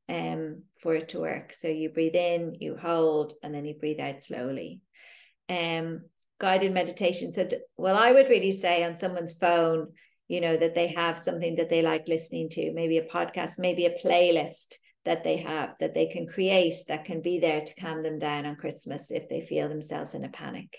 um, 0.09 0.63
for 0.81 0.95
it 0.95 1.11
to 1.11 1.21
work. 1.21 1.53
So 1.53 1.69
you 1.69 1.91
breathe 1.91 2.17
in, 2.17 2.57
you 2.61 2.77
hold, 2.77 3.35
and 3.43 3.55
then 3.55 3.65
you 3.65 3.75
breathe 3.75 4.01
out 4.01 4.23
slowly. 4.23 4.81
Um, 5.49 6.03
guided 6.41 6.73
meditation. 6.73 7.33
So, 7.33 7.49
well, 7.77 7.97
I 7.97 8.13
would 8.13 8.29
really 8.29 8.53
say 8.53 8.83
on 8.85 8.97
someone's 8.97 9.35
phone, 9.35 9.93
you 10.29 10.41
know, 10.41 10.57
that 10.57 10.75
they 10.75 10.89
have 10.89 11.19
something 11.19 11.57
that 11.57 11.71
they 11.71 11.83
like 11.83 12.09
listening 12.09 12.49
to, 12.51 12.73
maybe 12.73 12.99
a 12.99 13.05
podcast, 13.05 13.59
maybe 13.59 13.87
a 13.87 13.99
playlist 14.05 14.77
that 15.05 15.25
they 15.25 15.39
have 15.39 15.75
that 15.81 15.95
they 15.95 16.07
can 16.07 16.27
create 16.27 16.75
that 16.89 17.05
can 17.05 17.21
be 17.21 17.39
there 17.39 17.61
to 17.61 17.75
calm 17.75 18.03
them 18.03 18.19
down 18.19 18.47
on 18.47 18.57
Christmas 18.57 19.11
if 19.11 19.29
they 19.29 19.41
feel 19.41 19.69
themselves 19.69 20.15
in 20.15 20.25
a 20.25 20.29
panic. 20.29 20.79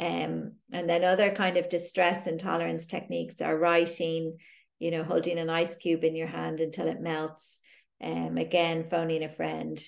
Um, 0.00 0.54
and 0.72 0.88
then 0.88 1.04
other 1.04 1.30
kind 1.30 1.56
of 1.56 1.68
distress 1.68 2.26
and 2.26 2.38
tolerance 2.38 2.86
techniques 2.86 3.40
are 3.40 3.56
writing, 3.56 4.38
you 4.80 4.90
know, 4.90 5.04
holding 5.04 5.38
an 5.38 5.50
ice 5.50 5.76
cube 5.76 6.02
in 6.02 6.16
your 6.16 6.26
hand 6.26 6.60
until 6.60 6.88
it 6.88 7.00
melts. 7.00 7.60
Um, 8.04 8.36
again, 8.36 8.88
phoning 8.90 9.24
a 9.24 9.30
friend 9.30 9.82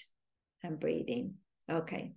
and 0.62 0.80
breathing. 0.80 1.34
Okay. 1.70 2.12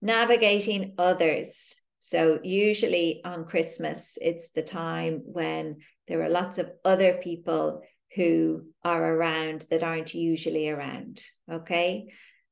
Navigating 0.00 0.94
others. 0.96 1.74
So, 1.98 2.38
usually 2.42 3.20
on 3.24 3.46
Christmas, 3.46 4.18
it's 4.20 4.50
the 4.50 4.62
time 4.62 5.22
when 5.24 5.78
there 6.06 6.22
are 6.22 6.28
lots 6.28 6.58
of 6.58 6.70
other 6.84 7.14
people 7.14 7.82
who 8.14 8.66
are 8.84 9.02
around 9.02 9.66
that 9.70 9.82
aren't 9.82 10.14
usually 10.14 10.68
around. 10.68 11.24
Okay. 11.50 12.06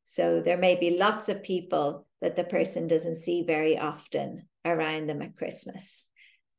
So, 0.05 0.41
there 0.41 0.59
may 0.59 0.75
be 0.75 0.99
lots 0.99 1.29
of 1.29 1.45
people 1.45 2.07
that 2.21 2.35
the 2.35 2.45
person 2.45 2.89
doesn't 2.89 3.17
see 3.17 3.45
very 3.45 3.79
often 3.79 4.49
around 4.65 5.09
them 5.09 5.23
at 5.23 5.37
Christmas. 5.37 6.07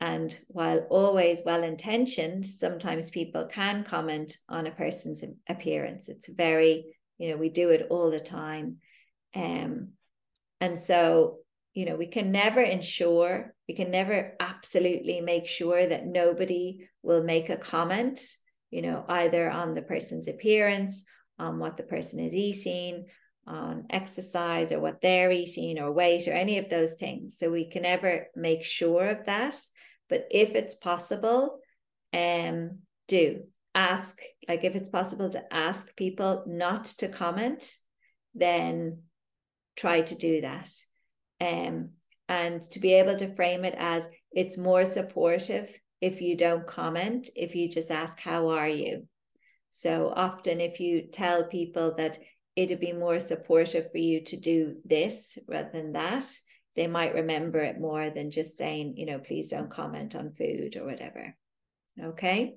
And 0.01 0.37
while 0.47 0.79
always 0.89 1.43
well 1.45 1.63
intentioned, 1.63 2.43
sometimes 2.47 3.11
people 3.11 3.45
can 3.45 3.83
comment 3.83 4.35
on 4.49 4.65
a 4.65 4.71
person's 4.71 5.23
appearance. 5.47 6.09
It's 6.09 6.27
very, 6.27 6.95
you 7.19 7.29
know, 7.29 7.37
we 7.37 7.49
do 7.49 7.69
it 7.69 7.85
all 7.91 8.09
the 8.09 8.19
time. 8.19 8.77
Um, 9.35 9.89
and 10.59 10.79
so, 10.79 11.37
you 11.75 11.85
know, 11.85 11.95
we 11.95 12.07
can 12.07 12.31
never 12.31 12.61
ensure, 12.61 13.53
we 13.69 13.75
can 13.75 13.91
never 13.91 14.33
absolutely 14.39 15.21
make 15.21 15.45
sure 15.45 15.85
that 15.85 16.07
nobody 16.07 16.89
will 17.03 17.23
make 17.23 17.49
a 17.49 17.55
comment, 17.55 18.19
you 18.71 18.81
know, 18.81 19.05
either 19.07 19.51
on 19.51 19.75
the 19.75 19.83
person's 19.83 20.27
appearance, 20.27 21.03
on 21.37 21.59
what 21.59 21.77
the 21.77 21.83
person 21.83 22.19
is 22.19 22.33
eating, 22.33 23.05
on 23.45 23.85
exercise 23.91 24.71
or 24.71 24.79
what 24.79 25.01
they're 25.01 25.31
eating 25.31 25.77
or 25.79 25.91
weight 25.91 26.27
or 26.27 26.33
any 26.33 26.57
of 26.57 26.69
those 26.69 26.95
things. 26.95 27.37
So 27.37 27.51
we 27.51 27.69
can 27.69 27.83
never 27.83 28.27
make 28.35 28.63
sure 28.63 29.09
of 29.09 29.27
that. 29.27 29.55
But 30.11 30.27
if 30.29 30.55
it's 30.55 30.75
possible, 30.75 31.59
um, 32.13 32.79
do 33.07 33.43
ask, 33.73 34.21
like 34.47 34.65
if 34.65 34.75
it's 34.75 34.89
possible 34.89 35.29
to 35.29 35.53
ask 35.53 35.95
people 35.95 36.43
not 36.45 36.83
to 36.99 37.07
comment, 37.07 37.77
then 38.35 39.03
try 39.77 40.01
to 40.01 40.15
do 40.15 40.41
that. 40.41 40.69
Um, 41.39 41.91
and 42.27 42.61
to 42.71 42.79
be 42.81 42.93
able 42.95 43.15
to 43.15 43.33
frame 43.35 43.63
it 43.63 43.73
as 43.77 44.09
it's 44.33 44.57
more 44.57 44.83
supportive 44.83 45.73
if 46.01 46.21
you 46.21 46.35
don't 46.35 46.67
comment, 46.67 47.29
if 47.35 47.55
you 47.55 47.69
just 47.69 47.89
ask, 47.89 48.19
How 48.19 48.49
are 48.49 48.67
you? 48.67 49.07
So 49.69 50.11
often, 50.13 50.59
if 50.59 50.81
you 50.81 51.03
tell 51.03 51.45
people 51.45 51.95
that 51.97 52.19
it'd 52.57 52.81
be 52.81 52.91
more 52.91 53.21
supportive 53.21 53.89
for 53.91 53.97
you 53.97 54.25
to 54.25 54.37
do 54.37 54.75
this 54.83 55.37
rather 55.47 55.69
than 55.71 55.93
that 55.93 56.25
they 56.75 56.87
might 56.87 57.13
remember 57.13 57.59
it 57.59 57.79
more 57.79 58.09
than 58.09 58.31
just 58.31 58.57
saying 58.57 58.95
you 58.97 59.05
know 59.05 59.19
please 59.19 59.47
don't 59.47 59.69
comment 59.69 60.15
on 60.15 60.31
food 60.31 60.75
or 60.75 60.85
whatever 60.85 61.35
okay 62.01 62.55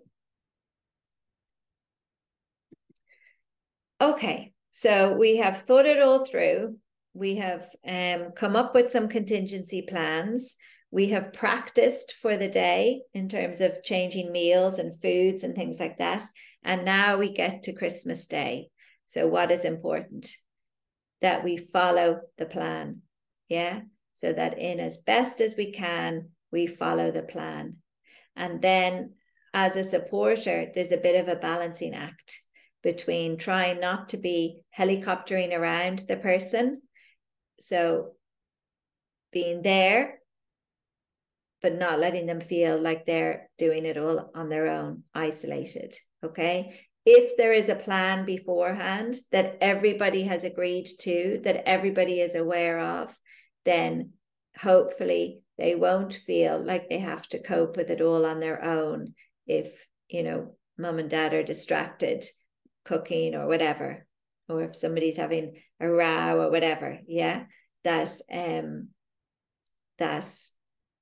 okay 4.00 4.52
so 4.70 5.12
we 5.12 5.36
have 5.36 5.62
thought 5.62 5.86
it 5.86 6.02
all 6.02 6.24
through 6.24 6.76
we 7.12 7.36
have 7.36 7.68
um, 7.86 8.32
come 8.34 8.56
up 8.56 8.74
with 8.74 8.90
some 8.90 9.08
contingency 9.08 9.82
plans 9.82 10.56
we 10.90 11.08
have 11.08 11.32
practiced 11.32 12.14
for 12.22 12.36
the 12.36 12.48
day 12.48 13.00
in 13.14 13.28
terms 13.28 13.60
of 13.60 13.82
changing 13.82 14.30
meals 14.30 14.78
and 14.78 15.00
foods 15.00 15.42
and 15.42 15.54
things 15.54 15.80
like 15.80 15.98
that 15.98 16.22
and 16.62 16.84
now 16.84 17.16
we 17.16 17.32
get 17.32 17.62
to 17.64 17.72
christmas 17.72 18.26
day 18.26 18.68
so, 19.06 19.26
what 19.26 19.50
is 19.50 19.64
important? 19.64 20.28
That 21.20 21.44
we 21.44 21.56
follow 21.56 22.22
the 22.36 22.46
plan. 22.46 23.02
Yeah. 23.48 23.82
So 24.14 24.32
that 24.32 24.58
in 24.58 24.80
as 24.80 24.98
best 24.98 25.40
as 25.40 25.54
we 25.56 25.72
can, 25.72 26.30
we 26.52 26.66
follow 26.66 27.10
the 27.10 27.22
plan. 27.22 27.76
And 28.36 28.62
then 28.62 29.14
as 29.52 29.76
a 29.76 29.84
supporter, 29.84 30.70
there's 30.74 30.92
a 30.92 30.96
bit 30.96 31.20
of 31.20 31.28
a 31.28 31.36
balancing 31.40 31.94
act 31.94 32.40
between 32.82 33.36
trying 33.36 33.80
not 33.80 34.10
to 34.10 34.16
be 34.16 34.60
helicoptering 34.76 35.52
around 35.52 36.00
the 36.06 36.16
person. 36.16 36.82
So 37.60 38.12
being 39.32 39.62
there, 39.62 40.18
but 41.62 41.78
not 41.78 41.98
letting 41.98 42.26
them 42.26 42.40
feel 42.40 42.78
like 42.78 43.06
they're 43.06 43.48
doing 43.58 43.86
it 43.86 43.96
all 43.96 44.30
on 44.34 44.48
their 44.48 44.68
own, 44.68 45.04
isolated. 45.14 45.96
Okay 46.22 46.78
if 47.06 47.36
there 47.36 47.52
is 47.52 47.68
a 47.68 47.74
plan 47.74 48.24
beforehand 48.24 49.14
that 49.30 49.58
everybody 49.60 50.22
has 50.22 50.44
agreed 50.44 50.88
to, 51.00 51.40
that 51.44 51.68
everybody 51.68 52.20
is 52.20 52.34
aware 52.34 52.78
of, 52.78 53.14
then 53.64 54.12
hopefully 54.56 55.42
they 55.58 55.74
won't 55.74 56.14
feel 56.14 56.62
like 56.62 56.88
they 56.88 56.98
have 56.98 57.28
to 57.28 57.42
cope 57.42 57.76
with 57.76 57.90
it 57.90 58.00
all 58.00 58.26
on 58.26 58.40
their 58.40 58.62
own 58.64 59.14
if, 59.46 59.86
you 60.08 60.22
know, 60.22 60.56
mom 60.78 60.98
and 60.98 61.10
dad 61.10 61.34
are 61.34 61.42
distracted 61.42 62.24
cooking 62.84 63.34
or 63.34 63.46
whatever, 63.46 64.06
or 64.48 64.62
if 64.64 64.76
somebody's 64.76 65.16
having 65.16 65.60
a 65.80 65.88
row 65.88 66.40
or 66.40 66.50
whatever. 66.50 66.98
Yeah. 67.06 67.44
That, 67.84 68.10
um, 68.32 68.88
that, 69.98 70.26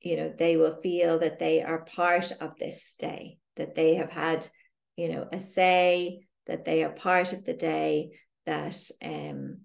you 0.00 0.16
know, 0.16 0.32
they 0.36 0.56
will 0.56 0.80
feel 0.82 1.20
that 1.20 1.38
they 1.38 1.62
are 1.62 1.84
part 1.84 2.32
of 2.40 2.56
this 2.58 2.96
day, 2.98 3.38
that 3.56 3.74
they 3.74 3.94
have 3.94 4.10
had 4.10 4.48
you 4.96 5.08
know, 5.08 5.26
a 5.32 5.40
say 5.40 6.26
that 6.46 6.64
they 6.64 6.84
are 6.84 6.90
part 6.90 7.32
of 7.32 7.44
the 7.44 7.54
day, 7.54 8.10
that 8.46 8.76
um, 9.02 9.60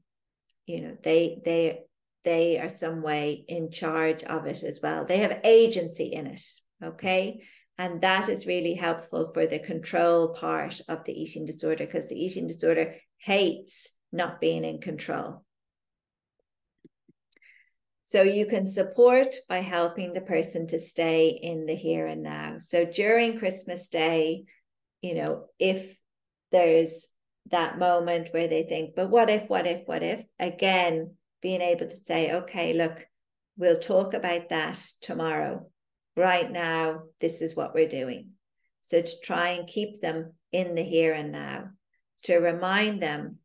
you 0.66 0.82
know, 0.82 0.98
they 1.04 1.40
they 1.44 1.80
they 2.28 2.60
are 2.60 2.68
some 2.68 3.02
way 3.02 3.46
in 3.48 3.72
charge 3.72 4.22
of 4.26 4.46
it 4.48 4.62
as 4.62 4.82
well. 4.84 5.06
They 5.06 5.20
have 5.20 5.40
agency 5.46 6.08
in 6.08 6.28
it. 6.28 6.44
Okay. 6.84 7.42
And 7.78 8.02
that 8.02 8.28
is 8.28 8.46
really 8.46 8.74
helpful 8.74 9.32
for 9.34 9.48
the 9.48 9.60
control 9.60 10.34
part 10.34 10.82
of 10.90 11.06
the 11.06 11.14
eating 11.14 11.46
disorder 11.46 11.86
because 11.86 12.10
the 12.10 12.22
eating 12.22 12.46
disorder 12.46 12.96
hates 13.18 13.90
not 14.12 14.42
being 14.42 14.66
in 14.66 14.82
control. 14.82 15.46
So 18.04 18.24
you 18.24 18.46
can 18.46 18.68
support 18.68 19.34
by 19.48 19.60
helping 19.60 20.12
the 20.12 20.20
person 20.20 20.68
to 20.68 20.80
stay 20.80 21.30
in 21.30 21.66
the 21.66 21.76
here 21.76 22.08
and 22.08 22.24
now. 22.24 22.56
So 22.60 22.84
during 22.84 23.40
Christmas 23.40 23.88
Day, 23.88 24.44
you 25.00 25.16
know, 25.16 25.46
if 25.60 25.96
there's 26.52 27.08
that 27.52 27.80
moment 27.80 28.34
where 28.34 28.50
they 28.50 28.64
think, 28.64 28.96
but 28.98 29.10
what 29.10 29.30
if, 29.30 29.50
what 29.50 29.66
if, 29.66 29.88
what 29.88 30.04
if? 30.04 30.26
Again, 30.40 31.17
being 31.42 31.62
able 31.62 31.88
to 31.88 31.96
say, 31.96 32.32
okay, 32.32 32.74
look, 32.74 33.06
we'll 33.58 33.80
talk 33.80 34.14
about 34.14 34.50
that 34.50 34.84
tomorrow. 35.02 35.70
Right 36.16 36.52
now, 36.52 37.04
this 37.22 37.42
is 37.42 37.56
what 37.56 37.74
we're 37.74 37.88
doing. 37.88 38.30
So 38.84 39.02
to 39.02 39.12
try 39.24 39.50
and 39.50 39.68
keep 39.68 40.00
them 40.00 40.34
in 40.52 40.76
the 40.76 40.84
here 40.84 41.14
and 41.14 41.32
now, 41.32 41.70
to 42.24 42.38
remind 42.38 43.02
them, 43.02 43.38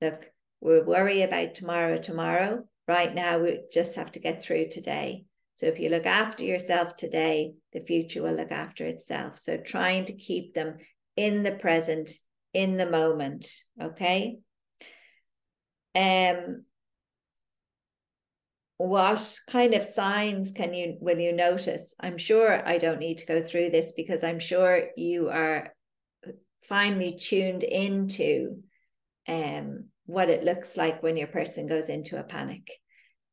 look, 0.00 0.30
we'll 0.60 0.84
worry 0.84 1.22
about 1.22 1.54
tomorrow, 1.54 1.98
tomorrow. 1.98 2.64
Right 2.86 3.14
now, 3.14 3.38
we 3.38 3.60
just 3.72 3.96
have 3.96 4.12
to 4.12 4.20
get 4.20 4.42
through 4.42 4.68
today. 4.68 5.24
So 5.56 5.66
if 5.66 5.78
you 5.78 5.88
look 5.90 6.06
after 6.06 6.44
yourself 6.44 6.96
today, 6.96 7.54
the 7.72 7.80
future 7.80 8.22
will 8.22 8.34
look 8.34 8.52
after 8.52 8.86
itself. 8.86 9.38
So 9.38 9.56
trying 9.56 10.06
to 10.06 10.12
keep 10.12 10.54
them 10.54 10.78
in 11.16 11.42
the 11.42 11.52
present, 11.52 12.10
in 12.52 12.76
the 12.76 12.90
moment. 12.90 13.46
Okay. 13.80 14.38
Um, 15.94 16.64
what 18.88 19.38
kind 19.48 19.74
of 19.74 19.84
signs 19.84 20.52
can 20.52 20.74
you 20.74 20.96
will 21.00 21.18
you 21.18 21.32
notice? 21.32 21.94
I'm 22.00 22.18
sure 22.18 22.66
I 22.66 22.78
don't 22.78 22.98
need 22.98 23.18
to 23.18 23.26
go 23.26 23.42
through 23.42 23.70
this 23.70 23.92
because 23.96 24.24
I'm 24.24 24.40
sure 24.40 24.88
you 24.96 25.28
are 25.28 25.72
finely 26.64 27.16
tuned 27.18 27.62
into 27.62 28.62
um 29.28 29.84
what 30.06 30.30
it 30.30 30.44
looks 30.44 30.76
like 30.76 31.02
when 31.02 31.16
your 31.16 31.28
person 31.28 31.66
goes 31.66 31.88
into 31.88 32.18
a 32.18 32.24
panic 32.24 32.70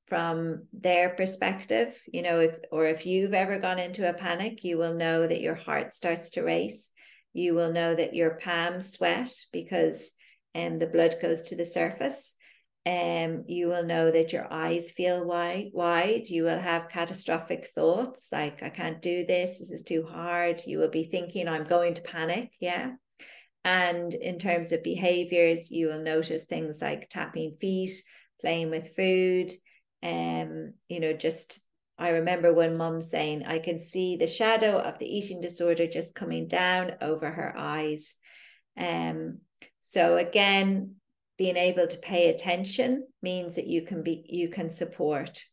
from 0.07 0.65
their 0.73 1.09
perspective 1.09 1.99
you 2.11 2.21
know 2.21 2.39
if 2.39 2.55
or 2.71 2.85
if 2.85 3.05
you've 3.05 3.33
ever 3.33 3.59
gone 3.59 3.79
into 3.79 4.09
a 4.09 4.13
panic 4.13 4.63
you 4.63 4.77
will 4.77 4.95
know 4.95 5.25
that 5.27 5.41
your 5.41 5.55
heart 5.55 5.93
starts 5.93 6.31
to 6.31 6.43
race 6.43 6.91
you 7.33 7.53
will 7.53 7.71
know 7.71 7.93
that 7.93 8.15
your 8.15 8.39
palms 8.43 8.91
sweat 8.91 9.31
because 9.51 10.11
um, 10.55 10.79
the 10.79 10.87
blood 10.87 11.15
goes 11.21 11.43
to 11.43 11.55
the 11.55 11.65
surface. 11.65 12.35
Um, 12.89 13.43
you 13.47 13.67
will 13.67 13.85
know 13.85 14.09
that 14.09 14.33
your 14.33 14.51
eyes 14.51 14.89
feel 14.89 15.23
wide, 15.23 15.69
wide. 15.73 16.27
You 16.27 16.43
will 16.43 16.57
have 16.57 16.89
catastrophic 16.89 17.67
thoughts 17.67 18.29
like, 18.31 18.63
I 18.63 18.69
can't 18.69 18.99
do 18.99 19.25
this. 19.27 19.59
This 19.59 19.69
is 19.69 19.83
too 19.83 20.03
hard. 20.09 20.61
You 20.65 20.79
will 20.79 20.89
be 20.89 21.03
thinking, 21.03 21.47
I'm 21.47 21.65
going 21.65 21.93
to 21.93 22.01
panic. 22.01 22.51
Yeah. 22.59 22.93
And 23.63 24.11
in 24.15 24.39
terms 24.39 24.71
of 24.71 24.81
behaviors, 24.81 25.69
you 25.69 25.87
will 25.87 26.01
notice 26.01 26.45
things 26.45 26.81
like 26.81 27.09
tapping 27.09 27.57
feet, 27.61 27.91
playing 28.41 28.71
with 28.71 28.95
food, 28.95 29.53
um, 30.01 30.73
you 30.87 30.99
know, 30.99 31.13
just 31.13 31.61
I 31.99 32.09
remember 32.09 32.53
when 32.53 32.77
mum 32.77 33.01
saying, 33.01 33.43
I 33.45 33.59
can 33.59 33.81
see 33.81 34.15
the 34.15 34.25
shadow 34.25 34.79
of 34.79 34.97
the 34.97 35.05
eating 35.05 35.41
disorder 35.41 35.85
just 35.85 36.15
coming 36.15 36.47
down 36.47 36.93
over 37.01 37.29
her 37.29 37.53
eyes. 37.55 38.15
Um, 38.77 39.39
so 39.81 40.15
again, 40.15 40.95
being 41.39 41.57
able 41.57 41.87
to 41.87 41.97
pay 41.97 42.29
attention 42.29 43.07
means 43.23 43.55
that 43.55 43.65
you 43.65 43.81
can 43.81 44.03
be 44.03 44.25
you 44.27 44.49
can 44.49 44.69
support. 44.69 45.45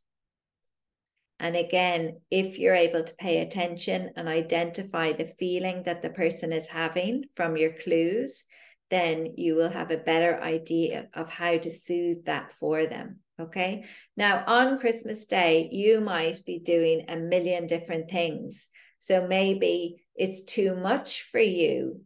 And 1.39 1.55
again, 1.55 2.21
if 2.29 2.59
you're 2.59 2.75
able 2.75 3.05
to 3.05 3.15
pay 3.15 3.41
attention 3.41 4.11
and 4.17 4.29
identify 4.29 5.13
the 5.13 5.33
feeling 5.39 5.85
that 5.85 6.03
the 6.03 6.11
person 6.11 6.53
is 6.53 6.67
having 6.67 7.27
from 7.37 7.57
your 7.57 7.73
clues, 7.73 8.45
then 8.91 9.35
you 9.37 9.55
will 9.55 9.69
have 9.69 9.93
a 9.93 9.97
better 9.97 10.43
idea 10.43 11.07
of 11.15 11.31
how 11.31 11.57
to 11.57 11.71
soothe 11.71 12.25
that 12.25 12.53
for 12.53 12.87
them. 12.87 13.21
Okay. 13.39 13.85
Now, 14.17 14.43
on 14.47 14.81
Christmas 14.81 15.27
Day, 15.27 15.69
you 15.71 16.01
might 16.01 16.45
be 16.45 16.59
doing 16.59 17.05
a 17.07 17.17
million 17.17 17.69
different 17.69 18.11
things. 18.11 18.69
So 18.99 19.29
maybe 19.29 20.05
it's 20.17 20.43
too 20.43 20.75
much 20.75 21.23
for 21.31 21.39
you 21.39 22.01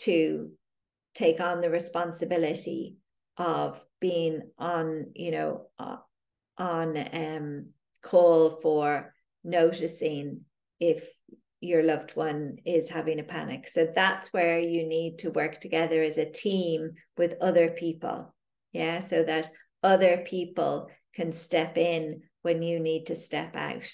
to 0.00 0.50
take 1.14 1.40
on 1.40 1.60
the 1.60 1.70
responsibility 1.70 2.96
of 3.36 3.80
being 4.00 4.42
on, 4.58 5.12
you 5.14 5.30
know, 5.30 5.66
uh, 5.78 5.96
on 6.58 6.96
um, 7.12 7.66
call 8.02 8.50
for 8.62 9.14
noticing 9.44 10.42
if 10.80 11.08
your 11.60 11.82
loved 11.82 12.14
one 12.16 12.58
is 12.64 12.90
having 12.90 13.18
a 13.18 13.24
panic. 13.24 13.66
So 13.66 13.88
that's 13.94 14.32
where 14.32 14.58
you 14.58 14.86
need 14.86 15.18
to 15.20 15.30
work 15.30 15.60
together 15.60 16.02
as 16.02 16.18
a 16.18 16.30
team 16.30 16.92
with 17.16 17.36
other 17.40 17.68
people. 17.70 18.34
Yeah. 18.72 19.00
So 19.00 19.22
that 19.22 19.48
other 19.82 20.18
people 20.18 20.88
can 21.14 21.32
step 21.32 21.78
in 21.78 22.22
when 22.42 22.62
you 22.62 22.78
need 22.78 23.06
to 23.06 23.16
step 23.16 23.56
out. 23.56 23.90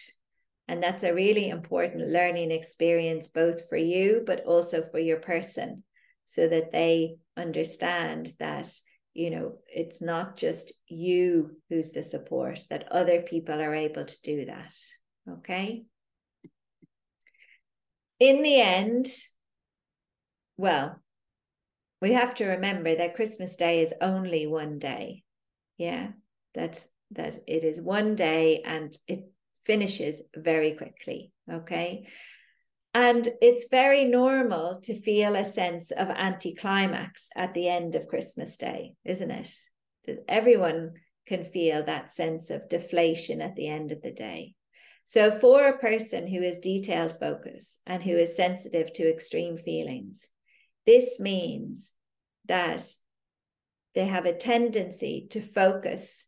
And 0.68 0.82
that's 0.82 1.04
a 1.04 1.14
really 1.14 1.48
important 1.48 2.08
learning 2.08 2.50
experience, 2.50 3.28
both 3.28 3.68
for 3.68 3.76
you, 3.76 4.22
but 4.26 4.44
also 4.44 4.82
for 4.90 4.98
your 4.98 5.18
person, 5.18 5.84
so 6.24 6.48
that 6.48 6.72
they 6.72 7.16
understand 7.36 8.32
that, 8.38 8.68
you 9.14 9.30
know, 9.30 9.58
it's 9.66 10.00
not 10.00 10.36
just 10.36 10.72
you 10.86 11.56
who's 11.68 11.92
the 11.92 12.02
support, 12.02 12.60
that 12.70 12.90
other 12.90 13.22
people 13.22 13.60
are 13.60 13.74
able 13.74 14.04
to 14.04 14.22
do 14.22 14.46
that. 14.46 14.74
Okay. 15.28 15.84
In 18.18 18.42
the 18.42 18.60
end, 18.60 19.06
well, 20.56 21.00
we 22.00 22.12
have 22.12 22.34
to 22.36 22.46
remember 22.46 22.94
that 22.94 23.16
Christmas 23.16 23.56
Day 23.56 23.82
is 23.82 23.94
only 24.00 24.46
one 24.46 24.78
day 24.78 25.22
yeah 25.82 26.08
that 26.54 26.86
that 27.10 27.38
it 27.46 27.64
is 27.64 27.80
one 27.80 28.14
day 28.14 28.62
and 28.64 28.96
it 29.08 29.24
finishes 29.64 30.22
very 30.36 30.74
quickly 30.74 31.32
okay 31.50 32.06
and 32.94 33.28
it's 33.40 33.68
very 33.70 34.04
normal 34.04 34.80
to 34.82 34.94
feel 34.94 35.34
a 35.34 35.44
sense 35.44 35.90
of 35.90 36.08
anticlimax 36.08 37.28
at 37.36 37.54
the 37.54 37.68
end 37.68 37.94
of 37.94 38.08
christmas 38.08 38.56
day 38.56 38.92
isn't 39.04 39.30
it 39.30 39.54
everyone 40.28 40.92
can 41.26 41.44
feel 41.44 41.84
that 41.84 42.12
sense 42.12 42.50
of 42.50 42.68
deflation 42.68 43.40
at 43.40 43.54
the 43.56 43.68
end 43.68 43.92
of 43.92 44.02
the 44.02 44.12
day 44.12 44.54
so 45.04 45.30
for 45.30 45.66
a 45.66 45.78
person 45.78 46.26
who 46.26 46.42
is 46.42 46.58
detailed 46.58 47.18
focus 47.18 47.78
and 47.86 48.02
who 48.02 48.16
is 48.16 48.36
sensitive 48.36 48.92
to 48.92 49.08
extreme 49.08 49.56
feelings 49.56 50.26
this 50.86 51.20
means 51.20 51.92
that 52.46 52.84
they 53.94 54.06
have 54.06 54.26
a 54.26 54.34
tendency 54.34 55.26
to 55.30 55.40
focus, 55.40 56.26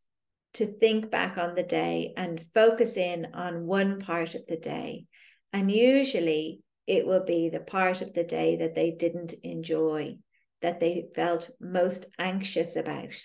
to 0.55 0.67
think 0.67 1.11
back 1.11 1.39
on 1.39 1.55
the 1.55 1.63
day 1.63 2.13
and 2.17 2.43
focus 2.53 2.97
in 2.97 3.29
on 3.35 3.67
one 3.67 4.01
part 4.01 4.35
of 4.35 4.47
the 4.47 4.57
day. 4.57 5.07
And 5.55 5.71
usually 5.71 6.63
it 6.85 7.07
will 7.07 7.25
be 7.25 7.49
the 7.49 7.61
part 7.61 8.03
of 8.03 8.13
the 8.13 8.25
day 8.25 8.57
that 8.57 8.75
they 8.75 8.91
didn't 8.91 9.35
enjoy, 9.45 10.19
that 10.63 10.81
they 10.81 11.07
felt 11.15 11.49
most 11.61 12.07
anxious 12.19 12.75
about. 12.75 13.17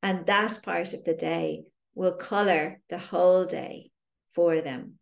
And 0.00 0.26
that 0.26 0.62
part 0.62 0.92
of 0.92 1.02
the 1.02 1.14
day 1.14 1.64
will 1.96 2.12
color 2.12 2.80
the 2.88 2.98
whole 2.98 3.44
day 3.44 3.90
for 4.30 4.60
them. 4.60 5.00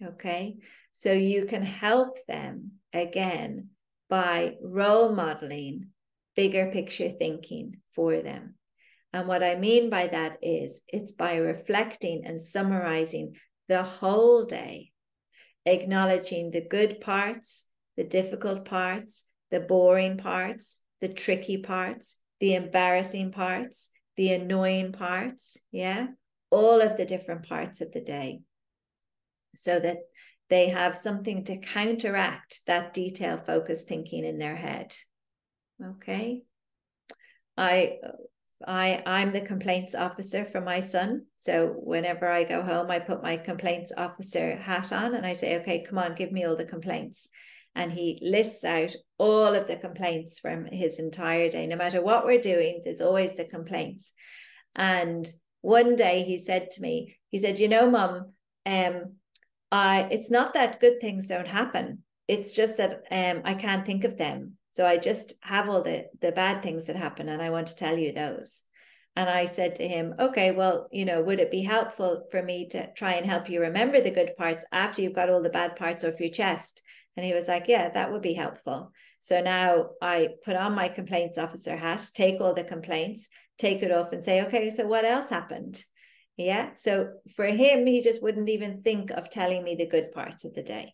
Okay. 0.00 0.58
So 0.92 1.12
you 1.12 1.46
can 1.46 1.62
help 1.62 2.24
them 2.26 2.74
again 2.92 3.70
by 4.08 4.54
role 4.62 5.12
modeling 5.12 5.86
bigger 6.36 6.70
picture 6.70 7.10
thinking 7.10 7.78
for 7.90 8.20
them. 8.20 8.54
And 9.12 9.26
what 9.26 9.42
I 9.42 9.56
mean 9.56 9.90
by 9.90 10.06
that 10.06 10.38
is 10.42 10.80
it's 10.86 11.10
by 11.10 11.36
reflecting 11.38 12.24
and 12.24 12.40
summarizing 12.40 13.34
the 13.66 13.82
whole 13.82 14.44
day, 14.44 14.92
acknowledging 15.66 16.50
the 16.50 16.66
good 16.66 17.00
parts, 17.00 17.64
the 17.96 18.04
difficult 18.04 18.64
parts, 18.64 19.24
the 19.50 19.60
boring 19.60 20.16
parts, 20.16 20.76
the 21.00 21.08
tricky 21.08 21.58
parts, 21.58 22.16
the 22.40 22.54
embarrassing 22.54 23.32
parts, 23.32 23.90
the 24.16 24.32
annoying 24.32 24.92
parts. 24.92 25.56
Yeah. 25.72 26.08
All 26.50 26.80
of 26.80 26.96
the 26.96 27.04
different 27.04 27.48
parts 27.48 27.80
of 27.80 27.92
the 27.92 28.00
day. 28.00 28.40
So 29.54 29.78
that 29.80 29.98
they 30.48 30.68
have 30.68 30.94
something 30.94 31.44
to 31.44 31.58
counteract 31.58 32.60
that 32.66 32.94
detail 32.94 33.36
focused 33.36 33.88
thinking 33.88 34.24
in 34.24 34.38
their 34.38 34.56
head. 34.56 34.94
Okay. 35.84 36.42
I 37.56 37.98
I 38.66 39.02
I'm 39.04 39.32
the 39.32 39.40
complaints 39.40 39.94
officer 39.94 40.44
for 40.44 40.60
my 40.60 40.80
son. 40.80 41.26
So 41.36 41.68
whenever 41.68 42.28
I 42.28 42.44
go 42.44 42.62
home, 42.62 42.90
I 42.90 42.98
put 42.98 43.22
my 43.22 43.36
complaints 43.36 43.92
officer 43.96 44.56
hat 44.56 44.92
on 44.92 45.14
and 45.14 45.26
I 45.26 45.34
say, 45.34 45.56
okay, 45.60 45.84
come 45.86 45.98
on, 45.98 46.14
give 46.14 46.32
me 46.32 46.44
all 46.44 46.56
the 46.56 46.64
complaints. 46.64 47.28
And 47.74 47.92
he 47.92 48.18
lists 48.22 48.64
out 48.64 48.94
all 49.18 49.54
of 49.54 49.66
the 49.66 49.76
complaints 49.76 50.38
from 50.38 50.64
his 50.64 50.98
entire 50.98 51.50
day. 51.50 51.66
No 51.66 51.76
matter 51.76 52.00
what 52.00 52.24
we're 52.24 52.40
doing, 52.40 52.80
there's 52.84 53.02
always 53.02 53.36
the 53.36 53.44
complaints. 53.44 54.12
And 54.74 55.30
one 55.60 55.94
day 55.94 56.22
he 56.22 56.38
said 56.38 56.70
to 56.70 56.80
me, 56.80 57.16
he 57.30 57.38
said, 57.38 57.58
you 57.58 57.68
know, 57.68 57.90
mom, 57.90 58.32
um, 58.64 59.16
I 59.70 60.08
it's 60.10 60.30
not 60.30 60.54
that 60.54 60.80
good 60.80 61.00
things 61.00 61.26
don't 61.26 61.48
happen. 61.48 62.02
It's 62.28 62.54
just 62.54 62.78
that 62.78 63.02
um 63.10 63.42
I 63.44 63.54
can't 63.54 63.84
think 63.84 64.04
of 64.04 64.16
them 64.16 64.55
so 64.76 64.86
I 64.86 64.98
just 64.98 65.32
have 65.40 65.70
all 65.70 65.80
the 65.80 66.04
the 66.20 66.32
bad 66.32 66.62
things 66.62 66.86
that 66.86 66.96
happen 66.96 67.30
and 67.30 67.40
I 67.40 67.48
want 67.48 67.68
to 67.68 67.76
tell 67.76 67.96
you 67.96 68.12
those. 68.12 68.62
And 69.18 69.26
I 69.26 69.46
said 69.46 69.76
to 69.76 69.88
him, 69.88 70.14
okay, 70.18 70.50
well, 70.50 70.88
you 70.92 71.06
know, 71.06 71.22
would 71.22 71.40
it 71.40 71.50
be 71.50 71.62
helpful 71.62 72.26
for 72.30 72.42
me 72.42 72.68
to 72.68 72.92
try 72.92 73.14
and 73.14 73.24
help 73.24 73.48
you 73.48 73.62
remember 73.62 74.02
the 74.02 74.10
good 74.10 74.36
parts 74.36 74.66
after 74.72 75.00
you've 75.00 75.14
got 75.14 75.30
all 75.30 75.42
the 75.42 75.48
bad 75.48 75.76
parts 75.76 76.04
off 76.04 76.20
your 76.20 76.28
chest? 76.28 76.82
And 77.16 77.24
he 77.24 77.32
was 77.32 77.48
like, 77.48 77.68
yeah, 77.68 77.88
that 77.88 78.12
would 78.12 78.20
be 78.20 78.34
helpful. 78.34 78.92
So 79.20 79.40
now 79.40 79.92
I 80.02 80.28
put 80.44 80.56
on 80.56 80.74
my 80.74 80.88
complaints 80.90 81.38
officer 81.38 81.74
hat, 81.74 82.06
take 82.12 82.42
all 82.42 82.52
the 82.52 82.62
complaints, 82.62 83.28
take 83.56 83.82
it 83.82 83.90
off 83.90 84.12
and 84.12 84.22
say, 84.22 84.42
okay, 84.42 84.70
so 84.70 84.86
what 84.86 85.06
else 85.06 85.30
happened? 85.30 85.82
Yeah. 86.36 86.72
So 86.74 87.12
for 87.34 87.46
him, 87.46 87.86
he 87.86 88.02
just 88.02 88.22
wouldn't 88.22 88.50
even 88.50 88.82
think 88.82 89.10
of 89.10 89.30
telling 89.30 89.64
me 89.64 89.74
the 89.74 89.86
good 89.86 90.12
parts 90.12 90.44
of 90.44 90.52
the 90.52 90.62
day. 90.62 90.92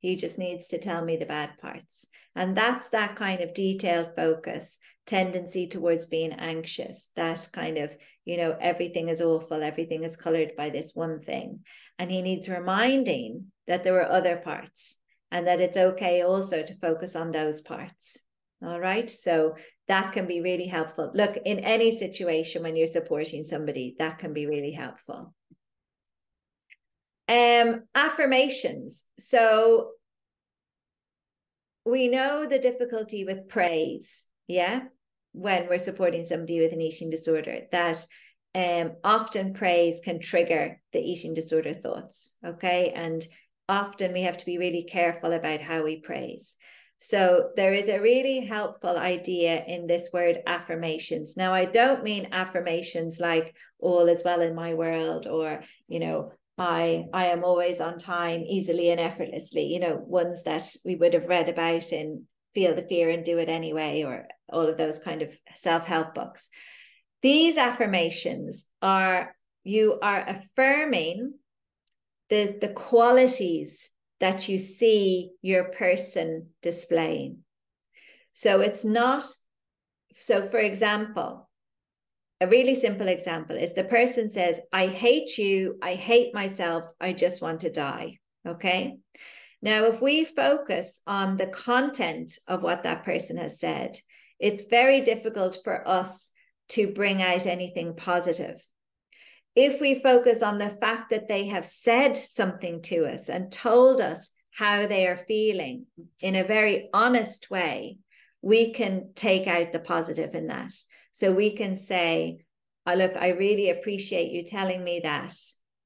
He 0.00 0.16
just 0.16 0.38
needs 0.38 0.68
to 0.68 0.78
tell 0.78 1.04
me 1.04 1.16
the 1.16 1.26
bad 1.26 1.58
parts. 1.58 2.06
And 2.34 2.56
that's 2.56 2.90
that 2.90 3.16
kind 3.16 3.40
of 3.40 3.54
detailed 3.54 4.14
focus, 4.14 4.78
tendency 5.06 5.66
towards 5.66 6.06
being 6.06 6.32
anxious, 6.32 7.10
that 7.16 7.48
kind 7.52 7.78
of, 7.78 7.96
you 8.24 8.36
know, 8.36 8.56
everything 8.60 9.08
is 9.08 9.20
awful, 9.20 9.62
everything 9.62 10.04
is 10.04 10.16
colored 10.16 10.52
by 10.56 10.70
this 10.70 10.94
one 10.94 11.18
thing. 11.18 11.60
And 11.98 12.10
he 12.10 12.22
needs 12.22 12.48
reminding 12.48 13.52
that 13.66 13.84
there 13.84 14.00
are 14.00 14.10
other 14.10 14.36
parts 14.36 14.96
and 15.30 15.46
that 15.46 15.60
it's 15.60 15.76
okay 15.76 16.22
also 16.22 16.62
to 16.62 16.74
focus 16.74 17.16
on 17.16 17.30
those 17.30 17.60
parts. 17.60 18.18
All 18.62 18.80
right. 18.80 19.08
So 19.08 19.56
that 19.88 20.12
can 20.12 20.26
be 20.26 20.40
really 20.40 20.66
helpful. 20.66 21.10
Look, 21.14 21.36
in 21.44 21.60
any 21.60 21.96
situation 21.98 22.62
when 22.62 22.76
you're 22.76 22.86
supporting 22.86 23.44
somebody, 23.44 23.96
that 23.98 24.18
can 24.18 24.32
be 24.32 24.46
really 24.46 24.72
helpful. 24.72 25.34
Um, 27.28 27.82
affirmations. 27.94 29.04
So 29.18 29.90
we 31.84 32.08
know 32.08 32.46
the 32.46 32.58
difficulty 32.58 33.24
with 33.24 33.48
praise, 33.48 34.24
yeah, 34.46 34.82
when 35.32 35.68
we're 35.68 35.78
supporting 35.78 36.24
somebody 36.24 36.60
with 36.60 36.72
an 36.72 36.80
eating 36.80 37.10
disorder, 37.10 37.62
that 37.72 38.06
um, 38.54 38.92
often 39.04 39.54
praise 39.54 40.00
can 40.00 40.18
trigger 40.18 40.80
the 40.92 41.00
eating 41.00 41.34
disorder 41.34 41.74
thoughts. 41.74 42.36
Okay. 42.44 42.92
And 42.94 43.26
often 43.68 44.12
we 44.12 44.22
have 44.22 44.38
to 44.38 44.46
be 44.46 44.58
really 44.58 44.84
careful 44.84 45.32
about 45.32 45.60
how 45.60 45.82
we 45.82 46.00
praise. 46.00 46.54
So 46.98 47.50
there 47.56 47.74
is 47.74 47.90
a 47.90 48.00
really 48.00 48.40
helpful 48.40 48.96
idea 48.96 49.62
in 49.66 49.86
this 49.86 50.08
word 50.12 50.38
affirmations. 50.46 51.36
Now, 51.36 51.52
I 51.52 51.66
don't 51.66 52.02
mean 52.02 52.28
affirmations 52.32 53.20
like 53.20 53.54
all 53.78 54.08
is 54.08 54.22
well 54.24 54.40
in 54.40 54.54
my 54.54 54.72
world 54.72 55.26
or, 55.26 55.62
you 55.88 56.00
know, 56.00 56.32
I 56.58 57.06
I 57.12 57.26
am 57.26 57.44
always 57.44 57.80
on 57.80 57.98
time, 57.98 58.42
easily 58.42 58.90
and 58.90 59.00
effortlessly, 59.00 59.64
you 59.64 59.80
know, 59.80 60.02
ones 60.06 60.42
that 60.44 60.74
we 60.84 60.96
would 60.96 61.14
have 61.14 61.26
read 61.26 61.48
about 61.48 61.92
in 61.92 62.24
Feel 62.54 62.74
the 62.74 62.82
Fear 62.82 63.10
and 63.10 63.24
Do 63.24 63.38
It 63.38 63.48
Anyway, 63.48 64.02
or 64.02 64.26
all 64.48 64.66
of 64.66 64.76
those 64.76 64.98
kind 64.98 65.22
of 65.22 65.38
self-help 65.54 66.14
books. 66.14 66.48
These 67.22 67.56
affirmations 67.58 68.66
are 68.80 69.34
you 69.64 69.98
are 70.00 70.24
affirming 70.26 71.34
the, 72.30 72.56
the 72.60 72.68
qualities 72.68 73.90
that 74.20 74.48
you 74.48 74.58
see 74.58 75.32
your 75.42 75.64
person 75.64 76.48
displaying. 76.62 77.38
So 78.32 78.60
it's 78.60 78.84
not, 78.84 79.24
so 80.14 80.48
for 80.48 80.58
example, 80.58 81.45
a 82.40 82.46
really 82.46 82.74
simple 82.74 83.08
example 83.08 83.56
is 83.56 83.74
the 83.74 83.84
person 83.84 84.30
says, 84.30 84.60
I 84.72 84.86
hate 84.88 85.38
you, 85.38 85.78
I 85.82 85.94
hate 85.94 86.34
myself, 86.34 86.84
I 87.00 87.12
just 87.12 87.40
want 87.42 87.60
to 87.60 87.70
die. 87.70 88.18
Okay. 88.46 88.96
Now, 89.62 89.84
if 89.84 90.00
we 90.00 90.24
focus 90.24 91.00
on 91.06 91.36
the 91.36 91.46
content 91.46 92.38
of 92.46 92.62
what 92.62 92.82
that 92.82 93.04
person 93.04 93.38
has 93.38 93.58
said, 93.58 93.96
it's 94.38 94.64
very 94.68 95.00
difficult 95.00 95.58
for 95.64 95.86
us 95.88 96.30
to 96.70 96.92
bring 96.92 97.22
out 97.22 97.46
anything 97.46 97.96
positive 97.96 98.62
if 99.56 99.80
we 99.80 99.94
focus 99.94 100.42
on 100.42 100.58
the 100.58 100.68
fact 100.68 101.10
that 101.10 101.28
they 101.28 101.46
have 101.46 101.64
said 101.64 102.14
something 102.14 102.82
to 102.82 103.06
us 103.06 103.30
and 103.30 103.50
told 103.50 104.02
us 104.02 104.28
how 104.50 104.86
they 104.86 105.06
are 105.06 105.16
feeling 105.16 105.86
in 106.20 106.36
a 106.36 106.44
very 106.44 106.90
honest 106.92 107.50
way, 107.50 107.96
we 108.42 108.72
can 108.72 109.12
take 109.14 109.46
out 109.46 109.72
the 109.72 109.78
positive 109.78 110.34
in 110.34 110.48
that. 110.48 110.72
So 111.16 111.32
we 111.32 111.50
can 111.50 111.76
say, 111.78 112.44
oh, 112.86 112.92
look, 112.92 113.16
I 113.16 113.30
really 113.30 113.70
appreciate 113.70 114.30
you 114.30 114.44
telling 114.44 114.84
me 114.84 115.00
that 115.02 115.34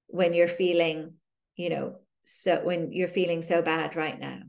when 0.09 0.33
you're 0.33 0.49
feeling, 0.49 1.15
you 1.55 1.71
know, 1.71 2.01
so 2.25 2.61
when 2.65 2.91
you're 2.93 3.07
feeling 3.07 3.41
so 3.41 3.63
bad 3.63 3.95
right 3.95 4.19
now. 4.19 4.41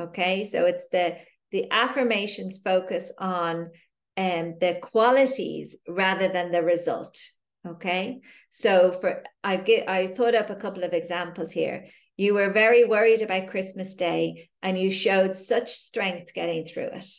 Okay. 0.00 0.48
So 0.48 0.64
it's 0.64 0.86
the 0.92 1.16
the 1.50 1.66
affirmations 1.72 2.60
focus 2.64 3.12
on 3.18 3.70
um, 4.16 4.54
the 4.60 4.78
qualities 4.80 5.74
rather 5.88 6.28
than 6.28 6.52
the 6.52 6.62
result 6.62 7.18
Okay. 7.66 8.20
So 8.50 8.92
for 8.92 9.22
I 9.44 9.56
get 9.56 9.88
I 9.88 10.06
thought 10.06 10.34
up 10.34 10.50
a 10.50 10.54
couple 10.54 10.82
of 10.82 10.92
examples 10.92 11.50
here. 11.50 11.86
You 12.16 12.34
were 12.34 12.52
very 12.52 12.84
worried 12.84 13.22
about 13.22 13.48
Christmas 13.48 13.94
Day 13.94 14.48
and 14.62 14.78
you 14.78 14.90
showed 14.90 15.36
such 15.36 15.72
strength 15.72 16.32
getting 16.34 16.64
through 16.64 16.90
it. 16.92 17.10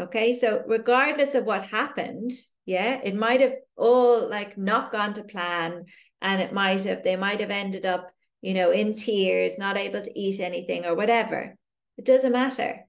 Okay. 0.00 0.38
So 0.38 0.62
regardless 0.66 1.34
of 1.34 1.44
what 1.44 1.62
happened, 1.62 2.32
yeah, 2.64 3.00
it 3.04 3.14
might 3.14 3.40
have 3.40 3.54
all 3.76 4.28
like 4.28 4.56
not 4.56 4.92
gone 4.92 5.12
to 5.14 5.24
plan 5.24 5.84
and 6.22 6.40
it 6.40 6.52
might 6.52 6.84
have 6.84 7.02
they 7.02 7.16
might 7.16 7.40
have 7.40 7.50
ended 7.50 7.84
up, 7.84 8.10
you 8.40 8.54
know, 8.54 8.70
in 8.70 8.94
tears, 8.94 9.58
not 9.58 9.76
able 9.76 10.00
to 10.00 10.18
eat 10.18 10.40
anything 10.40 10.86
or 10.86 10.94
whatever. 10.94 11.54
It 11.98 12.04
doesn't 12.06 12.32
matter. 12.32 12.86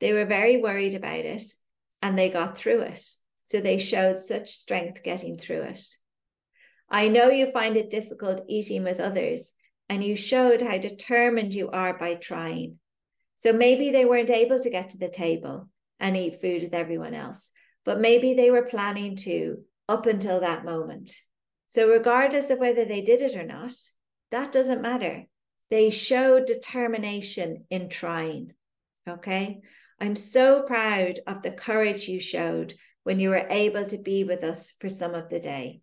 They 0.00 0.12
were 0.12 0.24
very 0.24 0.58
worried 0.58 0.94
about 0.94 1.24
it 1.24 1.42
and 2.00 2.16
they 2.16 2.28
got 2.28 2.56
through 2.56 2.82
it. 2.82 3.02
So 3.42 3.60
they 3.60 3.78
showed 3.78 4.20
such 4.20 4.50
strength 4.50 5.02
getting 5.02 5.38
through 5.38 5.62
it. 5.62 5.80
I 6.90 7.08
know 7.08 7.28
you 7.28 7.50
find 7.50 7.76
it 7.76 7.90
difficult 7.90 8.44
eating 8.48 8.84
with 8.84 9.00
others, 9.00 9.52
and 9.88 10.02
you 10.02 10.16
showed 10.16 10.62
how 10.62 10.78
determined 10.78 11.54
you 11.54 11.70
are 11.70 11.98
by 11.98 12.14
trying. 12.14 12.78
So 13.36 13.52
maybe 13.52 13.90
they 13.90 14.04
weren't 14.04 14.30
able 14.30 14.58
to 14.60 14.70
get 14.70 14.90
to 14.90 14.98
the 14.98 15.08
table 15.08 15.68
and 16.00 16.16
eat 16.16 16.40
food 16.40 16.62
with 16.62 16.74
everyone 16.74 17.14
else, 17.14 17.50
but 17.84 18.00
maybe 18.00 18.34
they 18.34 18.50
were 18.50 18.62
planning 18.62 19.16
to 19.16 19.58
up 19.88 20.06
until 20.06 20.40
that 20.40 20.64
moment. 20.64 21.10
So, 21.68 21.88
regardless 21.88 22.50
of 22.50 22.58
whether 22.58 22.84
they 22.84 23.02
did 23.02 23.20
it 23.22 23.36
or 23.36 23.44
not, 23.44 23.72
that 24.30 24.52
doesn't 24.52 24.82
matter. 24.82 25.24
They 25.70 25.90
showed 25.90 26.46
determination 26.46 27.64
in 27.70 27.88
trying. 27.88 28.52
Okay. 29.08 29.60
I'm 30.00 30.16
so 30.16 30.62
proud 30.62 31.20
of 31.26 31.42
the 31.42 31.50
courage 31.50 32.08
you 32.08 32.20
showed 32.20 32.74
when 33.02 33.18
you 33.18 33.30
were 33.30 33.46
able 33.50 33.84
to 33.86 33.98
be 33.98 34.24
with 34.24 34.44
us 34.44 34.72
for 34.80 34.88
some 34.88 35.14
of 35.14 35.28
the 35.28 35.40
day. 35.40 35.80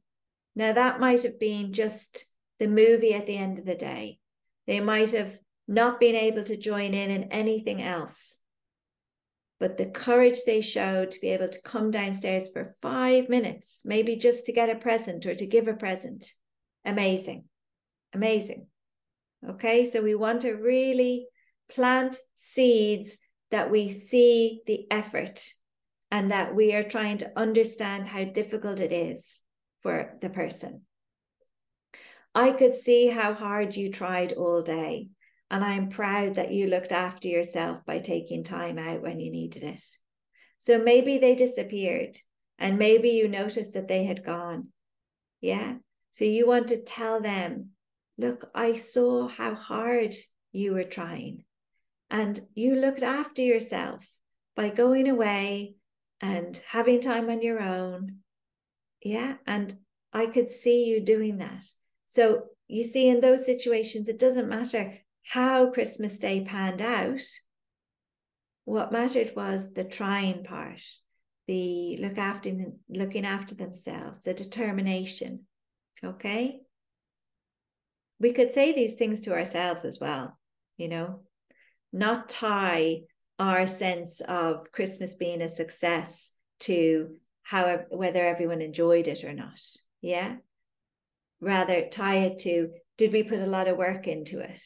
Now, 0.56 0.72
that 0.74 1.00
might 1.00 1.24
have 1.24 1.40
been 1.40 1.74
just 1.74 2.26
the 2.60 2.68
movie 2.68 3.14
at 3.14 3.26
the 3.26 3.38
end 3.38 3.60
of 3.60 3.66
the 3.66 3.76
day. 3.76 4.20
They 4.68 4.80
might 4.80 5.12
have 5.12 5.38
not 5.68 6.00
been 6.00 6.16
able 6.16 6.44
to 6.44 6.56
join 6.56 6.94
in 6.94 7.12
in 7.12 7.32
anything 7.32 7.82
else. 7.82 8.38
But 9.60 9.78
the 9.78 9.86
courage 9.86 10.40
they 10.46 10.62
showed 10.62 11.12
to 11.12 11.20
be 11.20 11.30
able 11.30 11.48
to 11.48 11.62
come 11.62 11.90
downstairs 11.90 12.50
for 12.50 12.76
five 12.82 13.30
minutes, 13.30 13.82
maybe 13.86 14.18
just 14.18 14.46
to 14.46 14.54
get 14.54 14.70
a 14.70 14.76
present 14.76 15.26
or 15.26 15.34
to 15.34 15.46
give 15.46 15.68
a 15.68 15.74
present, 15.74 16.32
amazing, 16.84 17.46
amazing. 18.14 18.68
Okay, 19.48 19.86
so 19.86 20.02
we 20.02 20.16
want 20.16 20.42
to 20.42 20.54
really 20.54 21.28
plant 21.70 22.18
seeds 22.36 23.18
that 23.52 23.72
we 23.72 23.90
see 23.90 24.62
the 24.66 24.86
effort 24.92 25.48
and 26.12 26.32
that 26.32 26.54
we 26.56 26.74
are 26.74 26.84
trying 26.84 27.18
to 27.20 27.32
understand 27.38 28.08
how 28.08 28.24
difficult 28.24 28.80
it 28.80 28.92
is 28.92 29.40
for 29.82 30.18
the 30.22 30.30
person. 30.30 30.82
I 32.34 32.52
could 32.52 32.74
see 32.74 33.08
how 33.08 33.34
hard 33.34 33.76
you 33.76 33.92
tried 33.92 34.34
all 34.34 34.62
day, 34.62 35.10
and 35.52 35.64
I'm 35.64 35.90
proud 35.90 36.36
that 36.36 36.52
you 36.52 36.68
looked 36.68 36.92
after 36.92 37.28
yourself 37.28 37.86
by 37.86 38.00
taking 38.00 38.44
time 38.44 38.78
out 38.78 39.02
when 39.02 39.20
you 39.20 39.32
needed 39.32 39.64
it. 39.64 39.82
So 40.58 40.80
maybe 40.80 41.18
they 41.18 41.36
disappeared, 41.36 42.18
and 42.58 42.80
maybe 42.80 43.10
you 43.10 43.28
noticed 43.28 43.74
that 43.74 43.88
they 43.88 44.06
had 44.06 44.26
gone. 44.26 44.70
Yeah. 45.42 45.76
So 46.12 46.26
you 46.26 46.48
want 46.48 46.70
to 46.70 46.82
tell 46.82 47.22
them, 47.22 47.72
look, 48.18 48.50
I 48.56 48.74
saw 48.74 49.28
how 49.28 49.54
hard 49.54 50.16
you 50.52 50.74
were 50.74 50.84
trying, 50.84 51.44
and 52.10 52.40
you 52.56 52.76
looked 52.76 53.04
after 53.04 53.42
yourself 53.42 54.08
by 54.56 54.70
going 54.70 55.08
away 55.08 55.76
and 56.22 56.60
having 56.68 57.02
time 57.02 57.30
on 57.30 57.42
your 57.42 57.62
own. 57.62 58.20
Yeah. 59.04 59.36
And 59.46 59.76
I 60.14 60.28
could 60.28 60.50
see 60.50 60.86
you 60.86 61.02
doing 61.02 61.38
that. 61.38 61.64
So 62.08 62.46
you 62.68 62.84
see, 62.86 63.10
in 63.10 63.20
those 63.20 63.46
situations, 63.46 64.08
it 64.08 64.18
doesn't 64.18 64.50
matter 64.50 64.94
how 65.26 65.72
Christmas 65.72 66.20
Day 66.20 66.42
panned 66.42 66.82
out. 66.82 67.22
What 68.64 68.92
mattered 68.92 69.34
was 69.36 69.74
the 69.74 69.84
trying 69.84 70.44
part, 70.44 70.82
the 71.48 71.98
look 71.98 72.18
after 72.18 72.52
looking 72.90 73.26
after 73.26 73.56
themselves, 73.56 74.22
the 74.22 74.34
determination. 74.34 75.42
Okay. 76.04 76.62
We 78.20 78.32
could 78.34 78.54
say 78.54 78.72
these 78.72 78.94
things 78.96 79.22
to 79.22 79.34
ourselves 79.34 79.84
as 79.84 80.00
well, 80.00 80.38
you 80.78 80.88
know, 80.88 81.22
not 81.92 82.30
tie 82.30 83.02
our 83.38 83.68
sense 83.68 84.22
of 84.22 84.72
Christmas 84.72 85.16
being 85.16 85.42
a 85.42 85.50
success 85.50 86.32
to 86.62 87.16
how 87.44 87.80
whether 87.90 88.26
everyone 88.26 88.62
enjoyed 88.62 89.08
it 89.08 89.24
or 89.24 89.34
not. 89.34 89.60
Yeah. 90.02 90.38
Rather 91.42 91.88
tie 91.90 92.18
it 92.18 92.40
to 92.40 92.70
did 92.98 93.12
we 93.12 93.24
put 93.24 93.40
a 93.40 93.46
lot 93.46 93.68
of 93.68 93.78
work 93.78 94.08
into 94.08 94.40
it? 94.40 94.62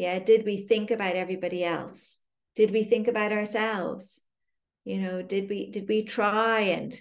Yeah. 0.00 0.18
Did 0.18 0.46
we 0.46 0.56
think 0.56 0.90
about 0.90 1.14
everybody 1.14 1.62
else? 1.62 2.16
Did 2.56 2.70
we 2.70 2.84
think 2.84 3.06
about 3.06 3.32
ourselves? 3.32 4.22
You 4.82 4.98
know, 4.98 5.20
did 5.20 5.50
we 5.50 5.70
did 5.70 5.86
we 5.90 6.04
try 6.04 6.60
and 6.60 6.98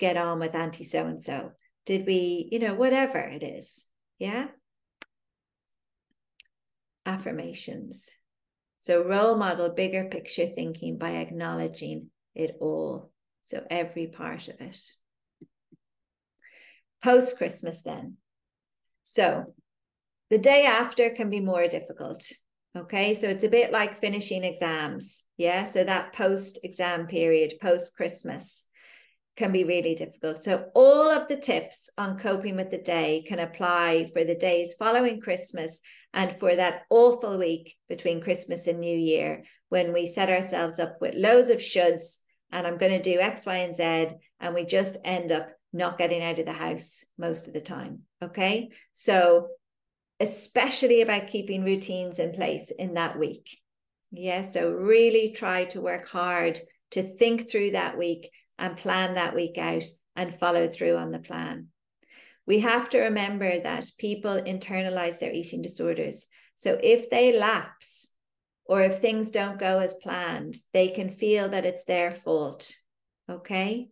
get 0.00 0.16
on 0.16 0.40
with 0.40 0.56
auntie 0.56 0.82
so 0.82 1.06
and 1.06 1.22
so? 1.22 1.52
Did 1.86 2.08
we, 2.08 2.48
you 2.50 2.58
know, 2.58 2.74
whatever 2.74 3.18
it 3.18 3.44
is. 3.44 3.86
Yeah. 4.18 4.48
Affirmations. 7.06 8.16
So, 8.80 9.04
role 9.04 9.36
model 9.36 9.68
bigger 9.68 10.06
picture 10.10 10.48
thinking 10.48 10.98
by 10.98 11.10
acknowledging 11.18 12.08
it 12.34 12.56
all. 12.60 13.12
So, 13.42 13.62
every 13.70 14.08
part 14.08 14.48
of 14.48 14.60
it. 14.60 14.80
Post 17.00 17.36
Christmas, 17.36 17.82
then. 17.82 18.16
So, 19.04 19.54
the 20.30 20.38
day 20.38 20.64
after 20.64 21.10
can 21.10 21.30
be 21.30 21.40
more 21.40 21.68
difficult. 21.68 22.24
Okay. 22.76 23.14
So, 23.14 23.28
it's 23.28 23.44
a 23.44 23.48
bit 23.48 23.72
like 23.72 23.98
finishing 23.98 24.44
exams. 24.44 25.22
Yeah. 25.36 25.64
So, 25.64 25.84
that 25.84 26.12
post 26.12 26.60
exam 26.62 27.06
period, 27.06 27.54
post 27.60 27.96
Christmas, 27.96 28.66
can 29.36 29.52
be 29.52 29.64
really 29.64 29.94
difficult. 29.94 30.44
So, 30.44 30.66
all 30.74 31.10
of 31.10 31.26
the 31.26 31.36
tips 31.36 31.90
on 31.96 32.18
coping 32.18 32.56
with 32.56 32.70
the 32.70 32.78
day 32.78 33.24
can 33.26 33.38
apply 33.38 34.10
for 34.12 34.22
the 34.22 34.34
days 34.34 34.74
following 34.78 35.20
Christmas 35.20 35.80
and 36.12 36.30
for 36.32 36.54
that 36.54 36.82
awful 36.90 37.38
week 37.38 37.76
between 37.88 38.20
Christmas 38.20 38.66
and 38.66 38.80
New 38.80 38.96
Year 38.96 39.44
when 39.68 39.92
we 39.92 40.06
set 40.06 40.28
ourselves 40.28 40.78
up 40.78 40.96
with 41.00 41.14
loads 41.14 41.48
of 41.48 41.58
shoulds 41.58 42.18
and 42.52 42.66
I'm 42.66 42.78
going 42.78 42.92
to 42.92 43.02
do 43.02 43.20
X, 43.20 43.46
Y, 43.46 43.56
and 43.56 43.74
Z, 43.74 44.08
and 44.40 44.54
we 44.54 44.64
just 44.64 44.98
end 45.04 45.32
up 45.32 45.48
not 45.72 45.98
getting 45.98 46.22
out 46.22 46.38
of 46.38 46.46
the 46.46 46.52
house 46.52 47.04
most 47.16 47.46
of 47.46 47.54
the 47.54 47.60
time. 47.60 48.00
Okay. 48.22 48.70
So, 48.92 49.48
especially 50.20 51.00
about 51.00 51.28
keeping 51.28 51.64
routines 51.64 52.18
in 52.18 52.32
place 52.32 52.70
in 52.70 52.94
that 52.94 53.18
week. 53.18 53.58
Yeah, 54.12 54.42
so 54.42 54.70
really 54.70 55.32
try 55.32 55.64
to 55.66 55.80
work 55.80 56.06
hard 56.06 56.60
to 56.90 57.02
think 57.02 57.48
through 57.48 57.70
that 57.72 57.96
week 57.96 58.30
and 58.58 58.76
plan 58.76 59.14
that 59.14 59.34
week 59.34 59.56
out 59.56 59.84
and 60.16 60.34
follow 60.34 60.68
through 60.68 60.96
on 60.96 61.10
the 61.10 61.18
plan. 61.18 61.68
We 62.46 62.60
have 62.60 62.90
to 62.90 63.00
remember 63.00 63.60
that 63.60 63.86
people 63.98 64.42
internalize 64.42 65.20
their 65.20 65.32
eating 65.32 65.62
disorders. 65.62 66.26
So 66.56 66.78
if 66.82 67.08
they 67.08 67.38
lapse 67.38 68.12
or 68.64 68.82
if 68.82 68.98
things 68.98 69.30
don't 69.30 69.58
go 69.58 69.78
as 69.78 69.94
planned, 69.94 70.56
they 70.72 70.88
can 70.88 71.10
feel 71.10 71.48
that 71.48 71.64
it's 71.64 71.84
their 71.84 72.10
fault. 72.10 72.74
Okay. 73.30 73.88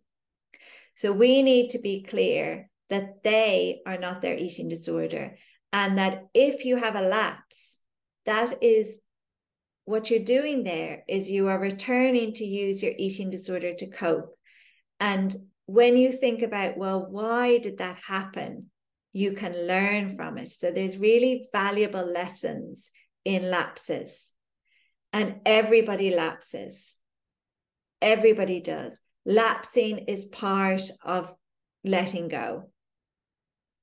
So 0.95 1.11
we 1.11 1.41
need 1.41 1.71
to 1.71 1.79
be 1.79 2.03
clear 2.03 2.69
that 2.89 3.23
they 3.23 3.79
are 3.85 3.97
not 3.97 4.21
their 4.21 4.35
eating 4.35 4.67
disorder. 4.67 5.37
And 5.71 5.97
that 5.97 6.27
if 6.33 6.65
you 6.65 6.77
have 6.77 6.95
a 6.95 7.01
lapse, 7.01 7.79
that 8.25 8.61
is 8.61 8.99
what 9.85 10.09
you're 10.09 10.19
doing 10.19 10.63
there 10.63 11.03
is 11.07 11.29
you 11.29 11.47
are 11.47 11.59
returning 11.59 12.33
to 12.33 12.45
use 12.45 12.83
your 12.83 12.93
eating 12.97 13.29
disorder 13.29 13.73
to 13.73 13.87
cope. 13.87 14.37
And 14.99 15.35
when 15.65 15.97
you 15.97 16.11
think 16.11 16.41
about, 16.41 16.77
well, 16.77 17.05
why 17.09 17.57
did 17.57 17.77
that 17.79 17.97
happen? 17.97 18.67
You 19.13 19.33
can 19.33 19.67
learn 19.67 20.15
from 20.15 20.37
it. 20.37 20.51
So 20.51 20.71
there's 20.71 20.97
really 20.97 21.49
valuable 21.51 22.05
lessons 22.05 22.91
in 23.25 23.49
lapses. 23.49 24.31
And 25.11 25.37
everybody 25.45 26.11
lapses. 26.11 26.95
Everybody 28.01 28.61
does. 28.61 28.99
Lapsing 29.25 29.99
is 29.99 30.25
part 30.25 30.83
of 31.03 31.33
letting 31.83 32.27
go. 32.27 32.69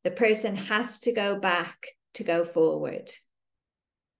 The 0.06 0.12
person 0.12 0.54
has 0.54 1.00
to 1.00 1.12
go 1.12 1.34
back 1.34 1.88
to 2.14 2.22
go 2.22 2.44
forward. 2.44 3.10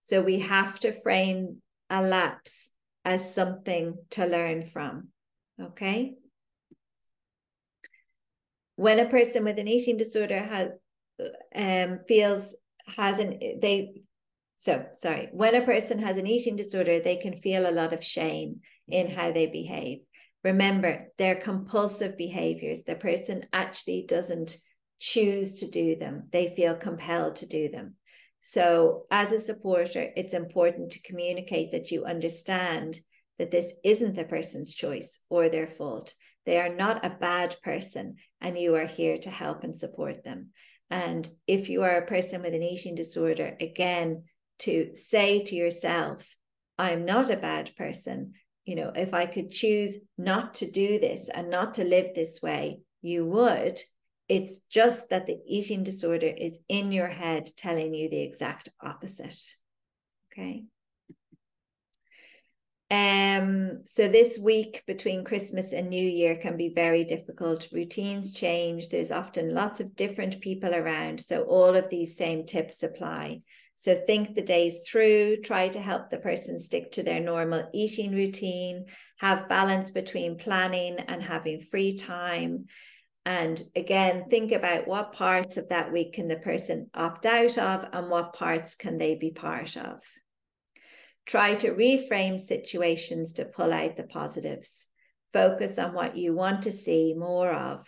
So 0.03 0.21
we 0.21 0.41
have 0.41 0.81
to 0.81 0.91
frame 0.91 1.63
a 1.89 2.03
lapse 2.03 2.69
as 3.05 3.33
something 3.33 3.95
to 4.11 4.27
learn 4.27 4.67
from. 4.67 5.11
Okay. 5.63 6.17
When 8.75 8.99
a 8.99 9.09
person 9.09 9.45
with 9.45 9.61
an 9.61 9.69
eating 9.69 9.97
disorder 9.97 10.41
has 10.41 10.71
um, 11.55 12.01
feels 12.09 12.57
has 12.97 13.21
an 13.21 13.39
they 13.39 14.03
so 14.57 14.87
sorry 14.99 15.29
when 15.31 15.55
a 15.55 15.65
person 15.65 16.01
has 16.01 16.19
an 16.19 16.27
eating 16.27 16.57
disorder 16.57 16.99
they 16.99 17.17
can 17.17 17.41
feel 17.41 17.65
a 17.65 17.71
lot 17.71 17.93
of 17.93 18.03
shame 18.03 18.61
in 18.89 19.09
how 19.09 19.31
they 19.31 19.47
behave 19.47 20.01
remember 20.43 21.07
they're 21.17 21.37
compulsive 21.37 22.17
behaviors 22.19 22.83
the 22.83 22.97
person 22.97 23.47
actually 23.53 24.05
doesn't 24.07 24.59
choose 24.99 25.61
to 25.61 25.71
do 25.71 25.97
them 25.97 26.29
they 26.33 26.55
feel 26.55 26.75
compelled 26.75 27.37
to 27.37 27.47
do 27.47 27.69
them 27.69 27.95
so, 28.49 29.07
as 29.11 29.33
a 29.33 29.41
supporter, 29.41 30.13
it's 30.15 30.33
important 30.33 30.93
to 30.93 31.03
communicate 31.03 31.73
that 31.73 31.91
you 31.91 32.05
understand 32.05 33.01
that 33.41 33.51
this 33.51 33.73
isn't 33.83 34.15
the 34.15 34.23
person's 34.23 34.73
choice 34.73 35.19
or 35.29 35.49
their 35.49 35.67
fault. 35.67 36.15
They 36.45 36.61
are 36.61 36.73
not 36.73 37.05
a 37.05 37.11
bad 37.11 37.57
person, 37.65 38.19
and 38.41 38.57
you 38.57 38.77
are 38.77 38.87
here 38.87 39.19
to 39.19 39.31
help 39.31 39.65
and 39.65 39.77
support 39.77 40.23
them. 40.23 40.51
And 40.91 41.29
if 41.49 41.69
you 41.69 41.83
are 41.83 41.97
a 41.97 42.07
person 42.07 42.41
with 42.41 42.55
an 42.55 42.63
eating 42.63 42.95
disorder, 42.95 43.57
again, 43.61 44.23
to 44.61 44.95
say 44.95 45.43
to 45.43 45.57
yourself, 45.57 46.37
I'm 46.79 47.05
not 47.05 47.31
a 47.31 47.37
bad 47.37 47.75
person. 47.75 48.35
You 48.65 48.77
know, 48.77 48.93
if 48.95 49.13
I 49.13 49.27
could 49.27 49.51
choose 49.51 49.99
not 50.17 50.55
to 50.55 50.71
do 50.71 51.01
this 51.01 51.29
and 51.29 51.51
not 51.51 51.75
to 51.75 51.85
live 51.85 52.15
this 52.15 52.41
way, 52.41 52.83
you 53.03 53.27
would. 53.27 53.81
It's 54.29 54.61
just 54.71 55.11
that 55.11 55.27
the 55.27 55.39
eating 55.47 55.85
disorder 55.85 56.27
is 56.27 56.59
in 56.69 56.91
your 56.93 57.09
head 57.09 57.49
telling 57.57 57.95
you 57.95 58.09
the 58.11 58.23
exact 58.23 58.69
opposite. 58.83 59.41
Okay. 60.33 60.65
Um, 62.89 63.81
so 63.85 64.07
this 64.07 64.39
week 64.39 64.85
between 64.87 65.25
Christmas 65.25 65.73
and 65.73 65.89
New 65.89 66.07
Year 66.07 66.37
can 66.37 66.57
be 66.57 66.69
very 66.69 67.05
difficult. 67.05 67.69
Routines 67.73 68.33
change. 68.33 68.89
There's 68.89 69.11
often 69.11 69.55
lots 69.55 69.81
of 69.81 69.97
different 69.97 70.41
people 70.41 70.75
around. 70.75 71.21
So 71.21 71.43
all 71.43 71.75
of 71.75 71.91
these 71.91 72.17
same 72.17 72.47
tips 72.47 72.83
apply. 72.83 73.41
So 73.77 73.95
think 73.95 74.35
the 74.35 74.43
days 74.43 74.89
through, 74.89 75.39
try 75.43 75.69
to 75.69 75.81
help 75.81 76.11
the 76.11 76.19
person 76.19 76.61
stick 76.61 76.93
to 76.93 77.03
their 77.03 77.21
normal 77.21 77.69
eating 77.75 78.13
routine, 78.13 78.87
have 79.19 79.49
balance 79.49 79.91
between 79.91 80.39
planning 80.39 80.97
and 81.09 81.23
having 81.23 81.61
free 81.61 81.97
time. 81.97 82.67
And 83.27 83.61
again, 83.75 84.27
think 84.31 84.53
about 84.53 84.87
what 84.87 85.13
parts 85.13 85.57
of 85.57 85.71
that 85.71 85.93
week 85.93 86.13
can 86.13 86.29
the 86.29 86.37
person 86.37 86.89
opt 86.95 87.27
out 87.27 87.59
of 87.59 87.85
and 87.93 88.09
what 88.09 88.35
parts 88.35 88.77
can 88.77 88.99
they 88.99 89.17
be 89.17 89.33
part 89.33 89.77
of. 89.77 90.01
Try 91.27 91.57
to 91.57 91.73
reframe 91.73 92.39
situations 92.39 93.33
to 93.35 93.45
pull 93.45 93.73
out 93.73 93.97
the 93.97 94.05
positives. 94.05 94.87
Focus 95.33 95.77
on 95.77 95.93
what 95.93 96.17
you 96.17 96.35
want 96.35 96.63
to 96.63 96.73
see 96.73 97.15
more 97.19 97.53
of 97.53 97.85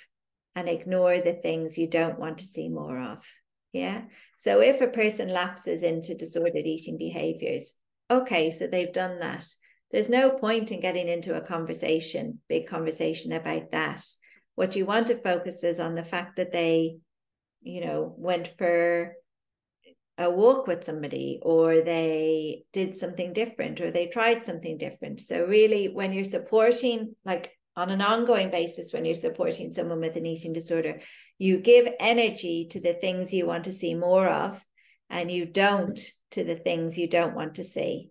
and 0.57 0.69
ignore 0.69 1.21
the 1.21 1.35
things 1.35 1.79
you 1.79 1.87
don't 1.87 2.19
want 2.19 2.39
to 2.39 2.45
see 2.45 2.69
more 2.69 3.01
of. 3.01 3.25
Yeah. 3.73 4.03
So 4.39 4.61
if 4.61 4.81
a 4.81 4.89
person 4.89 5.29
lapses 5.29 5.85
into 5.85 6.17
disordered 6.17 6.67
eating 6.67 6.99
behaviors, 6.99 7.75
okay, 8.11 8.51
so 8.51 8.67
they've 8.67 8.93
done 8.93 9.21
that. 9.21 9.47
There's 9.93 10.09
no 10.09 10.31
point 10.31 10.73
in 10.73 10.81
getting 10.81 11.07
into 11.07 11.37
a 11.37 11.47
conversation, 11.47 12.41
big 12.49 12.67
conversation 12.67 13.31
about 13.31 13.71
that 13.71 14.05
what 14.59 14.75
you 14.75 14.85
want 14.85 15.07
to 15.07 15.15
focus 15.15 15.63
is 15.63 15.79
on 15.79 15.95
the 15.95 16.03
fact 16.03 16.35
that 16.35 16.51
they 16.51 16.97
you 17.63 17.81
know 17.81 18.13
went 18.17 18.51
for 18.59 19.13
a 20.19 20.29
walk 20.29 20.67
with 20.67 20.83
somebody 20.83 21.39
or 21.43 21.81
they 21.83 22.65
did 22.73 22.97
something 22.97 23.33
different 23.33 23.81
or 23.81 23.93
they 23.93 24.09
tried 24.09 24.45
something 24.45 24.77
different. 24.77 25.21
So 25.21 25.45
really 25.45 25.87
when 25.87 26.13
you're 26.13 26.25
supporting 26.25 27.15
like 27.25 27.53
on 27.77 27.91
an 27.91 28.03
ongoing 28.03 28.51
basis 28.51 28.93
when 28.93 29.05
you're 29.05 29.15
supporting 29.15 29.73
someone 29.73 30.01
with 30.01 30.17
an 30.17 30.27
eating 30.27 30.53
disorder 30.53 31.03
you 31.39 31.59
give 31.59 31.87
energy 32.01 32.67
to 32.73 32.81
the 32.81 32.95
things 32.95 33.33
you 33.33 33.47
want 33.47 33.67
to 33.67 33.73
see 33.73 33.95
more 33.95 34.29
of 34.29 34.61
and 35.09 35.31
you 35.31 35.47
don't 35.47 36.01
to 36.33 36.43
the 36.43 36.57
things 36.57 36.99
you 36.99 37.09
don't 37.09 37.37
want 37.37 37.55
to 37.55 37.63
see. 37.63 38.11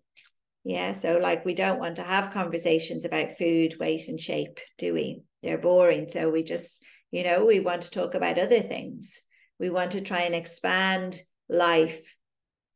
Yeah 0.63 0.93
so 0.93 1.17
like 1.17 1.43
we 1.43 1.55
don't 1.55 1.81
want 1.81 1.97
to 1.97 2.03
have 2.03 2.31
conversations 2.31 3.03
about 3.03 3.37
food 3.37 3.75
weight 3.81 4.07
and 4.07 4.17
shape 4.17 4.61
do 4.77 4.93
we 4.93 5.23
they're 5.47 5.57
boring. 5.57 6.09
So 6.09 6.29
we 6.29 6.43
just, 6.43 6.83
you 7.11 7.23
know, 7.23 7.45
we 7.45 7.59
want 7.59 7.83
to 7.83 7.91
talk 7.91 8.15
about 8.15 8.37
other 8.37 8.61
things. 8.61 9.21
We 9.59 9.69
want 9.69 9.91
to 9.91 10.01
try 10.01 10.21
and 10.21 10.35
expand 10.35 11.21
life 11.49 12.15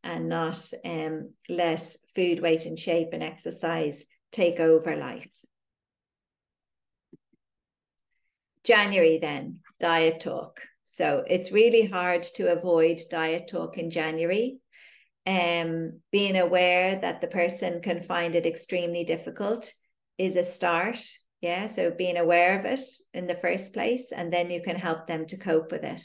and 0.04 0.30
not 0.30 0.72
um, 0.84 1.34
let 1.48 1.96
food, 2.16 2.40
weight, 2.40 2.66
and 2.66 2.80
shape 2.80 3.10
and 3.14 3.22
exercise 3.22 4.04
take 4.32 4.60
over 4.60 4.96
life. 4.96 5.30
January, 8.64 9.18
then, 9.18 9.60
diet 9.80 10.20
talk. 10.22 10.62
So 10.86 11.24
it's 11.28 11.52
really 11.52 11.86
hard 11.86 12.24
to 12.36 12.52
avoid 12.52 13.00
diet 13.10 13.48
talk 13.48 13.78
in 13.78 13.92
January. 13.92 14.58
Um, 15.26 16.00
being 16.12 16.38
aware 16.38 16.96
that 16.96 17.22
the 17.22 17.28
person 17.28 17.82
can 17.82 18.02
find 18.02 18.36
it 18.36 18.46
extremely 18.46 19.04
difficult 19.04 19.72
is 20.18 20.36
a 20.36 20.44
start. 20.44 21.00
Yeah. 21.42 21.68
So 21.68 21.92
being 21.92 22.18
aware 22.18 22.60
of 22.60 22.66
it 22.66 22.82
in 23.14 23.28
the 23.28 23.36
first 23.36 23.74
place, 23.74 24.12
and 24.12 24.32
then 24.32 24.52
you 24.52 24.62
can 24.62 24.76
help 24.76 25.08
them 25.08 25.26
to 25.28 25.38
cope 25.38 25.72
with 25.72 25.84
it. 25.84 26.04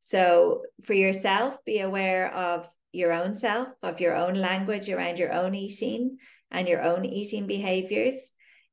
So 0.00 0.62
for 0.84 0.94
yourself, 0.94 1.64
be 1.64 1.80
aware 1.80 2.32
of 2.32 2.68
your 2.92 3.12
own 3.12 3.34
self, 3.34 3.68
of 3.82 4.00
your 4.00 4.16
own 4.16 4.34
language 4.34 4.88
around 4.88 5.18
your 5.18 5.32
own 5.32 5.54
eating 5.54 6.18
and 6.50 6.68
your 6.68 6.82
own 6.82 7.04
eating 7.04 7.46
behaviors. 7.46 8.32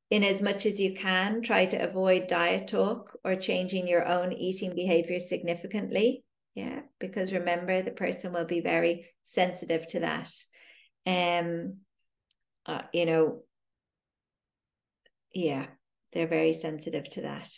In 0.09 0.23
as 0.23 0.41
much 0.41 0.65
as 0.65 0.79
you 0.79 0.93
can, 0.93 1.41
try 1.41 1.65
to 1.65 1.77
avoid 1.77 2.27
diet 2.27 2.67
talk 2.69 3.17
or 3.25 3.35
changing 3.35 3.87
your 3.87 4.07
own 4.07 4.31
eating 4.31 4.73
behaviors 4.73 5.27
significantly. 5.27 6.23
Yeah, 6.55 6.81
because 6.99 7.33
remember, 7.33 7.81
the 7.81 7.91
person 7.91 8.31
will 8.33 8.45
be 8.45 8.61
very 8.61 9.07
sensitive 9.25 9.85
to 9.87 9.99
that. 9.99 10.31
Um, 11.05 11.79
uh, 12.65 12.83
you 12.93 13.05
know, 13.05 13.43
yeah, 15.33 15.67
they're 16.13 16.27
very 16.27 16.53
sensitive 16.53 17.09
to 17.11 17.21
that. 17.21 17.49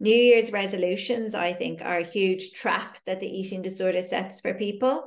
New 0.00 0.14
Year's 0.14 0.52
resolutions, 0.52 1.34
I 1.34 1.52
think, 1.52 1.82
are 1.82 1.98
a 1.98 2.04
huge 2.04 2.52
trap 2.52 2.98
that 3.06 3.20
the 3.20 3.26
eating 3.26 3.62
disorder 3.62 4.02
sets 4.02 4.40
for 4.40 4.54
people. 4.54 5.04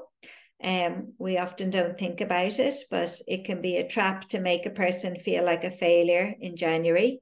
Um, 0.64 1.14
we 1.18 1.38
often 1.38 1.70
don't 1.70 1.98
think 1.98 2.22
about 2.22 2.60
it, 2.60 2.76
but 2.92 3.20
it 3.28 3.46
can 3.46 3.62
be 3.62 3.78
a 3.78 3.88
trap 3.88 4.28
to 4.30 4.40
make 4.40 4.66
a 4.66 4.72
person 4.72 5.16
feel 5.18 5.44
like 5.44 5.64
a 5.64 5.72
failure 5.72 6.36
in 6.40 6.56
January. 6.56 7.22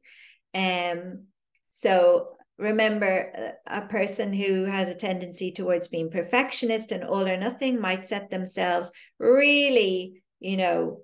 Um, 0.53 1.27
so 1.69 2.35
remember, 2.57 3.53
a 3.65 3.81
person 3.81 4.33
who 4.33 4.65
has 4.65 4.89
a 4.89 4.95
tendency 4.95 5.51
towards 5.51 5.87
being 5.87 6.09
perfectionist 6.09 6.91
and 6.91 7.03
all 7.03 7.27
or 7.27 7.37
nothing 7.37 7.79
might 7.79 8.07
set 8.07 8.29
themselves 8.29 8.91
really, 9.19 10.21
you 10.39 10.57
know, 10.57 11.01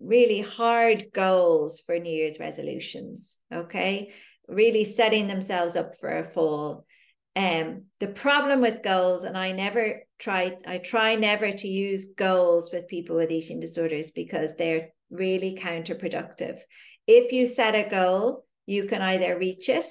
really 0.00 0.40
hard 0.40 1.12
goals 1.12 1.80
for 1.80 1.98
New 1.98 2.12
Year's 2.12 2.40
resolutions. 2.40 3.38
Okay. 3.52 4.12
Really 4.48 4.84
setting 4.84 5.26
themselves 5.26 5.76
up 5.76 5.94
for 6.00 6.18
a 6.18 6.24
fall. 6.24 6.86
Um, 7.36 7.84
the 8.00 8.08
problem 8.08 8.60
with 8.60 8.82
goals, 8.82 9.24
and 9.24 9.38
I 9.38 9.52
never 9.52 10.02
try, 10.18 10.56
I 10.66 10.78
try 10.78 11.14
never 11.14 11.52
to 11.52 11.68
use 11.68 12.14
goals 12.16 12.70
with 12.72 12.88
people 12.88 13.16
with 13.16 13.30
eating 13.30 13.60
disorders 13.60 14.10
because 14.10 14.56
they're 14.56 14.88
really 15.10 15.56
counterproductive. 15.60 16.60
If 17.06 17.32
you 17.32 17.46
set 17.46 17.74
a 17.74 17.88
goal, 17.88 18.46
you 18.66 18.84
can 18.84 19.02
either 19.02 19.38
reach 19.38 19.68
it 19.68 19.84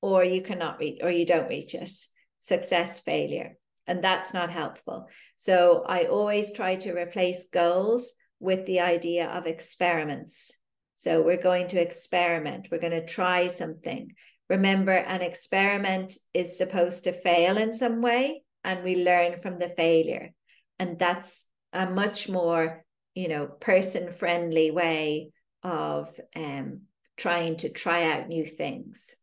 or 0.00 0.24
you 0.24 0.42
cannot 0.42 0.78
reach 0.78 1.00
or 1.02 1.10
you 1.10 1.26
don't 1.26 1.48
reach 1.48 1.74
it. 1.74 1.90
Success, 2.38 3.00
failure. 3.00 3.58
And 3.86 4.02
that's 4.02 4.34
not 4.34 4.50
helpful. 4.50 5.06
So 5.36 5.84
I 5.86 6.04
always 6.04 6.52
try 6.52 6.76
to 6.76 6.94
replace 6.94 7.46
goals 7.52 8.12
with 8.40 8.66
the 8.66 8.80
idea 8.80 9.28
of 9.28 9.46
experiments. 9.46 10.52
So 10.94 11.22
we're 11.22 11.42
going 11.42 11.68
to 11.68 11.80
experiment, 11.80 12.68
we're 12.70 12.80
going 12.80 12.92
to 12.92 13.06
try 13.06 13.48
something. 13.48 14.12
Remember, 14.48 14.92
an 14.92 15.20
experiment 15.22 16.16
is 16.32 16.56
supposed 16.56 17.04
to 17.04 17.12
fail 17.12 17.58
in 17.58 17.72
some 17.72 18.00
way, 18.00 18.42
and 18.64 18.82
we 18.82 19.04
learn 19.04 19.38
from 19.38 19.58
the 19.58 19.68
failure. 19.68 20.32
And 20.78 20.98
that's 20.98 21.44
a 21.72 21.88
much 21.88 22.28
more, 22.28 22.84
you 23.14 23.28
know, 23.28 23.46
person 23.46 24.10
friendly 24.10 24.70
way 24.70 25.32
of 25.62 26.18
um, 26.34 26.82
trying 27.16 27.56
to 27.58 27.68
try 27.68 28.10
out 28.10 28.28
new 28.28 28.46
things. 28.46 29.14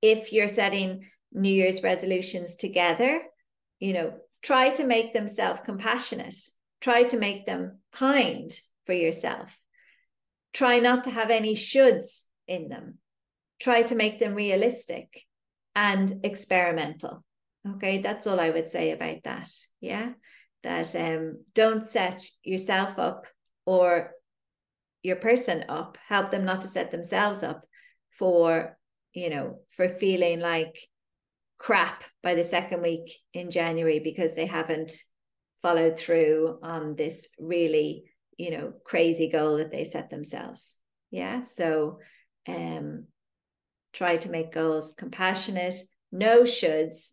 If 0.00 0.32
you're 0.32 0.48
setting 0.48 1.06
New 1.32 1.52
Year's 1.52 1.82
resolutions 1.82 2.56
together, 2.56 3.22
you 3.80 3.92
know, 3.92 4.14
try 4.42 4.70
to 4.70 4.86
make 4.86 5.12
them 5.12 5.26
self 5.26 5.64
compassionate, 5.64 6.36
try 6.82 7.04
to 7.04 7.18
make 7.18 7.46
them 7.46 7.78
kind 7.92 8.50
for 8.84 8.92
yourself. 8.92 9.58
Try 10.52 10.80
not 10.80 11.04
to 11.04 11.10
have 11.10 11.30
any 11.30 11.54
shoulds 11.54 12.24
in 12.46 12.68
them 12.68 12.98
try 13.62 13.82
to 13.82 13.94
make 13.94 14.18
them 14.18 14.34
realistic 14.34 15.24
and 15.76 16.12
experimental. 16.24 17.24
Okay, 17.76 17.98
that's 17.98 18.26
all 18.26 18.40
I 18.40 18.50
would 18.50 18.68
say 18.68 18.90
about 18.90 19.22
that. 19.22 19.48
Yeah, 19.80 20.12
that 20.64 20.94
um, 20.96 21.44
don't 21.54 21.86
set 21.86 22.20
yourself 22.42 22.98
up 22.98 23.26
or 23.64 24.10
your 25.02 25.16
person 25.16 25.64
up, 25.68 25.96
help 26.08 26.30
them 26.30 26.44
not 26.44 26.62
to 26.62 26.68
set 26.68 26.90
themselves 26.90 27.42
up 27.44 27.64
for, 28.18 28.76
you 29.14 29.30
know, 29.30 29.60
for 29.76 29.88
feeling 29.88 30.40
like 30.40 30.76
crap 31.58 32.02
by 32.22 32.34
the 32.34 32.44
second 32.44 32.82
week 32.82 33.16
in 33.32 33.52
January 33.52 34.00
because 34.00 34.34
they 34.34 34.46
haven't 34.46 34.92
followed 35.62 35.98
through 35.98 36.58
on 36.62 36.96
this 36.96 37.28
really, 37.38 38.04
you 38.36 38.50
know, 38.50 38.72
crazy 38.84 39.30
goal 39.30 39.58
that 39.58 39.70
they 39.70 39.84
set 39.84 40.10
themselves. 40.10 40.76
Yeah. 41.10 41.42
So 41.42 41.98
um 42.48 43.06
try 43.92 44.16
to 44.16 44.30
make 44.30 44.52
goals 44.52 44.94
compassionate, 44.96 45.76
no 46.10 46.42
shoulds, 46.42 47.10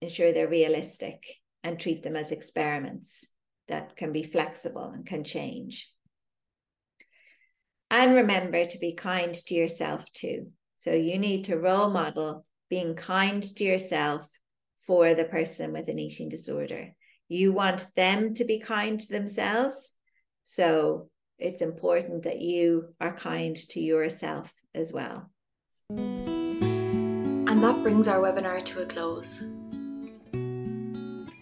ensure 0.00 0.32
they're 0.32 0.48
realistic, 0.48 1.22
and 1.62 1.78
treat 1.78 2.02
them 2.02 2.16
as 2.16 2.30
experiments 2.30 3.26
that 3.68 3.96
can 3.96 4.12
be 4.12 4.22
flexible 4.22 4.90
and 4.94 5.06
can 5.06 5.24
change. 5.24 5.90
And 7.90 8.14
remember 8.14 8.64
to 8.64 8.78
be 8.78 8.94
kind 8.94 9.34
to 9.34 9.54
yourself 9.54 10.04
too. 10.12 10.52
So 10.76 10.92
you 10.92 11.18
need 11.18 11.44
to 11.44 11.58
role 11.58 11.90
model 11.90 12.46
being 12.68 12.94
kind 12.94 13.42
to 13.42 13.64
yourself 13.64 14.28
for 14.86 15.14
the 15.14 15.24
person 15.24 15.72
with 15.72 15.88
an 15.88 15.98
eating 15.98 16.28
disorder. 16.28 16.90
You 17.30 17.52
want 17.52 17.86
them 17.94 18.34
to 18.34 18.44
be 18.44 18.58
kind 18.58 19.00
to 19.00 19.08
themselves. 19.08 19.92
So 20.42 21.08
it's 21.38 21.62
important 21.62 22.24
that 22.24 22.40
you 22.40 22.88
are 23.00 23.14
kind 23.14 23.56
to 23.56 23.80
yourself 23.80 24.52
as 24.74 24.92
well. 24.92 25.30
And 25.90 27.46
that 27.46 27.80
brings 27.84 28.08
our 28.08 28.18
webinar 28.18 28.64
to 28.64 28.82
a 28.82 28.86
close. 28.86 29.44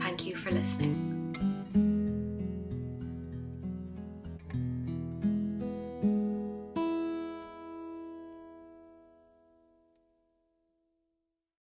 Thank 0.00 0.26
you 0.26 0.36
for 0.36 0.50
listening. 0.50 1.13